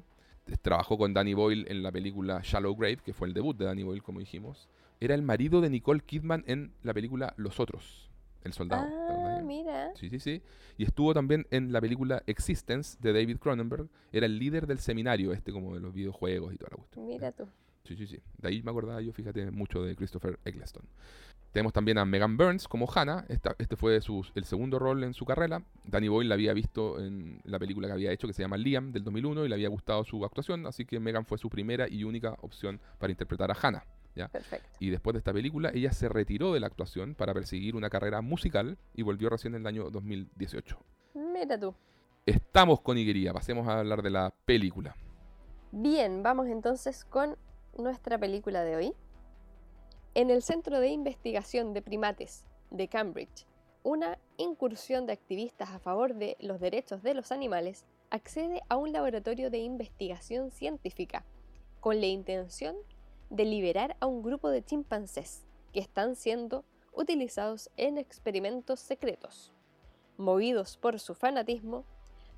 Trabajó 0.62 0.98
con 0.98 1.14
Danny 1.14 1.34
Boyle 1.34 1.66
en 1.70 1.84
la 1.84 1.92
película 1.92 2.42
Shallow 2.44 2.76
Grave, 2.76 2.98
que 2.98 3.14
fue 3.14 3.28
el 3.28 3.34
debut 3.34 3.58
de 3.58 3.66
Danny 3.66 3.84
Boyle, 3.84 4.04
como 4.04 4.20
dijimos. 4.20 4.68
Era 5.00 5.16
el 5.16 5.22
marido 5.22 5.62
de 5.62 5.70
Nicole 5.70 6.02
Kidman 6.02 6.44
en 6.48 6.74
la 6.84 6.94
película 6.94 7.34
Los 7.38 7.60
Otros, 7.60 8.07
el 8.48 8.54
soldado. 8.54 8.88
Ah, 8.92 9.42
mira. 9.44 9.92
Sí, 9.96 10.10
sí, 10.10 10.20
sí. 10.20 10.42
Y 10.78 10.84
estuvo 10.86 11.14
también 11.14 11.46
en 11.52 11.72
la 11.72 11.80
película 11.82 12.24
Existence 12.28 12.98
de 13.02 13.14
David 13.14 13.38
Cronenberg. 13.38 13.88
Era 14.12 14.26
el 14.26 14.38
líder 14.40 14.68
del 14.68 14.80
seminario, 14.80 15.32
este 15.34 15.52
como 15.52 15.74
de 15.76 15.80
los 15.82 15.94
videojuegos 15.94 16.54
y 16.54 16.58
toda 16.58 16.70
la 16.72 16.78
cuestión. 16.78 17.08
Mira 17.08 17.32
tú. 17.32 17.48
Sí, 17.84 17.96
sí, 17.96 18.06
sí. 18.08 18.20
De 18.38 18.50
ahí 18.50 18.62
me 18.64 18.72
acordaba 18.72 19.02
yo, 19.02 19.14
fíjate, 19.14 19.50
mucho 19.52 19.82
de 19.84 19.96
Christopher 19.96 20.40
Eccleston. 20.44 20.84
Tenemos 21.54 21.72
también 21.72 21.98
a 21.98 22.06
Megan 22.06 22.36
Burns 22.36 22.68
como 22.68 22.88
Hannah. 22.94 23.26
Esta- 23.30 23.56
este 23.58 23.78
fue 23.78 24.00
su- 24.02 24.26
el 24.36 24.44
segundo 24.44 24.78
rol 24.78 25.04
en 25.06 25.14
su 25.14 25.26
carrera. 25.26 25.64
Danny 25.86 26.10
Boyle 26.10 26.28
la 26.28 26.36
había 26.36 26.54
visto 26.54 27.00
en 27.00 27.40
la 27.46 27.58
película 27.58 27.88
que 27.88 27.94
había 27.94 28.12
hecho, 28.12 28.28
que 28.28 28.34
se 28.34 28.44
llama 28.44 28.58
Liam, 28.58 28.92
del 28.92 29.04
2001, 29.06 29.46
y 29.46 29.50
le 29.50 29.56
había 29.56 29.70
gustado 29.70 30.04
su 30.04 30.24
actuación. 30.26 30.68
Así 30.68 30.86
que 30.86 31.00
Megan 31.00 31.26
fue 31.26 31.38
su 31.38 31.50
primera 31.50 31.88
y 31.90 32.04
única 32.04 32.36
opción 32.42 32.80
para 33.00 33.12
interpretar 33.12 33.50
a 33.50 33.56
Hannah. 33.60 33.86
Perfecto. 34.28 34.70
Y 34.80 34.90
después 34.90 35.14
de 35.14 35.20
esta 35.20 35.34
película, 35.34 35.72
ella 35.74 35.92
se 35.92 36.10
retiró 36.10 36.54
de 36.54 36.60
la 36.60 36.68
actuación 36.68 37.16
para 37.16 37.34
perseguir 37.34 37.76
una 37.76 37.90
carrera 37.90 38.22
musical 38.22 38.78
y 38.94 39.04
volvió 39.04 39.30
recién 39.30 39.56
en 39.56 39.62
el 39.62 39.68
año 39.68 39.90
2018. 39.90 40.78
Mira 41.14 41.60
tú. 41.60 41.76
Estamos 42.26 42.82
con 42.82 42.98
Iguería, 42.98 43.32
pasemos 43.34 43.68
a 43.68 43.80
hablar 43.80 44.02
de 44.02 44.10
la 44.10 44.34
película. 44.46 44.96
Bien, 45.72 46.24
vamos 46.24 46.48
entonces 46.48 47.06
con 47.06 47.38
nuestra 47.78 48.18
película 48.18 48.64
de 48.64 48.76
hoy. 48.76 48.94
En 50.16 50.30
el 50.30 50.42
Centro 50.42 50.80
de 50.80 50.90
Investigación 50.90 51.74
de 51.74 51.82
Primates 51.82 52.44
de 52.72 52.88
Cambridge, 52.88 53.46
una 53.84 54.18
incursión 54.38 55.06
de 55.06 55.14
activistas 55.14 55.70
a 55.70 55.80
favor 55.80 56.16
de 56.16 56.36
los 56.40 56.60
derechos 56.60 57.04
de 57.04 57.14
los 57.14 57.32
animales 57.32 57.86
accede 58.10 58.62
a 58.68 58.76
un 58.76 58.92
laboratorio 58.92 59.50
de 59.50 59.60
investigación 59.60 60.52
científica 60.52 61.24
con 61.80 62.02
la 62.02 62.08
intención 62.08 62.76
de 63.30 63.46
liberar 63.46 63.98
a 64.00 64.08
un 64.08 64.22
grupo 64.22 64.50
de 64.50 64.64
chimpancés 64.64 65.46
que 65.74 65.80
están 65.80 66.16
siendo 66.16 66.64
utilizados 66.94 67.70
en 67.78 67.98
experimentos 67.98 68.80
secretos. 68.80 69.54
Movidos 70.18 70.78
por 70.78 71.00
su 71.00 71.14
fanatismo, 71.14 71.86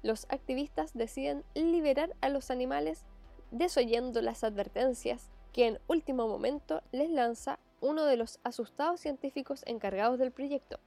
los 0.04 0.26
activistas 0.30 0.94
deciden 0.94 1.44
liberar 1.56 2.16
a 2.22 2.30
los 2.30 2.52
animales 2.52 3.06
desoyendo 3.52 4.22
las 4.22 4.44
advertencias 4.44 5.30
que 5.54 5.68
en 5.68 5.80
último 5.88 6.28
momento 6.28 6.82
les 6.92 7.10
lanza 7.10 7.60
uno 7.82 8.06
de 8.06 8.18
los 8.18 8.40
asustados 8.44 9.00
científicos 9.00 9.64
encargados 9.66 10.20
del 10.20 10.32
proyecto, 10.32 10.80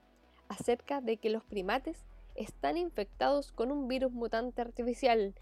acerca 0.48 1.00
de 1.00 1.16
que 1.16 1.30
los 1.30 1.44
primates 1.44 2.04
están 2.34 2.76
infectados 2.76 3.52
con 3.52 3.72
un 3.72 3.88
virus 3.88 4.12
mutante 4.12 4.60
artificial 4.60 5.34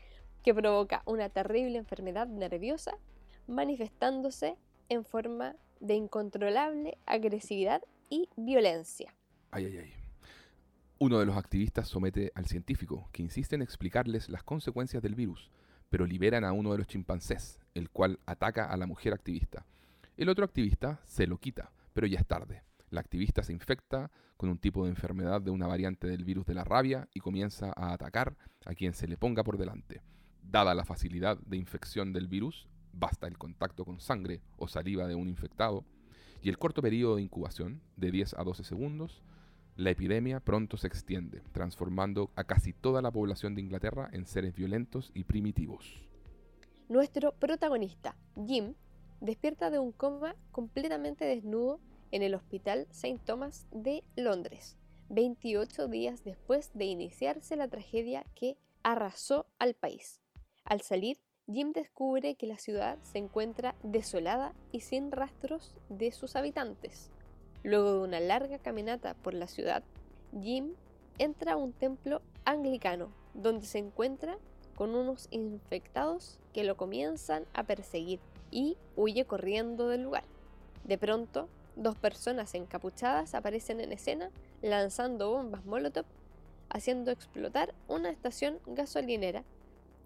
que 0.43 0.55
provoca 0.55 1.03
una 1.05 1.29
terrible 1.29 1.79
enfermedad 1.79 2.27
nerviosa, 2.27 2.97
manifestándose 3.51 4.57
en 4.89 5.05
forma 5.05 5.57
de 5.81 5.95
incontrolable 5.95 6.99
agresividad 7.07 7.83
y 8.09 8.29
violencia. 8.37 9.15
Ay, 9.51 9.67
ay, 9.67 9.79
ay. 9.79 9.93
Uno 10.99 11.19
de 11.19 11.27
los 11.27 11.37
activistas 11.37 11.89
somete 11.89 12.31
al 12.35 12.47
científico, 12.47 13.09
que 13.13 13.23
insiste 13.23 13.55
en 13.55 13.63
explicarles 13.63 14.29
las 14.29 14.43
consecuencias 14.43 15.03
del 15.03 15.15
virus, 15.15 15.51
pero 15.89 16.07
liberan 16.07 16.45
a 16.45 16.53
uno 16.53 16.73
de 16.73 16.79
los 16.79 16.87
chimpancés, 16.87 17.59
el 17.75 17.91
cual 17.91 18.21
ataca 18.27 18.67
a 18.67 18.77
la 18.77 18.87
mujer 18.87 19.13
activista. 19.13 19.65
El 20.17 20.29
otro 20.29 20.45
activista 20.45 21.01
se 21.05 21.27
lo 21.27 21.39
quita, 21.39 21.73
pero 21.95 22.07
ya 22.07 22.19
es 22.19 22.27
tarde. 22.27 22.63
La 22.91 23.01
activista 23.01 23.43
se 23.43 23.53
infecta 23.53 24.11
con 24.37 24.51
un 24.51 24.59
tipo 24.59 24.85
de 24.85 24.91
enfermedad 24.91 25.41
de 25.41 25.51
una 25.51 25.67
variante 25.67 26.07
del 26.07 26.25
virus 26.25 26.45
de 26.45 26.55
la 26.55 26.65
rabia 26.65 27.09
y 27.15 27.21
comienza 27.21 27.73
a 27.77 27.93
atacar 27.93 28.37
a 28.67 28.75
quien 28.75 28.93
se 28.93 29.09
le 29.09 29.17
ponga 29.17 29.43
por 29.43 29.57
delante. 29.57 30.03
Dada 30.43 30.75
la 30.75 30.85
facilidad 30.85 31.39
de 31.39 31.57
infección 31.57 32.13
del 32.13 32.29
virus, 32.29 32.69
basta 32.93 33.27
el 33.27 33.39
contacto 33.39 33.85
con 33.85 34.01
sangre 34.01 34.41
o 34.57 34.69
saliva 34.69 35.07
de 35.07 35.15
un 35.15 35.29
infectado, 35.29 35.85
y 36.43 36.49
el 36.49 36.59
corto 36.59 36.83
periodo 36.83 37.17
de 37.17 37.23
incubación, 37.23 37.83
de 37.97 38.11
10 38.11 38.35
a 38.35 38.45
12 38.45 38.65
segundos, 38.65 39.23
la 39.77 39.91
epidemia 39.91 40.41
pronto 40.41 40.77
se 40.77 40.87
extiende, 40.87 41.43
transformando 41.53 42.31
a 42.37 42.45
casi 42.45 42.73
toda 42.73 43.03
la 43.03 43.11
población 43.11 43.55
de 43.55 43.63
Inglaterra 43.63 44.11
en 44.13 44.27
seres 44.27 44.55
violentos 44.55 45.11
y 45.15 45.25
primitivos. 45.25 46.03
Nuestro 46.89 47.33
protagonista, 47.33 48.17
Jim, 48.47 48.75
despierta 49.21 49.71
de 49.71 49.79
un 49.79 49.93
coma 49.93 50.35
completamente 50.51 51.25
desnudo 51.25 51.81
en 52.11 52.23
el 52.23 52.35
Hospital 52.35 52.89
St. 52.91 53.21
Thomas 53.25 53.67
de 53.71 54.03
Londres, 54.17 54.77
28 55.09 55.89
días 55.89 56.25
después 56.25 56.71
de 56.75 56.87
iniciarse 56.87 57.57
la 57.57 57.69
tragedia 57.69 58.25
que 58.35 58.59
arrasó 58.83 59.47
al 59.59 59.75
país. 59.75 60.21
Al 60.65 60.81
salir, 60.81 61.19
Jim 61.53 61.73
descubre 61.73 62.37
que 62.37 62.47
la 62.47 62.59
ciudad 62.59 62.99
se 63.03 63.19
encuentra 63.19 63.75
desolada 63.83 64.55
y 64.71 64.81
sin 64.81 65.11
rastros 65.11 65.75
de 65.89 66.13
sus 66.13 66.37
habitantes. 66.37 67.11
Luego 67.65 67.93
de 67.93 67.99
una 68.01 68.21
larga 68.21 68.59
caminata 68.59 69.15
por 69.15 69.35
la 69.35 69.49
ciudad, 69.49 69.83
Jim 70.41 70.75
entra 71.19 71.55
a 71.55 71.57
un 71.57 71.73
templo 71.73 72.23
anglicano, 72.45 73.13
donde 73.35 73.67
se 73.67 73.79
encuentra 73.79 74.39
con 74.77 74.95
unos 74.95 75.27
infectados 75.31 76.39
que 76.53 76.63
lo 76.63 76.77
comienzan 76.77 77.47
a 77.53 77.65
perseguir 77.65 78.21
y 78.51 78.77
huye 78.97 79.25
corriendo 79.25 79.89
del 79.89 80.03
lugar. 80.03 80.25
De 80.85 80.99
pronto, 80.99 81.49
dos 81.75 81.97
personas 81.97 82.55
encapuchadas 82.55 83.35
aparecen 83.35 83.81
en 83.81 83.93
escena 83.93 84.31
lanzando 84.63 85.31
bombas 85.31 85.65
Molotov, 85.65 86.07
haciendo 86.69 87.11
explotar 87.11 87.75
una 87.89 88.11
estación 88.11 88.61
gasolinera 88.67 89.45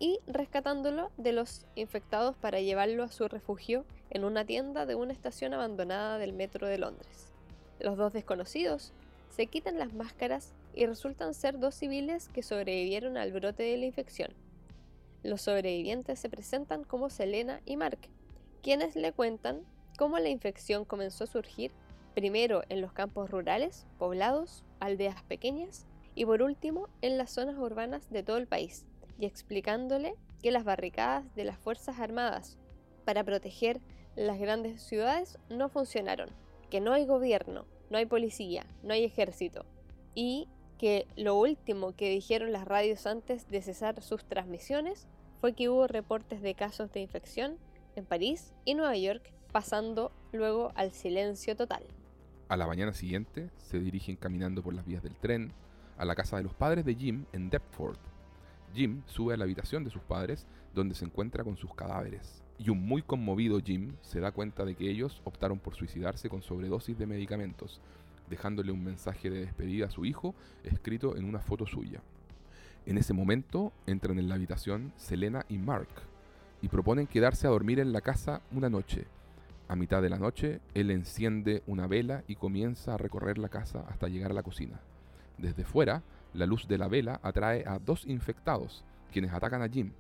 y 0.05 0.21
rescatándolo 0.27 1.11
de 1.17 1.33
los 1.33 1.65
infectados 1.77 2.37
para 2.37 2.61
llevarlo 2.61 3.05
a 3.05 3.11
su 3.11 3.27
refugio 3.27 3.87
en 4.11 4.25
una 4.25 4.45
tienda 4.45 4.85
de 4.85 4.95
una 4.95 5.15
estación 5.15 5.55
abandonada 5.55 6.19
del 6.19 6.35
metro 6.35 6.67
de 6.67 6.77
Londres. 6.77 7.33
Los 7.81 7.97
dos 7.97 8.13
desconocidos 8.13 8.93
se 9.31 9.47
quitan 9.47 9.79
las 9.79 9.95
máscaras 9.95 10.53
y 10.75 10.85
resultan 10.85 11.33
ser 11.33 11.59
dos 11.59 11.75
civiles 11.75 12.29
que 12.29 12.43
sobrevivieron 12.43 13.17
al 13.17 13.33
brote 13.33 13.63
de 13.63 13.79
la 13.79 13.87
infección. 13.87 14.35
Los 15.23 15.41
sobrevivientes 15.41 16.19
se 16.19 16.29
presentan 16.29 16.85
como 16.85 17.09
Selena 17.09 17.63
y 17.65 17.79
Mark, 17.79 18.11
quienes 18.63 18.97
le 18.97 19.11
cuentan 19.13 19.63
cómo 19.97 20.19
la 20.19 20.29
infección 20.29 20.85
comenzó 20.85 21.25
a 21.25 21.29
surgir 21.29 21.73
primero 22.15 22.63
en 22.69 22.83
los 22.83 22.93
campos 22.93 23.31
rurales, 23.31 23.87
poblados, 23.99 24.65
aldeas 24.81 25.23
pequeñas 25.23 25.87
y 26.15 26.27
por 26.27 26.43
último 26.43 26.91
en 27.01 27.17
las 27.17 27.31
zonas 27.31 27.57
urbanas 27.57 28.11
de 28.11 28.23
todo 28.23 28.37
el 28.37 28.47
país, 28.47 28.85
y 29.19 29.27
explicándole 29.27 30.15
que 30.43 30.51
las 30.51 30.65
barricadas 30.65 31.35
de 31.35 31.45
las 31.45 31.59
Fuerzas 31.59 31.99
Armadas 31.99 32.59
para 33.05 33.25
proteger 33.25 33.81
las 34.17 34.39
grandes 34.39 34.83
ciudades 34.83 35.39
no 35.49 35.69
funcionaron, 35.69 36.31
que 36.71 36.81
no 36.81 36.93
hay 36.93 37.07
gobierno, 37.07 37.67
no 37.91 37.99
hay 37.99 38.07
policía, 38.07 38.65
no 38.83 38.93
hay 38.95 39.05
ejército, 39.05 39.65
y 40.15 40.49
que 40.79 41.07
lo 41.17 41.37
último 41.37 41.95
que 41.95 42.11
dijeron 42.11 42.53
las 42.53 42.67
radios 42.67 43.07
antes 43.07 43.49
de 43.49 43.63
cesar 43.63 44.03
sus 44.03 44.25
transmisiones 44.25 45.07
fue 45.41 45.53
que 45.53 45.69
hubo 45.69 45.87
reportes 45.87 46.43
de 46.43 46.55
casos 46.55 46.93
de 46.93 47.01
infección 47.01 47.59
en 47.97 48.05
París 48.05 48.55
y 48.65 48.75
Nueva 48.75 48.97
York, 48.97 49.33
pasando 49.53 50.13
luego 50.33 50.73
al 50.75 50.93
silencio 50.93 51.57
total. 51.57 51.85
A 52.49 52.57
la 52.57 52.67
mañana 52.67 52.93
siguiente 52.93 53.51
se 53.57 53.79
dirigen 53.79 54.17
caminando 54.17 54.63
por 54.63 54.75
las 54.75 54.85
vías 54.85 55.03
del 55.03 55.17
tren 55.17 55.53
a 55.97 56.05
la 56.05 56.15
casa 56.15 56.37
de 56.37 56.43
los 56.43 56.55
padres 56.55 56.85
de 56.85 56.95
Jim 56.95 57.25
en 57.33 57.51
Deptford. 57.51 57.99
Jim 58.75 59.03
sube 59.07 59.35
a 59.35 59.37
la 59.37 59.45
habitación 59.45 59.85
de 59.85 59.91
sus 59.91 60.03
padres 60.03 60.47
donde 60.75 60.95
se 60.95 61.05
encuentra 61.05 61.45
con 61.45 61.57
sus 61.57 61.75
cadáveres. 61.75 62.43
Y 62.59 62.71
un 62.71 62.85
muy 62.85 63.03
conmovido 63.03 63.61
Jim 63.61 63.93
se 64.03 64.21
da 64.21 64.33
cuenta 64.33 64.65
de 64.65 64.75
que 64.75 64.91
ellos 64.91 65.21
optaron 65.25 65.59
por 65.59 65.75
suicidarse 65.75 66.29
con 66.29 66.43
sobredosis 66.43 66.99
de 66.99 67.07
medicamentos, 67.07 67.81
dejándole 68.29 68.73
un 68.73 68.83
mensaje 68.83 69.31
de 69.31 69.41
despedida 69.41 69.87
a 69.87 69.91
su 69.91 70.05
hijo 70.05 70.35
escrito 70.65 71.17
en 71.17 71.25
una 71.25 71.41
foto 71.41 71.67
suya. 71.67 72.01
En 72.87 72.99
ese 72.99 73.13
momento 73.15 73.73
entran 73.87 74.19
en 74.19 74.29
la 74.29 74.35
habitación 74.35 74.93
Selena 74.97 75.47
y 75.49 75.59
Mark 75.59 75.89
y 76.61 76.69
proponen 76.69 77.07
quedarse 77.07 77.47
a 77.47 77.51
dormir 77.51 77.81
en 77.81 77.93
la 77.93 78.01
casa 78.01 78.43
una 78.53 78.69
noche. 78.69 79.07
A 79.69 79.77
mitad 79.77 80.03
de 80.03 80.11
la 80.11 80.19
noche, 80.19 80.61
él 80.75 80.91
enciende 80.91 81.63
una 81.67 81.87
vela 81.87 82.25
y 82.29 82.37
comienza 82.37 82.95
a 82.95 82.99
recorrer 82.99 83.39
la 83.39 83.49
casa 83.49 83.85
hasta 83.89 84.09
llegar 84.09 84.31
a 84.31 84.35
la 84.35 84.43
cocina. 84.43 84.81
Desde 85.39 85.65
fuera, 85.65 86.03
la 86.35 86.47
luz 86.47 86.69
de 86.69 86.79
la 86.79 86.89
vela 86.89 87.21
atrae 87.23 87.65
a 87.67 87.79
dos 87.79 88.07
infectados, 88.07 88.85
quienes 89.13 89.33
atacan 89.33 89.63
a 89.63 89.69
Jim, 89.69 89.93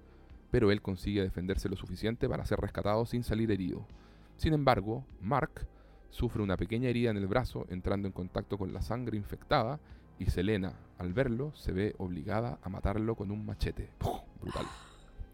pero 0.50 0.70
él 0.70 0.82
consigue 0.82 1.22
defenderse 1.22 1.68
lo 1.68 1.76
suficiente 1.76 2.28
para 2.28 2.44
ser 2.44 2.60
rescatado 2.60 3.06
sin 3.06 3.22
salir 3.22 3.50
herido. 3.50 3.86
Sin 4.36 4.52
embargo, 4.52 5.04
Mark 5.20 5.66
sufre 6.10 6.42
una 6.42 6.56
pequeña 6.56 6.88
herida 6.88 7.10
en 7.10 7.16
el 7.16 7.26
brazo 7.26 7.66
entrando 7.70 8.06
en 8.06 8.12
contacto 8.12 8.58
con 8.58 8.72
la 8.72 8.82
sangre 8.82 9.16
infectada 9.16 9.80
y 10.18 10.26
Selena, 10.26 10.74
al 10.98 11.12
verlo, 11.12 11.52
se 11.54 11.72
ve 11.72 11.94
obligada 11.98 12.58
a 12.62 12.68
matarlo 12.68 13.16
con 13.16 13.30
un 13.30 13.44
machete. 13.44 13.90
Brutal. 14.40 14.66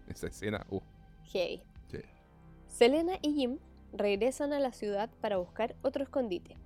Esa 0.08 0.28
escena, 0.28 0.64
uh. 0.70 0.80
Hey. 1.32 1.62
Selena 2.66 3.14
y 3.20 3.34
Jim 3.34 3.58
regresan 3.92 4.52
a 4.52 4.60
la 4.60 4.72
ciudad 4.72 5.10
para 5.20 5.36
buscar 5.36 5.74
otro 5.82 6.04
escondite. 6.04 6.56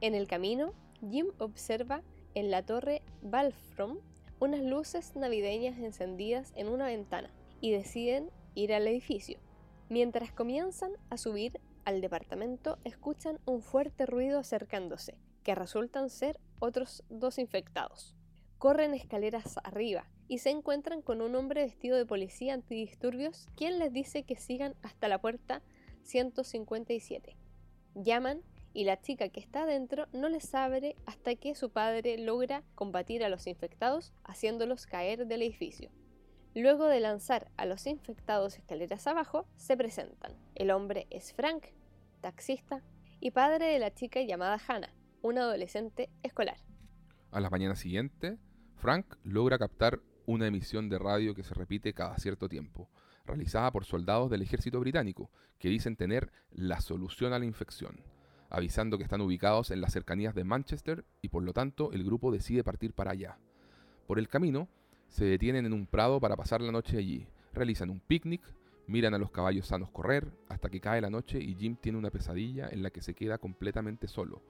En 0.00 0.14
el 0.14 0.26
camino, 0.26 0.74
Jim 1.08 1.28
observa 1.38 2.02
en 2.34 2.50
la 2.50 2.62
torre 2.62 3.02
Balfrom 3.22 3.98
unas 4.40 4.62
luces 4.62 5.14
navideñas 5.14 5.78
encendidas 5.78 6.52
en 6.56 6.68
una 6.68 6.86
ventana 6.86 7.30
y 7.60 7.70
deciden 7.70 8.30
ir 8.54 8.74
al 8.74 8.88
edificio. 8.88 9.38
Mientras 9.88 10.32
comienzan 10.32 10.92
a 11.10 11.16
subir 11.16 11.60
al 11.84 12.00
departamento, 12.00 12.78
escuchan 12.84 13.38
un 13.44 13.62
fuerte 13.62 14.06
ruido 14.06 14.38
acercándose, 14.38 15.16
que 15.42 15.54
resultan 15.54 16.10
ser 16.10 16.40
otros 16.58 17.04
dos 17.08 17.38
infectados. 17.38 18.16
Corren 18.58 18.94
escaleras 18.94 19.58
arriba 19.64 20.08
y 20.28 20.38
se 20.38 20.50
encuentran 20.50 21.02
con 21.02 21.20
un 21.20 21.34
hombre 21.34 21.62
vestido 21.62 21.96
de 21.96 22.06
policía 22.06 22.54
antidisturbios, 22.54 23.46
quien 23.56 23.78
les 23.78 23.92
dice 23.92 24.22
que 24.22 24.36
sigan 24.36 24.74
hasta 24.82 25.08
la 25.08 25.20
puerta 25.20 25.62
157. 26.02 27.36
Llaman 27.94 28.42
y 28.74 28.84
la 28.84 29.00
chica 29.00 29.28
que 29.28 29.40
está 29.40 29.62
adentro 29.62 30.06
no 30.12 30.28
les 30.28 30.54
abre 30.54 30.96
hasta 31.06 31.34
que 31.34 31.54
su 31.54 31.70
padre 31.70 32.18
logra 32.18 32.62
combatir 32.74 33.24
a 33.24 33.28
los 33.28 33.46
infectados 33.46 34.12
haciéndolos 34.24 34.86
caer 34.86 35.26
del 35.26 35.42
edificio. 35.42 35.90
Luego 36.54 36.86
de 36.86 37.00
lanzar 37.00 37.50
a 37.56 37.66
los 37.66 37.86
infectados 37.86 38.58
escaleras 38.58 39.06
abajo, 39.06 39.46
se 39.56 39.76
presentan. 39.76 40.36
El 40.54 40.70
hombre 40.70 41.06
es 41.10 41.32
Frank, 41.32 41.66
taxista, 42.20 42.82
y 43.20 43.30
padre 43.30 43.66
de 43.66 43.78
la 43.78 43.94
chica 43.94 44.20
llamada 44.20 44.60
Hannah, 44.66 44.92
una 45.22 45.42
adolescente 45.42 46.10
escolar. 46.22 46.58
A 47.30 47.40
la 47.40 47.50
mañana 47.50 47.76
siguiente, 47.76 48.38
Frank 48.76 49.16
logra 49.22 49.58
captar 49.58 50.00
una 50.26 50.46
emisión 50.46 50.88
de 50.88 50.98
radio 50.98 51.34
que 51.34 51.44
se 51.44 51.54
repite 51.54 51.94
cada 51.94 52.16
cierto 52.18 52.48
tiempo, 52.48 52.90
realizada 53.24 53.70
por 53.70 53.84
soldados 53.84 54.30
del 54.30 54.42
ejército 54.42 54.80
británico, 54.80 55.30
que 55.58 55.68
dicen 55.68 55.96
tener 55.96 56.32
la 56.50 56.80
solución 56.80 57.32
a 57.32 57.38
la 57.38 57.44
infección 57.44 58.02
avisando 58.52 58.98
que 58.98 59.04
están 59.04 59.22
ubicados 59.22 59.70
en 59.70 59.80
las 59.80 59.92
cercanías 59.92 60.34
de 60.34 60.44
Manchester 60.44 61.04
y 61.22 61.28
por 61.28 61.42
lo 61.42 61.52
tanto 61.52 61.90
el 61.92 62.04
grupo 62.04 62.30
decide 62.30 62.62
partir 62.62 62.92
para 62.92 63.12
allá. 63.12 63.38
Por 64.06 64.18
el 64.18 64.28
camino, 64.28 64.68
se 65.08 65.24
detienen 65.24 65.66
en 65.66 65.72
un 65.72 65.86
prado 65.86 66.20
para 66.20 66.36
pasar 66.36 66.60
la 66.60 66.70
noche 66.70 66.98
allí, 66.98 67.26
realizan 67.54 67.90
un 67.90 68.00
picnic, 68.00 68.42
miran 68.86 69.14
a 69.14 69.18
los 69.18 69.30
caballos 69.30 69.66
sanos 69.66 69.90
correr, 69.90 70.30
hasta 70.48 70.68
que 70.68 70.80
cae 70.80 71.00
la 71.00 71.10
noche 71.10 71.38
y 71.40 71.54
Jim 71.54 71.76
tiene 71.76 71.98
una 71.98 72.10
pesadilla 72.10 72.68
en 72.70 72.82
la 72.82 72.90
que 72.90 73.00
se 73.00 73.14
queda 73.14 73.38
completamente 73.38 74.06
solo, 74.06 74.42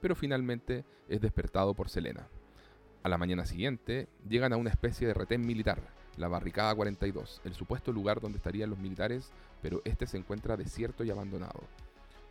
pero 0.00 0.14
finalmente 0.14 0.84
es 1.08 1.20
despertado 1.20 1.74
por 1.74 1.88
Selena. 1.88 2.28
A 3.02 3.08
la 3.08 3.18
mañana 3.18 3.44
siguiente, 3.44 4.08
llegan 4.28 4.52
a 4.52 4.56
una 4.56 4.70
especie 4.70 5.06
de 5.06 5.14
retén 5.14 5.46
militar, 5.46 5.80
la 6.16 6.28
Barricada 6.28 6.74
42, 6.74 7.42
el 7.44 7.54
supuesto 7.54 7.92
lugar 7.92 8.20
donde 8.20 8.38
estarían 8.38 8.70
los 8.70 8.78
militares, 8.78 9.32
pero 9.62 9.82
este 9.84 10.06
se 10.06 10.16
encuentra 10.16 10.56
desierto 10.56 11.04
y 11.04 11.10
abandonado. 11.10 11.60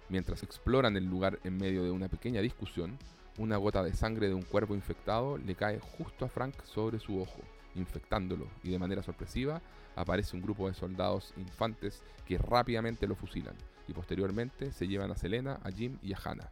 Mientras 0.09 0.43
exploran 0.43 0.95
el 0.95 1.05
lugar 1.05 1.39
en 1.43 1.57
medio 1.57 1.83
de 1.83 1.91
una 1.91 2.07
pequeña 2.07 2.41
discusión, 2.41 2.97
una 3.37 3.57
gota 3.57 3.83
de 3.83 3.93
sangre 3.93 4.29
de 4.29 4.33
un 4.33 4.41
cuervo 4.41 4.73
infectado 4.73 5.37
le 5.37 5.55
cae 5.55 5.79
justo 5.79 6.25
a 6.25 6.29
Frank 6.29 6.55
sobre 6.63 6.99
su 6.99 7.21
ojo, 7.21 7.41
infectándolo, 7.75 8.47
y 8.63 8.69
de 8.69 8.79
manera 8.79 9.03
sorpresiva 9.03 9.61
aparece 9.95 10.35
un 10.35 10.41
grupo 10.41 10.67
de 10.67 10.73
soldados 10.73 11.33
infantes 11.37 12.03
que 12.25 12.37
rápidamente 12.37 13.07
lo 13.07 13.15
fusilan, 13.15 13.55
y 13.87 13.93
posteriormente 13.93 14.71
se 14.71 14.87
llevan 14.87 15.11
a 15.11 15.17
Selena, 15.17 15.59
a 15.63 15.71
Jim 15.71 15.97
y 16.01 16.13
a 16.13 16.19
Hannah. 16.23 16.51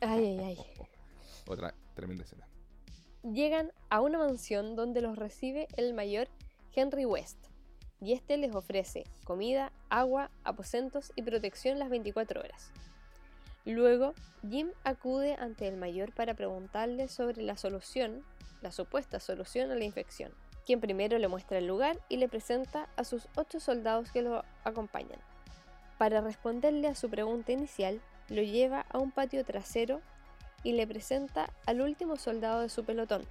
Ay, 0.00 0.24
ay, 0.24 0.40
ay. 0.40 0.58
Otra 1.46 1.74
tremenda 1.94 2.24
escena. 2.24 2.46
Llegan 3.22 3.72
a 3.88 4.00
una 4.00 4.18
mansión 4.18 4.76
donde 4.76 5.00
los 5.00 5.16
recibe 5.16 5.68
el 5.76 5.94
mayor 5.94 6.28
Henry 6.74 7.06
West, 7.06 7.38
y 8.00 8.12
este 8.12 8.36
les 8.36 8.54
ofrece 8.54 9.04
comida, 9.24 9.72
agua, 9.88 10.30
aposentos 10.44 11.12
y 11.16 11.22
protección 11.22 11.78
las 11.78 11.90
24 11.90 12.40
horas. 12.40 12.70
Luego, 13.70 14.14
Jim 14.48 14.70
acude 14.82 15.34
ante 15.34 15.68
el 15.68 15.76
mayor 15.76 16.12
para 16.12 16.34
preguntarle 16.34 17.06
sobre 17.06 17.40
la 17.42 17.56
solución, 17.56 18.24
la 18.62 18.72
supuesta 18.72 19.20
solución 19.20 19.70
a 19.70 19.76
la 19.76 19.84
infección, 19.84 20.32
quien 20.66 20.80
primero 20.80 21.18
le 21.18 21.28
muestra 21.28 21.58
el 21.58 21.68
lugar 21.68 21.96
y 22.08 22.16
le 22.16 22.28
presenta 22.28 22.88
a 22.96 23.04
sus 23.04 23.28
ocho 23.36 23.60
soldados 23.60 24.10
que 24.10 24.22
lo 24.22 24.42
acompañan. 24.64 25.20
Para 25.98 26.20
responderle 26.20 26.88
a 26.88 26.96
su 26.96 27.08
pregunta 27.08 27.52
inicial, 27.52 28.00
lo 28.28 28.42
lleva 28.42 28.86
a 28.90 28.98
un 28.98 29.12
patio 29.12 29.44
trasero 29.44 30.00
y 30.64 30.72
le 30.72 30.86
presenta 30.88 31.48
al 31.64 31.80
último 31.80 32.16
soldado 32.16 32.62
de 32.62 32.70
su 32.70 32.84
pelotón, 32.84 33.22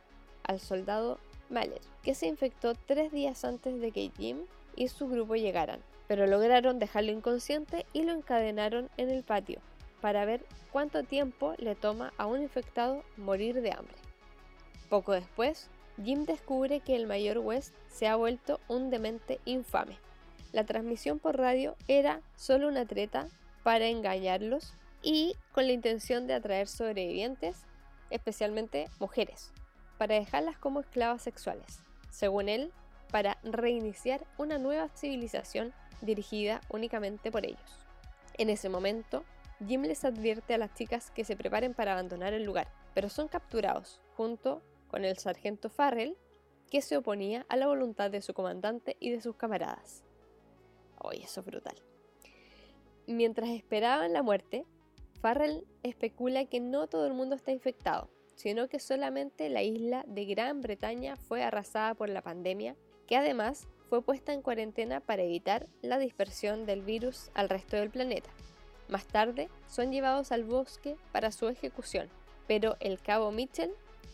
al 0.44 0.62
soldado 0.62 1.20
Mahler, 1.50 1.82
que 2.02 2.16
se 2.16 2.28
infectó 2.28 2.76
tres 2.76 3.12
días 3.12 3.44
antes 3.44 3.82
de 3.82 3.92
que 3.92 4.10
Jim 4.16 4.46
y 4.78 4.88
su 4.88 5.10
grupo 5.10 5.36
llegaran, 5.36 5.82
pero 6.08 6.28
lograron 6.28 6.80
dejarlo 6.80 7.12
inconsciente 7.12 7.86
y 7.92 8.04
lo 8.04 8.14
encadenaron 8.14 8.90
en 8.96 9.10
el 9.10 9.24
patio, 9.24 9.60
para 10.02 10.26
ver 10.26 10.46
cuánto 10.72 11.04
tiempo 11.04 11.54
le 11.58 11.76
toma 11.76 12.14
a 12.18 12.26
un 12.26 12.42
infectado 12.42 13.04
morir 13.18 13.62
de 13.62 13.72
hambre. 13.72 13.96
Poco 14.90 15.14
después, 15.14 15.70
Jim 16.04 16.26
descubre 16.26 16.80
que 16.80 16.96
el 16.96 17.08
mayor 17.08 17.40
West 17.40 17.74
se 17.90 18.08
ha 18.08 18.16
vuelto 18.16 18.60
un 18.68 18.90
demente 18.90 19.40
infame. 19.46 19.98
La 20.52 20.64
transmisión 20.64 21.20
por 21.20 21.38
radio 21.38 21.76
era 21.88 22.22
solo 22.36 22.68
una 22.68 22.86
treta 22.86 23.28
para 23.64 23.88
engañarlos 23.88 24.74
y 25.04 25.36
con 25.52 25.68
la 25.68 25.74
intención 25.74 26.28
de 26.28 26.34
atraer 26.34 26.68
sobrevivientes, 26.68 27.58
especialmente 28.10 28.88
mujeres, 29.00 29.52
para 29.98 30.16
dejarlas 30.16 30.58
como 30.58 30.80
esclavas 30.80 31.22
sexuales. 31.22 31.80
Según 32.10 32.50
él, 32.50 32.72
para 33.12 33.38
reiniciar 33.44 34.26
una 34.38 34.58
nueva 34.58 34.90
civilización 34.90 35.74
dirigida 36.02 36.62
únicamente 36.70 37.32
por 37.32 37.46
ellos. 37.46 37.80
En 38.38 38.50
ese 38.50 38.70
momento, 38.70 39.24
Jim 39.68 39.82
les 39.84 40.06
advierte 40.06 40.54
a 40.54 40.58
las 40.58 40.74
chicas 40.74 41.12
que 41.12 41.26
se 41.26 41.36
preparen 41.36 41.74
para 41.74 41.94
abandonar 41.94 42.34
el 42.34 42.44
lugar, 42.44 42.68
pero 42.94 43.10
son 43.10 43.28
capturados 43.28 44.00
junto 44.16 44.62
con 44.88 45.06
el 45.06 45.18
sargento 45.18 45.70
Farrell 45.70 46.18
que 46.70 46.82
se 46.82 46.98
oponía 46.98 47.46
a 47.50 47.58
la 47.58 47.68
voluntad 47.68 48.12
de 48.12 48.22
su 48.22 48.34
comandante 48.34 48.96
y 49.00 49.12
de 49.12 49.22
sus 49.22 49.36
camaradas. 49.36 50.04
Oye, 51.00 51.24
eso 51.24 51.42
es 51.42 51.46
brutal. 51.46 51.76
Mientras 53.08 53.50
esperaban 53.50 54.14
la 54.14 54.22
muerte, 54.22 54.66
Farrell 55.22 55.66
especula 55.84 56.46
que 56.46 56.60
no 56.60 56.88
todo 56.88 57.08
el 57.08 57.14
mundo 57.14 57.36
está 57.36 57.52
infectado, 57.52 58.10
sino 58.36 58.70
que 58.70 58.80
solamente 58.80 59.50
la 59.50 59.64
isla 59.64 60.06
de 60.08 60.26
Gran 60.26 60.62
Bretaña 60.62 61.16
fue 61.16 61.44
arrasada 61.44 61.94
por 61.96 62.08
la 62.10 62.22
pandemia, 62.22 62.76
que 63.08 63.18
además 63.18 63.68
fue 63.90 64.02
puesta 64.04 64.32
en 64.32 64.42
cuarentena 64.42 65.00
para 65.02 65.24
evitar 65.24 65.68
la 65.82 65.98
dispersión 65.98 66.66
del 66.66 66.84
virus 66.84 67.32
al 67.34 67.50
resto 67.50 67.76
del 67.76 67.90
planeta. 67.90 68.30
Más 68.90 69.06
tarde, 69.06 69.50
son 69.68 69.92
llevados 69.92 70.32
al 70.32 70.44
bosque 70.44 70.98
para 71.12 71.32
su 71.32 71.48
ejecución, 71.48 72.10
pero 72.48 72.76
el 72.80 73.00
cabo 73.00 73.32
Mitchell 73.32 73.72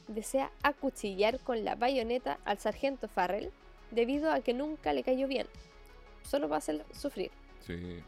desea 0.09 0.51
acuchillar 0.63 1.39
con 1.39 1.63
la 1.63 1.75
bayoneta 1.75 2.39
al 2.45 2.59
sargento 2.59 3.07
Farrell 3.07 3.51
debido 3.91 4.31
a 4.31 4.41
que 4.41 4.53
nunca 4.53 4.93
le 4.93 5.03
cayó 5.03 5.27
bien. 5.27 5.47
Solo 6.23 6.49
va 6.49 6.57
a 6.57 6.59
hacer 6.59 6.85
sufrir. 6.93 7.31
Sí. 7.65 8.03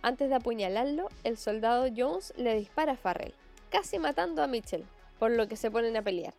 Antes 0.00 0.30
de 0.30 0.36
apuñalarlo, 0.36 1.08
el 1.24 1.36
soldado 1.36 1.86
Jones 1.94 2.32
le 2.36 2.54
dispara 2.54 2.92
a 2.92 2.96
Farrell, 2.96 3.34
casi 3.68 3.98
matando 3.98 4.42
a 4.42 4.46
Mitchell, 4.46 4.86
por 5.18 5.30
lo 5.30 5.46
que 5.46 5.56
se 5.56 5.70
ponen 5.70 5.96
a 5.96 6.02
pelear. 6.02 6.34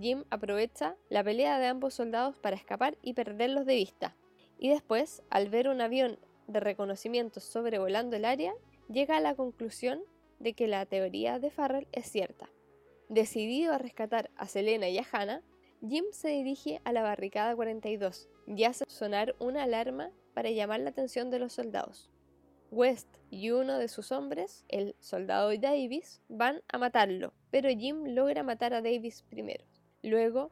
Jim 0.00 0.24
aprovecha 0.30 0.96
la 1.08 1.22
pelea 1.22 1.58
de 1.58 1.66
ambos 1.66 1.94
soldados 1.94 2.36
para 2.38 2.56
escapar 2.56 2.96
y 3.02 3.14
perderlos 3.14 3.66
de 3.66 3.76
vista. 3.76 4.16
Y 4.58 4.70
después, 4.70 5.22
al 5.30 5.48
ver 5.50 5.68
un 5.68 5.80
avión 5.80 6.18
de 6.48 6.60
reconocimiento 6.60 7.40
sobrevolando 7.40 8.16
el 8.16 8.24
área, 8.24 8.52
llega 8.88 9.16
a 9.16 9.20
la 9.20 9.34
conclusión 9.34 10.02
de 10.38 10.54
que 10.54 10.66
la 10.66 10.84
teoría 10.86 11.38
de 11.38 11.50
Farrell 11.50 11.88
es 11.92 12.10
cierta. 12.10 12.48
Decidido 13.08 13.72
a 13.72 13.78
rescatar 13.78 14.30
a 14.36 14.46
Selena 14.48 14.88
y 14.88 14.98
a 14.98 15.06
Hannah, 15.10 15.42
Jim 15.86 16.04
se 16.12 16.28
dirige 16.28 16.80
a 16.84 16.92
la 16.92 17.02
barricada 17.02 17.54
42 17.54 18.28
y 18.46 18.64
hace 18.64 18.84
sonar 18.88 19.34
una 19.38 19.64
alarma 19.64 20.10
para 20.32 20.50
llamar 20.50 20.80
la 20.80 20.90
atención 20.90 21.30
de 21.30 21.38
los 21.38 21.52
soldados. 21.52 22.10
West 22.70 23.08
y 23.30 23.50
uno 23.50 23.78
de 23.78 23.88
sus 23.88 24.10
hombres, 24.10 24.64
el 24.68 24.96
soldado 24.98 25.56
Davis, 25.58 26.22
van 26.28 26.62
a 26.68 26.78
matarlo, 26.78 27.32
pero 27.50 27.68
Jim 27.68 28.04
logra 28.06 28.42
matar 28.42 28.74
a 28.74 28.82
Davis 28.82 29.22
primero. 29.22 29.64
Luego, 30.02 30.50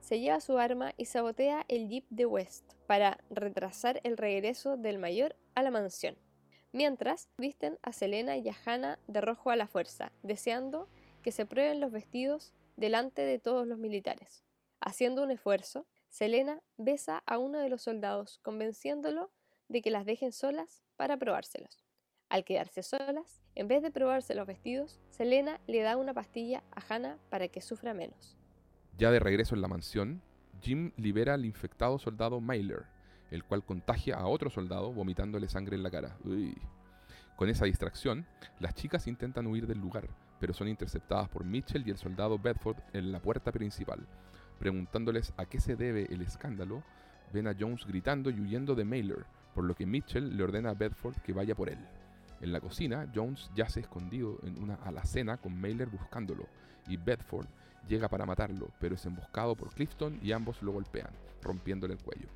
se 0.00 0.20
lleva 0.20 0.40
su 0.40 0.58
arma 0.58 0.92
y 0.96 1.06
sabotea 1.06 1.64
el 1.68 1.88
jeep 1.88 2.04
de 2.10 2.26
West 2.26 2.74
para 2.86 3.18
retrasar 3.30 4.00
el 4.04 4.18
regreso 4.18 4.76
del 4.76 4.98
mayor 4.98 5.34
a 5.54 5.62
la 5.62 5.70
mansión. 5.70 6.16
Mientras, 6.74 7.28
visten 7.38 7.78
a 7.82 7.92
Selena 7.92 8.36
y 8.36 8.48
a 8.48 8.56
Hannah 8.66 8.98
de 9.06 9.20
rojo 9.20 9.50
a 9.50 9.56
la 9.56 9.68
fuerza, 9.68 10.10
deseando 10.24 10.88
que 11.22 11.30
se 11.30 11.46
prueben 11.46 11.78
los 11.78 11.92
vestidos 11.92 12.52
delante 12.76 13.22
de 13.22 13.38
todos 13.38 13.64
los 13.64 13.78
militares. 13.78 14.42
Haciendo 14.80 15.22
un 15.22 15.30
esfuerzo, 15.30 15.86
Selena 16.08 16.60
besa 16.76 17.22
a 17.26 17.38
uno 17.38 17.60
de 17.60 17.68
los 17.68 17.82
soldados, 17.82 18.40
convenciéndolo 18.42 19.30
de 19.68 19.82
que 19.82 19.92
las 19.92 20.04
dejen 20.04 20.32
solas 20.32 20.82
para 20.96 21.16
probárselos. 21.16 21.84
Al 22.28 22.44
quedarse 22.44 22.82
solas, 22.82 23.40
en 23.54 23.68
vez 23.68 23.80
de 23.80 23.92
probarse 23.92 24.34
los 24.34 24.48
vestidos, 24.48 24.98
Selena 25.10 25.60
le 25.68 25.80
da 25.82 25.96
una 25.96 26.12
pastilla 26.12 26.64
a 26.72 26.82
Hannah 26.92 27.18
para 27.30 27.46
que 27.46 27.60
sufra 27.60 27.94
menos. 27.94 28.36
Ya 28.98 29.12
de 29.12 29.20
regreso 29.20 29.54
en 29.54 29.62
la 29.62 29.68
mansión, 29.68 30.22
Jim 30.60 30.90
libera 30.96 31.34
al 31.34 31.44
infectado 31.44 32.00
soldado 32.00 32.40
Mailer, 32.40 32.86
el 33.30 33.44
cual 33.44 33.64
contagia 33.64 34.16
a 34.16 34.26
otro 34.26 34.50
soldado 34.50 34.92
vomitándole 34.92 35.48
sangre 35.48 35.76
en 35.76 35.82
la 35.82 35.90
cara. 35.90 36.16
Uy. 36.24 36.56
Con 37.36 37.48
esa 37.48 37.64
distracción, 37.64 38.26
las 38.60 38.74
chicas 38.74 39.06
intentan 39.06 39.46
huir 39.46 39.66
del 39.66 39.80
lugar, 39.80 40.08
pero 40.38 40.52
son 40.52 40.68
interceptadas 40.68 41.28
por 41.28 41.44
Mitchell 41.44 41.86
y 41.86 41.90
el 41.90 41.96
soldado 41.96 42.38
Bedford 42.38 42.76
en 42.92 43.10
la 43.10 43.20
puerta 43.20 43.50
principal. 43.50 44.06
Preguntándoles 44.58 45.32
a 45.36 45.46
qué 45.46 45.58
se 45.58 45.74
debe 45.74 46.06
el 46.10 46.22
escándalo, 46.22 46.84
ven 47.32 47.48
a 47.48 47.56
Jones 47.58 47.86
gritando 47.86 48.30
y 48.30 48.40
huyendo 48.40 48.74
de 48.74 48.84
Mailer, 48.84 49.26
por 49.54 49.64
lo 49.64 49.74
que 49.74 49.86
Mitchell 49.86 50.36
le 50.36 50.44
ordena 50.44 50.70
a 50.70 50.74
Bedford 50.74 51.16
que 51.22 51.32
vaya 51.32 51.54
por 51.54 51.68
él. 51.68 51.78
En 52.40 52.52
la 52.52 52.60
cocina, 52.60 53.10
Jones 53.14 53.50
yace 53.54 53.80
escondido 53.80 54.38
en 54.42 54.62
una 54.62 54.74
alacena 54.74 55.38
con 55.38 55.60
Mailer 55.60 55.88
buscándolo, 55.88 56.46
y 56.86 56.96
Bedford 56.96 57.46
llega 57.88 58.08
para 58.08 58.26
matarlo, 58.26 58.70
pero 58.78 58.94
es 58.94 59.06
emboscado 59.06 59.56
por 59.56 59.74
Clifton 59.74 60.18
y 60.22 60.32
ambos 60.32 60.62
lo 60.62 60.72
golpean, 60.72 61.10
rompiéndole 61.42 61.94
el 61.94 62.02
cuello. 62.02 62.28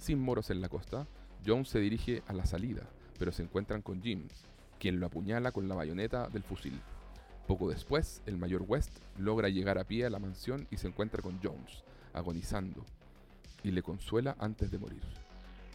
Sin 0.00 0.18
moros 0.18 0.48
en 0.48 0.62
la 0.62 0.70
costa, 0.70 1.06
Jones 1.46 1.68
se 1.68 1.78
dirige 1.78 2.22
a 2.26 2.32
la 2.32 2.46
salida, 2.46 2.88
pero 3.18 3.32
se 3.32 3.42
encuentran 3.42 3.82
con 3.82 4.02
James, 4.02 4.46
quien 4.78 4.98
lo 4.98 5.06
apuñala 5.06 5.52
con 5.52 5.68
la 5.68 5.74
bayoneta 5.74 6.28
del 6.30 6.42
fusil. 6.42 6.80
Poco 7.46 7.68
después, 7.68 8.22
el 8.24 8.38
mayor 8.38 8.64
West 8.66 8.98
logra 9.18 9.50
llegar 9.50 9.76
a 9.76 9.84
pie 9.84 10.06
a 10.06 10.10
la 10.10 10.18
mansión 10.18 10.66
y 10.70 10.78
se 10.78 10.88
encuentra 10.88 11.20
con 11.20 11.38
Jones, 11.42 11.84
agonizando, 12.14 12.82
y 13.62 13.72
le 13.72 13.82
consuela 13.82 14.36
antes 14.38 14.70
de 14.70 14.78
morir. 14.78 15.02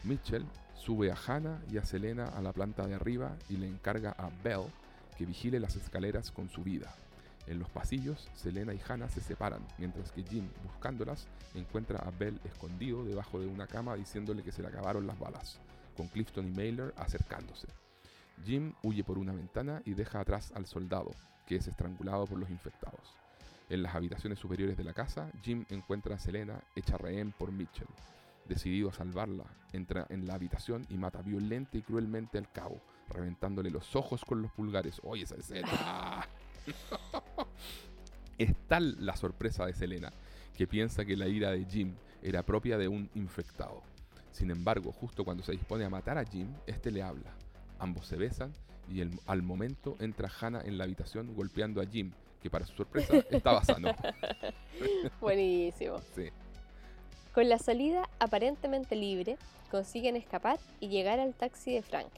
Mitchell 0.04 0.46
sube 0.74 1.12
a 1.12 1.16
Hannah 1.28 1.62
y 1.72 1.78
a 1.78 1.86
Selena 1.86 2.26
a 2.26 2.42
la 2.42 2.52
planta 2.52 2.88
de 2.88 2.96
arriba 2.96 3.38
y 3.48 3.58
le 3.58 3.68
encarga 3.68 4.16
a 4.18 4.32
Belle 4.44 4.74
que 5.20 5.28
vigile 5.28 5.60
las 5.60 5.76
escaleras 5.76 6.32
con 6.32 6.50
su 6.50 6.64
vida. 6.64 6.96
En 7.48 7.60
los 7.60 7.70
pasillos, 7.70 8.28
Selena 8.34 8.74
y 8.74 8.82
Hannah 8.88 9.10
se 9.10 9.22
separan, 9.22 9.62
mientras 9.78 10.12
que 10.12 10.24
Jim, 10.24 10.50
buscándolas, 10.64 11.28
encuentra 11.54 12.00
a 12.00 12.12
Belle 12.12 12.40
escondido 12.44 13.04
debajo 13.04 13.40
de 13.40 13.48
una 13.48 13.68
cama 13.68 13.96
diciéndole 13.96 14.42
que 14.42 14.52
se 14.52 14.62
le 14.62 14.70
acabaron 14.70 15.06
las 15.06 15.20
balas, 15.20 15.60
con 15.96 16.08
Clifton 16.08 16.48
y 16.48 16.52
Mailer 16.52 16.94
acercándose. 16.98 17.68
Jim 18.44 18.74
huye 18.84 19.04
por 19.04 19.18
una 19.18 19.34
ventana 19.34 19.82
y 19.86 19.94
deja 19.94 20.20
atrás 20.20 20.52
al 20.56 20.66
soldado, 20.66 21.12
que 21.46 21.58
es 21.58 21.68
estrangulado 21.68 22.26
por 22.26 22.40
los 22.40 22.50
infectados. 22.50 23.16
En 23.70 23.84
las 23.84 23.96
habitaciones 23.96 24.40
superiores 24.40 24.78
de 24.78 24.84
la 24.84 24.94
casa, 24.94 25.32
Jim 25.44 25.66
encuentra 25.70 26.16
a 26.16 26.20
Selena 26.20 26.62
hecha 26.76 26.98
rehén 26.98 27.32
por 27.32 27.52
Mitchell. 27.52 27.88
Decidido 28.48 28.90
a 28.90 28.94
salvarla, 28.94 29.46
entra 29.74 30.06
en 30.10 30.28
la 30.28 30.36
habitación 30.36 30.86
y 30.90 30.98
mata 30.98 31.22
violenta 31.24 31.78
y 31.78 31.82
cruelmente 31.82 32.38
al 32.38 32.52
cabo, 32.52 32.80
reventándole 33.10 33.72
los 33.72 33.96
ojos 33.96 34.24
con 34.24 34.42
los 34.42 34.52
pulgares. 34.52 35.02
¡Oye, 35.04 35.24
esa 35.24 35.36
escena! 35.36 36.28
es 38.38 38.54
tal 38.68 38.98
la 39.00 39.16
sorpresa 39.16 39.66
de 39.66 39.74
Selena 39.74 40.12
que 40.56 40.68
piensa 40.68 41.06
que 41.06 41.18
la 41.18 41.28
ira 41.28 41.52
de 41.52 41.66
Jim 41.66 41.94
era 42.22 42.44
propia 42.44 42.78
de 42.78 42.88
un 42.88 43.10
infectado. 43.14 43.82
Sin 44.32 44.52
embargo, 44.52 44.92
justo 44.92 45.24
cuando 45.24 45.44
se 45.44 45.52
dispone 45.52 45.86
a 45.86 45.90
matar 45.90 46.18
a 46.18 46.26
Jim, 46.26 46.48
este 46.66 46.92
le 46.92 47.02
habla. 47.02 47.34
Ambos 47.80 48.08
se 48.08 48.18
besan 48.18 48.54
y 48.90 49.02
al 49.26 49.42
momento 49.42 49.96
entra 50.00 50.30
Hannah 50.40 50.62
en 50.62 50.78
la 50.78 50.84
habitación 50.84 51.34
golpeando 51.36 51.82
a 51.82 51.86
Jim, 51.86 52.12
que 52.42 52.50
para 52.50 52.66
su 52.66 52.76
sorpresa 52.76 53.18
estaba 53.30 53.64
sano. 53.64 53.96
Buenísimo. 55.22 56.00
Sí. 56.16 56.30
Con 57.34 57.50
la 57.50 57.60
salida 57.60 58.10
aparentemente 58.20 58.96
libre, 58.96 59.38
consiguen 59.72 60.16
escapar 60.16 60.60
y 60.80 60.88
llegar 60.88 61.20
al 61.20 61.34
taxi 61.34 61.74
de 61.74 61.82
Frank. 61.82 62.12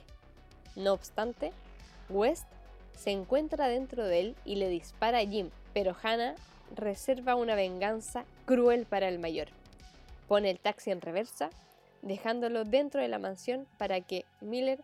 No 0.75 0.93
obstante, 0.93 1.51
West 2.09 2.47
se 2.95 3.11
encuentra 3.11 3.67
dentro 3.67 4.05
de 4.05 4.19
él 4.19 4.35
y 4.45 4.55
le 4.55 4.69
dispara 4.69 5.19
a 5.19 5.25
Jim, 5.25 5.49
pero 5.77 5.95
Hannah 6.01 6.33
reserva 6.75 7.35
una 7.35 7.53
venganza 7.53 8.25
cruel 8.45 8.87
para 8.87 9.07
el 9.09 9.19
mayor. 9.19 9.49
Pone 10.27 10.49
el 10.49 10.59
taxi 10.59 10.89
en 10.89 11.01
reversa, 11.01 11.51
dejándolo 12.01 12.63
dentro 12.63 12.99
de 12.99 13.07
la 13.07 13.19
mansión 13.19 13.67
para 13.77 14.01
que 14.01 14.25
Miller 14.41 14.83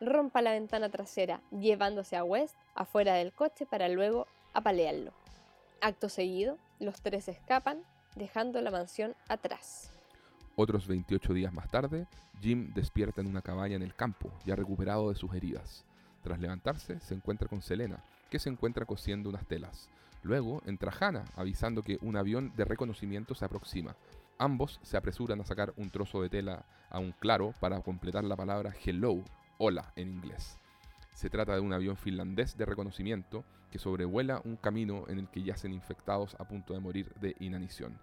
rompa 0.00 0.40
la 0.40 0.52
ventana 0.52 0.90
trasera, 0.90 1.40
llevándose 1.50 2.14
a 2.14 2.22
West 2.22 2.54
afuera 2.76 3.14
del 3.14 3.32
coche 3.32 3.66
para 3.66 3.88
luego 3.88 4.28
apalearlo. 4.54 5.10
Acto 5.80 6.08
seguido, 6.08 6.56
los 6.78 7.00
tres 7.00 7.26
escapan, 7.26 7.82
dejando 8.14 8.62
la 8.62 8.70
mansión 8.70 9.16
atrás. 9.26 9.90
Otros 10.54 10.86
28 10.86 11.34
días 11.34 11.52
más 11.52 11.68
tarde, 11.68 12.06
Jim 12.40 12.72
despierta 12.74 13.20
en 13.20 13.26
una 13.26 13.42
cabaña 13.42 13.74
en 13.74 13.82
el 13.82 13.96
campo, 13.96 14.30
ya 14.46 14.54
recuperado 14.54 15.08
de 15.08 15.16
sus 15.16 15.34
heridas. 15.34 15.84
Tras 16.22 16.38
levantarse, 16.38 17.00
se 17.00 17.14
encuentra 17.14 17.48
con 17.48 17.60
Selena, 17.60 18.04
que 18.30 18.38
se 18.38 18.50
encuentra 18.50 18.86
cosiendo 18.86 19.30
unas 19.30 19.44
telas. 19.44 19.88
Luego 20.28 20.60
entra 20.66 20.92
Hannah, 20.92 21.24
avisando 21.36 21.82
que 21.82 21.96
un 22.02 22.14
avión 22.14 22.52
de 22.54 22.66
reconocimiento 22.66 23.34
se 23.34 23.46
aproxima. 23.46 23.96
Ambos 24.36 24.78
se 24.82 24.98
apresuran 24.98 25.40
a 25.40 25.46
sacar 25.46 25.72
un 25.78 25.88
trozo 25.88 26.20
de 26.20 26.28
tela 26.28 26.66
a 26.90 26.98
un 26.98 27.12
claro 27.12 27.54
para 27.60 27.80
completar 27.80 28.24
la 28.24 28.36
palabra 28.36 28.74
hello, 28.84 29.24
hola 29.56 29.90
en 29.96 30.10
inglés. 30.10 30.58
Se 31.14 31.30
trata 31.30 31.54
de 31.54 31.60
un 31.60 31.72
avión 31.72 31.96
finlandés 31.96 32.58
de 32.58 32.66
reconocimiento 32.66 33.42
que 33.70 33.78
sobrevuela 33.78 34.42
un 34.44 34.56
camino 34.56 35.06
en 35.08 35.18
el 35.18 35.30
que 35.30 35.42
yacen 35.42 35.72
infectados 35.72 36.36
a 36.38 36.44
punto 36.46 36.74
de 36.74 36.80
morir 36.80 37.10
de 37.22 37.34
inanición. 37.40 37.98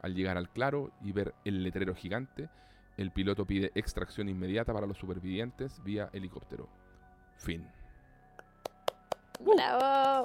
Al 0.00 0.14
llegar 0.14 0.38
al 0.38 0.48
claro 0.48 0.92
y 1.02 1.12
ver 1.12 1.34
el 1.44 1.62
letrero 1.62 1.94
gigante, 1.94 2.48
el 2.96 3.10
piloto 3.10 3.44
pide 3.44 3.70
extracción 3.74 4.30
inmediata 4.30 4.72
para 4.72 4.86
los 4.86 4.96
supervivientes 4.96 5.84
vía 5.84 6.08
helicóptero. 6.14 6.70
Fin. 7.36 7.68
¡Bravo! 9.44 10.24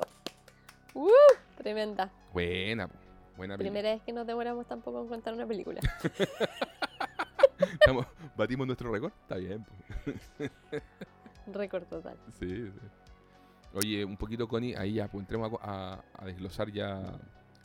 ¡Uh! 0.93 1.09
Tremenda. 1.57 2.11
Buena, 2.33 2.89
buena 3.37 3.57
película. 3.57 3.57
Primera 3.79 3.89
vez 3.95 4.01
que 4.03 4.13
nos 4.13 4.25
demoramos 4.27 4.65
tampoco 4.67 5.01
en 5.01 5.07
contar 5.07 5.33
una 5.33 5.45
película. 5.47 5.79
Estamos- 7.73 8.07
batimos 8.35 8.65
nuestro 8.67 8.91
récord. 8.91 9.11
Está 9.21 9.35
bien. 9.35 9.65
Récord 11.53 11.83
total. 11.85 12.17
Sí, 12.39 12.47
sí. 12.47 12.71
Oye, 13.73 14.03
un 14.05 14.17
poquito, 14.17 14.47
Connie, 14.47 14.75
ahí 14.75 14.93
ya 14.93 15.07
pues, 15.07 15.21
entremos 15.23 15.51
a, 15.61 15.93
a- 15.93 16.03
a 16.17 16.25
desglosar 16.25 16.71
ya 16.71 17.01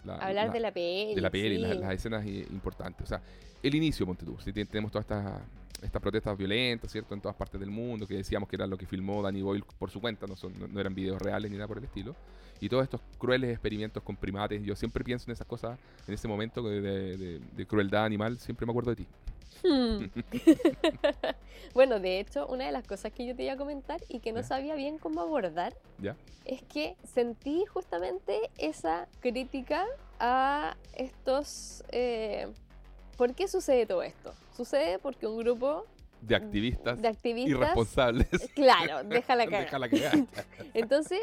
la, 0.04 0.16
Hablar 0.16 0.46
la- 0.48 0.52
de 0.52 0.60
la 0.60 0.72
peli. 0.72 1.14
de 1.14 1.20
la 1.20 1.30
peli, 1.30 1.56
sí. 1.56 1.62
las 1.78 1.92
escenas 1.92 2.24
importantes. 2.26 3.02
O 3.04 3.06
sea, 3.06 3.20
el 3.62 3.74
inicio, 3.74 4.06
ponte 4.06 4.24
tú. 4.24 4.38
Si 4.38 4.52
te- 4.52 4.64
tenemos 4.66 4.92
todas 4.92 5.04
estas 5.04 5.40
estas 5.82 6.00
protestas 6.00 6.36
violentas, 6.36 6.90
¿cierto? 6.90 7.14
En 7.14 7.20
todas 7.20 7.36
partes 7.36 7.60
del 7.60 7.70
mundo, 7.70 8.06
que 8.06 8.14
decíamos 8.14 8.48
que 8.48 8.56
era 8.56 8.66
lo 8.66 8.76
que 8.78 8.86
filmó 8.86 9.22
Danny 9.22 9.42
Boyle 9.42 9.64
por 9.78 9.90
su 9.90 10.00
cuenta, 10.00 10.26
no, 10.26 10.34
son, 10.36 10.52
no, 10.72 10.80
eran 10.80 10.94
videos 10.94 11.20
reales 11.20 11.50
ni 11.50 11.56
nada 11.56 11.68
por 11.68 11.78
el 11.78 11.84
estilo. 11.84 12.14
Y 12.60 12.68
todos 12.70 12.84
estos 12.84 13.00
crueles 13.18 13.50
experimentos 13.50 14.02
con 14.02 14.16
primates. 14.16 14.62
Yo 14.62 14.74
siempre 14.74 15.04
pienso 15.04 15.26
en 15.28 15.32
esas 15.34 15.46
cosas, 15.46 15.78
en 16.08 16.14
ese 16.14 16.26
momento 16.26 16.62
de, 16.62 16.80
de- 16.80 17.38
de 17.40 17.66
crueldad 17.66 18.04
animal, 18.06 18.38
siempre 18.38 18.64
me 18.64 18.72
acuerdo 18.72 18.94
de 18.94 18.96
ti. 18.96 19.06
Hmm. 19.62 20.04
bueno, 21.74 22.00
de 22.00 22.20
hecho, 22.20 22.46
una 22.46 22.64
de 22.66 22.72
las 22.72 22.86
cosas 22.86 23.12
que 23.12 23.26
yo 23.26 23.36
te 23.36 23.44
iba 23.44 23.52
a 23.52 23.56
comentar 23.56 24.00
y 24.08 24.20
que 24.20 24.32
no 24.32 24.40
Ya. 24.40 24.46
sabía 24.46 24.74
bien 24.74 24.98
cómo 24.98 25.20
abordar 25.20 25.74
¿Ya? 25.98 26.16
es 26.44 26.62
que 26.62 26.96
sentí 27.04 27.64
justamente 27.66 28.50
esa 28.58 29.08
crítica 29.20 29.84
a 30.18 30.76
estos... 30.94 31.84
eh, 31.90 32.48
¿Por 33.16 33.34
qué 33.34 33.48
sucede 33.48 33.86
todo 33.86 34.02
esto? 34.02 34.34
Sucede 34.56 34.98
porque 34.98 35.26
un 35.26 35.38
grupo 35.38 35.86
De 36.20 36.36
activistas 36.36 37.00
de 37.00 37.08
activistas... 37.08 37.50
irresponsables. 37.50 38.28
Claro, 38.54 39.04
déjala 39.04 39.44
cagar. 39.46 39.64
Déjala 39.64 39.88
cagar. 39.88 40.18
Entonces, 40.74 41.20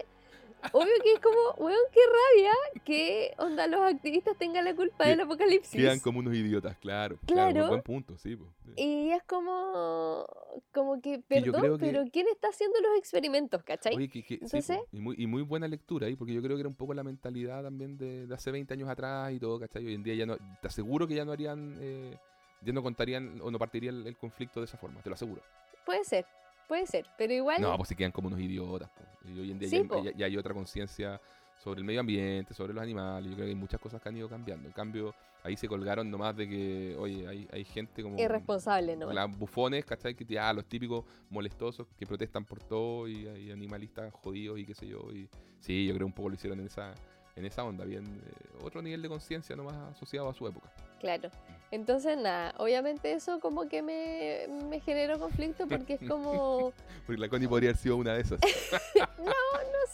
obvio 0.72 0.94
que 1.04 1.14
es 1.14 1.20
como, 1.20 1.38
weón, 1.58 1.80
qué 1.92 2.00
rabia 2.06 2.54
que 2.86 3.34
onda 3.38 3.68
los 3.68 3.82
activistas 3.82 4.38
tengan 4.38 4.66
la 4.66 4.76
culpa 4.76 5.04
Que- 5.04 5.10
del 5.12 5.22
apocalipsis. 5.22 5.80
Quedan 5.82 6.00
como 6.00 6.20
unos 6.20 6.34
idiotas, 6.34 6.78
claro. 6.78 7.18
Claro, 7.26 7.52
Claro. 7.52 7.68
buen 7.70 7.82
punto, 7.82 8.18
sí. 8.18 8.38
Y 8.76 9.10
es 9.12 9.24
como, 9.24 10.26
como 10.74 11.02
que, 11.02 11.20
perdón, 11.20 11.78
que- 11.80 11.86
pero 11.86 12.04
¿quién 12.12 12.28
está 12.28 12.48
haciendo 12.50 12.80
los 12.82 12.98
experimentos, 12.98 13.62
cachai? 13.64 13.96
Oye, 13.96 14.10
que, 14.10 14.22
sí, 14.24 14.40
Entonces- 14.42 14.80
y, 14.92 15.00
muy, 15.00 15.16
y 15.18 15.28
muy 15.28 15.42
buena 15.42 15.68
lectura 15.68 16.08
ahí, 16.08 16.16
porque 16.16 16.34
yo 16.34 16.42
creo 16.42 16.56
que 16.56 16.62
era 16.62 16.70
un 16.70 16.76
poco 16.76 16.94
la 16.94 17.04
mentalidad 17.04 17.64
también 17.64 17.98
de, 17.98 18.28
de 18.28 18.34
hace 18.36 18.52
20 18.52 18.74
años 18.74 18.90
atrás 18.90 19.32
y 19.34 19.40
todo, 19.40 19.60
¿cachai? 19.60 19.86
Hoy 19.86 19.94
en 19.94 20.04
día 20.04 20.16
ya 20.16 20.26
no, 20.26 20.38
te 20.62 20.68
aseguro 20.68 21.08
que 21.08 21.16
ya 21.16 21.26
no 21.26 21.32
harían, 21.32 21.78
eh, 21.80 22.18
ya 22.62 22.74
no 22.74 22.82
contarían 22.82 23.40
o 23.42 23.52
no 23.52 23.60
partiría 23.60 23.90
el, 23.90 24.08
el 24.08 24.18
conflicto 24.18 24.60
de 24.62 24.66
esa 24.66 24.78
forma, 24.78 25.02
te 25.02 25.10
lo 25.10 25.16
aseguro. 25.16 25.42
Puede 25.86 26.04
ser, 26.06 26.26
puede 26.68 26.86
ser, 26.88 27.06
pero 27.18 27.34
igual... 27.34 27.62
No, 27.62 27.76
pues 27.78 27.90
se 27.90 27.96
quedan 27.96 28.12
como 28.12 28.28
unos 28.28 28.40
idiotas. 28.40 28.90
Y 29.26 29.40
hoy 29.40 29.52
en 29.52 29.60
día 29.60 29.70
Sí, 29.70 29.76
ya, 29.78 29.82
hay- 29.82 29.88
po. 29.88 30.04
ya- 30.04 30.12
ya 30.16 30.26
hay 30.26 30.38
otra 30.38 30.54
conciencia 30.54 31.20
sobre 31.58 31.80
el 31.80 31.86
medio 31.86 32.02
ambiente, 32.02 32.54
sobre 32.54 32.74
los 32.74 32.84
animales. 32.84 33.30
Yo 33.30 33.36
creo 33.36 33.46
que 33.46 33.52
hay 33.52 33.56
muchas 33.56 33.80
cosas 33.80 34.02
que 34.02 34.10
han 34.10 34.18
ido 34.18 34.28
cambiando. 34.28 34.68
En 34.68 34.74
cambio, 34.74 35.16
ahí 35.44 35.56
se 35.56 35.68
colgaron 35.70 36.12
nomás 36.12 36.36
de 36.36 36.50
que, 36.50 36.96
oye, 36.98 37.26
hay, 37.28 37.48
hay 37.54 37.64
gente 37.64 38.04
como... 38.04 38.20
Irresponsable, 38.20 38.98
¿no? 38.98 39.12
Las 39.14 39.30
bufones, 39.38 39.86
¿cachai? 39.86 40.14
Que 40.14 40.26
ya, 40.26 40.52
los 40.52 40.66
típicos 40.66 41.06
molestosos 41.30 41.88
que 41.98 42.06
protestan 42.06 42.44
por 42.44 42.62
todo 42.64 43.08
y 43.08 43.28
hay 43.28 43.52
animalistas 43.52 44.12
jodidos 44.14 44.60
y 44.60 44.66
qué 44.66 44.74
sé 44.74 44.88
yo. 44.88 45.10
Y 45.14 45.30
sí, 45.60 45.86
yo 45.86 45.94
creo 45.96 46.06
un 46.08 46.14
poco 46.14 46.30
lo 46.30 46.36
hicieron 46.36 46.60
en 46.60 46.66
esa, 46.66 46.94
en 47.36 47.46
esa 47.46 47.64
onda, 47.64 47.84
bien. 47.86 48.06
eh, 48.06 48.64
otro 48.64 48.82
nivel 48.82 49.02
de 49.02 49.10
conciencia 49.10 49.56
nomás 49.56 49.76
asociado 49.96 50.30
a 50.30 50.34
su 50.34 50.48
época. 50.48 50.70
Claro. 51.00 51.30
Entonces, 51.72 52.18
nada, 52.18 52.54
obviamente 52.60 53.12
eso 53.12 53.40
como 53.40 53.68
que 53.68 53.82
me, 53.82 54.48
me 54.70 54.80
generó 54.80 55.20
conflicto 55.20 55.68
porque 55.68 55.94
es 55.96 56.02
como... 56.10 56.72
Porque 57.06 57.20
la 57.20 57.28
Connie 57.30 57.48
podría 57.48 57.72
haber 57.72 57.82
sido 57.82 57.98
una 57.98 58.14
de 58.14 58.22
esas. 58.22 58.40
no 59.20 59.32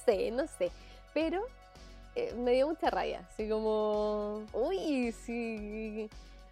sé, 0.05 0.31
no 0.31 0.45
sé. 0.47 0.71
Pero 1.13 1.41
eh, 2.15 2.33
me 2.37 2.51
dio 2.51 2.67
mucha 2.67 2.89
rabia. 2.89 3.25
Así 3.29 3.47
como. 3.49 4.43
Uy, 4.53 5.11
si. 5.11 6.09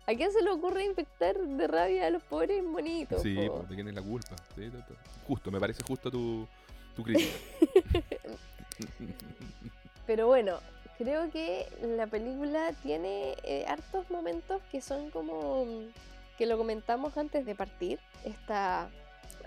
¿A 0.07 0.14
quién 0.15 0.31
se 0.31 0.41
le 0.41 0.49
ocurre 0.49 0.85
infectar 0.85 1.38
de 1.38 1.68
rabia 1.68 2.07
a 2.07 2.09
los 2.09 2.23
pobres 2.23 2.64
monitos? 2.64 3.22
Sí, 3.22 3.35
po? 3.47 3.65
¿de 3.69 3.76
quién 3.76 3.88
es 3.89 3.93
la 3.95 4.01
culpa? 4.01 4.35
Sí, 4.55 4.69
to- 4.69 4.77
to- 4.80 4.95
Justo, 5.27 5.51
me 5.51 5.59
parece 5.59 5.84
justo 5.84 6.09
tu, 6.09 6.47
tu 6.95 7.03
crítica. 7.03 7.30
Pero 10.07 10.27
bueno, 10.27 10.59
creo 10.97 11.29
que 11.31 11.67
la 11.81 12.07
película 12.07 12.71
tiene 12.83 13.35
eh, 13.43 13.65
hartos 13.67 14.09
momentos 14.09 14.61
que 14.71 14.81
son 14.81 15.09
como. 15.11 15.65
que 16.37 16.45
lo 16.45 16.57
comentamos 16.57 17.17
antes 17.17 17.45
de 17.45 17.55
partir. 17.55 17.99
Esta 18.25 18.89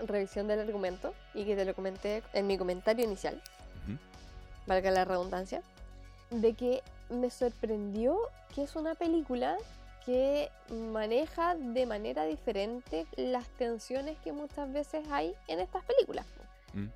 revisión 0.05 0.47
del 0.47 0.59
argumento. 0.59 1.13
Y 1.33 1.45
que 1.45 1.55
te 1.55 1.65
lo 1.65 1.73
comenté 1.73 2.23
en 2.33 2.47
mi 2.47 2.57
comentario 2.57 3.05
inicial. 3.05 3.41
Valga 4.67 4.91
la 4.91 5.05
redundancia, 5.05 5.63
de 6.29 6.53
que 6.53 6.83
me 7.09 7.29
sorprendió 7.31 8.17
que 8.53 8.63
es 8.63 8.75
una 8.75 8.93
película 8.93 9.57
que 10.05 10.49
maneja 10.69 11.55
de 11.55 11.85
manera 11.85 12.25
diferente 12.25 13.05
las 13.15 13.47
tensiones 13.49 14.17
que 14.23 14.31
muchas 14.31 14.71
veces 14.71 15.05
hay 15.11 15.33
en 15.47 15.59
estas 15.59 15.83
películas. 15.83 16.25
Mm. 16.73 16.87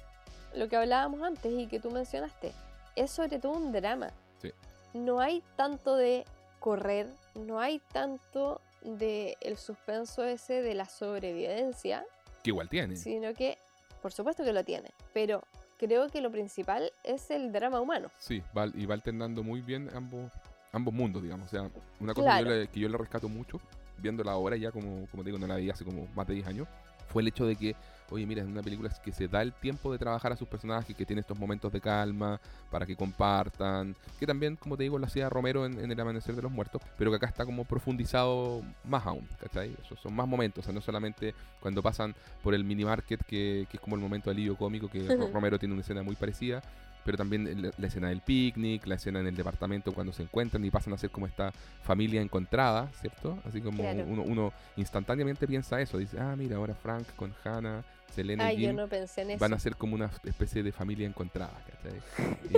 Lo 0.57 0.69
que 0.69 0.75
hablábamos 0.75 1.21
antes 1.21 1.51
y 1.51 1.67
que 1.67 1.79
tú 1.79 1.91
mencionaste, 1.91 2.53
es 2.95 3.11
sobre 3.11 3.39
todo 3.39 3.53
un 3.53 3.71
drama. 3.71 4.11
Sí. 4.41 4.51
No 4.93 5.19
hay 5.19 5.43
tanto 5.55 5.95
de 5.95 6.25
correr, 6.59 7.07
no 7.35 7.59
hay 7.59 7.79
tanto 7.91 8.61
de 8.81 9.37
el 9.41 9.57
suspenso 9.57 10.23
ese 10.23 10.61
de 10.61 10.73
la 10.75 10.85
sobrevivencia, 10.85 12.05
Que 12.43 12.51
igual 12.51 12.69
tiene. 12.69 12.95
sino 12.95 13.33
que, 13.33 13.57
por 14.01 14.11
supuesto 14.13 14.43
que 14.43 14.53
lo 14.53 14.63
tiene, 14.63 14.91
pero 15.13 15.43
creo 15.77 16.09
que 16.09 16.21
lo 16.21 16.31
principal 16.31 16.91
es 17.03 17.29
el 17.31 17.51
drama 17.51 17.79
humano. 17.81 18.09
Sí, 18.19 18.41
va, 18.57 18.67
y 18.73 18.85
va 18.85 18.93
alternando 18.93 19.43
muy 19.43 19.61
bien 19.61 19.89
ambos, 19.93 20.31
ambos 20.71 20.93
mundos, 20.93 21.23
digamos. 21.23 21.47
O 21.47 21.49
sea, 21.49 21.69
una 21.99 22.13
cosa 22.13 22.37
que, 22.37 22.43
yo 22.43 22.49
le, 22.49 22.67
que 22.67 22.79
yo 22.79 22.89
le 22.89 22.97
rescato 22.97 23.27
mucho, 23.27 23.59
viéndola 23.97 24.31
ahora 24.31 24.55
ya, 24.55 24.71
como, 24.71 25.07
como 25.07 25.23
te 25.23 25.29
digo, 25.29 25.39
no 25.39 25.47
la 25.47 25.55
vi 25.55 25.69
hace 25.69 25.83
como 25.83 26.07
más 26.15 26.27
de 26.27 26.35
10 26.35 26.47
años, 26.47 26.67
fue 27.09 27.21
el 27.21 27.27
hecho 27.27 27.45
de 27.45 27.55
que, 27.55 27.75
oye, 28.09 28.25
mira, 28.25 28.41
es 28.41 28.47
una 28.47 28.61
película 28.61 28.89
que 29.03 29.11
se 29.11 29.27
da 29.27 29.41
el 29.41 29.53
tiempo 29.53 29.91
de 29.91 29.97
trabajar 29.97 30.31
a 30.31 30.35
sus 30.37 30.47
personajes, 30.47 30.95
que 30.95 31.05
tiene 31.05 31.21
estos 31.21 31.37
momentos 31.39 31.71
de 31.71 31.81
calma 31.81 32.39
para 32.69 32.85
que 32.85 32.95
compartan, 32.95 33.95
que 34.19 34.27
también, 34.27 34.55
como 34.55 34.77
te 34.77 34.83
digo, 34.83 34.97
lo 34.99 35.05
hacía 35.05 35.29
Romero 35.29 35.65
en, 35.65 35.79
en 35.79 35.91
El 35.91 35.99
Amanecer 35.99 36.35
de 36.35 36.41
los 36.41 36.51
Muertos, 36.51 36.81
pero 36.97 37.09
que 37.11 37.17
acá 37.17 37.27
está 37.27 37.45
como 37.45 37.65
profundizado 37.65 38.61
más 38.83 39.05
aún, 39.05 39.27
¿cachai? 39.39 39.75
Esos 39.83 39.99
son 39.99 40.13
más 40.15 40.27
momentos, 40.27 40.63
o 40.63 40.65
sea, 40.65 40.73
no 40.73 40.81
solamente 40.81 41.33
cuando 41.59 41.81
pasan 41.81 42.13
por 42.43 42.53
el 42.53 42.63
mini 42.63 42.85
market, 42.85 43.23
que, 43.25 43.67
que 43.69 43.77
es 43.77 43.81
como 43.81 43.95
el 43.95 44.01
momento 44.01 44.29
de 44.29 44.33
alivio 44.35 44.55
cómico, 44.55 44.89
que 44.89 45.07
Ro- 45.15 45.29
Romero 45.33 45.57
tiene 45.59 45.73
una 45.73 45.81
escena 45.81 46.03
muy 46.03 46.15
parecida, 46.15 46.61
pero 47.03 47.17
también 47.19 47.71
la 47.77 47.85
escena 47.87 48.09
del 48.09 48.21
picnic, 48.21 48.87
la 48.87 48.95
escena 48.95 49.19
en 49.19 49.27
el 49.27 49.35
departamento 49.35 49.93
cuando 49.93 50.11
se 50.11 50.23
encuentran 50.23 50.65
y 50.65 50.71
pasan 50.71 50.91
a 50.93 50.97
ser 50.97 51.11
como 51.11 51.27
esta 51.27 51.51
familia 51.83 52.19
encontrada, 52.19 52.89
¿cierto? 52.99 53.37
Así 53.47 53.61
como 53.61 53.83
Claro. 53.83 54.05
uno, 54.07 54.23
uno 54.23 54.53
instantáneamente 54.75 55.45
piensa 55.47 55.79
eso, 55.79 55.99
dice, 55.99 56.19
ah, 56.19 56.35
mira, 56.35 56.57
ahora 56.57 56.73
Frank 56.73 57.05
con 57.15 57.31
Hannah, 57.43 57.83
Selena 58.15 58.45
Ay, 58.45 58.57
y 58.57 58.61
yo 58.61 58.67
Jim 58.69 58.77
no 58.77 58.87
pensé 58.87 59.21
en 59.21 59.31
eso. 59.31 59.39
van 59.39 59.53
a 59.53 59.59
ser 59.59 59.75
como 59.75 59.95
una 59.95 60.09
especie 60.23 60.63
de 60.63 60.71
familia 60.71 61.05
encontrada, 61.07 61.53
¿cachai? 61.67 61.99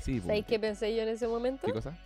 sí, 0.00 0.14
pues, 0.14 0.22
¿Sabéis 0.22 0.46
qué 0.46 0.58
pensé 0.58 0.94
yo 0.94 1.02
en 1.02 1.08
ese 1.08 1.28
momento? 1.28 1.66
¿qué 1.66 1.72
cosa? 1.72 1.96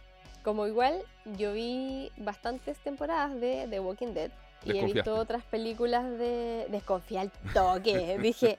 Como 0.45 0.67
igual, 0.67 1.01
yo 1.37 1.53
vi 1.53 2.11
bastantes 2.19 2.79
temporadas 2.79 3.39
de 3.41 3.67
The 3.69 3.81
Walking 3.81 4.15
Dead 4.15 4.31
y 4.65 4.77
he 4.79 4.85
visto 4.85 5.15
otras 5.15 5.45
películas 5.45 6.05
de... 6.19 6.67
Desconfié 6.71 7.19
al 7.21 7.31
toque. 7.53 8.19
Dije, 8.23 8.59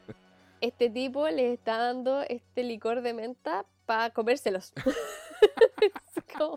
este 0.61 0.90
tipo 0.90 1.27
le 1.30 1.53
está 1.53 1.77
dando 1.77 2.22
este 2.22 2.64
licor 2.64 3.02
de 3.02 3.14
menta 3.14 3.65
para 3.86 4.10
comérselos. 4.11 4.73
Es 5.81 6.23
como- 6.38 6.56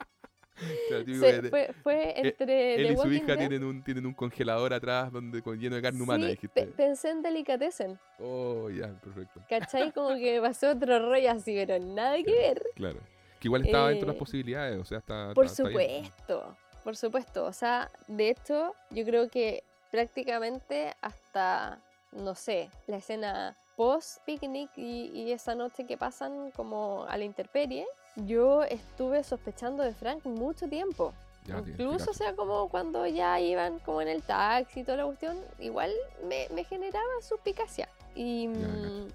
Claro, 0.89 1.05
se- 1.07 1.43
de- 1.43 1.51
fue, 1.51 1.73
fue 1.83 2.21
entre 2.21 2.75
él 2.75 2.87
The 2.89 2.93
y 2.93 2.97
su 2.97 3.13
hija 3.13 3.27
Dead. 3.27 3.39
tienen 3.39 3.65
un, 3.65 3.83
tienen 3.83 4.07
un 4.07 4.15
congelador 4.15 4.73
atrás 4.73 5.11
donde 5.13 5.43
con 5.43 5.59
lleno 5.59 5.77
de 5.77 5.83
carne 5.83 6.03
humana, 6.03 6.25
Sí, 6.27 6.31
dijiste. 6.33 6.67
pe- 6.67 6.73
pensé 6.73 7.11
en 7.11 7.23
Delicatessen, 7.23 7.99
Oh, 8.19 8.69
ya, 8.71 8.89
perfecto. 9.01 9.41
¿cachai? 9.49 9.93
Como 9.93 10.15
que 10.17 10.41
pasó 10.41 10.71
otro 10.71 10.99
rollo 11.11 11.31
así, 11.31 11.55
pero 11.55 11.79
nada 11.85 12.17
que 12.23 12.31
ver. 12.33 12.63
Claro. 12.77 12.99
Que 13.41 13.49
igual 13.49 13.65
estaba 13.67 13.89
dentro 13.89 14.07
de 14.07 14.13
las 14.13 14.17
Eh, 14.17 14.19
posibilidades, 14.19 14.79
o 14.79 14.85
sea, 14.85 14.99
está. 14.99 15.33
Por 15.35 15.47
está- 15.47 15.63
está 15.65 15.71
supuesto, 15.71 16.57
por 16.85 16.97
supuesto. 16.97 17.45
O 17.45 17.53
sea, 17.53 17.91
de 18.07 18.31
hecho, 18.31 18.75
yo 18.91 19.05
creo 19.05 19.29
que 19.29 19.65
prácticamente 19.91 20.95
hasta, 21.01 21.81
no 22.13 22.35
sé, 22.35 22.71
la 22.87 22.97
escena 22.99 23.57
post-picnic 23.77 24.71
y, 24.77 25.07
y 25.15 25.33
esa 25.33 25.55
noche 25.55 25.85
que 25.87 25.97
pasan 25.97 26.51
como 26.53 27.05
a 27.09 27.17
la 27.17 27.25
intemperie, 27.25 27.87
yo 28.17 28.63
estuve 28.65 29.23
sospechando 29.25 29.83
de 29.83 29.93
Frank 29.95 30.25
mucho 30.25 30.69
tiempo. 30.69 31.13
Ya, 31.45 31.59
Incluso, 31.59 32.13
o 32.13 32.15
sea, 32.15 32.37
como 32.37 32.69
cuando 32.69 33.05
ya 33.07 33.41
iban 33.41 33.81
como 33.81 34.01
en 34.01 34.09
el 34.09 34.23
taxi 34.23 34.81
y 34.81 34.85
toda 34.85 34.99
la 34.99 35.05
cuestión, 35.07 35.37
igual 35.59 35.91
me, 36.29 36.47
me 36.55 36.63
generaba 36.65 37.05
suspicacia. 37.21 37.89
Y, 38.15 38.47
Ya, 38.49 38.69
mm, 38.69 39.03
Mm. 39.07 39.09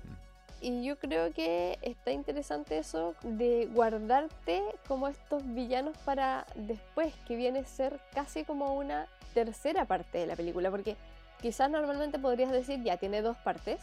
y 0.59 0.83
yo 0.83 0.97
creo 0.97 1.31
que 1.33 1.77
está 1.83 2.11
interesante 2.11 2.79
eso 2.79 3.13
de 3.21 3.67
guardarte 3.73 4.61
como 4.87 5.07
estos 5.07 5.41
villanos 5.53 5.95
para 5.99 6.45
después, 6.55 7.13
que 7.27 7.35
viene 7.37 7.59
a 7.59 7.65
ser 7.65 7.99
casi 8.13 8.43
como 8.43 8.73
una 8.73 9.07
tercera 9.33 9.85
parte 9.85 10.17
de 10.17 10.25
la 10.27 10.35
película, 10.35 10.69
porque 10.71 10.97
quizás 11.41 11.69
normalmente 11.69 12.17
podrías 12.19 12.51
decir 12.51 12.83
ya 12.83 12.97
tiene 12.97 13.21
dos 13.21 13.37
partes, 13.37 13.79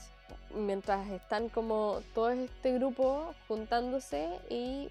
mientras 0.54 1.08
están 1.10 1.48
como 1.48 2.00
todo 2.14 2.30
este 2.30 2.72
grupo 2.72 3.34
juntándose 3.48 4.28
y 4.48 4.88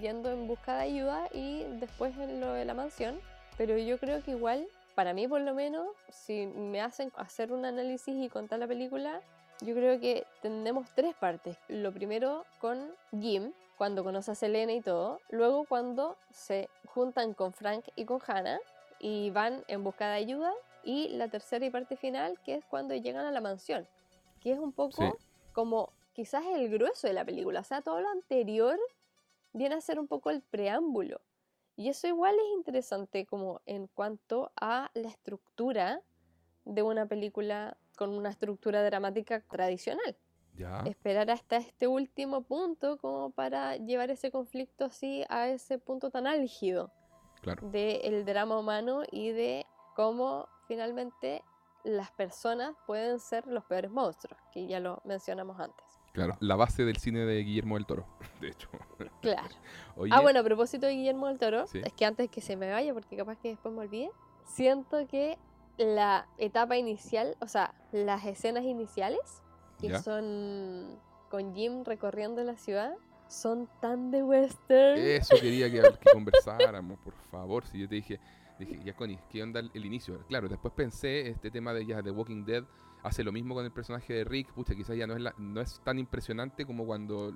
yendo 0.00 0.30
en 0.30 0.46
busca 0.46 0.76
de 0.76 0.84
ayuda 0.84 1.28
y 1.32 1.64
después 1.80 2.16
en 2.18 2.40
lo 2.40 2.52
de 2.52 2.64
la 2.64 2.74
mansión, 2.74 3.20
pero 3.56 3.76
yo 3.76 3.98
creo 3.98 4.22
que 4.22 4.32
igual, 4.32 4.66
para 4.94 5.12
mí 5.12 5.28
por 5.28 5.40
lo 5.40 5.54
menos, 5.54 5.88
si 6.10 6.46
me 6.46 6.80
hacen 6.80 7.12
hacer 7.16 7.52
un 7.52 7.64
análisis 7.64 8.14
y 8.16 8.28
contar 8.28 8.58
la 8.58 8.66
película, 8.66 9.20
yo 9.60 9.74
creo 9.74 10.00
que 10.00 10.26
tenemos 10.42 10.88
tres 10.94 11.14
partes. 11.14 11.56
Lo 11.68 11.92
primero 11.92 12.44
con 12.60 12.90
Jim, 13.20 13.52
cuando 13.76 14.04
conoce 14.04 14.32
a 14.32 14.34
Selena 14.34 14.72
y 14.72 14.80
todo. 14.80 15.20
Luego 15.30 15.64
cuando 15.64 16.16
se 16.32 16.68
juntan 16.86 17.34
con 17.34 17.52
Frank 17.52 17.84
y 17.96 18.04
con 18.04 18.20
Hannah 18.26 18.58
y 18.98 19.30
van 19.30 19.64
en 19.68 19.84
busca 19.84 20.08
de 20.08 20.16
ayuda. 20.16 20.52
Y 20.82 21.08
la 21.10 21.28
tercera 21.28 21.64
y 21.64 21.70
parte 21.70 21.96
final, 21.96 22.38
que 22.44 22.56
es 22.56 22.64
cuando 22.66 22.94
llegan 22.94 23.24
a 23.24 23.30
la 23.30 23.40
mansión, 23.40 23.86
que 24.44 24.52
es 24.52 24.58
un 24.60 24.70
poco 24.72 25.02
Sí. 25.02 25.12
como 25.52 25.92
quizás 26.12 26.44
el 26.46 26.68
grueso 26.70 27.08
de 27.08 27.12
la 27.14 27.24
película. 27.24 27.58
O 27.60 27.64
sea, 27.64 27.82
todo 27.82 28.00
lo 28.00 28.08
anterior 28.08 28.78
viene 29.52 29.74
a 29.74 29.80
ser 29.80 29.98
un 29.98 30.06
poco 30.06 30.30
el 30.30 30.42
preámbulo. 30.42 31.20
Y 31.76 31.88
eso 31.88 32.06
igual 32.06 32.36
es 32.36 32.56
interesante 32.56 33.26
como 33.26 33.60
en 33.66 33.88
cuanto 33.88 34.52
a 34.60 34.90
la 34.94 35.08
estructura 35.08 36.00
de 36.64 36.82
una 36.82 37.06
película 37.06 37.76
con 37.96 38.10
una 38.10 38.30
estructura 38.30 38.84
dramática 38.84 39.40
tradicional. 39.40 40.16
Ya. 40.56 40.82
Esperar 40.86 41.30
hasta 41.32 41.56
este 41.56 41.88
último 41.88 42.42
punto 42.42 42.96
como 42.98 43.30
para 43.30 43.76
llevar 43.76 44.10
ese 44.12 44.30
conflicto 44.30 44.84
así 44.84 45.24
a 45.28 45.48
ese 45.48 45.78
punto 45.80 46.10
tan 46.10 46.28
álgido 46.28 46.92
Claro. 47.42 47.68
del 47.70 48.24
drama 48.24 48.58
humano 48.58 49.02
y 49.10 49.30
de 49.30 49.66
cómo 49.96 50.48
finalmente 50.68 51.42
las 51.84 52.10
personas 52.12 52.74
pueden 52.86 53.20
ser 53.20 53.46
los 53.46 53.64
peores 53.64 53.90
monstruos, 53.90 54.40
que 54.52 54.66
ya 54.66 54.80
lo 54.80 55.00
mencionamos 55.04 55.60
antes. 55.60 55.84
Claro. 56.12 56.36
La 56.40 56.56
base 56.56 56.84
del 56.84 56.96
cine 56.96 57.20
de 57.20 57.42
Guillermo 57.42 57.74
del 57.76 57.86
Toro, 57.86 58.06
de 58.40 58.48
hecho. 58.48 58.68
Claro. 59.20 59.54
Oye, 59.96 60.12
Ah, 60.14 60.20
bueno, 60.20 60.40
a 60.40 60.42
propósito 60.44 60.86
de 60.86 60.92
Guillermo 60.94 61.28
del 61.28 61.38
Toro, 61.38 61.66
Sí. 61.66 61.80
es 61.84 61.92
que 61.92 62.04
antes 62.04 62.30
que 62.30 62.40
se 62.40 62.56
me 62.56 62.70
vaya, 62.70 62.92
porque 62.94 63.16
capaz 63.16 63.36
que 63.38 63.48
después 63.48 63.72
me 63.74 63.80
olvide, 63.82 64.10
siento 64.46 65.06
que 65.06 65.38
la 65.76 66.26
etapa 66.38 66.76
inicial, 66.76 67.36
o 67.40 67.48
sea, 67.48 67.74
las 67.92 68.24
escenas 68.26 68.64
iniciales, 68.64 69.42
que 69.80 69.88
¿Ya? 69.88 70.00
son 70.02 70.98
con 71.30 71.54
Jim 71.54 71.82
recorriendo 71.84 72.42
la 72.44 72.56
ciudad, 72.56 72.94
son 73.26 73.68
tan 73.80 74.12
de 74.12 74.22
western. 74.22 75.00
Eso 75.00 75.34
quería 75.40 75.68
que, 75.70 75.82
que 75.82 76.10
conversáramos, 76.12 76.98
por 77.00 77.14
favor. 77.14 77.66
Si 77.66 77.80
yo 77.80 77.88
te 77.88 77.96
dije, 77.96 78.20
dije, 78.58 78.80
ya 78.84 78.94
Connie, 78.94 79.18
¿qué 79.30 79.42
onda 79.42 79.60
el, 79.60 79.84
inicio? 79.84 80.18
Claro, 80.28 80.48
después 80.48 80.72
pensé, 80.74 81.28
este 81.28 81.50
tema 81.50 81.72
de 81.72 81.86
ya 81.86 82.02
The 82.02 82.10
Walking 82.10 82.44
Dead 82.44 82.64
hace 83.02 83.22
lo 83.24 83.32
mismo 83.32 83.54
con 83.54 83.64
el 83.64 83.72
personaje 83.72 84.12
de 84.14 84.24
Rick. 84.24 84.52
Pucha, 84.52 84.74
quizás 84.74 84.96
ya 84.96 85.06
no 85.06 85.14
es, 85.14 85.20
la- 85.20 85.34
no 85.38 85.60
es 85.60 85.80
tan 85.84 85.98
impresionante 85.98 86.64
como 86.64 86.86
cuando 86.86 87.32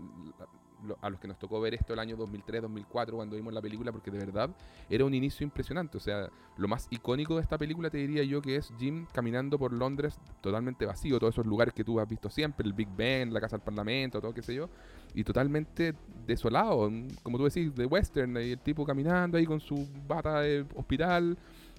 a 1.01 1.11
los 1.11 1.21
que 1.21 1.29
nos 1.29 1.39
tocó 1.39 1.61
ver 1.61 1.75
esto 1.75 1.93
el 1.93 1.99
año 1.99 2.17
2003, 2.17 2.63
2004, 2.63 3.17
cuando 3.17 3.37
vimos 3.37 3.53
la 3.53 3.61
película, 3.61 3.93
porque 3.93 4.11
de 4.11 4.19
verdad 4.19 4.51
era 4.89 5.05
un 5.05 5.15
inicio 5.15 5.45
impresionante. 5.45 5.97
O 5.97 6.01
sea, 6.01 6.29
lo 6.57 6.69
más 6.69 6.87
icónico 6.91 7.37
de 7.37 7.43
esta 7.43 7.59
película 7.59 7.91
te 7.91 7.99
diría 7.99 8.23
yo 8.25 8.41
que 8.41 8.57
es 8.57 8.73
Jim 8.79 9.07
caminando 9.13 9.59
por 9.59 9.73
Londres 9.73 10.19
totalmente 10.41 10.87
vacío, 10.87 11.19
todos 11.19 11.35
esos 11.35 11.47
lugares 11.47 11.75
que 11.75 11.85
tú 11.85 12.01
has 12.01 12.09
visto 12.09 12.31
siempre, 12.31 12.67
el 12.67 12.73
Big 12.73 12.89
Ben, 12.97 13.33
la 13.33 13.41
Casa 13.41 13.57
del 13.57 13.65
Parlamento, 13.65 14.21
todo 14.21 14.33
qué 14.33 14.43
sé 14.43 14.55
yo, 14.55 14.69
y 15.15 15.25
totalmente 15.25 15.95
desolado, 16.27 16.91
como 17.23 17.39
tú 17.39 17.45
decís, 17.45 17.75
de 17.75 17.87
western, 17.87 18.37
y 18.37 18.53
el 18.53 18.59
tipo 18.61 18.85
caminando 18.85 19.39
ahí 19.39 19.47
con 19.47 19.61
su 19.61 19.87
bata 20.07 20.41
de 20.41 20.65
hospital 20.75 21.37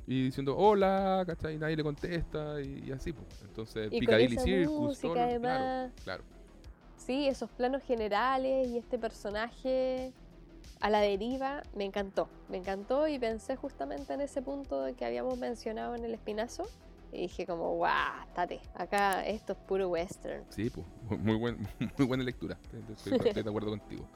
y 0.08 0.24
diciendo 0.24 0.58
hola, 0.58 1.24
¿cachai? 1.26 1.56
Y 1.56 1.58
nadie 1.60 1.76
le 1.76 1.84
contesta 1.84 2.60
y, 2.62 2.86
y 2.88 2.92
así, 2.92 3.14
pues. 3.14 3.28
Entonces, 3.44 3.88
y 3.88 3.98
con 3.98 4.00
Piccadilly 4.00 4.36
esa 4.36 4.44
Circus, 4.44 4.80
música 4.80 5.08
todo 5.08 5.40
claro, 5.40 5.92
claro. 6.04 6.24
Sí, 7.10 7.28
esos 7.28 7.50
planos 7.50 7.82
generales 7.82 8.68
y 8.68 8.78
este 8.78 9.00
personaje 9.00 10.14
a 10.80 10.92
la 10.92 11.00
deriva, 11.00 11.64
me 11.76 11.84
encantó, 11.84 12.30
me 12.50 12.58
encantó 12.58 13.08
y 13.08 13.18
pensé 13.18 13.56
justamente 13.56 14.14
en 14.14 14.22
ese 14.22 14.44
punto 14.44 14.86
que 14.96 15.06
habíamos 15.06 15.36
mencionado 15.36 15.96
en 15.96 16.06
el 16.06 16.14
espinazo 16.14 16.70
y 17.12 17.22
dije 17.22 17.48
como, 17.48 17.74
guau, 17.78 18.28
estate, 18.28 18.62
acá 18.76 19.26
esto 19.26 19.54
es 19.54 19.60
puro 19.68 19.90
western. 19.90 20.44
Sí, 20.50 20.70
pues, 20.70 20.86
muy, 21.10 21.18
muy 21.18 21.36
buen, 21.36 21.68
muy 21.98 22.06
buena 22.06 22.24
lectura. 22.24 22.60
Estoy, 22.96 23.14
estoy 23.16 23.42
de 23.42 23.50
acuerdo 23.50 23.72
contigo. 23.72 24.08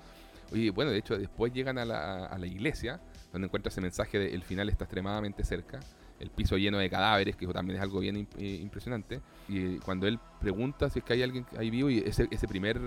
Oye, 0.51 0.69
bueno, 0.69 0.91
de 0.91 0.99
hecho, 0.99 1.17
después 1.17 1.51
llegan 1.51 1.79
a 1.79 1.85
la, 1.85 2.27
a 2.27 2.37
la 2.37 2.45
iglesia, 2.45 3.01
donde 3.31 3.47
encuentra 3.47 3.71
ese 3.71 3.81
mensaje 3.81 4.19
de 4.19 4.35
el 4.35 4.43
final 4.43 4.69
está 4.69 4.83
extremadamente 4.83 5.43
cerca. 5.43 5.79
El 6.19 6.29
piso 6.29 6.57
lleno 6.57 6.77
de 6.77 6.89
cadáveres, 6.89 7.35
que 7.35 7.45
eso 7.45 7.53
también 7.53 7.77
es 7.77 7.83
algo 7.83 7.99
bien 7.99 8.27
eh, 8.37 8.59
impresionante. 8.61 9.21
Y 9.49 9.77
cuando 9.79 10.07
él 10.07 10.19
pregunta 10.39 10.89
si 10.89 10.99
es 10.99 11.05
que 11.05 11.13
hay 11.13 11.23
alguien 11.23 11.45
ahí 11.57 11.69
vivo, 11.69 11.89
y 11.89 11.99
ese, 11.99 12.27
ese 12.31 12.47
primer 12.47 12.79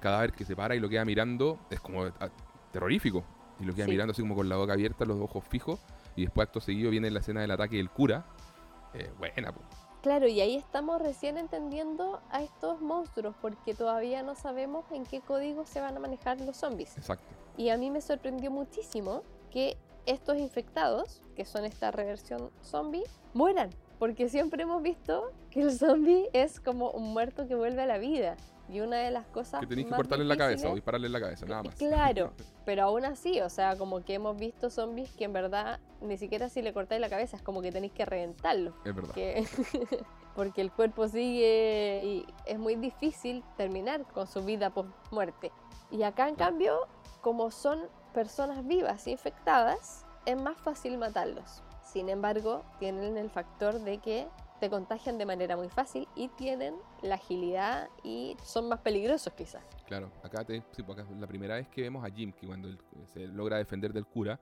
cadáver 0.00 0.32
que 0.32 0.44
se 0.44 0.56
para 0.56 0.74
y 0.74 0.80
lo 0.80 0.88
queda 0.88 1.04
mirando, 1.04 1.58
es 1.70 1.80
como 1.80 2.04
ah, 2.04 2.30
terrorífico. 2.72 3.24
Y 3.58 3.64
lo 3.64 3.74
queda 3.74 3.84
Sí. 3.84 3.90
mirando 3.90 4.12
así 4.12 4.22
como 4.22 4.34
con 4.34 4.48
la 4.48 4.56
boca 4.56 4.72
abierta, 4.72 5.04
los 5.04 5.20
ojos 5.20 5.44
fijos. 5.44 5.78
Y 6.16 6.22
después, 6.22 6.46
acto 6.46 6.60
seguido, 6.60 6.90
viene 6.90 7.10
la 7.10 7.20
escena 7.20 7.42
del 7.42 7.50
ataque 7.50 7.76
del 7.76 7.90
cura. 7.90 8.24
Eh, 8.94 9.10
buena, 9.18 9.52
pues. 9.52 9.66
Claro, 10.02 10.26
y 10.26 10.40
ahí 10.40 10.56
estamos 10.56 11.02
recién 11.02 11.36
entendiendo 11.36 12.22
a 12.30 12.42
estos 12.42 12.80
monstruos 12.80 13.34
porque 13.42 13.74
todavía 13.74 14.22
no 14.22 14.34
sabemos 14.34 14.86
en 14.92 15.04
qué 15.04 15.20
código 15.20 15.66
se 15.66 15.80
van 15.82 15.94
a 15.94 16.00
manejar 16.00 16.40
los 16.40 16.56
zombies. 16.56 16.96
Exacto. 16.96 17.26
Y 17.58 17.68
a 17.68 17.76
mí 17.76 17.90
me 17.90 18.00
sorprendió 18.00 18.50
muchísimo 18.50 19.22
que 19.50 19.76
estos 20.06 20.38
infectados, 20.38 21.22
que 21.36 21.44
son 21.44 21.64
esta 21.64 21.90
reversión 21.90 22.50
zombie, 22.62 23.04
mueran. 23.34 23.70
Porque 23.98 24.28
siempre 24.28 24.62
hemos 24.62 24.82
visto 24.82 25.30
que 25.50 25.60
el 25.60 25.72
zombie 25.72 26.30
es 26.32 26.58
como 26.58 26.90
un 26.90 27.12
muerto 27.12 27.46
que 27.46 27.54
vuelve 27.54 27.82
a 27.82 27.86
la 27.86 27.98
vida. 27.98 28.36
Y 28.68 28.80
una 28.80 28.98
de 28.98 29.10
las 29.10 29.26
cosas. 29.26 29.60
Que 29.60 29.66
tenéis 29.66 29.88
que 29.88 29.94
cortarle 29.96 30.24
la 30.24 30.36
cabeza 30.36 30.70
o 30.70 30.74
dispararle 30.74 31.08
en 31.08 31.12
la 31.12 31.20
cabeza, 31.20 31.44
nada 31.44 31.64
más. 31.64 31.74
Claro, 31.74 32.32
pero 32.64 32.84
aún 32.84 33.04
así, 33.04 33.40
o 33.40 33.50
sea, 33.50 33.76
como 33.76 34.04
que 34.04 34.14
hemos 34.14 34.36
visto 34.38 34.70
zombies 34.70 35.10
que 35.16 35.24
en 35.24 35.32
verdad 35.32 35.80
ni 36.00 36.16
siquiera 36.16 36.48
si 36.48 36.62
le 36.62 36.72
cortáis 36.72 37.00
la 37.00 37.08
cabeza 37.10 37.36
es 37.36 37.42
como 37.42 37.62
que 37.62 37.72
tenéis 37.72 37.92
que 37.92 38.04
reventarlo. 38.04 38.72
Es 38.84 38.94
verdad. 38.94 39.12
que- 39.12 39.44
porque 40.36 40.60
el 40.60 40.70
cuerpo 40.70 41.08
sigue 41.08 42.00
y 42.04 42.26
es 42.46 42.58
muy 42.58 42.76
difícil 42.76 43.42
terminar 43.56 44.04
con 44.06 44.26
su 44.28 44.44
vida 44.44 44.70
post 44.70 44.88
muerte. 45.10 45.50
Y 45.90 46.04
acá 46.04 46.28
en 46.28 46.36
cambio, 46.36 46.86
como 47.20 47.50
son 47.50 47.80
personas 48.10 48.66
vivas 48.66 49.06
infectadas, 49.06 50.04
es 50.26 50.36
más 50.40 50.56
fácil 50.58 50.98
matarlos. 50.98 51.62
Sin 51.82 52.08
embargo, 52.08 52.64
tienen 52.78 53.16
el 53.16 53.30
factor 53.30 53.80
de 53.80 53.98
que 53.98 54.28
te 54.60 54.68
contagian 54.68 55.16
de 55.16 55.24
manera 55.26 55.56
muy 55.56 55.68
fácil 55.70 56.06
y 56.14 56.28
tienen 56.28 56.74
la 57.02 57.14
agilidad 57.14 57.88
y 58.04 58.36
son 58.44 58.68
más 58.68 58.80
peligrosos 58.80 59.32
quizás. 59.32 59.62
Claro, 59.86 60.12
acá, 60.22 60.44
te, 60.44 60.62
sí, 60.72 60.82
acá 60.82 61.04
la 61.18 61.26
primera 61.26 61.54
vez 61.54 61.68
que 61.68 61.82
vemos 61.82 62.04
a 62.04 62.10
Jim, 62.10 62.32
que 62.32 62.46
cuando 62.46 62.68
él 62.68 62.78
se 63.06 63.26
logra 63.26 63.56
defender 63.56 63.92
del 63.92 64.06
cura, 64.06 64.38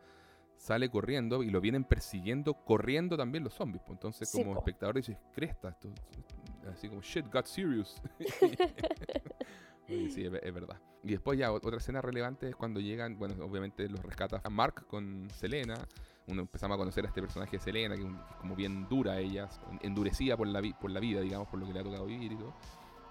sale 0.57 0.90
corriendo 0.90 1.45
y 1.45 1.51
lo 1.51 1.61
vienen 1.61 1.85
persiguiendo, 1.85 2.55
corriendo 2.55 3.16
también 3.16 3.45
los 3.45 3.55
zombies. 3.55 3.81
pues. 3.86 3.93
Entonces, 3.97 4.28
Sí, 4.28 4.43
como 4.43 4.55
po. 4.55 4.59
espectador, 4.61 4.97
dices, 4.97 5.16
cresta, 5.32 5.69
esto, 5.69 5.89
así 6.73 6.89
como, 6.89 7.01
shit, 7.01 7.32
got 7.32 7.47
serious. 7.47 8.03
Sí, 9.89 10.24
es, 10.24 10.32
es 10.43 10.55
verdad. 10.55 10.81
Y 11.02 11.12
después 11.12 11.39
ya, 11.39 11.51
ot- 11.51 11.65
otra 11.65 11.78
escena 11.78 12.01
relevante 12.01 12.48
es 12.51 12.56
cuando 12.56 12.81
llegan, 12.81 13.19
bueno, 13.19 13.35
obviamente 13.44 13.89
los 13.89 14.02
rescata 14.02 14.40
a 14.44 14.51
Mark 14.51 14.86
con 14.86 15.28
Selena. 15.31 15.74
Uno 16.27 16.43
empezamos 16.43 16.74
a 16.74 16.78
conocer 16.78 17.05
a 17.05 17.09
este 17.09 17.23
personaje 17.23 17.56
de 17.56 17.62
Selena, 17.62 17.97
que 17.97 18.02
es, 18.02 18.09
como 18.40 18.55
bien 18.55 18.86
dura 18.89 19.19
ella, 19.19 19.48
endurecida 19.81 20.36
por 20.36 20.47
la, 20.47 20.60
por 20.78 20.90
la 20.90 21.01
vida, 21.01 21.20
digamos, 21.20 21.48
por 21.48 21.59
lo 21.59 21.66
que 21.66 21.73
le 21.73 21.81
ha 21.81 21.85
tocado 21.85 22.05
vivir 22.05 22.32
y 22.32 22.36
todo. 22.36 22.52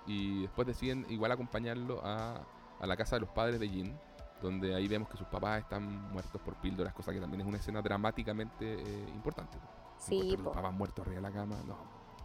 Y 0.05 0.41
después 0.43 0.67
deciden 0.67 1.05
igual 1.09 1.31
acompañarlo 1.31 1.99
a, 2.03 2.45
a 2.79 2.87
la 2.87 2.95
casa 2.95 3.15
de 3.15 3.21
los 3.21 3.29
padres 3.29 3.59
de 3.59 3.69
Jean, 3.69 3.99
donde 4.41 4.75
ahí 4.75 4.87
vemos 4.87 5.09
que 5.09 5.17
sus 5.17 5.27
papás 5.27 5.63
están 5.63 6.11
muertos 6.11 6.39
por 6.43 6.55
píldoras, 6.57 6.93
cosa 6.93 7.11
que 7.11 7.19
también 7.19 7.41
es 7.41 7.47
una 7.47 7.57
escena 7.57 7.81
dramáticamente 7.81 8.75
eh, 8.75 9.09
importante. 9.15 9.57
Sí, 9.97 10.37
los 10.37 10.53
papás 10.53 10.73
muertos 10.73 11.07
arriba 11.07 11.21
de 11.21 11.21
la 11.27 11.31
cama, 11.31 11.57
no. 11.65 11.75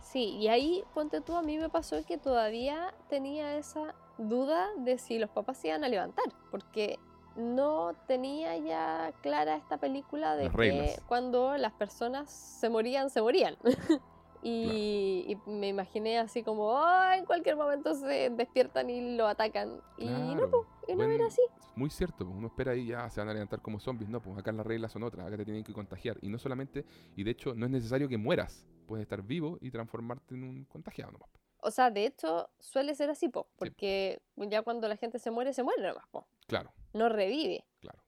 Sí, 0.02 0.36
y 0.36 0.48
ahí, 0.48 0.84
ponte 0.92 1.22
tú, 1.22 1.34
a 1.36 1.42
mí 1.42 1.56
me 1.56 1.70
pasó 1.70 1.96
que 2.04 2.18
todavía 2.18 2.92
tenía 3.08 3.56
esa 3.56 3.94
duda 4.18 4.68
de 4.78 4.98
si 4.98 5.18
los 5.18 5.30
papás 5.30 5.58
se 5.58 5.68
iban 5.68 5.84
a 5.84 5.88
levantar, 5.88 6.24
porque 6.50 6.98
no 7.36 7.94
tenía 8.06 8.56
ya 8.58 9.12
clara 9.22 9.56
esta 9.56 9.78
película 9.78 10.36
de 10.36 10.44
Las 10.44 10.52
que 10.52 10.58
reglas. 10.58 11.02
cuando 11.06 11.56
las 11.56 11.72
personas 11.72 12.30
se 12.30 12.68
morían, 12.68 13.08
se 13.10 13.22
morían. 13.22 13.56
y, 14.42 15.24
y 15.28 15.50
me 15.50 15.68
imaginé 15.68 16.18
así 16.18 16.42
como, 16.42 16.76
"Ah, 16.76 17.16
en 17.16 17.24
cualquier 17.24 17.56
momento 17.56 17.94
se 17.94 18.30
despiertan 18.30 18.90
y 18.90 19.16
lo 19.16 19.26
atacan. 19.26 19.80
Y 19.98 20.06
no, 20.06 20.48
y 20.88 20.94
no 20.94 21.04
era 21.04 21.26
así. 21.26 21.40
Muy 21.74 21.88
cierto, 21.88 22.26
pues, 22.26 22.36
uno 22.36 22.48
espera 22.48 22.72
ahí 22.72 22.86
ya 22.88 23.08
se 23.08 23.20
van 23.20 23.30
a 23.30 23.32
levantar 23.32 23.62
como 23.62 23.80
zombies, 23.80 24.10
no, 24.10 24.20
pues 24.20 24.36
acá 24.36 24.52
las 24.52 24.66
reglas 24.66 24.92
son 24.92 25.02
otras, 25.04 25.26
acá 25.26 25.36
te 25.38 25.44
tienen 25.46 25.64
que 25.64 25.72
contagiar. 25.72 26.18
Y 26.20 26.28
no 26.28 26.38
solamente, 26.38 26.84
y 27.16 27.22
de 27.24 27.30
hecho 27.30 27.54
no 27.54 27.64
es 27.64 27.72
necesario 27.72 28.08
que 28.10 28.18
mueras, 28.18 28.66
puedes 28.86 29.04
estar 29.04 29.22
vivo 29.22 29.56
y 29.60 29.70
transformarte 29.70 30.34
en 30.34 30.44
un 30.44 30.64
contagiado 30.64 31.12
nomás. 31.12 31.30
O 31.64 31.70
sea, 31.70 31.90
de 31.90 32.06
hecho, 32.06 32.50
suele 32.58 32.94
ser 32.94 33.08
así, 33.10 33.28
po, 33.28 33.46
porque 33.56 34.20
ya 34.36 34.62
cuando 34.62 34.88
la 34.88 34.96
gente 34.96 35.18
se 35.18 35.30
muere, 35.30 35.52
se 35.52 35.62
muere 35.62 35.82
nomás, 35.82 36.06
po. 36.10 36.26
Claro, 36.46 36.72
no 36.92 37.08
revive. 37.08 37.64
claro. 37.80 37.98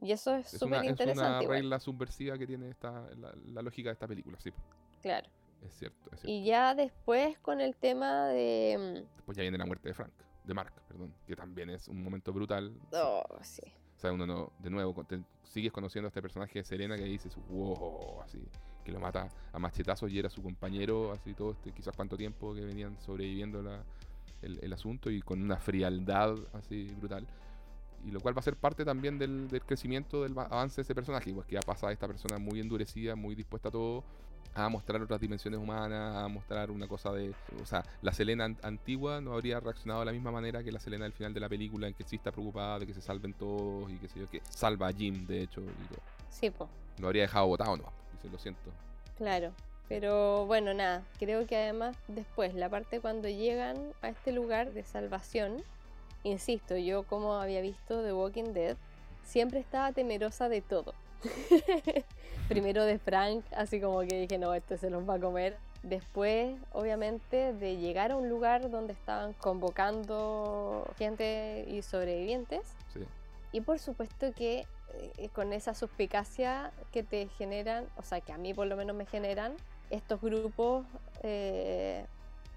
Y 0.00 0.12
eso 0.12 0.32
es 0.36 0.54
Es 0.54 0.62
una, 0.62 0.76
súper 0.76 0.84
es 0.84 0.90
interesante. 0.90 1.28
una 1.30 1.42
igual. 1.42 1.56
regla 1.58 1.80
subversiva 1.80 2.38
que 2.38 2.46
tiene 2.46 2.68
esta, 2.70 3.08
la, 3.16 3.34
la 3.46 3.62
lógica 3.62 3.88
de 3.88 3.94
esta 3.94 4.06
película, 4.06 4.38
sí, 4.38 4.52
Claro. 5.02 5.26
es 5.62 5.72
cierto, 5.74 6.10
es 6.12 6.20
cierto. 6.20 6.28
Y 6.30 6.44
ya 6.44 6.74
después 6.74 7.36
con 7.40 7.60
el 7.60 7.74
tema 7.76 8.28
de... 8.28 9.04
Después 9.16 9.36
ya 9.36 9.42
viene 9.42 9.58
la 9.58 9.66
muerte 9.66 9.88
de 9.88 9.94
Frank, 9.94 10.12
de 10.44 10.54
Mark, 10.54 10.72
perdón, 10.86 11.12
que 11.26 11.34
también 11.34 11.70
es 11.70 11.88
un 11.88 12.00
momento 12.02 12.32
brutal. 12.32 12.70
mm, 12.70 12.78
Oh, 12.94 13.24
sí. 13.42 13.62
O 13.96 14.00
sea, 14.00 14.12
uno 14.12 14.24
no, 14.26 14.52
de 14.60 14.70
nuevo, 14.70 15.02
te- 15.04 15.24
sigues 15.42 15.72
conociendo 15.72 16.06
a 16.06 16.10
este 16.10 16.22
personaje 16.22 16.60
de 16.60 16.64
Serena 16.64 16.96
que 16.96 17.02
dices, 17.04 17.34
wow, 17.48 18.20
así, 18.22 18.38
que 18.88 18.92
lo 18.92 19.00
mata 19.00 19.28
a 19.52 19.58
machetazos 19.58 20.10
y 20.10 20.18
era 20.18 20.30
su 20.30 20.42
compañero, 20.42 21.12
así 21.12 21.34
todo 21.34 21.50
este, 21.52 21.72
quizás 21.72 21.94
cuánto 21.94 22.16
tiempo 22.16 22.54
que 22.54 22.62
venían 22.62 22.96
sobreviviendo 23.04 23.62
la- 23.62 23.82
el, 24.40 24.58
el 24.62 24.72
asunto 24.72 25.10
y 25.10 25.20
con 25.20 25.42
una 25.42 25.58
frialdad 25.58 26.34
así 26.54 26.84
brutal. 26.98 27.26
Y 28.06 28.10
lo 28.12 28.20
cual 28.20 28.34
va 28.34 28.40
a 28.40 28.42
ser 28.42 28.56
parte 28.56 28.84
también 28.86 29.18
del, 29.18 29.48
del 29.48 29.60
crecimiento, 29.62 30.22
del 30.22 30.36
va- 30.36 30.44
avance 30.44 30.76
de 30.76 30.82
ese 30.82 30.94
personaje. 30.94 31.34
Pues 31.34 31.46
que 31.46 31.56
ya 31.56 31.60
pasa 31.60 31.92
esta 31.92 32.06
persona 32.06 32.38
muy 32.38 32.60
endurecida, 32.60 33.14
muy 33.14 33.34
dispuesta 33.34 33.68
a 33.68 33.72
todo, 33.72 34.04
a 34.54 34.68
mostrar 34.70 35.02
otras 35.02 35.20
dimensiones 35.20 35.60
humanas, 35.60 36.16
a 36.16 36.28
mostrar 36.28 36.70
una 36.70 36.88
cosa 36.88 37.12
de... 37.12 37.34
O 37.60 37.66
sea, 37.66 37.84
la 38.00 38.12
Selena 38.14 38.44
an- 38.46 38.56
antigua 38.62 39.20
no 39.20 39.34
habría 39.34 39.60
reaccionado 39.60 40.00
de 40.00 40.06
la 40.06 40.12
misma 40.12 40.30
manera 40.30 40.62
que 40.64 40.72
la 40.72 40.80
Selena 40.80 41.04
del 41.04 41.12
final 41.12 41.34
de 41.34 41.40
la 41.40 41.48
película, 41.50 41.88
en 41.88 41.94
que 41.94 42.04
sí 42.04 42.16
está 42.16 42.32
preocupada 42.32 42.78
de 42.78 42.86
que 42.86 42.94
se 42.94 43.02
salven 43.02 43.34
todos 43.34 43.90
y 43.90 43.96
que 43.98 44.08
sé 44.08 44.20
yo, 44.20 44.30
que 44.30 44.40
salva 44.48 44.88
a 44.88 44.92
Jim, 44.92 45.26
de 45.26 45.42
hecho, 45.42 45.60
y 45.60 45.88
todo. 45.88 46.00
Sí, 46.30 46.48
po. 46.50 46.68
Lo 47.00 47.08
habría 47.08 47.22
dejado 47.22 47.48
botado, 47.48 47.76
no. 47.76 47.92
Dice, 48.22 48.32
lo 48.32 48.38
siento. 48.38 48.70
Claro, 49.16 49.52
pero 49.88 50.44
bueno, 50.46 50.74
nada, 50.74 51.02
creo 51.18 51.46
que 51.46 51.56
además 51.56 51.96
después, 52.08 52.54
la 52.54 52.68
parte 52.68 53.00
cuando 53.00 53.28
llegan 53.28 53.92
a 54.02 54.10
este 54.10 54.32
lugar 54.32 54.72
de 54.72 54.84
salvación, 54.84 55.62
insisto, 56.24 56.76
yo 56.76 57.04
como 57.04 57.34
había 57.34 57.62
visto 57.62 58.02
The 58.02 58.12
Walking 58.12 58.52
Dead, 58.52 58.76
siempre 59.24 59.60
estaba 59.60 59.92
temerosa 59.92 60.48
de 60.48 60.60
todo. 60.60 60.94
Primero 62.48 62.84
de 62.84 62.98
Frank, 62.98 63.44
así 63.56 63.80
como 63.80 64.00
que 64.00 64.20
dije, 64.20 64.38
no, 64.38 64.54
este 64.54 64.78
se 64.78 64.90
los 64.90 65.08
va 65.08 65.14
a 65.14 65.20
comer. 65.20 65.56
Después, 65.82 66.58
obviamente, 66.72 67.52
de 67.54 67.76
llegar 67.76 68.12
a 68.12 68.16
un 68.16 68.28
lugar 68.28 68.70
donde 68.70 68.92
estaban 68.92 69.32
convocando 69.34 70.86
gente 70.98 71.64
y 71.68 71.82
sobrevivientes. 71.82 72.74
Sí. 72.92 73.00
Y 73.52 73.60
por 73.60 73.78
supuesto 73.78 74.32
que 74.32 74.66
con 75.32 75.52
esa 75.52 75.74
suspicacia 75.74 76.72
que 76.92 77.02
te 77.02 77.28
generan, 77.38 77.86
o 77.96 78.02
sea, 78.02 78.20
que 78.20 78.32
a 78.32 78.38
mí 78.38 78.54
por 78.54 78.66
lo 78.66 78.76
menos 78.76 78.94
me 78.96 79.06
generan, 79.06 79.54
estos 79.90 80.20
grupos, 80.20 80.86
eh, 81.22 82.04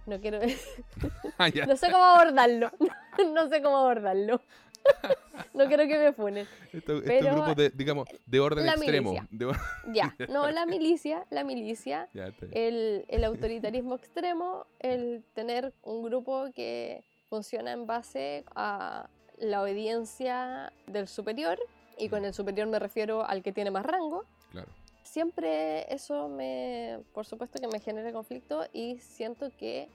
no 0.06 0.20
quiero, 0.20 0.40
Ah, 1.38 1.50
no 1.68 1.76
sé 1.78 1.92
cómo 1.92 2.04
abordarlo, 2.04 2.72
no 3.34 3.50
sé 3.50 3.62
cómo 3.62 3.78
abordarlo. 3.78 4.42
No 5.54 5.68
quiero 5.68 5.84
que 5.86 5.98
me 5.98 6.14
funen. 6.14 6.48
Estos, 6.72 7.04
pero- 7.06 7.32
grupos 7.36 7.56
de, 7.56 7.70
digamos, 7.72 8.08
de 8.26 8.40
orden 8.40 8.66
La 8.66 8.74
extremo. 8.74 9.14
De 9.30 9.46
or- 9.46 9.58
Ya, 9.94 10.16
no, 10.30 10.50
la 10.50 10.66
milicia, 10.66 11.26
la 11.30 11.44
milicia, 11.44 12.10
Ya, 12.14 12.32
el, 12.52 13.06
el 13.08 13.24
autoritarismo 13.24 13.96
extremo, 13.96 14.66
el 14.80 15.24
tener 15.34 15.74
un 15.84 16.04
grupo 16.04 16.48
que 16.56 17.04
funciona 17.30 17.74
en 17.74 17.86
base 17.86 18.44
a 18.56 19.08
la 19.40 19.62
obediencia 19.62 20.72
del 20.88 21.08
superior, 21.08 21.60
y 22.02 22.10
con 22.10 22.26
el 22.26 22.34
superior 22.34 22.68
me 22.68 22.80
refiero 22.80 23.24
al 23.26 23.44
que 23.44 23.52
tiene 23.52 23.72
más 23.72 23.86
rango, 23.86 24.26
Claro. 24.52 24.68
siempre 25.04 25.94
eso 25.94 26.28
me, 26.30 27.00
por 27.14 27.26
supuesto 27.26 27.60
que 27.60 27.68
me 27.68 27.80
genera 27.80 28.12
conflicto 28.12 28.66
y 28.74 28.98
siento 29.00 29.50
que 29.58 29.88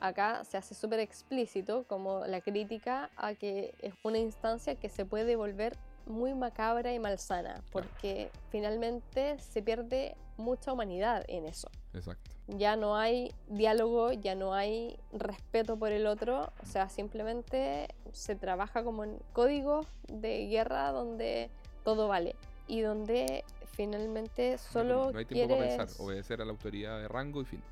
acá 0.00 0.44
se 0.44 0.56
hace 0.56 0.74
súper 0.74 1.00
explícito 1.00 1.84
como 1.86 2.24
la 2.26 2.40
crítica 2.40 3.10
a 3.16 3.34
que 3.34 3.74
es 3.82 3.92
una 4.02 4.18
instancia 4.18 4.74
que 4.74 4.88
se 4.88 5.04
puede 5.04 5.36
volver 5.36 5.76
muy 6.06 6.34
macabra 6.34 6.92
y 6.94 6.98
malsana, 6.98 7.62
porque 7.70 8.30
finalmente 8.50 9.38
se 9.38 9.62
pierde 9.62 10.16
mucha 10.38 10.72
humanidad 10.72 11.24
en 11.28 11.46
eso. 11.46 11.68
Exacto. 11.92 12.30
Ya 12.48 12.74
no 12.74 12.96
hay 12.96 13.32
diálogo, 13.48 14.12
ya 14.12 14.34
no 14.34 14.54
hay 14.54 14.96
respeto 15.12 15.76
por 15.76 15.92
el 15.92 16.06
otro, 16.06 16.50
o 16.62 16.66
sea, 16.66 16.88
simplemente 16.88 17.88
se 18.12 18.36
trabaja 18.36 18.84
como 18.84 19.04
en 19.04 19.18
códigos 19.32 19.86
de 20.08 20.46
guerra 20.46 20.90
donde 20.92 21.50
todo 21.84 22.08
vale 22.08 22.36
y 22.66 22.80
donde 22.80 23.44
finalmente 23.72 24.58
solo 24.58 25.10
no 25.12 25.18
hay 25.18 25.24
tiempo 25.24 25.56
quieres... 25.56 25.74
para 25.74 25.86
pensar. 25.86 26.04
Obedecer 26.04 26.42
a 26.42 26.44
la 26.44 26.52
autoridad 26.52 27.00
de 27.00 27.08
rango 27.08 27.42
y 27.42 27.44
fin. 27.44 27.62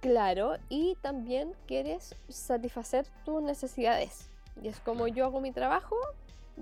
Claro, 0.00 0.56
y 0.68 0.96
también 1.00 1.52
quieres 1.66 2.14
satisfacer 2.28 3.06
tus 3.24 3.42
necesidades. 3.42 4.28
Y 4.62 4.68
es 4.68 4.80
como 4.80 5.06
yo 5.06 5.24
hago 5.26 5.40
mi 5.40 5.52
trabajo 5.52 5.96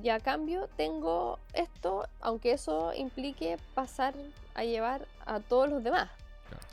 y 0.03 0.09
a 0.09 0.21
cambio 0.21 0.69
tengo 0.77 1.39
esto, 1.53 2.07
aunque 2.21 2.53
eso 2.53 2.93
implique 2.95 3.59
pasar 3.75 4.15
a 4.55 4.65
llevar 4.65 5.07
a 5.25 5.41
todos 5.41 5.69
los 5.69 5.83
demás. 5.83 6.11
Claro. 6.49 6.67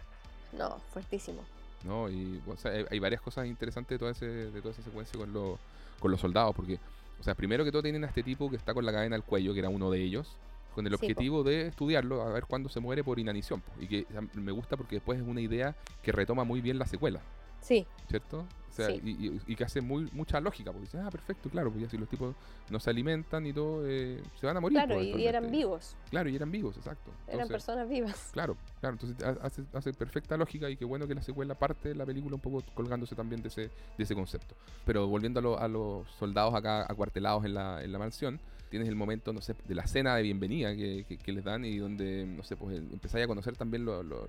No, 0.54 0.80
fuertísimo. 0.92 1.42
¿No? 1.84 2.10
Y 2.10 2.42
o 2.46 2.58
sea, 2.58 2.72
hay, 2.72 2.86
hay 2.90 3.00
varias 3.00 3.22
cosas 3.22 3.48
interesantes 3.48 3.96
de 3.96 4.00
toda, 4.00 4.12
ese, 4.12 4.26
de 4.26 4.62
toda 4.62 4.74
esa 4.74 4.84
secuencia 4.84 5.18
con, 5.18 5.32
los 5.34 5.60
con 6.00 6.12
los 6.12 6.20
soldados, 6.22 6.56
porque, 6.56 6.80
o 7.20 7.24
sea, 7.24 7.36
primero 7.36 7.64
que 7.64 7.72
todo 7.72 7.84
tienen 7.84 8.04
a 8.04 8.08
este 8.08 8.24
tipo 8.24 8.50
que 8.50 8.58
está 8.58 8.74
con 8.74 8.86
la 8.86 8.92
cadena 8.92 9.16
al 9.16 9.24
cuello, 9.24 9.54
que 9.54 9.60
era 9.60 9.70
uno 9.70 9.92
de 9.92 10.02
ellos, 10.02 10.40
con 10.72 10.88
el 10.88 10.94
Sí, 10.94 10.96
objetivo 10.96 11.44
de 11.44 11.68
estudiarlo, 11.68 12.22
a 12.24 12.32
ver 12.32 12.46
cuándo 12.46 12.70
se 12.70 12.80
muere 12.80 13.04
por 13.04 13.20
inanición, 13.20 13.62
po, 13.62 13.74
y 13.80 13.88
que 13.88 14.08
me 14.34 14.52
gusta 14.52 14.78
porque 14.78 14.96
después 14.98 15.20
es 15.20 15.26
una 15.28 15.42
idea 15.42 15.76
que 16.02 16.12
retoma 16.12 16.44
muy 16.44 16.62
bien 16.62 16.80
la 16.80 16.88
secuela, 16.88 17.28
Sí, 17.62 17.86
¿cierto? 18.10 18.46
O 18.70 18.74
sea, 18.74 18.88
Sí. 18.88 19.02
y, 19.04 19.28
y- 19.28 19.42
y 19.48 19.56
que 19.58 19.66
hace 19.66 19.82
muy 19.82 20.08
mucha 20.14 20.40
lógica, 20.40 20.72
porque 20.72 20.86
dice, 20.86 20.98
ah, 21.00 21.10
perfecto, 21.12 21.50
claro, 21.50 21.70
pues 21.72 21.84
ya 21.84 21.90
si 21.90 21.98
los 21.98 22.08
tipos 22.08 22.34
no 22.70 22.80
se 22.80 22.90
alimentan 22.90 23.46
y 23.46 23.52
todo, 23.52 23.86
eh, 23.86 24.24
se 24.40 24.46
van 24.48 24.56
a 24.56 24.62
morir. 24.62 24.78
claro, 24.78 24.96
po, 24.96 25.02
y, 25.02 25.28
eran 25.28 25.52
vivos, 25.52 25.96
Claro, 26.10 26.30
y 26.30 26.36
eran 26.38 26.52
vivos, 26.52 26.78
exacto. 26.78 27.12
eran 27.28 27.42
Entonces, 27.42 27.52
personas 27.52 27.90
vivas. 27.90 28.30
Claro, 28.34 28.56
claro, 28.80 28.96
entonces 28.96 29.22
ha- 29.26 29.46
hace, 29.46 29.64
hace 29.74 29.92
perfecta 29.94 30.38
lógica 30.38 30.70
y 30.70 30.78
qué 30.78 30.86
bueno 30.86 31.06
que 31.06 31.14
la 31.16 31.22
secuela 31.22 31.54
parte 31.54 31.90
de 31.90 31.96
la 31.96 32.06
película 32.06 32.36
un 32.36 32.42
poco 32.42 32.64
colgándose 32.74 33.14
también 33.14 33.42
de 33.42 33.50
ese, 33.50 33.64
de 33.98 34.04
ese 34.04 34.16
concepto. 34.16 34.56
Pero 34.86 35.06
volviendo 35.08 35.40
a, 35.42 35.44
lo- 35.44 35.60
a 35.60 35.68
los 35.68 36.10
soldados 36.12 36.56
acá 36.56 36.86
acuartelados 36.90 37.44
en 37.44 37.54
la, 37.56 37.84
en 37.84 37.92
la 37.92 38.00
mansión, 38.00 38.40
tienes 38.72 38.90
el 38.90 38.96
momento, 38.96 39.32
no 39.34 39.42
sé, 39.42 39.54
de 39.68 39.76
la 39.76 39.86
cena 39.86 40.16
de 40.16 40.24
bienvenida 40.24 40.76
que, 40.76 41.06
que- 41.08 41.18
que 41.18 41.32
les 41.32 41.44
dan 41.44 41.64
y 41.66 41.78
donde, 41.78 42.26
no 42.26 42.42
sé, 42.42 42.56
pues 42.56 42.76
empezáis 42.78 43.26
a 43.26 43.28
conocer 43.28 43.56
también 43.56 43.86
lo- 43.86 44.02
lo- 44.02 44.28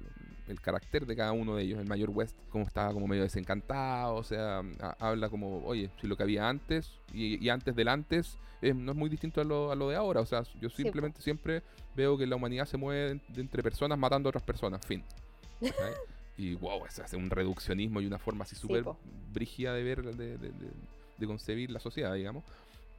el 0.48 0.60
carácter 0.60 1.06
de 1.06 1.16
cada 1.16 1.32
uno 1.32 1.56
de 1.56 1.62
ellos. 1.62 1.78
El 1.78 1.86
mayor 1.88 2.10
West, 2.10 2.36
como 2.50 2.66
estaba 2.66 2.92
como 2.92 3.06
medio 3.06 3.22
desencantado, 3.22 4.16
o 4.16 4.22
sea, 4.24 4.58
ha- 4.80 4.96
habla 4.98 5.30
como, 5.30 5.64
oye, 5.64 5.88
si 6.00 6.06
lo 6.06 6.16
que 6.16 6.24
había 6.24 6.48
antes 6.48 6.90
y, 7.14 7.42
y 7.42 7.48
antes 7.48 7.74
del 7.74 7.88
antes 7.88 8.36
eh, 8.60 8.74
no 8.74 8.92
es 8.92 8.98
muy 8.98 9.08
distinto 9.08 9.40
a 9.40 9.44
lo, 9.44 9.72
a 9.72 9.74
lo 9.76 9.88
de 9.88 9.96
ahora. 9.96 10.20
O 10.20 10.26
sea, 10.26 10.42
yo 10.60 10.68
simplemente 10.70 11.22
siempre 11.22 11.62
veo 11.96 12.18
que 12.18 12.26
la 12.26 12.36
humanidad 12.36 12.66
se 12.66 12.76
mueve 12.76 13.20
de 13.28 13.40
entre 13.40 13.62
personas 13.62 13.98
matando 13.98 14.28
a 14.28 14.30
otras 14.30 14.44
personas, 14.44 14.84
fin. 14.84 15.02
Y 16.36 16.54
wow, 16.54 16.80
se 16.88 17.02
hace 17.02 17.16
un 17.16 17.30
reduccionismo 17.30 18.00
y 18.00 18.06
una 18.06 18.18
forma 18.18 18.44
así 18.44 18.54
Sí, 18.56 18.62
súper 18.62 18.82
po. 18.84 18.98
brígida 19.32 19.74
de 19.74 19.82
ver, 19.82 20.02
de, 20.02 20.14
de- 20.38 20.38
de- 20.38 20.70
de 21.18 21.26
concebir 21.26 21.70
la 21.70 21.78
sociedad, 21.78 22.14
digamos. 22.14 22.42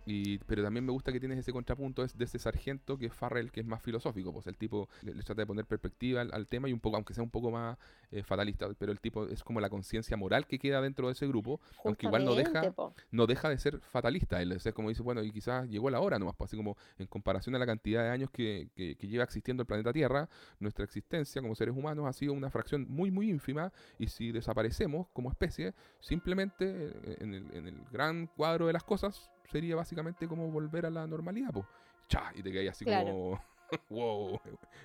Y, 0.05 0.37
pero 0.39 0.63
también 0.63 0.85
me 0.85 0.91
gusta 0.91 1.11
que 1.11 1.19
tienes 1.19 1.39
ese 1.39 1.51
contrapunto 1.53 2.03
es 2.03 2.17
de 2.17 2.25
ese 2.25 2.39
sargento 2.39 2.97
que 2.97 3.05
es 3.07 3.13
Farrell, 3.13 3.51
que 3.51 3.61
es 3.61 3.65
más 3.65 3.81
filosófico, 3.81 4.33
pues 4.33 4.47
el 4.47 4.57
tipo 4.57 4.89
le, 5.01 5.13
le 5.13 5.23
trata 5.23 5.41
de 5.41 5.45
poner 5.45 5.65
perspectiva 5.65 6.21
al, 6.21 6.33
al 6.33 6.47
tema 6.47 6.67
y 6.69 6.73
un 6.73 6.79
poco, 6.79 6.97
aunque 6.97 7.13
sea 7.13 7.23
un 7.23 7.29
poco 7.29 7.51
más 7.51 7.77
eh, 8.11 8.23
fatalista, 8.23 8.67
pero 8.77 8.91
el 8.91 8.99
tipo 8.99 9.25
es 9.27 9.43
como 9.43 9.59
la 9.61 9.69
conciencia 9.69 10.17
moral 10.17 10.45
que 10.47 10.59
queda 10.59 10.81
dentro 10.81 11.07
de 11.07 11.13
ese 11.13 11.27
grupo, 11.27 11.61
aunque 11.85 12.05
igual 12.07 12.25
no 12.25 12.35
deja, 12.35 12.71
po. 12.71 12.93
no 13.11 13.27
deja 13.27 13.49
de 13.49 13.57
ser 13.57 13.79
fatalista. 13.81 14.41
Él 14.41 14.51
es 14.51 14.67
como 14.73 14.89
dice, 14.89 15.01
bueno, 15.03 15.23
y 15.23 15.31
quizás 15.31 15.69
llegó 15.69 15.89
la 15.89 15.99
hora 15.99 16.19
nomás, 16.19 16.35
pues 16.35 16.49
así 16.49 16.57
como 16.57 16.77
en 16.97 17.07
comparación 17.07 17.55
a 17.55 17.59
la 17.59 17.65
cantidad 17.65 18.03
de 18.03 18.09
años 18.09 18.29
que, 18.29 18.69
que- 18.75 18.95
que 18.95 19.07
lleva 19.07 19.23
existiendo 19.23 19.61
el 19.61 19.67
planeta 19.67 19.93
Tierra, 19.93 20.29
nuestra 20.59 20.83
existencia 20.85 21.41
como 21.41 21.55
seres 21.55 21.75
humanos 21.75 22.05
ha 22.07 22.13
sido 22.13 22.33
una 22.33 22.49
fracción 22.49 22.85
muy, 22.89 23.11
muy 23.11 23.29
ínfima. 23.29 23.71
Y 23.99 24.07
si 24.07 24.31
desaparecemos 24.31 25.07
como 25.13 25.29
especie, 25.29 25.73
simplemente 25.99 26.65
eh, 27.03 27.17
en 27.19 27.33
el, 27.33 27.51
en 27.55 27.67
el 27.67 27.83
gran 27.91 28.27
cuadro 28.27 28.67
de 28.67 28.73
las 28.73 28.83
cosas, 28.83 29.29
sería 29.51 29.75
básicamente 29.75 30.27
como 30.27 30.49
volver 30.49 30.85
a 30.85 30.89
la 30.89 31.05
normalidad, 31.07 31.49
pues. 31.53 31.65
Cha, 32.07 32.31
y 32.35 32.41
te 32.43 32.51
caes 32.53 32.69
así 32.71 32.85
Claro. 32.85 33.05
como. 33.11 33.41
wow, 33.89 34.39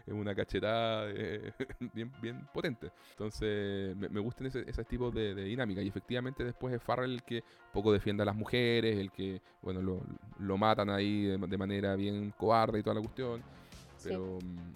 es 0.06 0.14
una 0.14 0.34
cachetada 0.34 1.10
eh, 1.10 1.52
bien, 1.92 2.10
bien 2.22 2.46
potente. 2.54 2.90
Entonces, 3.10 3.94
me, 3.96 4.08
me 4.08 4.20
gustan 4.20 4.46
ese, 4.46 4.64
ese 4.68 4.84
tipo 4.84 5.10
de, 5.10 5.34
de 5.34 5.44
dinámica. 5.44 5.82
Y 5.82 5.88
efectivamente, 5.88 6.42
después 6.44 6.72
es 6.74 6.82
Farrell 6.82 7.12
el 7.12 7.22
que 7.22 7.42
poco 7.72 7.92
defiende 7.92 8.22
a 8.22 8.26
las 8.26 8.36
mujeres, 8.36 8.96
el 8.98 9.10
que, 9.10 9.42
bueno, 9.62 9.82
lo, 9.82 10.00
lo 10.38 10.56
matan 10.56 10.88
ahí 10.88 11.24
de, 11.24 11.36
de 11.38 11.58
manera 11.58 11.96
bien 11.96 12.32
cobarde 12.36 12.78
y 12.78 12.82
toda 12.82 12.94
la 12.94 13.00
cuestión. 13.02 13.42
Sí. 13.98 14.08
Pero, 14.10 14.38
mm, 14.42 14.72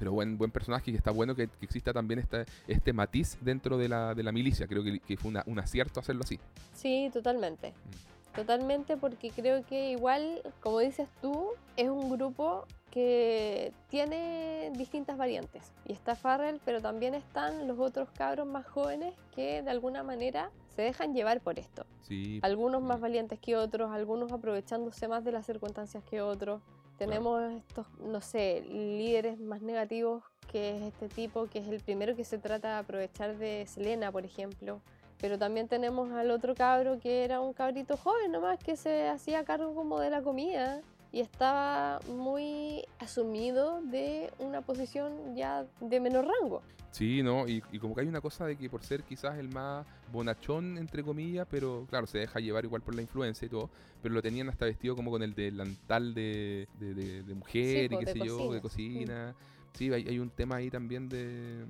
pero 0.00 0.10
buen, 0.12 0.36
buen 0.36 0.50
personaje 0.50 0.90
y 0.90 0.96
está 0.96 1.12
bueno 1.12 1.36
que, 1.36 1.46
que 1.46 1.64
exista 1.64 1.92
también 1.92 2.18
esta, 2.18 2.44
este 2.66 2.92
matiz 2.92 3.38
dentro 3.40 3.78
de 3.78 3.88
la, 3.88 4.14
de 4.14 4.24
la 4.24 4.32
milicia. 4.32 4.66
Creo 4.66 4.82
que, 4.82 4.98
que 4.98 5.16
fue 5.16 5.30
una- 5.30 5.44
un 5.46 5.60
acierto 5.60 6.00
hacerlo 6.00 6.22
así. 6.24 6.40
Sí, 6.72 7.08
totalmente. 7.12 7.70
Mm. 7.70 8.13
Totalmente 8.34 8.96
porque 8.96 9.30
creo 9.30 9.64
que 9.64 9.90
igual, 9.90 10.42
como 10.60 10.80
dices 10.80 11.08
tú, 11.20 11.50
es 11.76 11.88
un 11.88 12.10
grupo 12.10 12.66
que 12.90 13.72
tiene 13.88 14.70
distintas 14.76 15.16
variantes. 15.16 15.72
Y 15.84 15.92
está 15.92 16.14
Farrell, 16.14 16.60
pero 16.64 16.80
también 16.80 17.14
están 17.14 17.66
los 17.66 17.78
otros 17.78 18.08
cabros 18.10 18.46
más 18.46 18.66
jóvenes 18.66 19.14
que 19.34 19.62
de 19.62 19.70
alguna 19.70 20.02
manera 20.02 20.50
se 20.74 20.82
dejan 20.82 21.14
llevar 21.14 21.40
por 21.40 21.58
esto. 21.58 21.86
Sí, 22.02 22.40
Algunos 22.42 22.82
más 22.82 23.00
valientes 23.00 23.38
que 23.40 23.56
otros, 23.56 23.90
algunos 23.90 24.30
aprovechándose 24.32 25.08
más 25.08 25.24
de 25.24 25.32
las 25.32 25.46
circunstancias 25.46 26.04
que 26.04 26.20
otros. 26.20 26.62
Tenemos 26.98 27.42
estos, 27.52 27.86
no 27.98 28.20
sé, 28.20 28.62
líderes 28.62 29.40
más 29.40 29.62
negativos 29.62 30.22
que 30.50 30.76
es 30.76 30.82
este 30.82 31.08
tipo, 31.08 31.46
que 31.46 31.58
es 31.58 31.66
el 31.66 31.80
primero 31.80 32.14
que 32.14 32.24
se 32.24 32.38
trata 32.38 32.68
de 32.68 32.78
aprovechar 32.78 33.36
de 33.38 33.66
Selena, 33.66 34.12
por 34.12 34.24
ejemplo. 34.24 34.80
Pero 35.24 35.38
también 35.38 35.68
tenemos 35.68 36.12
al 36.12 36.30
otro 36.30 36.54
cabro 36.54 37.00
que 37.00 37.24
era 37.24 37.40
un 37.40 37.54
cabrito 37.54 37.96
joven 37.96 38.30
nomás 38.30 38.58
que 38.58 38.76
se 38.76 39.08
hacía 39.08 39.42
cargo 39.42 39.74
como 39.74 39.98
de 39.98 40.10
la 40.10 40.20
comida 40.20 40.82
y 41.12 41.20
estaba 41.20 41.98
muy 42.14 42.84
asumido 42.98 43.80
de 43.80 44.30
una 44.38 44.60
posición 44.60 45.34
ya 45.34 45.64
de 45.80 45.98
menor 45.98 46.26
rango. 46.26 46.60
Sí, 46.90 47.22
¿no? 47.22 47.48
Y, 47.48 47.62
y, 47.72 47.78
como 47.78 47.94
que 47.94 48.02
hay 48.02 48.06
una 48.06 48.20
cosa 48.20 48.44
de 48.44 48.56
que 48.56 48.68
por 48.68 48.82
ser 48.82 49.02
quizás 49.02 49.38
el 49.38 49.48
más 49.48 49.86
bonachón, 50.12 50.76
entre 50.76 51.02
comillas, 51.02 51.46
pero 51.50 51.86
claro, 51.88 52.06
se 52.06 52.18
deja 52.18 52.38
llevar 52.38 52.66
igual 52.66 52.82
por 52.82 52.94
la 52.94 53.00
influencia 53.00 53.46
y 53.46 53.48
todo, 53.48 53.70
pero 54.02 54.14
lo 54.14 54.20
tenían 54.20 54.50
hasta 54.50 54.66
vestido 54.66 54.94
como 54.94 55.10
con 55.10 55.22
el 55.22 55.34
delantal 55.34 56.12
de, 56.12 56.68
de, 56.78 57.22
de, 57.22 57.34
mujer 57.34 57.90
y 57.94 57.96
qué 57.96 58.06
sé 58.12 58.18
yo, 58.18 58.52
de 58.52 58.60
cocina. 58.60 59.34
Sí, 59.72 59.90
hay, 59.90 60.06
hay, 60.06 60.18
un 60.18 60.28
tema 60.28 60.56
ahí 60.56 60.70
también 60.70 61.08
de 61.08 61.64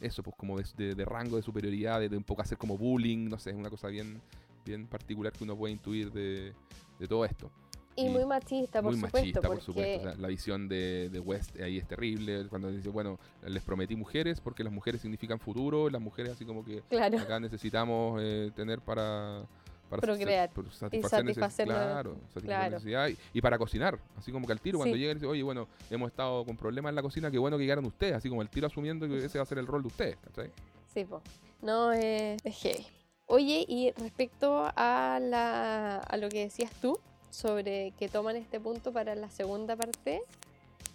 eso, 0.00 0.22
pues 0.22 0.36
como 0.36 0.58
de, 0.58 0.94
de 0.94 1.04
rango 1.04 1.36
de 1.36 1.42
superioridad, 1.42 2.00
de, 2.00 2.16
un 2.16 2.24
poco 2.24 2.42
hacer 2.42 2.58
como 2.58 2.76
bullying, 2.76 3.28
no 3.28 3.38
sé, 3.38 3.50
es 3.50 3.56
una 3.56 3.70
cosa 3.70 3.88
bien, 3.88 4.20
bien 4.64 4.86
particular 4.86 5.32
que 5.32 5.44
uno 5.44 5.56
puede 5.56 5.72
intuir 5.72 6.12
de, 6.12 6.52
de 6.98 7.08
todo 7.08 7.24
esto. 7.24 7.50
Y, 7.96 8.10
muy 8.10 8.26
machista, 8.26 8.82
por 8.82 8.92
muy 8.92 9.00
supuesto. 9.00 9.18
Machista, 9.18 9.40
por 9.40 9.60
supuesto. 9.60 10.14
la 10.18 10.28
visión 10.28 10.68
de, 10.68 11.08
de, 11.08 11.18
West 11.18 11.58
ahí 11.58 11.78
es 11.78 11.88
terrible. 11.88 12.46
Cuando 12.48 12.70
dice, 12.70 12.90
bueno, 12.90 13.18
les 13.46 13.62
prometí 13.62 13.96
mujeres 13.96 14.40
porque 14.40 14.62
las 14.62 14.72
mujeres 14.72 15.00
significan 15.00 15.38
futuro. 15.40 15.88
Las 15.88 16.02
mujeres, 16.02 16.32
así 16.32 16.44
como 16.44 16.62
que 16.62 16.82
acá 16.90 17.40
necesitamos 17.40 18.20
eh, 18.22 18.50
tener 18.54 18.80
para. 18.80 19.46
Para 19.88 20.02
Procrear 20.02 20.50
satisfacer, 20.72 20.94
y 20.94 21.02
satisfacer, 21.02 21.66
claro, 21.68 22.16
satisfacer 22.34 23.16
Y, 23.32 23.40
para 23.40 23.56
cocinar, 23.56 23.98
así 24.18 24.32
como 24.32 24.46
que 24.46 24.52
al 24.52 24.60
tiro, 24.60 24.78
cuando 24.78 24.96
llega 24.96 25.12
y 25.12 25.14
dice, 25.14 25.26
oye, 25.26 25.42
bueno, 25.44 25.68
hemos 25.90 26.10
estado 26.10 26.44
con 26.44 26.56
problemas 26.56 26.90
en 26.90 26.96
la 26.96 27.02
cocina, 27.02 27.30
qué 27.30 27.38
bueno 27.38 27.56
que 27.56 27.62
llegaron 27.62 27.84
ustedes, 27.84 28.14
así 28.14 28.28
como 28.28 28.42
el 28.42 28.48
tiro 28.48 28.66
asumiendo 28.66 29.06
que 29.06 29.24
ese 29.24 29.38
va 29.38 29.42
a 29.42 29.46
ser 29.46 29.58
el 29.58 29.66
rol 29.66 29.82
de 29.82 29.88
ustedes, 29.88 30.16
¿cachai? 30.16 30.50
Sí, 30.92 31.04
pues. 31.04 31.22
No, 31.62 31.92
es 31.92 32.42
heavy. 32.42 32.86
Oye, 33.26 33.64
y 33.68 33.92
respecto 33.92 34.70
a, 34.76 35.18
la, 35.20 35.98
a 35.98 36.16
lo 36.16 36.28
que 36.28 36.40
decías 36.40 36.70
tú, 36.80 36.98
sobre 37.30 37.92
que 37.92 38.08
toman 38.08 38.36
este 38.36 38.58
punto 38.60 38.92
para 38.92 39.14
la 39.14 39.30
segunda 39.30 39.76
parte. 39.76 40.22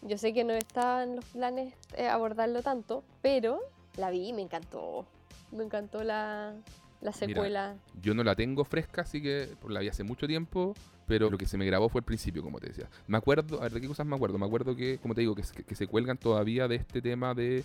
Yo 0.01 0.18
sé 0.18 0.34
que 0.34 0.43
no 0.43 0.53
estaba 0.53 1.03
en 1.03 1.15
los 1.15 1.26
planes 1.26 1.73
eh, 1.95 2.07
abordarlo 2.07 2.63
tanto, 2.63 3.03
pero 3.22 3.59
la 3.95 4.09
vi 4.09 4.30
y 4.30 4.34
me 4.34 4.41
encantó. 4.41 5.05
Me 5.51 5.63
encantó 5.63 6.03
la, 6.03 6.55
la 7.02 7.11
secuela. 7.11 7.76
yo 8.02 8.14
no 8.14 8.23
la 8.23 8.36
tengo 8.36 8.64
fresca, 8.64 9.02
así 9.02 9.22
que 9.22 9.49
la 9.68 9.80
vi 9.80 9.90
hace 9.90 10.03
mucho 10.03 10.28
tiempo, 10.28 10.76
pero 11.07 11.30
lo 11.30 11.38
que 11.38 11.45
se 11.45 11.57
me 11.57 11.65
grabó 11.65 11.90
fue 11.90 11.99
el 11.99 12.06
principio, 12.06 12.41
como 12.41 12.60
te 12.60 12.68
decía. 12.68 12.88
Me 13.07 13.18
acuerdo, 13.18 13.60
a 13.60 13.64
ver, 13.64 13.73
¿de 13.73 13.82
qué 13.82 13.88
cosas 13.88 14.06
me 14.06 14.15
acuerdo? 14.15 14.38
Me 14.38 14.45
acuerdo 14.45 14.76
que, 14.76 14.98
como 14.99 15.14
te 15.14 15.22
digo, 15.22 15.36
que, 15.36 15.44
que, 15.44 15.76
se 15.76 15.88
cuelgan 15.88 16.18
todavía 16.18 16.68
de 16.68 16.76
este 16.76 17.02
tema 17.02 17.34
de, 17.34 17.64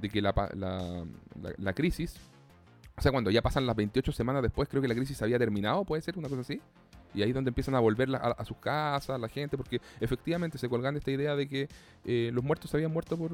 de 0.00 0.08
que 0.08 0.22
la, 0.22 0.32
la, 0.54 1.04
la, 1.58 1.72
crisis, 1.72 2.16
o 2.96 3.02
sea, 3.02 3.12
cuando 3.12 3.30
ya 3.30 3.42
pasan 3.42 3.66
las 3.66 3.76
28 3.76 4.12
semanas 4.12 4.42
después, 4.42 4.68
creo 4.68 4.80
que 4.80 4.88
la 4.88 4.94
crisis 4.94 5.20
había 5.20 5.38
terminado, 5.38 5.84
¿puede 5.84 6.00
ser 6.02 6.16
una 6.16 6.28
cosa 6.28 6.42
así? 6.42 6.60
Y 7.14 7.22
ahí 7.22 7.30
es 7.30 7.34
donde 7.34 7.48
empiezan 7.48 7.74
a 7.74 7.80
volver 7.80 8.14
a, 8.14 8.44
sus 8.44 8.58
casas, 8.58 9.18
la 9.18 9.28
gente, 9.28 9.56
porque 9.56 9.80
efectivamente 10.00 10.58
se 10.58 10.68
colgan 10.68 10.96
esta 10.96 11.10
idea 11.10 11.34
de 11.34 11.48
que 11.48 11.68
eh, 12.04 12.30
los 12.32 12.44
muertos 12.44 12.70
se 12.70 12.76
habían 12.76 12.92
muerto 12.92 13.16
por, 13.16 13.30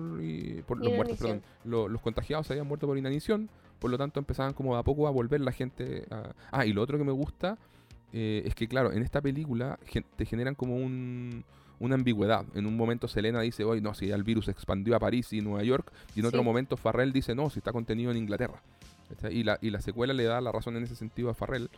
por 0.66 0.78
los 0.78 0.94
muertos, 0.94 1.18
perdón, 1.18 1.42
los 1.64 2.00
contagiados 2.00 2.46
se 2.46 2.52
habían 2.52 2.68
muerto 2.68 2.86
por 2.86 2.96
inanición, 2.96 3.50
por 3.82 3.90
lo 3.90 3.98
tanto 3.98 4.20
empezaban 4.20 4.52
como 4.54 4.76
a 4.76 4.84
poco 4.84 5.08
a 5.08 5.10
volver 5.10 5.40
la 5.40 5.50
gente 5.50 6.06
a... 6.08 6.32
Ah, 6.52 6.64
y 6.64 6.72
lo 6.72 6.82
otro 6.82 6.98
que 6.98 7.04
me 7.04 7.10
gusta 7.10 7.58
eh, 8.12 8.44
es 8.46 8.54
que 8.54 8.68
claro, 8.68 8.92
en 8.92 9.02
esta 9.02 9.20
película 9.20 9.76
te 10.16 10.24
generan 10.24 10.54
como 10.54 10.76
un, 10.76 11.44
una 11.80 11.96
ambigüedad. 11.96 12.44
En 12.54 12.66
un 12.66 12.76
momento 12.76 13.08
Selena 13.08 13.40
dice, 13.40 13.64
hoy 13.64 13.80
no, 13.80 13.92
si 13.92 14.06
ya 14.06 14.14
el 14.14 14.22
virus 14.22 14.46
expandió 14.46 14.94
a 14.94 15.00
París 15.00 15.32
y 15.32 15.40
Nueva 15.40 15.64
York, 15.64 15.92
y 16.14 16.20
en 16.20 16.26
otro 16.26 16.44
momento 16.44 16.76
Farrell 16.76 17.12
dice, 17.12 17.34
no, 17.34 17.50
si 17.50 17.58
está 17.58 17.72
contenido 17.72 18.12
en 18.12 18.18
Inglaterra. 18.18 18.62
Y 19.30 19.42
la, 19.42 19.58
y 19.60 19.70
la 19.70 19.80
secuela 19.80 20.14
le 20.14 20.24
da 20.24 20.40
la 20.40 20.52
razón 20.52 20.76
en 20.76 20.84
ese 20.84 20.94
sentido 20.94 21.28
a 21.28 21.34
Farrell, 21.34 21.68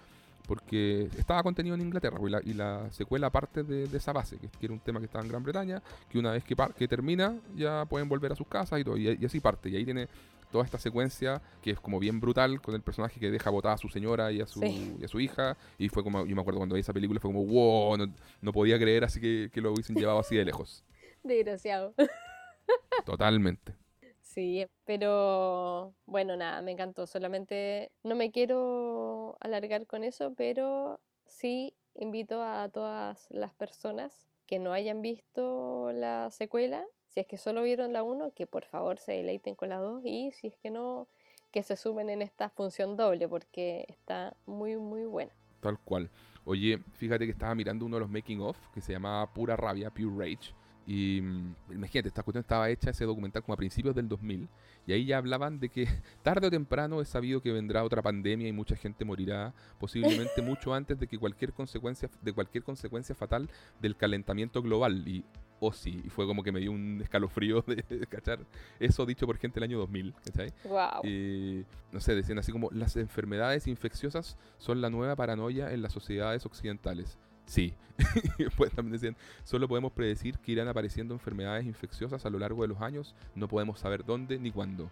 porque 0.46 1.08
estaba 1.16 1.42
contenido 1.42 1.74
en 1.74 1.80
Inglaterra 1.80 2.18
pues, 2.18 2.34
y 2.44 2.52
la, 2.52 2.90
secuela 2.92 3.30
parte 3.30 3.62
de, 3.62 3.84
esa 3.96 4.12
base, 4.12 4.36
que, 4.36 4.48
era 4.60 4.74
un 4.74 4.80
tema 4.80 5.00
que 5.00 5.06
estaba 5.06 5.24
en 5.24 5.30
Gran 5.30 5.42
Bretaña, 5.42 5.82
que 6.10 6.18
una 6.18 6.32
vez 6.32 6.44
que, 6.44 6.54
que 6.76 6.86
termina 6.86 7.34
ya 7.56 7.86
pueden 7.86 8.08
volver 8.08 8.32
a 8.32 8.36
sus 8.36 8.46
casas 8.46 8.80
y 8.80 8.84
todo, 8.84 8.96
y, 8.96 9.24
así 9.24 9.40
parte. 9.40 9.70
Y 9.70 9.76
ahí 9.76 9.84
tiene 9.84 10.08
toda 10.50 10.64
esta 10.64 10.78
secuencia 10.78 11.42
que 11.62 11.70
es 11.70 11.80
como 11.80 11.98
bien 11.98 12.20
brutal 12.20 12.60
con 12.60 12.74
el 12.74 12.82
personaje 12.82 13.20
que 13.20 13.30
deja 13.30 13.50
botada 13.50 13.74
a 13.74 13.78
su 13.78 13.88
señora 13.88 14.32
y 14.32 14.40
a 14.40 14.46
su, 14.46 14.62
a 14.62 15.08
su 15.08 15.20
hija. 15.20 15.56
Y 15.78 15.88
fue 15.88 16.02
como, 16.02 16.26
yo 16.26 16.34
me 16.34 16.40
acuerdo 16.40 16.58
cuando 16.58 16.74
vi 16.74 16.80
esa 16.80 16.92
película, 16.92 17.20
fue 17.20 17.32
como, 17.32 17.44
wow, 17.44 17.96
no, 18.40 18.52
podía 18.52 18.78
creer 18.78 19.04
así 19.04 19.20
que, 19.20 19.50
que 19.52 19.60
lo 19.60 19.72
hubiesen 19.72 19.96
llevado 19.96 20.18
así 20.18 20.36
de 20.36 20.44
lejos. 20.44 20.84
Desgraciado. 21.22 21.94
Totalmente. 23.04 23.74
Sí, 24.20 24.66
pero 24.84 25.94
bueno, 26.06 26.36
nada, 26.36 26.60
me 26.62 26.72
encantó. 26.72 27.06
Solamente 27.06 27.92
no 28.02 28.16
me 28.16 28.32
quiero 28.32 29.36
alargar 29.40 29.86
con 29.86 30.02
eso, 30.02 30.34
pero 30.34 31.00
sí 31.26 31.74
invito 31.94 32.42
a 32.42 32.68
todas 32.68 33.26
las 33.30 33.54
personas 33.54 34.26
que 34.46 34.58
no 34.58 34.72
hayan 34.72 35.02
visto 35.02 35.92
la 35.92 36.30
secuela, 36.30 36.84
si 37.14 37.20
es 37.20 37.26
que 37.28 37.38
solo 37.38 37.62
vieron 37.62 37.92
la 37.92 38.02
1, 38.02 38.32
que 38.34 38.46
por 38.46 38.64
favor 38.64 38.98
se 38.98 39.12
deleiten 39.12 39.54
con 39.54 39.68
la 39.68 39.78
2 39.78 40.02
y 40.04 40.32
si 40.32 40.48
es 40.48 40.56
que 40.56 40.70
no, 40.70 41.06
que 41.52 41.62
se 41.62 41.76
sumen 41.76 42.10
en 42.10 42.22
esta 42.22 42.50
función 42.50 42.96
doble 42.96 43.28
porque 43.28 43.86
está 43.88 44.36
muy, 44.46 44.76
muy 44.76 45.04
buena. 45.04 45.30
Tal 45.60 45.78
cual. 45.78 46.10
Oye, 46.44 46.80
fíjate 46.94 47.24
que 47.24 47.30
estaba 47.30 47.54
mirando 47.54 47.86
uno 47.86 47.96
de 47.96 48.00
los 48.00 48.10
making 48.10 48.40
of 48.40 48.58
que 48.74 48.80
se 48.80 48.92
llamaba 48.92 49.32
Pura 49.32 49.56
Rabia, 49.56 49.90
Pure 49.90 50.16
Rage 50.18 50.52
y 50.86 51.20
mm, 51.22 51.54
imagínate, 51.70 52.08
esta 52.08 52.22
cuestión 52.22 52.42
estaba 52.42 52.68
hecha, 52.68 52.90
ese 52.90 53.04
documental, 53.04 53.42
como 53.42 53.54
a 53.54 53.56
principios 53.56 53.94
del 53.94 54.08
2000, 54.08 54.48
y 54.86 54.92
ahí 54.92 55.06
ya 55.06 55.18
hablaban 55.18 55.58
de 55.58 55.68
que 55.68 55.86
tarde 56.22 56.48
o 56.48 56.50
temprano 56.50 57.00
es 57.00 57.08
sabido 57.08 57.40
que 57.40 57.52
vendrá 57.52 57.84
otra 57.84 58.02
pandemia 58.02 58.48
y 58.48 58.52
mucha 58.52 58.76
gente 58.76 59.04
morirá, 59.04 59.54
posiblemente 59.78 60.42
mucho 60.42 60.74
antes 60.74 60.98
de 60.98 61.06
que 61.06 61.18
cualquier 61.18 61.52
consecuencia, 61.52 62.10
de 62.20 62.32
cualquier 62.32 62.64
consecuencia 62.64 63.14
fatal 63.14 63.48
del 63.80 63.96
calentamiento 63.96 64.62
global. 64.62 65.06
Y, 65.08 65.24
sí, 65.72 66.02
y 66.04 66.08
fue 66.08 66.26
como 66.26 66.42
que 66.42 66.52
me 66.52 66.60
dio 66.60 66.72
un 66.72 67.00
escalofrío 67.02 67.62
de, 67.66 68.06
cachar 68.08 68.40
eso 68.78 69.06
dicho 69.06 69.26
por 69.26 69.38
gente 69.38 69.58
el 69.60 69.64
año 69.64 69.78
2000, 69.78 70.14
¿cachai? 70.24 70.52
Wow. 70.64 71.04
Y, 71.04 71.64
no 71.92 72.00
sé, 72.00 72.14
decían 72.14 72.38
así 72.38 72.52
como, 72.52 72.70
las 72.72 72.96
enfermedades 72.96 73.66
infecciosas 73.66 74.36
son 74.58 74.80
la 74.80 74.90
nueva 74.90 75.16
paranoia 75.16 75.72
en 75.72 75.82
las 75.82 75.92
sociedades 75.92 76.44
occidentales. 76.46 77.18
Sí. 77.46 77.74
pues 78.56 78.72
también 78.72 78.92
decían, 78.92 79.16
solo 79.44 79.68
podemos 79.68 79.92
predecir 79.92 80.38
que 80.38 80.52
irán 80.52 80.68
apareciendo 80.68 81.14
enfermedades 81.14 81.66
infecciosas 81.66 82.24
a 82.26 82.30
lo 82.30 82.38
largo 82.38 82.62
de 82.62 82.68
los 82.68 82.80
años, 82.80 83.14
no 83.34 83.48
podemos 83.48 83.78
saber 83.78 84.04
dónde 84.04 84.38
ni 84.38 84.50
cuándo. 84.50 84.90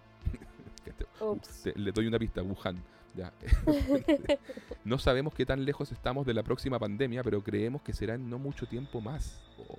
le 1.74 1.92
doy 1.92 2.06
una 2.06 2.18
pista, 2.18 2.42
Wuhan. 2.42 2.82
Ya. 3.14 3.32
no 4.84 4.98
sabemos 4.98 5.34
qué 5.34 5.44
tan 5.44 5.64
lejos 5.64 5.92
estamos 5.92 6.26
de 6.26 6.34
la 6.34 6.42
próxima 6.42 6.78
pandemia, 6.78 7.22
pero 7.22 7.42
creemos 7.42 7.82
que 7.82 7.92
será 7.92 8.14
en 8.14 8.30
no 8.30 8.38
mucho 8.38 8.66
tiempo 8.66 9.00
más. 9.00 9.42
Oh, 9.58 9.76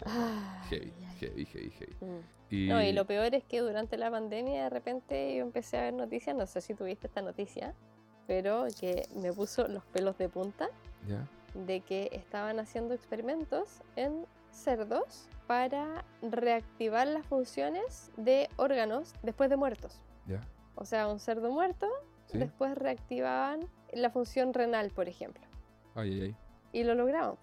heavy, 0.69 0.93
heavy, 1.19 1.45
heavy, 1.45 1.71
heavy, 1.71 1.95
mm. 2.01 2.19
Y... 2.51 2.67
No, 2.67 2.81
y 2.83 2.91
lo 2.91 3.05
peor 3.05 3.33
es 3.33 3.43
que 3.43 3.59
durante 3.59 3.97
la 3.97 4.11
pandemia 4.11 4.65
de 4.65 4.69
repente 4.69 5.35
yo 5.35 5.43
empecé 5.43 5.77
a 5.77 5.81
ver 5.83 5.93
noticias, 5.93 6.35
no 6.35 6.45
sé 6.45 6.61
si 6.61 6.75
tuviste 6.75 7.07
esta 7.07 7.23
noticia, 7.23 7.73
pero 8.27 8.67
que 8.79 9.07
me 9.15 9.33
puso 9.33 9.67
los 9.67 9.83
pelos 9.85 10.17
de 10.19 10.29
punta. 10.29 10.69
Ya 11.07 11.27
de 11.53 11.81
que 11.81 12.09
estaban 12.11 12.59
haciendo 12.59 12.93
experimentos 12.93 13.81
en 13.95 14.25
cerdos 14.51 15.27
para 15.47 16.05
reactivar 16.21 17.07
las 17.07 17.25
funciones 17.25 18.11
de 18.17 18.49
órganos 18.55 19.13
después 19.23 19.49
de 19.49 19.57
muertos. 19.57 19.99
O 20.75 20.85
sea, 20.85 21.07
un 21.07 21.19
cerdo 21.19 21.51
muerto, 21.51 21.87
después 22.33 22.75
reactivaban 22.75 23.61
la 23.93 24.09
función 24.09 24.53
renal, 24.53 24.91
por 24.91 25.07
ejemplo. 25.07 25.43
Ay, 25.95 26.13
ay, 26.13 26.21
ay. 26.21 26.35
Y 26.71 26.83
lo 26.83 26.95
lograron. 26.95 27.37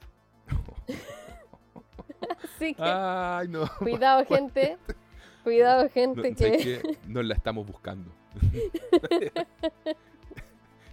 Así 2.45 2.75
que. 2.75 2.83
Ay, 2.83 3.49
no. 3.49 3.69
Cuidado, 3.79 4.25
gente. 4.27 4.77
Cuidado, 5.45 5.89
gente, 5.89 6.35
que... 6.35 6.99
No 7.07 7.23
la 7.23 7.35
estamos 7.35 7.67
buscando. 7.67 8.11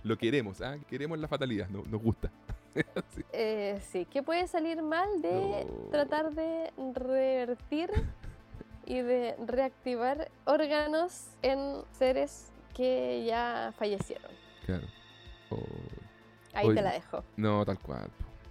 lo 0.03 0.17
queremos, 0.17 0.61
¿ah? 0.61 0.77
Queremos 0.87 1.19
la 1.19 1.27
fatalidad, 1.27 1.67
nos 1.67 2.01
gusta. 2.01 2.31
sí. 3.13 3.23
Eh, 3.33 3.81
sí, 3.91 4.05
¿qué 4.05 4.23
puede 4.23 4.47
salir 4.47 4.81
mal 4.81 5.21
de 5.21 5.67
tratar 5.91 6.31
de 6.31 6.71
revertir 6.93 7.91
y 8.85 9.01
de 9.01 9.35
reactivar 9.45 10.31
órganos 10.45 11.27
en 11.41 11.81
seres 11.91 12.53
que 12.77 13.25
ya 13.25 13.73
fallecieron? 13.77 14.31
Claro. 14.65 14.87
Ahí 16.53 16.73
te 16.73 16.81
la 16.81 16.93
dejo. 16.93 17.23
No, 17.35 17.65
tal 17.65 17.79
cual. 17.79 18.09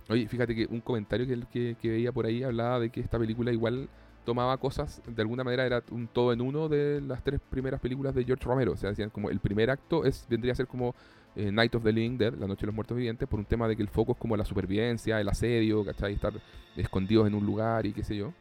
Oye, 0.08 0.26
fíjate 0.28 0.54
que 0.54 0.66
un 0.66 0.80
comentario 0.80 1.26
que, 1.50 1.76
que, 1.80 1.88
veía 1.88 2.12
por 2.12 2.26
ahí 2.26 2.42
hablaba 2.42 2.80
de 2.80 2.90
que 2.90 3.00
esta 3.00 3.18
película 3.18 3.52
igual 3.52 3.88
tomaba 4.24 4.56
cosas, 4.58 5.00
de 5.06 5.22
alguna 5.22 5.44
manera 5.44 5.66
era 5.66 5.82
un 5.90 6.08
todo 6.08 6.32
en 6.32 6.40
uno 6.40 6.68
de 6.68 7.00
las 7.00 7.22
tres 7.22 7.40
primeras 7.48 7.80
películas 7.80 8.14
de 8.14 8.24
George 8.24 8.44
Romero. 8.44 8.72
O 8.72 8.76
sea, 8.76 8.90
decían 8.90 9.10
como 9.10 9.30
el 9.30 9.38
primer 9.38 9.70
acto 9.70 10.04
es 10.04 10.26
vendría 10.28 10.52
a 10.52 10.56
ser 10.56 10.66
como 10.66 10.94
eh, 11.36 11.52
Night 11.52 11.74
of 11.74 11.84
the 11.84 11.92
Living 11.92 12.18
Dead, 12.18 12.34
La 12.34 12.46
Noche 12.46 12.62
de 12.62 12.66
los 12.66 12.74
Muertos 12.74 12.96
Vivientes, 12.96 13.28
por 13.28 13.38
un 13.38 13.46
tema 13.46 13.68
de 13.68 13.76
que 13.76 13.82
el 13.82 13.88
foco 13.88 14.12
es 14.12 14.18
como 14.18 14.36
la 14.36 14.44
supervivencia, 14.44 15.20
el 15.20 15.28
asedio, 15.28 15.84
¿cachai? 15.84 16.14
Estar 16.14 16.32
escondidos 16.76 17.26
en 17.26 17.34
un 17.34 17.46
lugar 17.46 17.86
y 17.86 17.92
qué 17.92 18.02
sé 18.02 18.16
yo. 18.16 18.32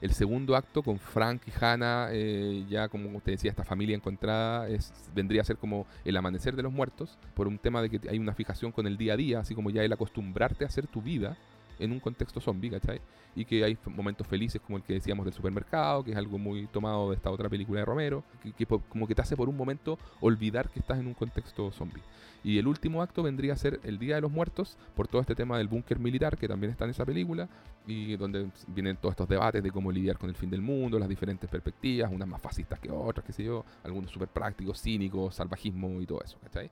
El 0.00 0.12
segundo 0.12 0.54
acto 0.54 0.82
con 0.82 0.98
Frank 0.98 1.42
y 1.46 1.52
Hannah, 1.60 2.08
eh, 2.12 2.64
ya 2.68 2.88
como 2.88 3.16
usted 3.16 3.32
decía, 3.32 3.50
esta 3.50 3.64
familia 3.64 3.96
encontrada, 3.96 4.68
es, 4.68 4.92
vendría 5.14 5.42
a 5.42 5.44
ser 5.44 5.56
como 5.56 5.86
el 6.04 6.16
amanecer 6.16 6.54
de 6.54 6.62
los 6.62 6.72
muertos, 6.72 7.18
por 7.34 7.48
un 7.48 7.58
tema 7.58 7.82
de 7.82 7.90
que 7.90 8.08
hay 8.08 8.18
una 8.18 8.34
fijación 8.34 8.70
con 8.70 8.86
el 8.86 8.96
día 8.96 9.14
a 9.14 9.16
día, 9.16 9.40
así 9.40 9.54
como 9.54 9.70
ya 9.70 9.82
el 9.82 9.92
acostumbrarte 9.92 10.64
a 10.64 10.68
hacer 10.68 10.86
tu 10.86 11.02
vida 11.02 11.36
en 11.78 11.92
un 11.92 12.00
contexto 12.00 12.40
zombie, 12.40 12.70
¿cachai? 12.70 13.00
Y 13.34 13.44
que 13.44 13.64
hay 13.64 13.78
momentos 13.86 14.26
felices 14.26 14.60
como 14.60 14.78
el 14.78 14.84
que 14.84 14.94
decíamos 14.94 15.24
del 15.24 15.34
supermercado, 15.34 16.04
que 16.04 16.12
es 16.12 16.16
algo 16.16 16.38
muy 16.38 16.66
tomado 16.66 17.10
de 17.10 17.16
esta 17.16 17.30
otra 17.30 17.48
película 17.48 17.80
de 17.80 17.86
Romero, 17.86 18.24
que, 18.42 18.52
que 18.52 18.66
como 18.66 19.06
que 19.06 19.14
te 19.14 19.22
hace 19.22 19.36
por 19.36 19.48
un 19.48 19.56
momento 19.56 19.98
olvidar 20.20 20.68
que 20.68 20.80
estás 20.80 20.98
en 20.98 21.06
un 21.06 21.14
contexto 21.14 21.70
zombie. 21.72 22.02
Y 22.44 22.58
el 22.58 22.66
último 22.66 23.02
acto 23.02 23.22
vendría 23.22 23.52
a 23.52 23.56
ser 23.56 23.80
el 23.82 23.98
Día 23.98 24.16
de 24.16 24.20
los 24.20 24.30
Muertos, 24.30 24.76
por 24.94 25.08
todo 25.08 25.20
este 25.20 25.34
tema 25.34 25.58
del 25.58 25.68
búnker 25.68 25.98
militar 25.98 26.36
que 26.36 26.48
también 26.48 26.70
está 26.70 26.84
en 26.84 26.90
esa 26.90 27.04
película, 27.04 27.48
y 27.86 28.16
donde 28.16 28.50
vienen 28.68 28.96
todos 28.96 29.12
estos 29.12 29.28
debates 29.28 29.62
de 29.62 29.70
cómo 29.70 29.90
lidiar 29.90 30.18
con 30.18 30.28
el 30.28 30.36
fin 30.36 30.50
del 30.50 30.60
mundo, 30.60 30.98
las 30.98 31.08
diferentes 31.08 31.48
perspectivas, 31.48 32.12
unas 32.12 32.28
más 32.28 32.40
fascistas 32.40 32.78
que 32.78 32.90
otras, 32.90 33.24
qué 33.24 33.32
sé 33.32 33.44
yo, 33.44 33.64
algunos 33.82 34.10
súper 34.10 34.28
prácticos, 34.28 34.80
cínicos, 34.80 35.34
salvajismo 35.34 36.00
y 36.00 36.06
todo 36.06 36.22
eso, 36.22 36.38
¿cachai? 36.42 36.70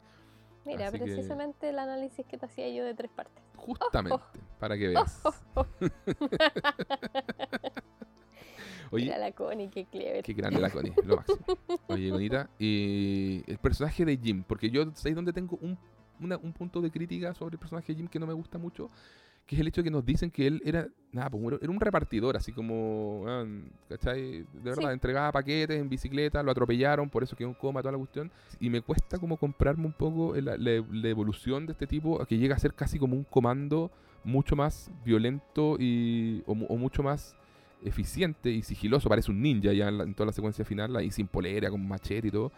Mira, 0.66 0.88
Así 0.88 0.98
que- 0.98 1.04
precisamente 1.04 1.68
el 1.68 1.78
análisis 1.78 2.26
que 2.26 2.36
te 2.36 2.46
hacía 2.46 2.68
yo 2.68 2.84
de 2.84 2.94
tres 2.94 3.10
partes. 3.12 3.42
Justamente, 3.56 4.18
para 4.60 4.76
que 4.76 4.88
veas. 4.88 5.22
Oye, 8.92 9.04
Mira 9.06 9.18
la 9.18 9.32
Connie, 9.32 9.68
qué 9.68 9.84
clever. 9.84 10.22
Qué 10.24 10.32
grande 10.32 10.60
la 10.60 10.70
Connie, 10.70 10.92
lo 11.04 11.16
máximo. 11.16 11.38
Oye, 11.88 12.10
Conita, 12.10 12.48
y 12.58 13.42
el 13.50 13.58
personaje 13.58 14.04
de 14.04 14.16
Jim, 14.16 14.44
porque 14.46 14.70
yo 14.70 14.84
sé 14.94 15.12
dónde 15.12 15.32
tengo 15.32 15.58
un, 15.60 15.76
una- 16.20 16.36
un 16.36 16.52
punto 16.52 16.80
de 16.80 16.90
crítica 16.90 17.34
sobre 17.34 17.54
el 17.54 17.58
personaje 17.58 17.92
de 17.92 17.96
Jim 17.96 18.06
que 18.08 18.20
no 18.20 18.26
me 18.28 18.32
gusta 18.32 18.58
mucho, 18.58 18.90
que 19.46 19.54
es 19.54 19.60
el 19.60 19.68
hecho 19.68 19.80
de 19.80 19.84
que 19.84 19.90
nos 19.92 20.04
dicen 20.04 20.30
que 20.30 20.46
él 20.46 20.60
era, 20.64 20.88
nada, 21.12 21.30
pues, 21.30 21.58
era 21.62 21.70
un 21.70 21.78
repartidor, 21.80 22.36
así 22.36 22.50
como, 22.52 23.24
¿cachai? 23.88 24.40
De 24.42 24.46
verdad, 24.62 24.88
Sí. 24.88 24.92
entregaba 24.92 25.30
paquetes 25.32 25.78
en 25.80 25.88
bicicleta, 25.88 26.42
lo 26.42 26.50
atropellaron, 26.50 27.08
por 27.08 27.22
eso 27.22 27.36
quedó 27.36 27.48
en 27.48 27.54
coma, 27.54 27.80
toda 27.80 27.92
la 27.92 27.98
cuestión. 27.98 28.30
Y 28.58 28.70
me 28.70 28.80
cuesta 28.80 29.18
como 29.18 29.36
comprarme 29.36 29.86
un 29.86 29.92
poco 29.92 30.34
la, 30.34 30.56
la- 30.56 30.84
la 30.90 31.08
evolución 31.08 31.64
de 31.66 31.72
este 31.72 31.86
tipo, 31.86 32.24
que 32.26 32.38
llega 32.38 32.56
a 32.56 32.58
ser 32.58 32.74
casi 32.74 32.98
como 32.98 33.14
un 33.14 33.22
comando 33.24 33.90
mucho 34.24 34.56
más 34.56 34.90
violento 35.04 35.76
y, 35.78 36.42
o, 36.46 36.54
mu- 36.56 36.66
o 36.68 36.76
mucho 36.76 37.04
más 37.04 37.36
eficiente 37.84 38.50
y 38.50 38.62
sigiloso, 38.62 39.08
parece 39.08 39.30
un 39.30 39.40
ninja 39.40 39.72
ya 39.72 39.88
en, 39.88 39.98
la- 39.98 40.04
en 40.04 40.14
toda 40.14 40.26
la 40.26 40.32
secuencia 40.32 40.64
final, 40.64 40.96
ahí 40.96 41.12
sin 41.12 41.28
polera, 41.28 41.70
con 41.70 41.86
machete 41.86 42.28
y 42.28 42.30
todo, 42.32 42.50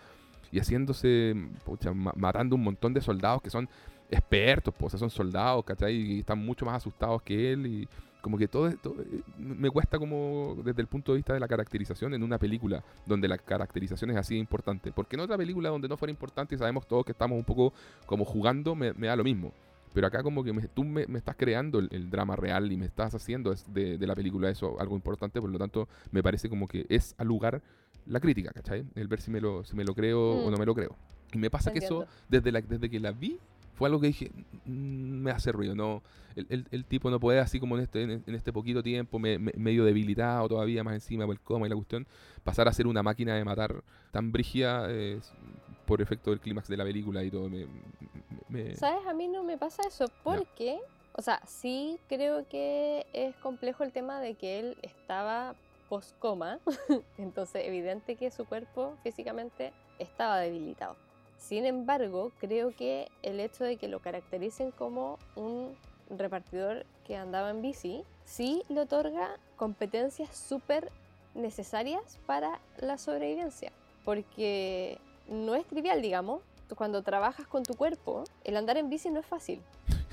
y 0.51 0.59
haciéndose, 0.59 1.35
pucha, 1.67 1.93
ma- 1.93 2.15
matando 2.17 2.57
un 2.57 2.63
montón 2.65 2.95
de 2.95 3.03
soldados 3.03 3.43
que 3.43 3.51
son 3.51 3.69
expertos, 4.11 4.75
pues, 4.77 4.89
o 4.89 4.91
sea, 4.91 4.99
son 5.01 5.11
soldados, 5.11 5.65
¿cachai? 5.65 5.95
Y 5.95 6.19
están 6.21 6.39
mucho 6.45 6.65
más 6.65 6.77
asustados 6.77 7.23
que 7.23 7.53
él 7.53 7.67
y 7.67 7.89
como 8.21 8.37
que 8.37 8.49
todo 8.49 8.67
esto 8.69 8.97
eh, 8.99 9.21
me 9.39 9.71
cuesta 9.71 9.99
como 9.99 10.57
desde 10.65 10.81
el 10.83 10.89
punto 10.89 11.13
de 11.13 11.17
vista 11.19 11.35
de 11.35 11.41
la 11.41 11.47
caracterización 11.47 12.15
en 12.15 12.23
una 12.23 12.37
película 12.39 12.83
donde 13.07 13.29
la 13.29 13.39
caracterización 13.39 14.11
es 14.11 14.17
así 14.17 14.35
de 14.35 14.41
importante, 14.41 14.93
porque 14.93 15.17
en 15.17 15.21
otra 15.21 15.37
película 15.39 15.69
donde 15.69 15.89
no 15.89 15.97
fuera 15.97 16.11
importante 16.11 16.55
y 16.55 16.59
sabemos 16.59 16.87
todos 16.89 17.05
que 17.05 17.13
estamos 17.13 17.39
un 17.39 17.45
poco 17.45 17.73
como 18.07 18.25
jugando, 18.25 18.75
me, 18.75 18.93
me 18.95 19.07
da 19.07 19.15
lo 19.17 19.25
mismo. 19.25 19.53
Pero 19.95 20.07
acá 20.07 20.23
como 20.23 20.43
que 20.45 20.53
me- 20.53 20.67
tú 20.69 20.85
me, 20.85 21.07
me 21.07 21.19
estás 21.19 21.37
creando 21.37 21.79
el, 21.79 21.89
el 21.93 22.11
drama 22.11 22.35
real 22.37 22.71
y 22.73 22.77
me 22.77 22.87
estás 22.87 23.15
haciendo 23.15 23.55
de, 23.69 23.99
de 23.99 24.07
la 24.07 24.15
película 24.15 24.51
eso 24.51 24.79
algo 24.81 24.97
importante, 24.97 25.41
por 25.41 25.51
lo 25.51 25.59
tanto 25.59 25.89
me 26.11 26.23
parece 26.23 26.49
como 26.49 26.67
que 26.67 26.87
es 26.89 27.15
al 27.19 27.27
lugar 27.29 27.63
la 28.07 28.21
crítica, 28.21 28.51
¿cachai? 28.53 28.85
El 28.95 29.07
ver 29.07 29.21
si 29.21 29.31
me 29.31 29.41
lo, 29.41 29.65
si 29.65 29.77
me 29.77 29.85
lo 29.85 29.95
creo 29.95 30.21
o 30.45 30.49
Mm. 30.49 30.53
no 30.53 30.57
me 30.59 30.67
lo 30.67 30.75
creo. 30.75 30.95
Y 31.33 31.39
me 31.39 31.51
pasa 31.51 31.73
que 31.73 31.79
eso, 31.81 32.07
desde, 32.29 32.51
la, 32.53 32.61
desde 32.63 32.89
que 32.91 32.99
la 33.01 33.13
vi, 33.13 33.39
fue 33.79 33.89
algo 33.89 34.01
que 34.01 34.09
dije, 34.09 34.31
"Mm, 34.67 35.23
me 35.23 35.31
hace 35.31 35.53
ruido, 35.53 35.75
no, 35.75 36.03
el, 36.35 36.47
el- 36.51 36.67
el 36.73 36.85
tipo 36.85 37.11
no 37.11 37.21
puede 37.21 37.39
así 37.39 37.61
como 37.61 37.77
en 37.77 37.85
este, 37.85 38.03
en, 38.03 38.25
en 38.27 38.35
este 38.35 38.53
poquito 38.53 38.83
tiempo, 38.83 39.19
me- 39.21 39.39
me- 39.39 39.53
medio 39.57 39.85
debilitado 39.85 40.49
todavía 40.49 40.83
más 40.85 40.95
encima 40.95 41.25
por 41.27 41.35
el 41.37 41.41
coma 41.41 41.67
y 41.67 41.71
la 41.71 41.77
cuestión, 41.77 42.07
pasar 42.45 42.67
a 42.69 42.73
ser 42.73 42.87
una 42.89 43.03
máquina 43.03 43.35
de 43.37 43.45
matar 43.45 43.83
tan 44.11 44.33
brígida 44.33 44.87
eh, 44.91 45.21
por 45.87 46.03
efecto 46.03 46.31
del 46.31 46.41
clímax 46.41 46.69
de 46.69 46.77
la 46.77 46.85
película 46.85 47.23
y 47.23 47.31
todo, 47.31 47.49
me... 47.49 47.67
¿Sabes? 48.75 49.07
A 49.07 49.15
mí 49.15 49.29
no 49.29 49.45
me 49.45 49.57
pasa 49.59 49.83
eso 49.87 50.07
porque, 50.25 50.79
o 51.15 51.23
sea, 51.23 51.41
sí 51.47 51.99
creo 52.09 52.49
que 52.49 53.07
es 53.13 53.37
complejo 53.37 53.85
el 53.85 53.93
tema 53.93 54.21
de 54.21 54.35
que 54.35 54.59
él 54.59 54.77
estaba 54.83 55.55
post-coma, 55.89 56.59
entonces 57.19 57.63
evidente 57.65 58.17
que 58.17 58.31
su 58.31 58.45
cuerpo 58.45 58.97
físicamente 59.03 59.73
estaba 59.99 60.39
debilitado. 60.39 60.97
Sin 61.39 61.65
embargo, 61.65 62.33
creo 62.39 62.75
que 62.75 63.09
el 63.23 63.41
hecho 63.41 63.65
de 63.65 63.77
que 63.77 63.89
lo 63.89 64.01
caractericen 64.01 64.71
como 64.71 65.19
un 65.37 65.77
repartidor 66.11 66.85
que 67.07 67.17
andaba 67.17 67.51
en 67.51 67.63
bici, 67.63 68.05
sí 68.25 68.63
le 68.69 68.81
otorga 68.81 69.39
competencias 69.57 70.37
súper 70.37 70.91
necesarias 71.35 72.19
para 72.27 72.61
la 72.79 72.99
sobrevivencia. 72.99 73.73
Porque 74.05 74.99
no 75.29 75.55
es 75.55 75.65
trivial, 75.67 76.03
digamos, 76.03 76.43
cuando 76.77 77.03
trabajas 77.03 77.47
con 77.47 77.63
tu 77.63 77.75
cuerpo, 77.75 78.25
el 78.45 78.57
andar 78.57 78.77
en 78.77 78.91
bici 78.91 79.11
no 79.11 79.21
es 79.21 79.27
fácil. 79.27 79.63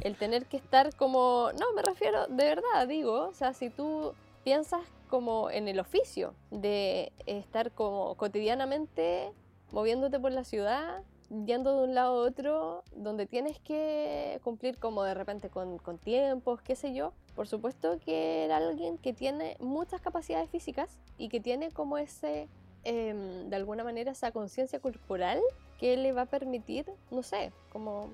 El 0.02 0.16
tener 0.16 0.46
que 0.46 0.58
estar 0.58 0.96
como, 0.96 1.52
no, 1.60 1.74
me 1.74 1.82
refiero, 1.82 2.28
de 2.28 2.46
verdad, 2.46 2.88
digo, 2.88 3.28
o 3.28 3.34
sea, 3.34 3.54
si 3.54 3.70
tú 3.70 4.14
piensas 4.44 4.82
como 5.10 5.50
en 5.50 5.68
el 5.68 5.80
oficio 5.80 6.34
de 6.52 7.12
estar 7.26 7.72
como 7.72 8.16
cotidianamente 8.16 9.32
moviéndote 9.72 10.20
por 10.20 10.32
la 10.32 10.44
ciudad, 10.44 11.02
yendo 11.30 11.78
de 11.78 11.88
un 11.88 11.96
lado 11.96 12.22
a 12.22 12.28
otro, 12.28 12.84
donde 12.96 13.26
tienes 13.26 13.60
que 13.60 14.40
cumplir 14.44 14.78
como 14.78 15.04
de 15.04 15.14
repente 15.14 15.50
con, 15.50 15.78
con 15.78 15.98
tiempos, 15.98 16.62
qué 16.62 16.76
sé 16.76 16.94
yo. 16.94 17.14
Por 17.36 17.48
supuesto 17.48 18.00
que 18.04 18.46
era 18.46 18.58
alguien 18.58 18.98
que 18.98 19.14
tiene 19.14 19.58
muchas 19.60 20.02
capacidades 20.02 20.50
físicas 20.50 20.98
y 21.18 21.30
que 21.30 21.40
tiene 21.40 21.72
como 21.72 21.98
ese, 21.98 22.48
em, 22.84 23.50
de 23.50 23.56
alguna 23.56 23.84
manera, 23.84 24.12
esa 24.12 24.32
conciencia 24.32 24.80
corporal 24.80 25.42
que 25.80 25.98
le 25.98 26.14
va 26.14 26.24
a 26.24 26.26
permitir, 26.26 26.86
no 27.12 27.24
sé, 27.24 27.52
como 27.72 28.10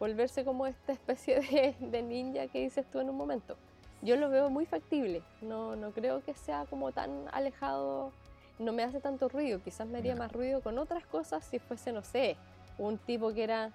volverse 0.00 0.44
como 0.44 0.66
esta 0.66 0.92
especie 0.92 1.40
de, 1.40 1.76
de 1.78 2.02
ninja 2.02 2.46
que 2.48 2.60
dices 2.60 2.84
tú 2.90 3.00
en 3.00 3.10
un 3.10 3.16
momento. 3.16 3.56
Yo 4.02 4.16
lo 4.16 4.28
veo 4.28 4.50
muy 4.50 4.66
factible, 4.66 5.22
no, 5.40 5.76
no 5.76 5.92
creo 5.92 6.22
que 6.22 6.34
sea 6.34 6.66
como 6.68 6.92
tan 6.92 7.10
alejado, 7.32 8.12
no 8.58 8.72
me 8.72 8.82
hace 8.82 9.00
tanto 9.00 9.28
ruido, 9.28 9.62
quizás 9.62 9.88
me 9.88 9.98
haría 9.98 10.14
más 10.14 10.30
ruido 10.30 10.60
con 10.60 10.78
otras 10.78 11.06
cosas 11.06 11.44
si 11.44 11.58
fuese, 11.58 11.92
no 11.92 12.02
sé, 12.02 12.36
un 12.78 12.98
tipo 12.98 13.32
que 13.32 13.44
era, 13.44 13.70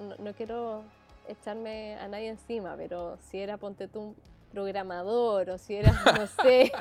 no, 0.00 0.16
no 0.18 0.32
quiero 0.34 0.82
echarme 1.28 1.96
a 1.96 2.08
nadie 2.08 2.28
encima, 2.28 2.74
pero 2.76 3.18
si 3.30 3.38
era, 3.38 3.56
ponte 3.56 3.88
tú, 3.88 4.00
un 4.00 4.16
programador 4.52 5.50
o 5.50 5.58
si 5.58 5.76
era, 5.76 5.92
no 5.92 6.26
sé, 6.42 6.72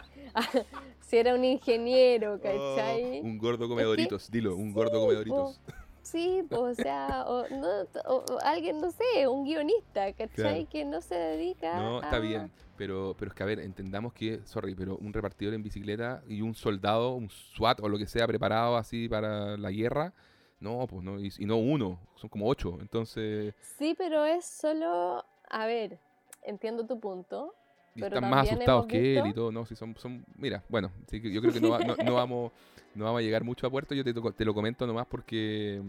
si 1.01 1.17
era 1.17 1.35
un 1.35 1.45
ingeniero, 1.45 2.39
¿cachai? 2.41 3.19
Oh, 3.19 3.25
un 3.25 3.37
gordo 3.37 3.67
come 3.67 3.81
Es 3.81 3.85
que- 3.85 3.89
doritos, 3.89 4.31
dilo, 4.31 4.55
un 4.55 4.73
gordo 4.73 4.93
sí, 4.97 4.99
come 5.01 5.13
doritos. 5.13 5.61
Sí, 6.01 6.43
po, 6.49 6.61
o 6.61 6.73
sea, 6.73 7.25
o, 7.27 7.47
no, 7.49 7.67
o- 8.07 8.25
alguien, 8.43 8.81
no 8.81 8.89
sé, 8.89 9.27
un 9.27 9.43
guionista, 9.45 10.11
¿cachai? 10.13 10.29
Claro. 10.65 10.67
Que 10.71 10.85
no 10.85 11.01
se 11.01 11.13
dedica 11.13 11.75
No, 11.79 12.01
está 12.01 12.17
bien, 12.17 12.51
pero, 12.77 13.15
pero 13.19 13.29
es 13.29 13.35
que 13.35 13.43
a 13.43 13.45
ver, 13.45 13.59
entendamos 13.59 14.13
que, 14.13 14.39
sorry, 14.45 14.73
pero 14.73 14.97
un 14.97 15.13
repartidor 15.13 15.53
en 15.53 15.61
bicicleta 15.61 16.23
y 16.27 16.41
un 16.41 16.55
soldado, 16.55 17.13
un 17.13 17.29
SWAT 17.29 17.81
o 17.81 17.89
lo 17.89 17.99
que 17.99 18.07
sea 18.07 18.25
preparado 18.25 18.75
así 18.77 19.07
para 19.07 19.55
la 19.57 19.69
guerra, 19.69 20.13
no, 20.59 20.85
pues 20.87 21.03
no, 21.03 21.19
y, 21.19 21.31
y 21.37 21.45
no 21.45 21.57
uno, 21.57 21.99
son 22.15 22.29
como 22.29 22.47
ocho, 22.47 22.77
entonces 22.81 23.53
Sí, 23.77 23.95
pero 23.97 24.25
es 24.25 24.45
solo, 24.45 25.23
a 25.49 25.65
ver, 25.65 25.97
entiendo 26.43 26.85
tu 26.85 26.99
punto. 26.99 27.53
y 27.95 28.01
Pero 28.01 28.15
están 28.17 28.29
más 28.29 28.47
asustados 28.47 28.85
que 28.87 29.17
él 29.17 29.27
y 29.27 29.33
todo, 29.33 29.51
no, 29.51 29.65
si 29.65 29.75
son, 29.75 29.95
son, 29.97 30.23
mira, 30.37 30.63
bueno, 30.69 30.91
sí 31.07 31.21
yo 31.21 31.41
creo 31.41 31.53
que 31.53 31.59
no, 31.59 31.69
va- 31.71 31.79
no, 31.79 31.95
no 32.01 32.13
vamos, 32.15 32.51
no 32.95 33.05
vamos 33.05 33.19
a 33.19 33.21
llegar 33.21 33.43
mucho 33.43 33.67
a 33.67 33.69
puerto, 33.69 33.95
yo 33.95 34.03
te, 34.03 34.45
lo 34.45 34.53
comento 34.53 34.85
nomás 34.85 35.07
porque 35.07 35.81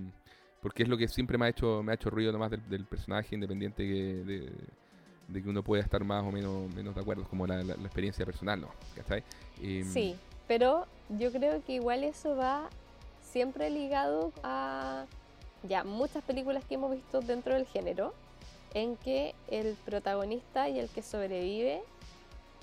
porque 0.63 0.83
es 0.83 0.89
lo 0.91 0.97
que 0.99 1.09
siempre 1.09 1.39
me 1.39 1.47
ha 1.47 1.49
hecho 1.49 1.83
me 1.83 1.93
ha 1.93 1.95
hecho 1.95 2.11
ruido 2.11 2.33
nomás 2.33 2.51
del, 2.51 2.69
del 2.69 2.85
personaje 2.85 3.35
independiente 3.35 3.83
que, 3.87 3.95
de, 4.25 4.53
de 5.29 5.43
que 5.43 5.49
uno 5.49 5.63
pueda 5.63 5.83
estar 5.83 6.05
más 6.05 6.23
o 6.25 6.31
menos 6.31 6.69
menos 6.75 6.95
de 6.95 7.01
acuerdo, 7.01 7.25
como 7.29 7.47
la, 7.47 7.57
la- 7.65 7.77
la 7.77 7.85
experiencia 7.87 8.27
personal, 8.27 8.61
¿no? 8.61 8.69
¿Cachai? 8.95 9.23
Em, 9.63 9.85
Sí, 9.85 10.17
pero 10.47 10.87
yo 11.19 11.33
creo 11.33 11.63
que 11.65 11.75
igual 11.75 12.05
eso 12.05 12.37
va 12.37 12.69
siempre 13.33 13.71
ligado 13.71 14.33
a 14.43 15.07
ya 15.63 15.85
muchas 15.85 16.23
películas 16.25 16.65
que 16.65 16.75
hemos 16.75 16.91
visto 16.93 17.21
dentro 17.21 17.55
del 17.55 17.67
género, 17.67 18.15
en 18.75 18.97
que 18.97 19.35
el 19.49 19.75
protagonista 19.85 20.69
y 20.69 20.79
el 20.79 20.89
que 20.89 21.03
sobrevive, 21.03 21.83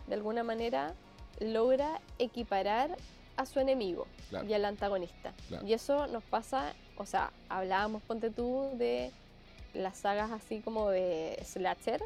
de 0.08 0.14
alguna 0.16 0.44
manera, 0.44 0.94
logra 1.40 2.02
equiparar 2.18 2.96
a 3.36 3.46
su 3.46 3.60
enemigo 3.60 4.08
Claro. 4.30 4.48
y 4.48 4.54
al 4.54 4.66
antagonista. 4.66 5.34
Claro. 5.48 5.66
Y 5.68 5.74
eso 5.74 6.08
nos 6.08 6.24
pasa, 6.24 6.74
o 6.98 7.06
sea, 7.06 7.32
hablábamos, 7.50 8.02
ponte 8.04 8.30
tú, 8.32 8.70
de 8.74 9.12
las 9.74 9.98
sagas 9.98 10.32
así 10.32 10.60
como 10.62 10.90
de 10.90 11.40
slasher, 11.46 12.02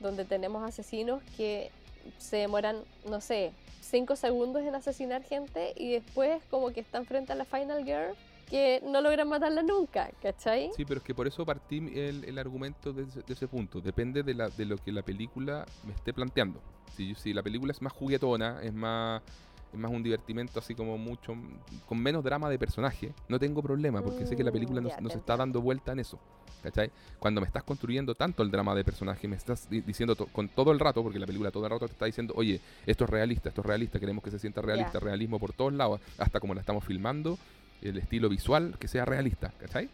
donde 0.00 0.24
tenemos 0.24 0.62
asesinos 0.62 1.22
que 1.36 1.70
se 2.18 2.36
demoran, 2.36 2.84
no 3.08 3.20
sé, 3.20 3.52
5 3.86 4.16
segundos 4.16 4.62
en 4.62 4.74
asesinar 4.74 5.22
gente 5.22 5.72
y 5.76 5.92
después 5.92 6.42
como 6.50 6.70
que 6.70 6.80
están 6.80 7.06
frente 7.06 7.32
a 7.32 7.36
la 7.36 7.44
Final 7.44 7.84
Girl 7.84 8.14
que 8.48 8.80
no 8.84 9.00
logran 9.00 9.28
matarla 9.28 9.62
nunca, 9.62 10.10
¿cachai? 10.22 10.70
Sí, 10.76 10.84
pero 10.84 10.98
es 10.98 11.04
que 11.04 11.14
por 11.14 11.26
eso 11.26 11.44
partí 11.44 11.78
el, 11.78 12.24
el 12.24 12.38
argumento 12.38 12.92
de 12.92 13.02
ese, 13.02 13.22
de 13.22 13.32
ese 13.32 13.48
punto. 13.48 13.80
Depende 13.80 14.22
de, 14.22 14.34
la, 14.34 14.48
de 14.50 14.64
lo 14.64 14.76
que 14.76 14.92
la 14.92 15.02
película 15.02 15.66
me 15.84 15.92
esté 15.92 16.12
planteando. 16.12 16.60
Si, 16.96 17.14
si 17.16 17.34
la 17.34 17.42
película 17.42 17.72
es 17.72 17.82
más 17.82 17.92
juguetona, 17.92 18.60
es 18.62 18.72
más 18.72 19.22
es 19.72 19.78
más 19.78 19.90
un 19.90 20.02
divertimento 20.02 20.58
así 20.58 20.74
como 20.74 20.96
mucho, 20.98 21.34
con 21.86 21.98
menos 21.98 22.22
drama 22.24 22.48
de 22.48 22.58
personaje, 22.58 23.12
no 23.28 23.38
tengo 23.38 23.62
problema, 23.62 24.02
porque 24.02 24.24
sé 24.26 24.36
que 24.36 24.44
la 24.44 24.52
película 24.52 24.80
Mm, 24.80 24.84
no, 24.84 24.90
se 25.10 25.18
está 25.18 25.36
dando 25.36 25.60
vuelta 25.60 25.92
en 25.92 26.00
eso. 26.00 26.18
¿Cachai? 26.62 26.90
Cuando 27.20 27.40
me 27.40 27.46
estás 27.46 27.62
construyendo 27.62 28.14
tanto 28.16 28.42
el 28.42 28.50
drama 28.50 28.74
de 28.74 28.82
personaje, 28.82 29.28
me 29.28 29.36
estás 29.36 29.68
di- 29.70 29.82
diciendo 29.82 30.16
to- 30.16 30.26
con 30.26 30.48
todo 30.48 30.72
el 30.72 30.80
rato, 30.80 31.00
porque 31.02 31.18
la 31.18 31.26
película 31.26 31.50
todo 31.52 31.64
el 31.64 31.70
rato 31.70 31.86
te 31.86 31.92
está 31.92 32.06
diciendo, 32.06 32.34
oye, 32.36 32.60
esto 32.86 33.04
es 33.04 33.10
realista, 33.10 33.50
esto 33.50 33.60
es 33.60 33.66
realista, 33.66 34.00
queremos 34.00 34.24
que 34.24 34.32
se 34.32 34.38
sienta 34.40 34.62
realista, 34.62 34.98
realismo 34.98 35.38
por 35.38 35.52
todos 35.52 35.72
lados, 35.72 36.00
hasta 36.18 36.40
como 36.40 36.54
la 36.54 36.60
estamos 36.60 36.82
filmando, 36.84 37.38
el 37.82 37.98
estilo 37.98 38.28
visual, 38.28 38.74
que 38.80 38.88
sea 38.88 39.04
realista, 39.04 39.52
¿cachai? 39.58 39.88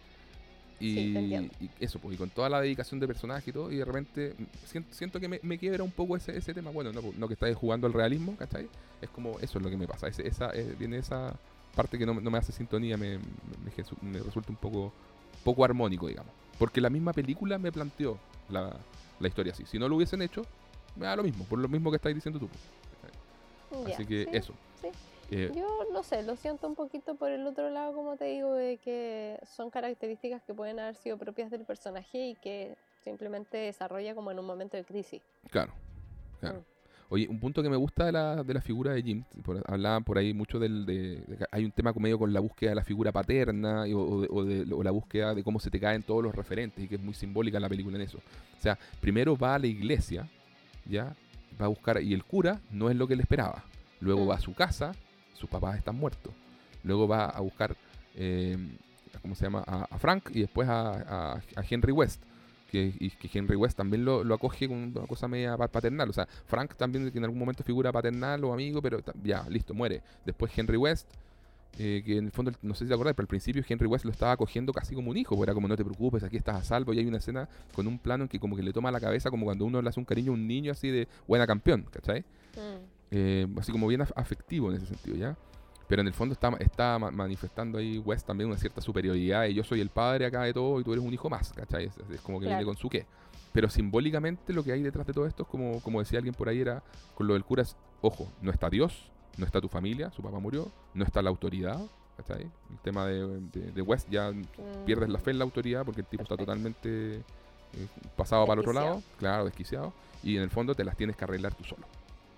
Y, 0.84 1.50
Sí, 1.58 1.70
eso, 1.80 1.98
pues, 2.00 2.14
y 2.14 2.18
con 2.18 2.30
toda 2.30 2.48
la 2.48 2.60
dedicación 2.60 2.98
de 2.98 3.06
personaje 3.06 3.50
y 3.50 3.52
todo, 3.52 3.70
y 3.70 3.76
de 3.76 3.84
repente 3.84 4.34
mm, 4.36 4.44
siento, 4.66 4.94
siento 4.94 5.20
que 5.20 5.28
me, 5.28 5.38
me 5.42 5.58
quiebra 5.58 5.84
un 5.84 5.92
poco 5.92 6.16
ese, 6.16 6.36
ese 6.36 6.52
tema. 6.54 6.70
Bueno, 6.70 6.92
no, 6.92 7.02
no 7.16 7.28
que 7.28 7.34
estáis 7.34 7.56
jugando 7.56 7.86
al 7.86 7.92
realismo, 7.92 8.36
¿cachai? 8.36 8.68
Es 9.00 9.08
como 9.10 9.38
eso 9.40 9.58
es 9.58 9.64
lo 9.64 9.70
que 9.70 9.76
me 9.76 9.86
pasa. 9.86 10.08
Ese- 10.08 10.26
esa, 10.26 10.50
eh, 10.54 10.74
viene 10.78 10.98
esa 10.98 11.34
parte 11.76 11.98
que 11.98 12.04
no, 12.06 12.14
no 12.20 12.30
me 12.30 12.38
hace 12.38 12.52
sintonía, 12.52 12.96
me, 12.96 13.18
me, 13.18 13.22
me 14.02 14.18
resulta 14.20 14.50
un 14.50 14.56
poco, 14.56 14.92
poco 15.44 15.64
armónico, 15.64 16.08
digamos. 16.08 16.32
Porque 16.58 16.80
la 16.80 16.90
misma 16.90 17.12
película 17.12 17.58
me 17.58 17.70
planteó 17.72 18.18
la, 18.50 18.76
la 19.20 19.28
historia 19.28 19.52
así. 19.52 19.64
Si 19.66 19.78
no 19.78 19.88
lo 19.88 19.96
hubiesen 19.96 20.20
hecho, 20.22 20.44
me 20.96 21.06
da 21.06 21.16
lo 21.16 21.22
mismo, 21.22 21.44
por 21.44 21.58
lo 21.58 21.68
mismo 21.68 21.90
que 21.90 21.96
estáis 21.96 22.14
diciendo 22.14 22.38
tú. 22.40 22.48
Ya, 23.86 23.94
Así 23.94 24.04
que 24.06 24.24
sí, 24.24 24.30
eso. 24.32 24.52
Eh, 25.34 25.50
Yo 25.54 25.66
no 25.92 26.02
sé, 26.02 26.22
lo 26.22 26.36
siento 26.36 26.66
un 26.68 26.74
poquito 26.74 27.14
por 27.14 27.30
el 27.30 27.46
otro 27.46 27.70
lado, 27.70 27.94
como 27.94 28.16
te 28.16 28.26
digo, 28.26 28.52
de 28.54 28.76
que 28.78 29.38
son 29.46 29.70
características 29.70 30.42
que 30.42 30.52
pueden 30.52 30.78
haber 30.78 30.94
sido 30.96 31.16
propias 31.16 31.50
del 31.50 31.64
personaje 31.64 32.28
y 32.28 32.34
que 32.34 32.74
simplemente 33.02 33.56
desarrolla 33.56 34.14
como 34.14 34.30
en 34.30 34.38
un 34.38 34.44
momento 34.46 34.76
de 34.76 34.84
crisis. 34.84 35.22
Claro, 35.50 35.72
claro. 36.40 36.58
Mm. 36.58 36.62
Oye, 37.08 37.28
un 37.28 37.38
punto 37.40 37.62
que 37.62 37.68
me 37.68 37.76
gusta 37.76 38.06
de 38.06 38.12
la, 38.12 38.42
de 38.42 38.54
la 38.54 38.60
figura 38.62 38.92
de 38.92 39.02
Jim, 39.02 39.24
por- 39.44 39.62
hablaban 39.66 40.02
por 40.02 40.16
ahí 40.16 40.32
mucho 40.32 40.58
del, 40.58 40.86
de, 40.86 41.16
de 41.26 41.36
que 41.36 41.44
hay 41.50 41.64
un 41.64 41.70
tema 41.70 41.92
medio 41.96 42.18
con 42.18 42.32
la 42.32 42.40
búsqueda 42.40 42.70
de 42.70 42.76
la 42.76 42.84
figura 42.84 43.12
paterna 43.12 43.86
y- 43.86 43.92
o, 43.92 44.00
o 44.00 44.44
de- 44.44 44.72
o 44.72 44.82
la 44.82 44.90
búsqueda 44.92 45.34
de 45.34 45.42
cómo 45.44 45.60
se 45.60 45.70
te 45.70 45.78
caen 45.78 46.02
todos 46.02 46.22
los 46.22 46.34
referentes 46.34 46.82
y 46.82 46.88
que 46.88 46.94
es 46.94 47.00
muy 47.02 47.12
simbólica 47.14 47.60
la 47.60 47.68
película 47.68 47.96
en 47.96 48.02
eso. 48.02 48.18
O 48.58 48.60
sea, 48.62 48.78
primero 49.00 49.36
va 49.36 49.54
a 49.56 49.58
la 49.58 49.66
iglesia, 49.66 50.26
ya, 50.86 51.14
va 51.60 51.66
a 51.66 51.68
buscar, 51.68 52.00
y 52.02 52.14
el 52.14 52.24
cura 52.24 52.60
no 52.70 52.88
es 52.88 52.96
lo 52.96 53.06
que 53.06 53.12
él 53.14 53.20
esperaba. 53.20 53.62
Luego 54.00 54.24
Mm. 54.24 54.30
va 54.30 54.34
a 54.36 54.40
su 54.40 54.54
casa, 54.54 54.92
sus 55.34 55.48
papás 55.48 55.78
están 55.78 55.96
muertos. 55.96 56.32
Luego 56.84 57.06
va 57.06 57.26
a 57.26 57.40
buscar, 57.40 57.76
eh, 58.16 58.56
¿cómo 59.20 59.34
se 59.34 59.44
llama? 59.44 59.62
A, 59.66 59.98
Frank 59.98 60.30
y 60.34 60.40
después 60.40 60.68
a, 60.68 61.40
Henry 61.68 61.92
West. 61.92 62.22
Que, 62.70 62.90
y 62.98 63.10
que 63.10 63.28
Henry 63.38 63.54
West 63.54 63.76
también 63.76 64.02
lo, 64.02 64.22
acoge 64.34 64.66
con 64.66 64.78
una 64.78 65.06
cosa 65.06 65.28
media 65.28 65.58
pa- 65.58 65.68
paternal. 65.68 66.08
O 66.08 66.12
sea, 66.14 66.26
Frank 66.46 66.74
también 66.74 67.10
que 67.10 67.18
en 67.18 67.24
algún 67.24 67.38
momento 67.38 67.62
figura 67.62 67.92
paternal 67.92 68.42
o 68.44 68.52
amigo, 68.54 68.80
pero 68.80 69.00
ya, 69.22 69.46
listo, 69.50 69.74
muere. 69.74 70.00
Después 70.24 70.56
Henry 70.56 70.78
West, 70.78 71.06
eh, 71.78 72.02
que 72.04 72.16
en 72.16 72.24
el 72.26 72.32
fondo, 72.32 72.50
no 72.62 72.74
sé 72.74 72.84
si 72.84 72.88
te 72.88 72.94
acordás, 72.94 73.14
pero 73.14 73.24
al 73.24 73.28
principio 73.28 73.62
Henry 73.68 73.86
West 73.86 74.06
lo 74.06 74.10
estaba 74.10 74.32
acogiendo 74.32 74.72
casi 74.72 74.94
como 74.94 75.10
un 75.10 75.18
hijo, 75.18 75.42
era 75.42 75.52
como 75.52 75.68
no 75.68 75.76
te 75.76 75.84
preocupes, 75.84 76.22
aquí 76.22 76.38
estás 76.38 76.56
a 76.56 76.64
salvo. 76.64 76.94
Y 76.94 76.98
hay 76.98 77.06
una 77.06 77.18
escena 77.18 77.46
con 77.74 77.86
un 77.86 77.98
plano 77.98 78.24
en 78.24 78.28
que 78.28 78.40
como 78.40 78.56
que 78.56 78.62
le 78.62 78.72
toma 78.72 78.90
la 78.90 79.00
cabeza, 79.00 79.28
como 79.28 79.44
cuando 79.44 79.66
uno 79.66 79.82
le 79.82 79.88
hace 79.90 80.00
un 80.00 80.06
cariño 80.06 80.32
a 80.32 80.34
un 80.34 80.46
niño 80.48 80.72
así 80.72 80.88
de 80.88 81.08
buena 81.28 81.46
campeón, 81.46 81.86
¿cachai? 81.90 82.20
Mm. 82.54 83.01
Eh, 83.14 83.46
así 83.58 83.70
como 83.72 83.86
bien 83.86 84.00
af- 84.00 84.12
afectivo 84.16 84.70
en 84.70 84.76
ese 84.78 84.86
sentido, 84.86 85.16
¿ya? 85.16 85.36
Pero 85.86 86.00
en 86.00 86.08
el 86.08 86.14
fondo 86.14 86.32
está, 86.32 86.48
está 86.60 86.98
ma- 86.98 87.10
manifestando 87.10 87.76
ahí 87.76 87.98
West 87.98 88.26
también 88.26 88.48
una 88.48 88.58
cierta 88.58 88.80
superioridad 88.80 89.44
y 89.44 89.52
yo 89.54 89.62
soy 89.62 89.80
el 89.82 89.90
padre 89.90 90.24
acá 90.24 90.42
de 90.44 90.54
todo 90.54 90.80
y 90.80 90.84
tú 90.84 90.92
eres 90.94 91.04
un 91.04 91.12
hijo 91.12 91.28
más, 91.28 91.52
¿cachai? 91.52 91.84
Es, 91.86 91.96
es 92.10 92.20
como 92.22 92.40
que 92.40 92.46
viene 92.46 92.64
con 92.64 92.76
su 92.76 92.88
qué. 92.88 93.04
Pero 93.52 93.68
simbólicamente 93.68 94.54
lo 94.54 94.64
que 94.64 94.72
hay 94.72 94.82
detrás 94.82 95.06
de 95.06 95.12
todo 95.12 95.26
esto 95.26 95.42
es 95.42 95.48
como, 95.50 95.80
como 95.82 95.98
decía 96.00 96.18
alguien 96.20 96.34
por 96.34 96.48
ahí 96.48 96.60
era, 96.62 96.82
con 97.14 97.26
lo 97.26 97.34
del 97.34 97.44
cura 97.44 97.62
es, 97.62 97.76
ojo, 98.00 98.32
no 98.40 98.50
está 98.50 98.70
Dios, 98.70 99.10
no 99.36 99.44
está 99.44 99.60
tu 99.60 99.68
familia, 99.68 100.10
su 100.10 100.22
papá 100.22 100.38
murió, 100.38 100.68
no 100.94 101.04
está 101.04 101.20
la 101.20 101.28
autoridad, 101.28 101.78
¿cachai? 102.16 102.44
El 102.70 102.78
tema 102.82 103.04
de, 103.06 103.40
de- 103.52 103.72
de 103.72 103.82
West 103.82 104.08
ya 104.08 104.32
pierdes 104.86 105.10
la 105.10 105.18
Mm. 105.18 105.22
fe 105.22 105.30
en 105.32 105.38
la 105.38 105.44
autoridad 105.44 105.84
porque 105.84 106.00
el 106.00 106.06
tipo 106.06 106.22
está 106.22 106.36
totalmente 106.38 107.16
eh, 107.16 107.22
pasado 108.16 108.46
para 108.46 108.54
el 108.62 108.66
otro 108.66 108.72
lado, 108.72 109.02
claro, 109.18 109.44
desquiciado, 109.44 109.92
y 110.22 110.36
en 110.38 110.42
el 110.42 110.50
fondo 110.50 110.74
te 110.74 110.84
las 110.84 110.96
tienes 110.96 111.16
que 111.16 111.24
arreglar 111.24 111.54
tú 111.54 111.64
solo. 111.64 111.86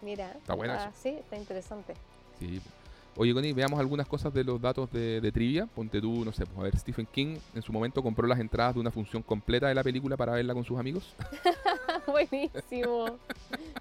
Mira, 0.04 0.32
Está 0.32 0.54
buena 0.54 0.84
ah, 0.84 0.92
sí, 0.94 1.08
está 1.08 1.36
interesante. 1.36 1.94
Sí. 2.38 2.60
Oye, 3.16 3.32
Connie, 3.32 3.52
veamos 3.52 3.78
algunas 3.78 4.08
cosas 4.08 4.34
de 4.34 4.42
los 4.42 4.60
datos 4.60 4.90
de, 4.92 5.20
de 5.20 5.32
trivia. 5.32 5.66
Ponte 5.66 6.00
tú, 6.00 6.24
no 6.24 6.32
sé, 6.32 6.44
pues 6.46 6.58
a 6.58 6.62
ver, 6.62 6.76
Stephen 6.76 7.06
King 7.06 7.36
en 7.54 7.62
su 7.62 7.72
momento 7.72 8.02
compró 8.02 8.26
las 8.26 8.40
entradas 8.40 8.74
de 8.74 8.80
una 8.80 8.90
función 8.90 9.22
completa 9.22 9.68
de 9.68 9.74
la 9.74 9.84
película 9.84 10.16
para 10.16 10.32
verla 10.32 10.52
con 10.52 10.64
sus 10.64 10.78
amigos. 10.78 11.14
Buenísimo. 12.06 13.16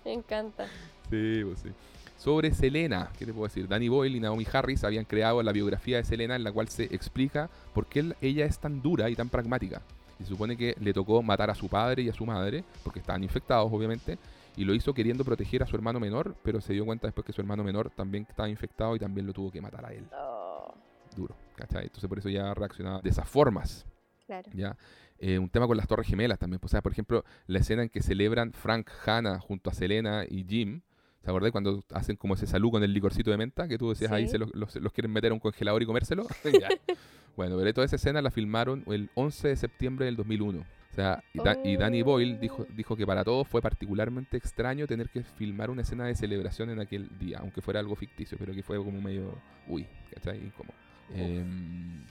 Me 0.05 0.13
encanta. 0.13 0.65
Sí, 1.09 1.41
pues 1.43 1.59
sí. 1.61 1.69
Sobre 2.17 2.53
Selena, 2.53 3.09
¿qué 3.17 3.25
te 3.25 3.33
puedo 3.33 3.47
decir? 3.47 3.67
Danny 3.67 3.89
Boyle 3.89 4.15
y 4.15 4.19
Naomi 4.19 4.45
Harris 4.51 4.83
habían 4.83 5.03
creado 5.03 5.41
la 5.43 5.51
biografía 5.51 5.97
de 5.97 6.03
Selena 6.05 6.35
en 6.35 6.43
la 6.43 6.51
cual 6.51 6.69
se 6.69 6.83
explica 6.85 7.49
por 7.73 7.85
qué 7.87 7.99
él- 7.99 8.15
ella 8.21 8.45
es 8.45 8.59
tan 8.59 8.81
dura 8.81 9.09
y 9.09 9.15
tan 9.15 9.29
pragmática. 9.29 9.81
Y 10.19 10.23
se 10.23 10.29
supone 10.29 10.55
que 10.55 10.75
le 10.79 10.93
tocó 10.93 11.21
matar 11.21 11.49
a 11.49 11.55
su 11.55 11.67
padre 11.67 12.03
y 12.03 12.09
a 12.09 12.13
su 12.13 12.25
madre, 12.25 12.63
porque 12.83 12.99
estaban 12.99 13.23
infectados, 13.23 13.69
obviamente, 13.73 14.17
y 14.55 14.65
lo 14.65 14.73
hizo 14.73 14.93
queriendo 14.93 15.23
proteger 15.23 15.63
a 15.63 15.67
su 15.67 15.75
hermano 15.75 15.99
menor, 15.99 16.35
pero 16.43 16.61
se 16.61 16.73
dio 16.73 16.85
cuenta 16.85 17.07
después 17.07 17.25
que 17.25 17.33
su 17.33 17.41
hermano 17.41 17.63
menor 17.63 17.89
también 17.89 18.25
estaba 18.29 18.47
infectado 18.49 18.95
y 18.95 18.99
también 18.99 19.25
lo 19.27 19.33
tuvo 19.33 19.51
que 19.51 19.61
matar 19.61 19.85
a 19.85 19.93
él. 19.93 20.05
Oh, 20.17 20.73
Duro, 21.15 21.35
¿cachai? 21.55 21.83
Entonces 21.83 22.07
por 22.07 22.19
eso 22.19 22.29
ya 22.29 22.53
reaccionaba 22.53 23.01
de 23.01 23.09
esas 23.09 23.27
formas. 23.27 23.85
claro. 24.25 24.49
¿ya? 24.53 24.75
Eh, 25.19 25.39
un 25.39 25.49
tema 25.49 25.67
con 25.67 25.77
las 25.77 25.87
Torres 25.87 26.07
Gemelas 26.07 26.37
también. 26.39 26.59
pues, 26.59 26.71
O 26.71 26.73
sea, 26.73 26.81
por 26.81 26.91
ejemplo, 26.91 27.23
la 27.47 27.59
escena 27.59 27.83
en 27.83 27.89
que 27.89 28.01
celebran 28.01 28.51
Frank, 28.51 28.89
Hannah 29.05 29.39
junto 29.39 29.69
a 29.69 29.73
Selena 29.73 30.25
y 30.27 30.43
Jim. 30.43 30.81
¿Te 31.21 31.29
acordás 31.29 31.51
cuando 31.53 31.83
hacen 31.93 32.17
como 32.17 32.33
ese 32.33 32.45
salud 32.47 32.69
con 32.71 32.83
el 32.83 32.91
licorcito 32.93 33.31
de 33.31 33.37
menta? 33.37 33.65
Que 33.67 33.77
tú 33.77 33.89
decías 33.89 34.11
ahí, 34.11 34.27
se 34.27 34.37
los, 34.37 34.53
los- 34.53 34.75
los 34.75 34.91
quieren 34.91 35.11
meter 35.13 35.31
a 35.31 35.33
un 35.33 35.39
congelador 35.39 35.81
y 35.81 35.85
comérselo. 35.85 36.27
Bueno, 37.35 37.57
pero 37.57 37.73
toda 37.73 37.85
esa 37.85 37.95
escena 37.95 38.21
la 38.21 38.29
filmaron 38.29 38.83
el 38.87 39.09
11 39.15 39.47
de 39.47 39.55
septiembre 39.55 40.05
del 40.05 40.15
2001. 40.15 40.63
O 40.93 40.95
sea, 40.95 41.23
y, 41.33 41.39
Da- 41.39 41.57
y 41.63 41.75
Danny 41.75 42.03
Boyle 42.03 42.39
dijo, 42.39 42.63
Oh. 42.69 42.73
dijo 42.75 42.95
que 42.95 43.05
para 43.05 43.23
todos 43.23 43.47
fue 43.47 43.61
particularmente 43.61 44.37
extraño 44.37 44.85
tener 44.87 45.09
que 45.09 45.23
filmar 45.23 45.69
una 45.71 45.81
escena 45.81 46.05
de 46.05 46.15
celebración 46.15 46.69
en 46.69 46.79
aquel 46.79 47.09
día, 47.19 47.39
aunque 47.39 47.61
fuera 47.61 47.79
algo 47.79 47.95
ficticio, 47.95 48.37
pero 48.39 48.53
que 48.53 48.61
fue 48.63 48.77
como 48.77 49.01
medio, 49.01 49.35
uy, 49.67 49.87
¿cachai? 50.13 50.37
Incómodo. 50.37 50.75
Em, 51.15 52.03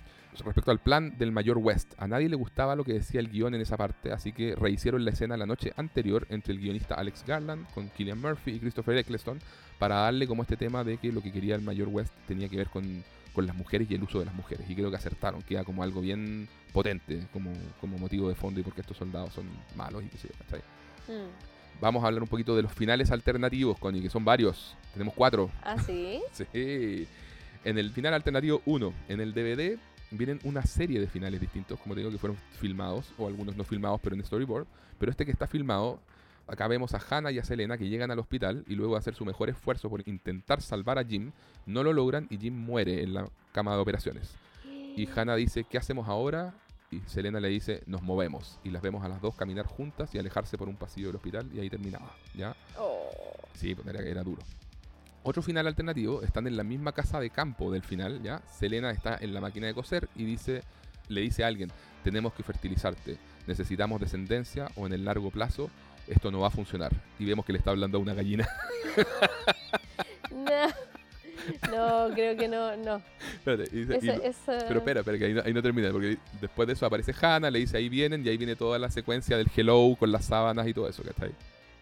respecto 0.45 0.71
al 0.71 0.81
plan 0.81 1.17
del 1.19 1.31
mayor 1.31 1.59
West, 1.59 1.93
a 1.99 2.09
nadie 2.09 2.29
le 2.29 2.37
gustaba 2.37 2.75
lo 2.75 2.85
que 2.85 2.95
decía 2.95 3.21
el 3.21 3.29
guion 3.29 3.55
en 3.55 3.61
esa 3.61 3.77
parte, 3.77 4.11
así 4.13 4.33
que 4.33 4.55
rehicieron 4.57 5.05
la 5.05 5.11
escena 5.13 5.37
la 5.37 5.47
noche 5.47 5.73
anterior 5.77 6.27
entre 6.31 6.53
el 6.53 6.59
guionista 6.61 6.95
Alex 6.97 7.25
Garland 7.27 7.67
con 7.75 7.89
Killian 7.91 8.21
Murphy 8.21 8.53
y 8.53 8.59
Christopher 8.59 8.97
Eccleston 8.99 9.39
para 9.79 9.97
darle 9.97 10.27
como 10.27 10.43
este 10.43 10.57
tema 10.57 10.83
de 10.85 10.97
que 10.99 11.13
lo 11.13 11.21
que 11.23 11.31
quería 11.33 11.55
el 11.55 11.63
mayor 11.63 11.89
West 11.89 12.13
tenía 12.27 12.49
que 12.49 12.57
ver 12.57 12.69
con, 12.69 13.05
con 13.33 13.47
las 13.47 13.57
mujeres 13.57 13.91
y 13.91 13.95
el 13.95 14.03
uso 14.03 14.19
de 14.19 14.27
las 14.27 14.35
mujeres. 14.35 14.69
Y 14.69 14.75
creo 14.75 14.91
que 14.91 14.97
acertaron, 14.97 15.43
queda 15.43 15.65
como 15.65 15.83
algo 15.83 16.01
bien 16.01 16.49
potente 16.73 17.27
como, 17.33 17.53
como 17.81 17.99
motivo 17.99 18.29
de 18.29 18.35
fondo 18.35 18.61
y 18.61 18.63
porque 18.63 18.81
estos 18.81 18.97
soldados 18.97 19.33
son 19.33 19.47
malos 19.77 20.03
y 20.03 20.09
qué 20.09 20.19
sé 20.19 20.29
yo, 20.29 20.35
¿cachai? 20.39 20.61
Mm. 21.09 21.81
Vamos 21.81 22.05
a 22.05 22.07
hablar 22.07 22.23
un 22.23 22.29
poquito 22.29 22.55
de 22.55 22.63
los 22.63 22.73
finales 22.73 23.11
alternativos, 23.11 23.79
Connie, 23.79 24.03
que 24.03 24.11
son 24.11 24.25
varios. 24.25 24.77
Tenemos 24.93 25.15
cuatro. 25.15 25.51
Ah, 25.63 25.77
sí. 25.79 26.21
Sí. 26.33 27.09
En 27.65 27.79
el 27.79 27.91
final 27.91 28.15
alternativo 28.15 28.61
1, 28.67 28.93
en 29.09 29.21
el 29.21 29.33
DVD 29.35 29.79
vienen 30.11 30.41
una 30.45 30.63
serie 30.63 31.01
de 31.01 31.07
finales 31.07 31.41
distintos, 31.41 31.79
como 31.81 31.95
te 31.95 32.01
digo, 32.01 32.11
que 32.11 32.19
fueron 32.19 32.37
filmados, 32.59 33.13
o 33.19 33.27
algunos 33.27 33.57
no 33.57 33.65
filmados, 33.65 34.01
pero 34.03 34.15
en 34.15 34.25
storyboard. 34.25 34.67
Pero 34.99 35.11
este 35.11 35.25
que 35.25 35.33
está 35.33 35.47
filmado, 35.47 36.01
acá 36.47 36.69
vemos 36.69 36.95
a 36.95 37.01
Hannah 37.09 37.31
y 37.31 37.39
a 37.39 37.45
Selena 37.45 37.79
que 37.79 37.89
llegan 37.89 38.11
al 38.11 38.19
hospital 38.19 38.65
y 38.67 38.75
luego 38.75 38.95
de 38.95 38.99
hacer 38.99 39.15
su 39.15 39.25
mejor 39.25 39.49
esfuerzo 39.51 39.89
por 39.89 40.07
intentar 40.09 40.63
salvar 40.63 40.99
a 40.99 41.05
Jim, 41.05 41.33
no 41.67 41.83
lo 41.83 41.93
logran 41.93 42.27
y 42.31 42.39
Jim 42.39 42.57
muere 42.57 43.03
en 43.03 43.15
la 43.15 43.29
cama 43.53 43.75
de 43.75 43.81
operaciones. 43.81 44.35
Y 44.65 45.09
Hannah 45.15 45.37
dice, 45.37 45.65
¿qué 45.65 45.79
hacemos 45.79 46.09
ahora? 46.09 46.55
Y 46.91 47.01
Selena 47.07 47.41
le 47.41 47.49
dice, 47.49 47.83
nos 47.87 48.03
movemos. 48.03 48.59
Y 48.65 48.71
las 48.71 48.83
vemos 48.83 49.03
a 49.05 49.09
las 49.09 49.23
dos 49.23 49.35
caminar 49.35 49.67
juntas 49.67 50.15
y 50.15 50.19
alejarse 50.19 50.59
por 50.59 50.69
un 50.69 50.77
pasillo 50.77 51.07
del 51.09 51.17
hospital 51.17 51.49
y 51.55 51.61
ahí 51.61 51.71
terminaba, 51.71 52.15
¿ya? 52.35 52.55
Oh, 52.79 53.11
Sí, 53.55 53.75
pues 53.75 53.87
era, 53.87 54.03
era 54.03 54.23
duro. 54.23 54.43
Otro 55.23 55.41
final 55.41 55.67
alternativo, 55.67 56.23
están 56.23 56.47
en 56.49 56.57
la 56.57 56.65
misma 56.65 56.93
casa 56.93 57.21
de 57.21 57.31
campo 57.31 57.71
del 57.71 57.83
final, 57.83 58.23
¿ya? 58.23 58.43
Selena 58.59 58.91
está 58.91 59.17
en 59.21 59.33
la 59.33 59.41
máquina 59.41 59.69
de 59.69 59.75
coser 59.75 60.09
y 60.17 60.25
dice, 60.25 60.63
le 61.09 61.21
dice 61.21 61.45
a 61.45 61.47
alguien, 61.47 61.71
tenemos 62.03 62.33
que 62.33 62.43
fertilizarte, 62.43 63.19
necesitamos 63.47 64.01
descendencia 64.01 64.69
o 64.75 64.87
en 64.87 64.93
el 64.93 65.05
largo 65.05 65.31
plazo 65.31 65.71
esto 66.09 66.31
no 66.31 66.41
va 66.41 66.49
a 66.49 66.51
funcionar. 66.51 66.93
Y 67.19 67.25
vemos 67.25 67.45
que 67.45 67.53
le 67.53 67.59
está 67.59 67.71
hablando 67.71 67.99
a 67.99 68.01
una 68.01 68.15
gallina. 68.15 68.49
no. 70.31 70.69
No, 71.73 72.15
creo 72.15 72.37
que 72.37 72.47
no, 72.47 72.77
no. 72.77 73.03
Espérate, 73.39 73.69
y 73.77 73.85
dice- 73.85 73.99
y 73.99 74.21
pero 74.47 74.79
espera, 74.79 75.01
espera, 75.01 75.19
que 75.19 75.25
ahí 75.25 75.35
no, 75.35 75.43
ahí 75.45 75.53
no 75.53 75.61
termina, 75.63 75.91
porque 75.91 76.17
después 76.41 76.69
de 76.69 76.75
eso 76.75 76.87
aparece 76.87 77.13
Hannah, 77.21 77.51
le 77.51 77.59
dice 77.59 77.77
ahí 77.77 77.89
vienen 77.89 78.25
y 78.25 78.29
ahí 78.29 78.37
viene 78.37 78.55
toda 78.55 78.79
la 78.79 78.91
secuencia 78.91 79.37
del 79.37 79.49
hello 79.57 79.97
con 79.99 80.13
las 80.13 80.27
sábanas 80.27 80.69
y 80.69 80.75
todo 80.75 80.89
eso, 80.89 81.03
¿cachai? 81.03 81.33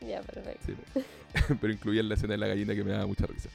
Ya, 0.00 0.22
perfecto. 0.22 0.72
Sí, 0.94 1.02
pero 1.60 1.72
incluía 1.72 2.02
la 2.02 2.14
escena 2.14 2.32
de 2.32 2.38
la 2.38 2.46
gallina 2.46 2.74
que 2.74 2.82
me 2.82 2.92
daba 2.92 3.06
mucha 3.06 3.26
risa. 3.26 3.50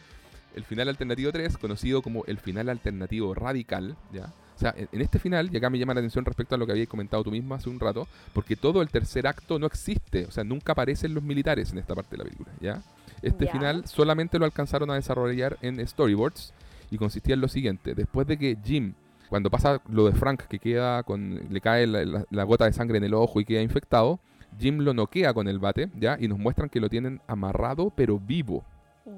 El 0.55 0.63
final 0.63 0.87
alternativo 0.89 1.31
3, 1.31 1.57
conocido 1.57 2.01
como 2.03 2.23
el 2.25 2.37
final 2.37 2.69
alternativo 2.69 3.33
radical, 3.33 3.95
¿ya? 4.13 4.31
O 4.55 4.57
sea, 4.59 4.73
en 4.77 4.87
en 4.91 5.01
este 5.01 5.19
final, 5.19 5.49
y 5.53 5.57
acá 5.57 5.69
me 5.69 5.77
llama 5.77 5.93
la 5.93 5.99
atención 5.99 6.23
respecto 6.25 6.55
a 6.55 6.57
lo 6.57 6.65
que 6.65 6.71
habías 6.71 6.87
comentado 6.87 7.23
tú 7.23 7.31
misma 7.31 7.57
hace 7.57 7.69
un 7.69 7.79
rato, 7.79 8.07
porque 8.33 8.55
todo 8.55 8.81
el 8.81 8.89
tercer 8.89 9.27
acto 9.27 9.59
no 9.59 9.65
existe, 9.67 10.25
o 10.25 10.31
sea, 10.31 10.43
nunca 10.43 10.71
aparecen 10.71 11.13
los 11.13 11.23
militares 11.23 11.71
en 11.73 11.79
esta 11.79 11.93
parte 11.93 12.11
de 12.11 12.17
la 12.19 12.23
película, 12.23 12.49
¿ya? 12.61 12.81
Este 13.21 13.45
final 13.51 13.87
solamente 13.87 14.39
lo 14.39 14.45
alcanzaron 14.45 14.89
a 14.91 14.95
desarrollar 14.95 15.57
en 15.61 15.85
storyboards 15.85 16.53
y 16.91 16.97
consistía 16.97 17.33
en 17.33 17.41
lo 17.41 17.47
siguiente, 17.47 17.95
después 17.95 18.27
de 18.27 18.37
que 18.37 18.57
Jim, 18.63 18.93
cuando 19.29 19.49
pasa 19.49 19.81
lo 19.89 20.05
de 20.05 20.13
Frank, 20.13 20.43
que 20.43 20.59
queda 20.59 21.03
con, 21.03 21.41
le 21.49 21.59
cae 21.59 21.85
la, 21.87 22.05
la- 22.05 22.25
la 22.29 22.43
gota 22.43 22.65
de 22.65 22.73
sangre 22.73 22.97
en 22.99 23.03
el 23.03 23.13
ojo 23.13 23.39
y 23.41 23.45
queda 23.45 23.61
infectado, 23.61 24.19
Jim 24.59 24.77
lo 24.79 24.93
noquea 24.93 25.33
con 25.33 25.47
el 25.49 25.59
bate, 25.59 25.89
¿ya? 25.99 26.15
Y 26.19 26.27
nos 26.29 26.37
muestran 26.39 26.69
que 26.69 26.79
lo 26.79 26.87
tienen 26.89 27.19
amarrado 27.27 27.91
pero 27.93 28.19
vivo. 28.19 28.63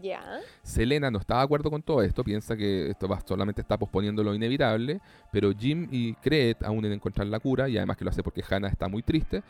Ya. 0.01 0.39
Selena 0.63 1.09
no 1.09 1.19
está 1.19 1.37
de 1.37 1.43
acuerdo 1.43 1.71
con 1.71 1.81
todo 1.81 2.01
esto, 2.01 2.23
piensa 2.23 2.57
que 2.57 2.89
esto 2.89 3.07
solamente 3.25 3.61
está 3.61 3.77
posponiendo 3.77 4.21
lo 4.23 4.35
inevitable, 4.35 4.99
pero 5.31 5.53
Jim 5.57 5.87
y 5.91 6.13
cree 6.15 6.57
aún 6.61 6.83
en 6.85 6.91
encontrar 6.91 7.27
la 7.27 7.39
cura, 7.39 7.69
y 7.69 7.77
además 7.77 7.95
que 7.95 8.03
lo 8.03 8.11
hace 8.11 8.21
porque 8.21 8.43
Hannah 8.47 8.67
está 8.67 8.89
muy 8.89 9.01
triste, 9.01 9.43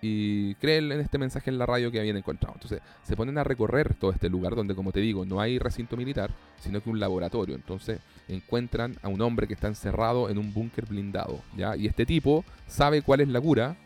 y 0.00 0.54
cree 0.56 0.78
en 0.78 0.92
este 0.92 1.18
mensaje 1.18 1.50
en 1.50 1.58
la 1.58 1.66
radio 1.66 1.90
que 1.90 1.98
habían 1.98 2.16
encontrado. 2.16 2.54
Entonces 2.54 2.80
se 3.02 3.16
ponen 3.16 3.38
a 3.38 3.44
recorrer 3.44 3.94
todo 3.94 4.10
este 4.10 4.28
lugar 4.28 4.54
donde, 4.54 4.74
como 4.74 4.92
te 4.92 5.00
digo, 5.00 5.24
no 5.24 5.40
hay 5.40 5.58
recinto 5.58 5.96
militar, 5.96 6.30
sino 6.60 6.80
que 6.80 6.90
un 6.90 7.00
laboratorio. 7.00 7.54
Entonces 7.54 7.98
encuentran 8.28 8.96
a 9.02 9.08
un 9.08 9.20
hombre 9.20 9.48
que 9.48 9.54
está 9.54 9.68
encerrado 9.68 10.28
en 10.28 10.38
un 10.38 10.52
búnker 10.52 10.86
blindado, 10.86 11.40
¿ya? 11.56 11.76
Y 11.76 11.86
este 11.86 12.06
tipo 12.06 12.44
sabe 12.66 13.02
cuál 13.02 13.22
es 13.22 13.28
la 13.28 13.40
cura, 13.40 13.76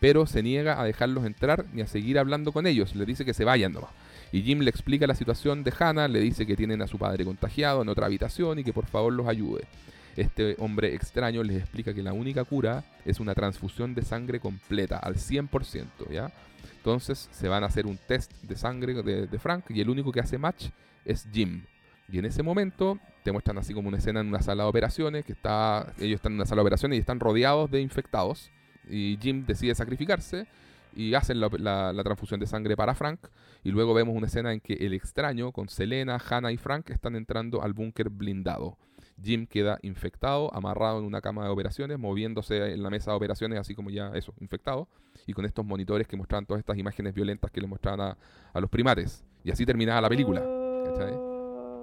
pero 0.00 0.26
se 0.26 0.42
niega 0.42 0.80
a 0.80 0.84
dejarlos 0.84 1.24
entrar 1.24 1.64
ni 1.72 1.80
a 1.80 1.86
seguir 1.86 2.18
hablando 2.18 2.52
con 2.52 2.66
ellos. 2.66 2.94
Les 2.94 3.06
dice 3.06 3.24
que 3.24 3.32
se 3.32 3.44
vayan 3.44 3.72
nomás. 3.72 3.90
Y 4.32 4.42
Jim 4.42 4.60
le 4.60 4.70
explica 4.70 5.06
la 5.06 5.14
situación 5.14 5.62
de 5.62 5.72
Hannah, 5.78 6.08
le 6.08 6.20
dice 6.20 6.46
que 6.46 6.56
tienen 6.56 6.82
a 6.82 6.86
su 6.86 6.98
padre 6.98 7.24
contagiado 7.24 7.82
en 7.82 7.88
otra 7.88 8.06
habitación 8.06 8.58
y 8.58 8.64
que 8.64 8.72
por 8.72 8.86
favor 8.86 9.12
los 9.12 9.28
ayude. 9.28 9.64
Este 10.16 10.56
hombre 10.58 10.94
extraño 10.94 11.42
les 11.42 11.58
explica 11.58 11.92
que 11.92 12.02
la 12.02 12.12
única 12.12 12.44
cura 12.44 12.84
es 13.04 13.20
una 13.20 13.34
transfusión 13.34 13.94
de 13.94 14.02
sangre 14.02 14.40
completa, 14.40 14.98
al 14.98 15.16
100%, 15.16 15.86
¿ya? 16.10 16.32
Entonces 16.78 17.28
se 17.32 17.48
van 17.48 17.64
a 17.64 17.66
hacer 17.66 17.86
un 17.86 17.98
test 17.98 18.32
de 18.42 18.56
sangre 18.56 18.94
de, 19.02 19.38
Frank 19.38 19.64
y 19.70 19.80
el 19.80 19.90
único 19.90 20.12
que 20.12 20.20
hace 20.20 20.38
match 20.38 20.68
es 21.04 21.26
Jim. 21.32 21.62
Y 22.10 22.18
en 22.18 22.24
ese 22.24 22.42
momento 22.42 22.98
te 23.24 23.32
muestran 23.32 23.58
así 23.58 23.74
como 23.74 23.88
una 23.88 23.98
escena 23.98 24.20
en 24.20 24.28
una 24.28 24.40
sala 24.40 24.62
de 24.62 24.68
operaciones, 24.68 25.24
que 25.24 25.32
está, 25.32 25.92
ellos 25.98 26.16
están 26.16 26.32
en 26.32 26.36
una 26.36 26.46
sala 26.46 26.60
de 26.60 26.66
operaciones 26.66 26.96
y 26.96 27.00
están 27.00 27.20
rodeados 27.20 27.70
de 27.70 27.80
infectados. 27.80 28.50
Y 28.88 29.18
Jim 29.20 29.44
decide 29.44 29.74
sacrificarse 29.74 30.46
y 30.96 31.14
hacen 31.14 31.40
la, 31.40 31.48
la- 31.92 32.02
transfusión 32.02 32.40
de 32.40 32.46
sangre 32.46 32.76
para 32.76 32.94
Frank. 32.94 33.20
Y 33.62 33.70
luego 33.70 33.94
vemos 33.94 34.16
una 34.16 34.26
escena 34.26 34.52
en 34.52 34.60
que 34.60 34.74
el 34.74 34.94
extraño 34.94 35.52
con 35.52 35.68
Selena, 35.68 36.18
Hannah 36.18 36.52
y 36.52 36.56
Frank 36.56 36.90
están 36.90 37.14
entrando 37.14 37.62
al 37.62 37.74
búnker 37.74 38.08
blindado. 38.08 38.78
Jim 39.22 39.46
queda 39.46 39.78
infectado, 39.82 40.52
amarrado 40.54 40.98
en 40.98 41.04
una 41.04 41.20
cama 41.20 41.44
de 41.44 41.50
operaciones, 41.50 41.98
moviéndose 41.98 42.72
en 42.72 42.82
la 42.82 42.90
mesa 42.90 43.10
de 43.10 43.16
operaciones, 43.16 43.58
así 43.58 43.74
como 43.74 43.90
ya 43.90 44.10
eso, 44.14 44.34
infectado, 44.40 44.88
y 45.26 45.32
con 45.32 45.44
estos 45.44 45.64
monitores 45.64 46.06
que 46.06 46.16
mostraban 46.16 46.44
todas 46.46 46.60
estas 46.60 46.76
imágenes 46.78 47.14
violentas 47.14 47.50
que 47.50 47.60
le 47.60 47.66
mostraban 47.66 48.16
a, 48.54 48.60
los 48.60 48.70
primates. 48.70 49.24
Y 49.44 49.50
así 49.50 49.64
terminaba 49.64 50.00
la 50.00 50.08
película. 50.08 50.42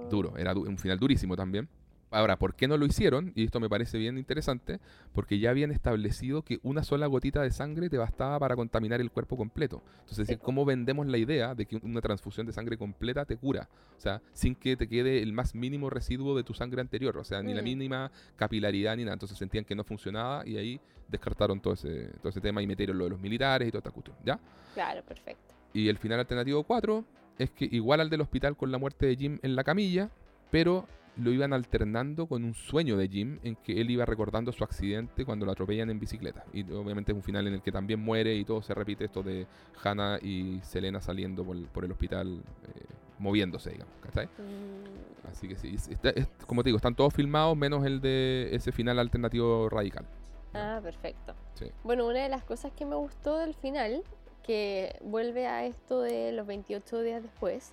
Duro, 0.10 0.38
era 0.38 0.54
un 0.54 0.78
final 0.78 1.00
durísimo 1.00 1.36
también. 1.36 1.68
Ahora, 2.14 2.38
¿por 2.38 2.54
qué 2.56 2.68
no 2.68 2.78
lo 2.78 2.86
hicieron? 2.86 3.32
Y 3.36 3.44
esto 3.44 3.60
me 3.60 3.68
parece 3.70 3.98
bien 3.98 4.18
interesante, 4.18 4.80
porque 5.14 5.40
ya 5.40 5.50
habían 5.50 5.72
establecido 5.72 6.44
que 6.44 6.60
una 6.62 6.84
sola 6.84 7.08
gotita 7.08 7.42
de 7.42 7.50
sangre 7.52 7.90
te 7.90 7.98
bastaba 7.98 8.38
para 8.40 8.56
contaminar 8.56 9.02
el 9.02 9.10
cuerpo 9.12 9.36
completo. 9.36 9.82
Entonces, 10.02 10.28
Sí. 10.28 10.38
¿cómo 10.38 10.64
vendemos 10.64 11.08
la 11.08 11.18
idea 11.18 11.56
de 11.56 11.66
que 11.66 11.78
una 11.84 12.02
transfusión 12.02 12.46
de 12.46 12.54
sangre 12.54 12.78
completa 12.78 13.26
te 13.26 13.36
cura? 13.36 13.68
O 13.98 14.00
sea, 14.00 14.22
sin 14.34 14.54
que 14.56 14.78
te 14.78 14.88
quede 14.88 15.24
el 15.24 15.34
más 15.34 15.56
mínimo 15.56 15.90
residuo 15.90 16.36
de 16.38 16.44
tu 16.44 16.54
sangre 16.54 16.82
anterior, 16.82 17.18
o 17.18 17.24
sea, 17.24 17.42
ni 17.42 17.54
la 17.54 17.62
Mm. 17.62 17.66
mínima 17.66 18.12
capilaridad 18.36 18.96
ni 18.96 19.04
nada. 19.04 19.14
Entonces 19.14 19.38
sentían 19.38 19.66
que 19.66 19.74
no 19.76 19.84
funcionaba 19.84 20.48
y 20.48 20.58
ahí 20.58 20.80
descartaron 21.08 21.60
todo 21.62 21.74
ese, 21.74 22.10
todo 22.20 22.30
ese 22.30 22.42
tema 22.42 22.62
y 22.62 22.68
metieron 22.68 22.98
lo 22.98 23.06
de 23.06 23.10
los 23.12 23.20
militares 23.20 23.68
y 23.68 23.72
toda 23.72 23.80
esta 23.80 23.92
cuestión, 23.92 24.16
¿ya? 24.24 24.40
Claro, 24.76 25.02
perfecto. 25.04 25.54
Y 25.74 25.88
el 25.90 25.98
final 25.98 26.20
alternativo 26.20 26.64
4 26.64 27.04
es 27.40 27.50
que 27.50 27.66
igual 27.72 28.00
al 28.02 28.10
del 28.12 28.22
hospital 28.22 28.56
con 28.56 28.72
la 28.72 28.78
muerte 28.78 29.08
de 29.08 29.16
Jim 29.16 29.40
en 29.42 29.56
la 29.56 29.64
camilla, 29.64 30.10
pero 30.52 30.88
lo 31.18 31.32
iban 31.32 31.54
alternando 31.54 32.26
con 32.28 32.44
un 32.44 32.54
sueño 32.56 32.98
de 32.98 33.08
Jim 33.08 33.40
en 33.44 33.56
que 33.56 33.80
él 33.80 33.92
iba 33.92 34.04
recordando 34.06 34.52
su 34.52 34.64
accidente 34.64 35.26
cuando 35.26 35.46
lo 35.46 35.52
atropellan 35.52 35.90
en 35.92 36.00
bicicleta. 36.00 36.44
Y 36.54 36.64
obviamente 36.72 37.12
es 37.12 37.16
un 37.16 37.22
final 37.24 37.48
en 37.48 37.54
el 37.54 37.62
que 37.62 37.72
también 37.72 38.00
muere 38.00 38.34
y 38.36 38.44
todo 38.46 38.62
se 38.64 38.74
repite 38.74 39.06
esto 39.06 39.22
de 39.22 39.46
Hannah 39.84 40.18
y 40.22 40.60
Selena 40.64 41.02
saliendo 41.02 41.44
por, 41.44 41.56
por 41.68 41.86
el 41.86 41.92
hospital, 41.92 42.42
eh, 42.68 42.82
moviéndose, 43.20 43.70
digamos. 43.72 43.94
¿cachai? 44.02 44.26
Mm, 44.26 45.28
Así 45.32 45.48
que 45.48 45.56
sí, 45.56 45.76
es- 45.76 45.88
está- 45.88 46.10
es- 46.10 46.28
como 46.48 46.64
te 46.64 46.70
digo, 46.70 46.78
están 46.78 46.96
todos 46.96 47.14
filmados 47.14 47.56
menos 47.56 47.86
el 47.86 48.02
de 48.02 48.50
ese 48.54 48.72
final 48.72 48.98
alternativo 49.00 49.70
radical. 49.70 50.06
Ah, 50.54 50.80
perfecto. 50.84 51.34
Sí. 51.54 51.66
Bueno, 51.84 52.06
una 52.08 52.22
de 52.24 52.30
las 52.30 52.44
cosas 52.44 52.72
que 52.74 52.86
me 52.86 52.96
gustó 52.96 53.38
del 53.38 53.54
final, 53.54 54.04
que 54.44 54.96
vuelve 55.02 55.48
a 55.48 55.66
esto 55.66 56.02
de 56.02 56.32
los 56.34 56.46
28 56.46 57.02
días 57.02 57.24
después, 57.24 57.72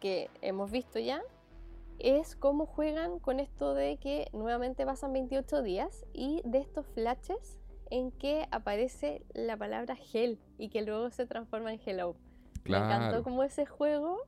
que 0.00 0.30
hemos 0.42 0.70
visto 0.70 0.98
ya, 0.98 1.20
es 1.98 2.36
cómo 2.36 2.66
juegan 2.66 3.18
con 3.18 3.40
esto 3.40 3.74
de 3.74 3.96
que 3.96 4.28
nuevamente 4.32 4.84
pasan 4.86 5.12
28 5.12 5.62
días 5.62 6.04
y 6.12 6.42
de 6.44 6.58
estos 6.58 6.86
flashes 6.94 7.58
en 7.90 8.10
que 8.12 8.46
aparece 8.50 9.22
la 9.32 9.56
palabra 9.56 9.96
gel 9.96 10.38
y 10.58 10.68
que 10.68 10.82
luego 10.82 11.10
se 11.10 11.26
transforma 11.26 11.72
en 11.72 11.80
hello. 11.84 12.14
Me 12.64 12.76
encantó 12.76 13.08
Claro. 13.08 13.22
como 13.22 13.42
ese 13.44 13.64
juego 13.66 14.18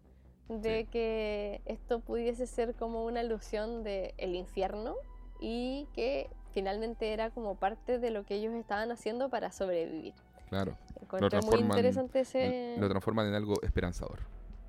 de 0.48 0.86
que 0.86 1.60
esto 1.66 2.00
pudiese 2.00 2.46
ser 2.46 2.74
como 2.74 3.04
una 3.04 3.20
alusión 3.20 3.84
de 3.84 4.14
el 4.18 4.34
infierno 4.34 4.94
y 5.40 5.86
que 5.94 6.28
finalmente 6.52 7.12
era 7.12 7.30
como 7.30 7.54
parte 7.54 7.98
de 7.98 8.10
lo 8.10 8.24
que 8.24 8.34
ellos 8.36 8.54
estaban 8.54 8.90
haciendo 8.90 9.28
para 9.28 9.52
sobrevivir. 9.52 10.14
Claro. 10.48 10.76
Encontré 11.00 11.40
muy 11.42 11.50
transforman- 11.50 11.66
interesante 11.76 12.20
ese... 12.20 12.74
Lo 12.78 12.88
transforman 12.88 13.28
en 13.28 13.34
algo 13.34 13.54
esperanzador. 13.62 14.20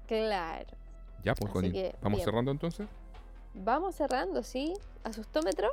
Claro. 0.06 0.78
Ya, 1.24 1.36
pues, 1.36 1.52
Connie. 1.52 1.92
¿Vamos 2.02 2.18
bien. 2.18 2.26
cerrando 2.26 2.52
entonces? 2.52 2.88
Vamos 3.54 3.96
cerrando, 3.96 4.44
¿sí? 4.44 4.74
Asustómetro. 5.04 5.70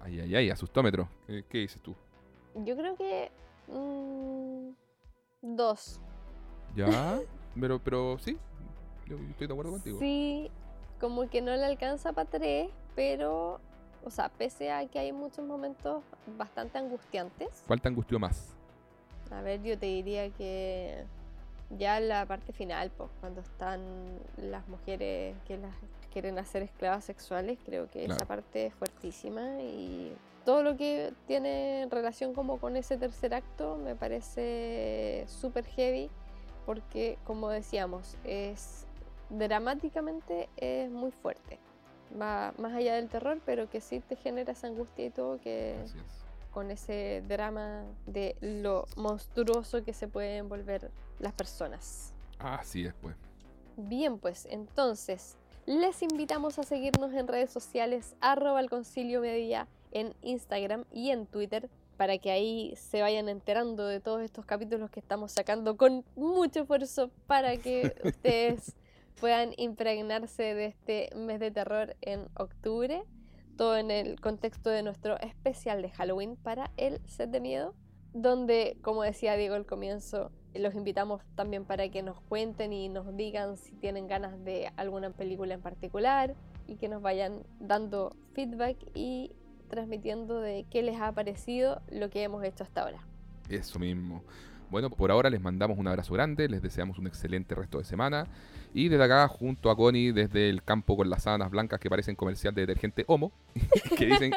Ay, 0.00 0.20
ay, 0.20 0.34
ay, 0.34 0.50
asustómetro. 0.50 1.08
¿Qué, 1.26 1.44
qué 1.48 1.58
dices 1.58 1.80
tú? 1.82 1.94
Yo 2.56 2.76
creo 2.76 2.96
que... 2.96 3.30
mm, 3.68 4.70
dos. 5.42 6.00
Ya, 6.74 7.20
pero, 7.60 7.78
pero 7.78 8.18
sí, 8.18 8.36
yo, 9.06 9.18
yo 9.18 9.28
estoy 9.30 9.46
de 9.46 9.52
acuerdo 9.52 9.72
contigo. 9.72 9.98
Sí, 9.98 10.50
como 11.00 11.28
que 11.28 11.42
no 11.42 11.54
le 11.54 11.64
alcanza 11.64 12.12
para 12.12 12.28
tres, 12.28 12.70
pero... 12.94 13.60
O 14.04 14.10
sea, 14.10 14.30
pese 14.30 14.72
a 14.72 14.84
que 14.88 14.98
hay 14.98 15.12
muchos 15.12 15.46
momentos 15.46 16.02
bastante 16.36 16.76
angustiantes. 16.76 17.62
¿Cuál 17.68 17.80
te 17.80 17.86
angustió 17.86 18.18
más? 18.18 18.52
A 19.30 19.40
ver, 19.42 19.62
yo 19.62 19.78
te 19.78 19.86
diría 19.86 20.28
que 20.30 21.04
ya 21.78 22.00
la 22.00 22.26
parte 22.26 22.52
final, 22.52 22.90
pues, 22.96 23.10
cuando 23.20 23.40
están 23.40 23.80
las 24.36 24.66
mujeres 24.68 25.36
que 25.46 25.56
las 25.58 25.74
quieren 26.12 26.38
hacer 26.38 26.62
esclavas 26.62 27.04
sexuales, 27.04 27.58
creo 27.64 27.88
que 27.90 28.04
esa 28.04 28.14
Claro. 28.16 28.26
parte 28.28 28.66
es 28.66 28.74
fuertísima 28.74 29.60
y 29.62 30.14
todo 30.44 30.62
lo 30.62 30.76
que 30.76 31.12
tiene 31.26 31.86
relación 31.90 32.34
como 32.34 32.58
con 32.58 32.76
ese 32.76 32.98
tercer 32.98 33.32
acto 33.32 33.76
me 33.78 33.94
parece 33.94 35.24
súper 35.28 35.64
heavy 35.64 36.10
porque, 36.66 37.16
como 37.24 37.48
decíamos, 37.48 38.16
es 38.24 38.86
dramáticamente 39.30 40.48
es 40.56 40.90
muy 40.90 41.10
fuerte. 41.10 41.58
Va 42.20 42.52
más 42.58 42.74
allá 42.74 42.96
del 42.96 43.08
terror, 43.08 43.40
pero 43.46 43.70
que 43.70 43.80
sí 43.80 44.00
te 44.00 44.16
genera 44.16 44.52
esa 44.52 44.66
angustia 44.66 45.06
y 45.06 45.10
todo 45.10 45.40
que 45.40 45.76
con 46.52 46.70
ese 46.70 47.22
drama 47.26 47.84
de 48.06 48.36
lo 48.42 48.84
monstruoso 48.96 49.82
que 49.84 49.94
se 49.94 50.06
pueden 50.08 50.48
volver 50.50 50.90
las 51.22 51.32
personas. 51.32 52.12
Así 52.38 52.84
es, 52.84 52.94
pues. 53.00 53.16
Bien, 53.76 54.18
pues 54.18 54.46
entonces 54.50 55.36
les 55.64 56.02
invitamos 56.02 56.58
a 56.58 56.64
seguirnos 56.64 57.12
en 57.14 57.28
redes 57.28 57.50
sociales 57.50 58.16
arroba 58.20 58.60
el 58.60 58.68
concilio 58.68 59.20
media 59.20 59.68
en 59.92 60.14
Instagram 60.22 60.84
y 60.92 61.10
en 61.10 61.26
Twitter 61.26 61.70
para 61.96 62.18
que 62.18 62.30
ahí 62.30 62.74
se 62.76 63.00
vayan 63.00 63.28
enterando 63.28 63.86
de 63.86 64.00
todos 64.00 64.22
estos 64.22 64.44
capítulos 64.44 64.90
que 64.90 65.00
estamos 65.00 65.32
sacando 65.32 65.76
con 65.76 66.04
mucho 66.16 66.62
esfuerzo 66.62 67.10
para 67.26 67.56
que 67.56 67.94
ustedes 68.04 68.74
puedan 69.20 69.54
impregnarse 69.56 70.54
de 70.54 70.66
este 70.66 71.10
mes 71.14 71.38
de 71.38 71.50
terror 71.50 71.96
en 72.00 72.28
octubre 72.34 73.04
todo 73.56 73.76
en 73.76 73.90
el 73.90 74.20
contexto 74.20 74.70
de 74.70 74.82
nuestro 74.82 75.18
especial 75.20 75.82
de 75.82 75.90
Halloween 75.90 76.36
para 76.36 76.70
el 76.76 77.00
set 77.06 77.30
de 77.30 77.40
miedo, 77.40 77.74
donde, 78.12 78.76
como 78.82 79.02
decía 79.02 79.36
Diego 79.36 79.54
al 79.54 79.66
comienzo, 79.66 80.30
los 80.54 80.74
invitamos 80.74 81.22
también 81.34 81.64
para 81.64 81.88
que 81.88 82.02
nos 82.02 82.20
cuenten 82.22 82.72
y 82.72 82.88
nos 82.88 83.16
digan 83.16 83.56
si 83.56 83.72
tienen 83.76 84.06
ganas 84.06 84.44
de 84.44 84.70
alguna 84.76 85.10
película 85.10 85.54
en 85.54 85.62
particular 85.62 86.34
y 86.66 86.76
que 86.76 86.88
nos 86.88 87.02
vayan 87.02 87.42
dando 87.58 88.14
feedback 88.34 88.76
y 88.94 89.32
transmitiendo 89.68 90.40
de 90.40 90.66
qué 90.70 90.82
les 90.82 91.00
ha 91.00 91.12
parecido 91.12 91.80
lo 91.90 92.10
que 92.10 92.22
hemos 92.22 92.44
hecho 92.44 92.64
hasta 92.64 92.82
ahora. 92.82 92.98
Eso 93.48 93.78
mismo. 93.78 94.22
Bueno, 94.70 94.88
por 94.88 95.10
ahora 95.10 95.28
les 95.28 95.40
mandamos 95.40 95.78
un 95.78 95.86
abrazo 95.86 96.14
grande, 96.14 96.48
les 96.48 96.62
deseamos 96.62 96.98
un 96.98 97.06
excelente 97.06 97.54
resto 97.54 97.78
de 97.78 97.84
semana. 97.84 98.26
Y 98.72 98.88
desde 98.88 99.04
acá, 99.04 99.28
junto 99.28 99.70
a 99.70 99.76
Connie, 99.76 100.12
desde 100.12 100.48
el 100.48 100.62
campo 100.62 100.96
con 100.96 101.10
las 101.10 101.24
sábanas 101.24 101.50
blancas 101.50 101.78
que 101.78 101.90
parecen 101.90 102.16
comercial 102.16 102.54
de 102.54 102.62
detergente 102.62 103.04
Homo, 103.06 103.32
que 103.98 104.06
dicen 104.06 104.32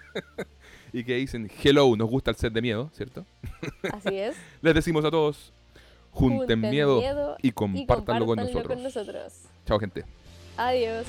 y 0.92 1.04
que 1.04 1.16
dicen, 1.16 1.50
hello, 1.62 1.96
nos 1.96 2.08
gusta 2.08 2.30
el 2.30 2.36
set 2.36 2.52
de 2.52 2.62
miedo, 2.62 2.90
¿cierto? 2.94 3.24
Así 3.92 4.16
es. 4.18 4.36
Les 4.62 4.74
decimos 4.74 5.04
a 5.04 5.10
todos, 5.10 5.52
junten, 6.10 6.38
Junten 6.38 6.60
miedo, 6.70 7.00
miedo 7.00 7.36
y 7.42 7.48
y 7.48 7.52
compártanlo 7.52 8.26
con 8.26 8.36
nosotros. 8.36 8.66
con 8.66 8.82
nosotros. 8.82 9.32
Chao, 9.66 9.78
gente. 9.78 10.04
Adiós. 10.56 11.06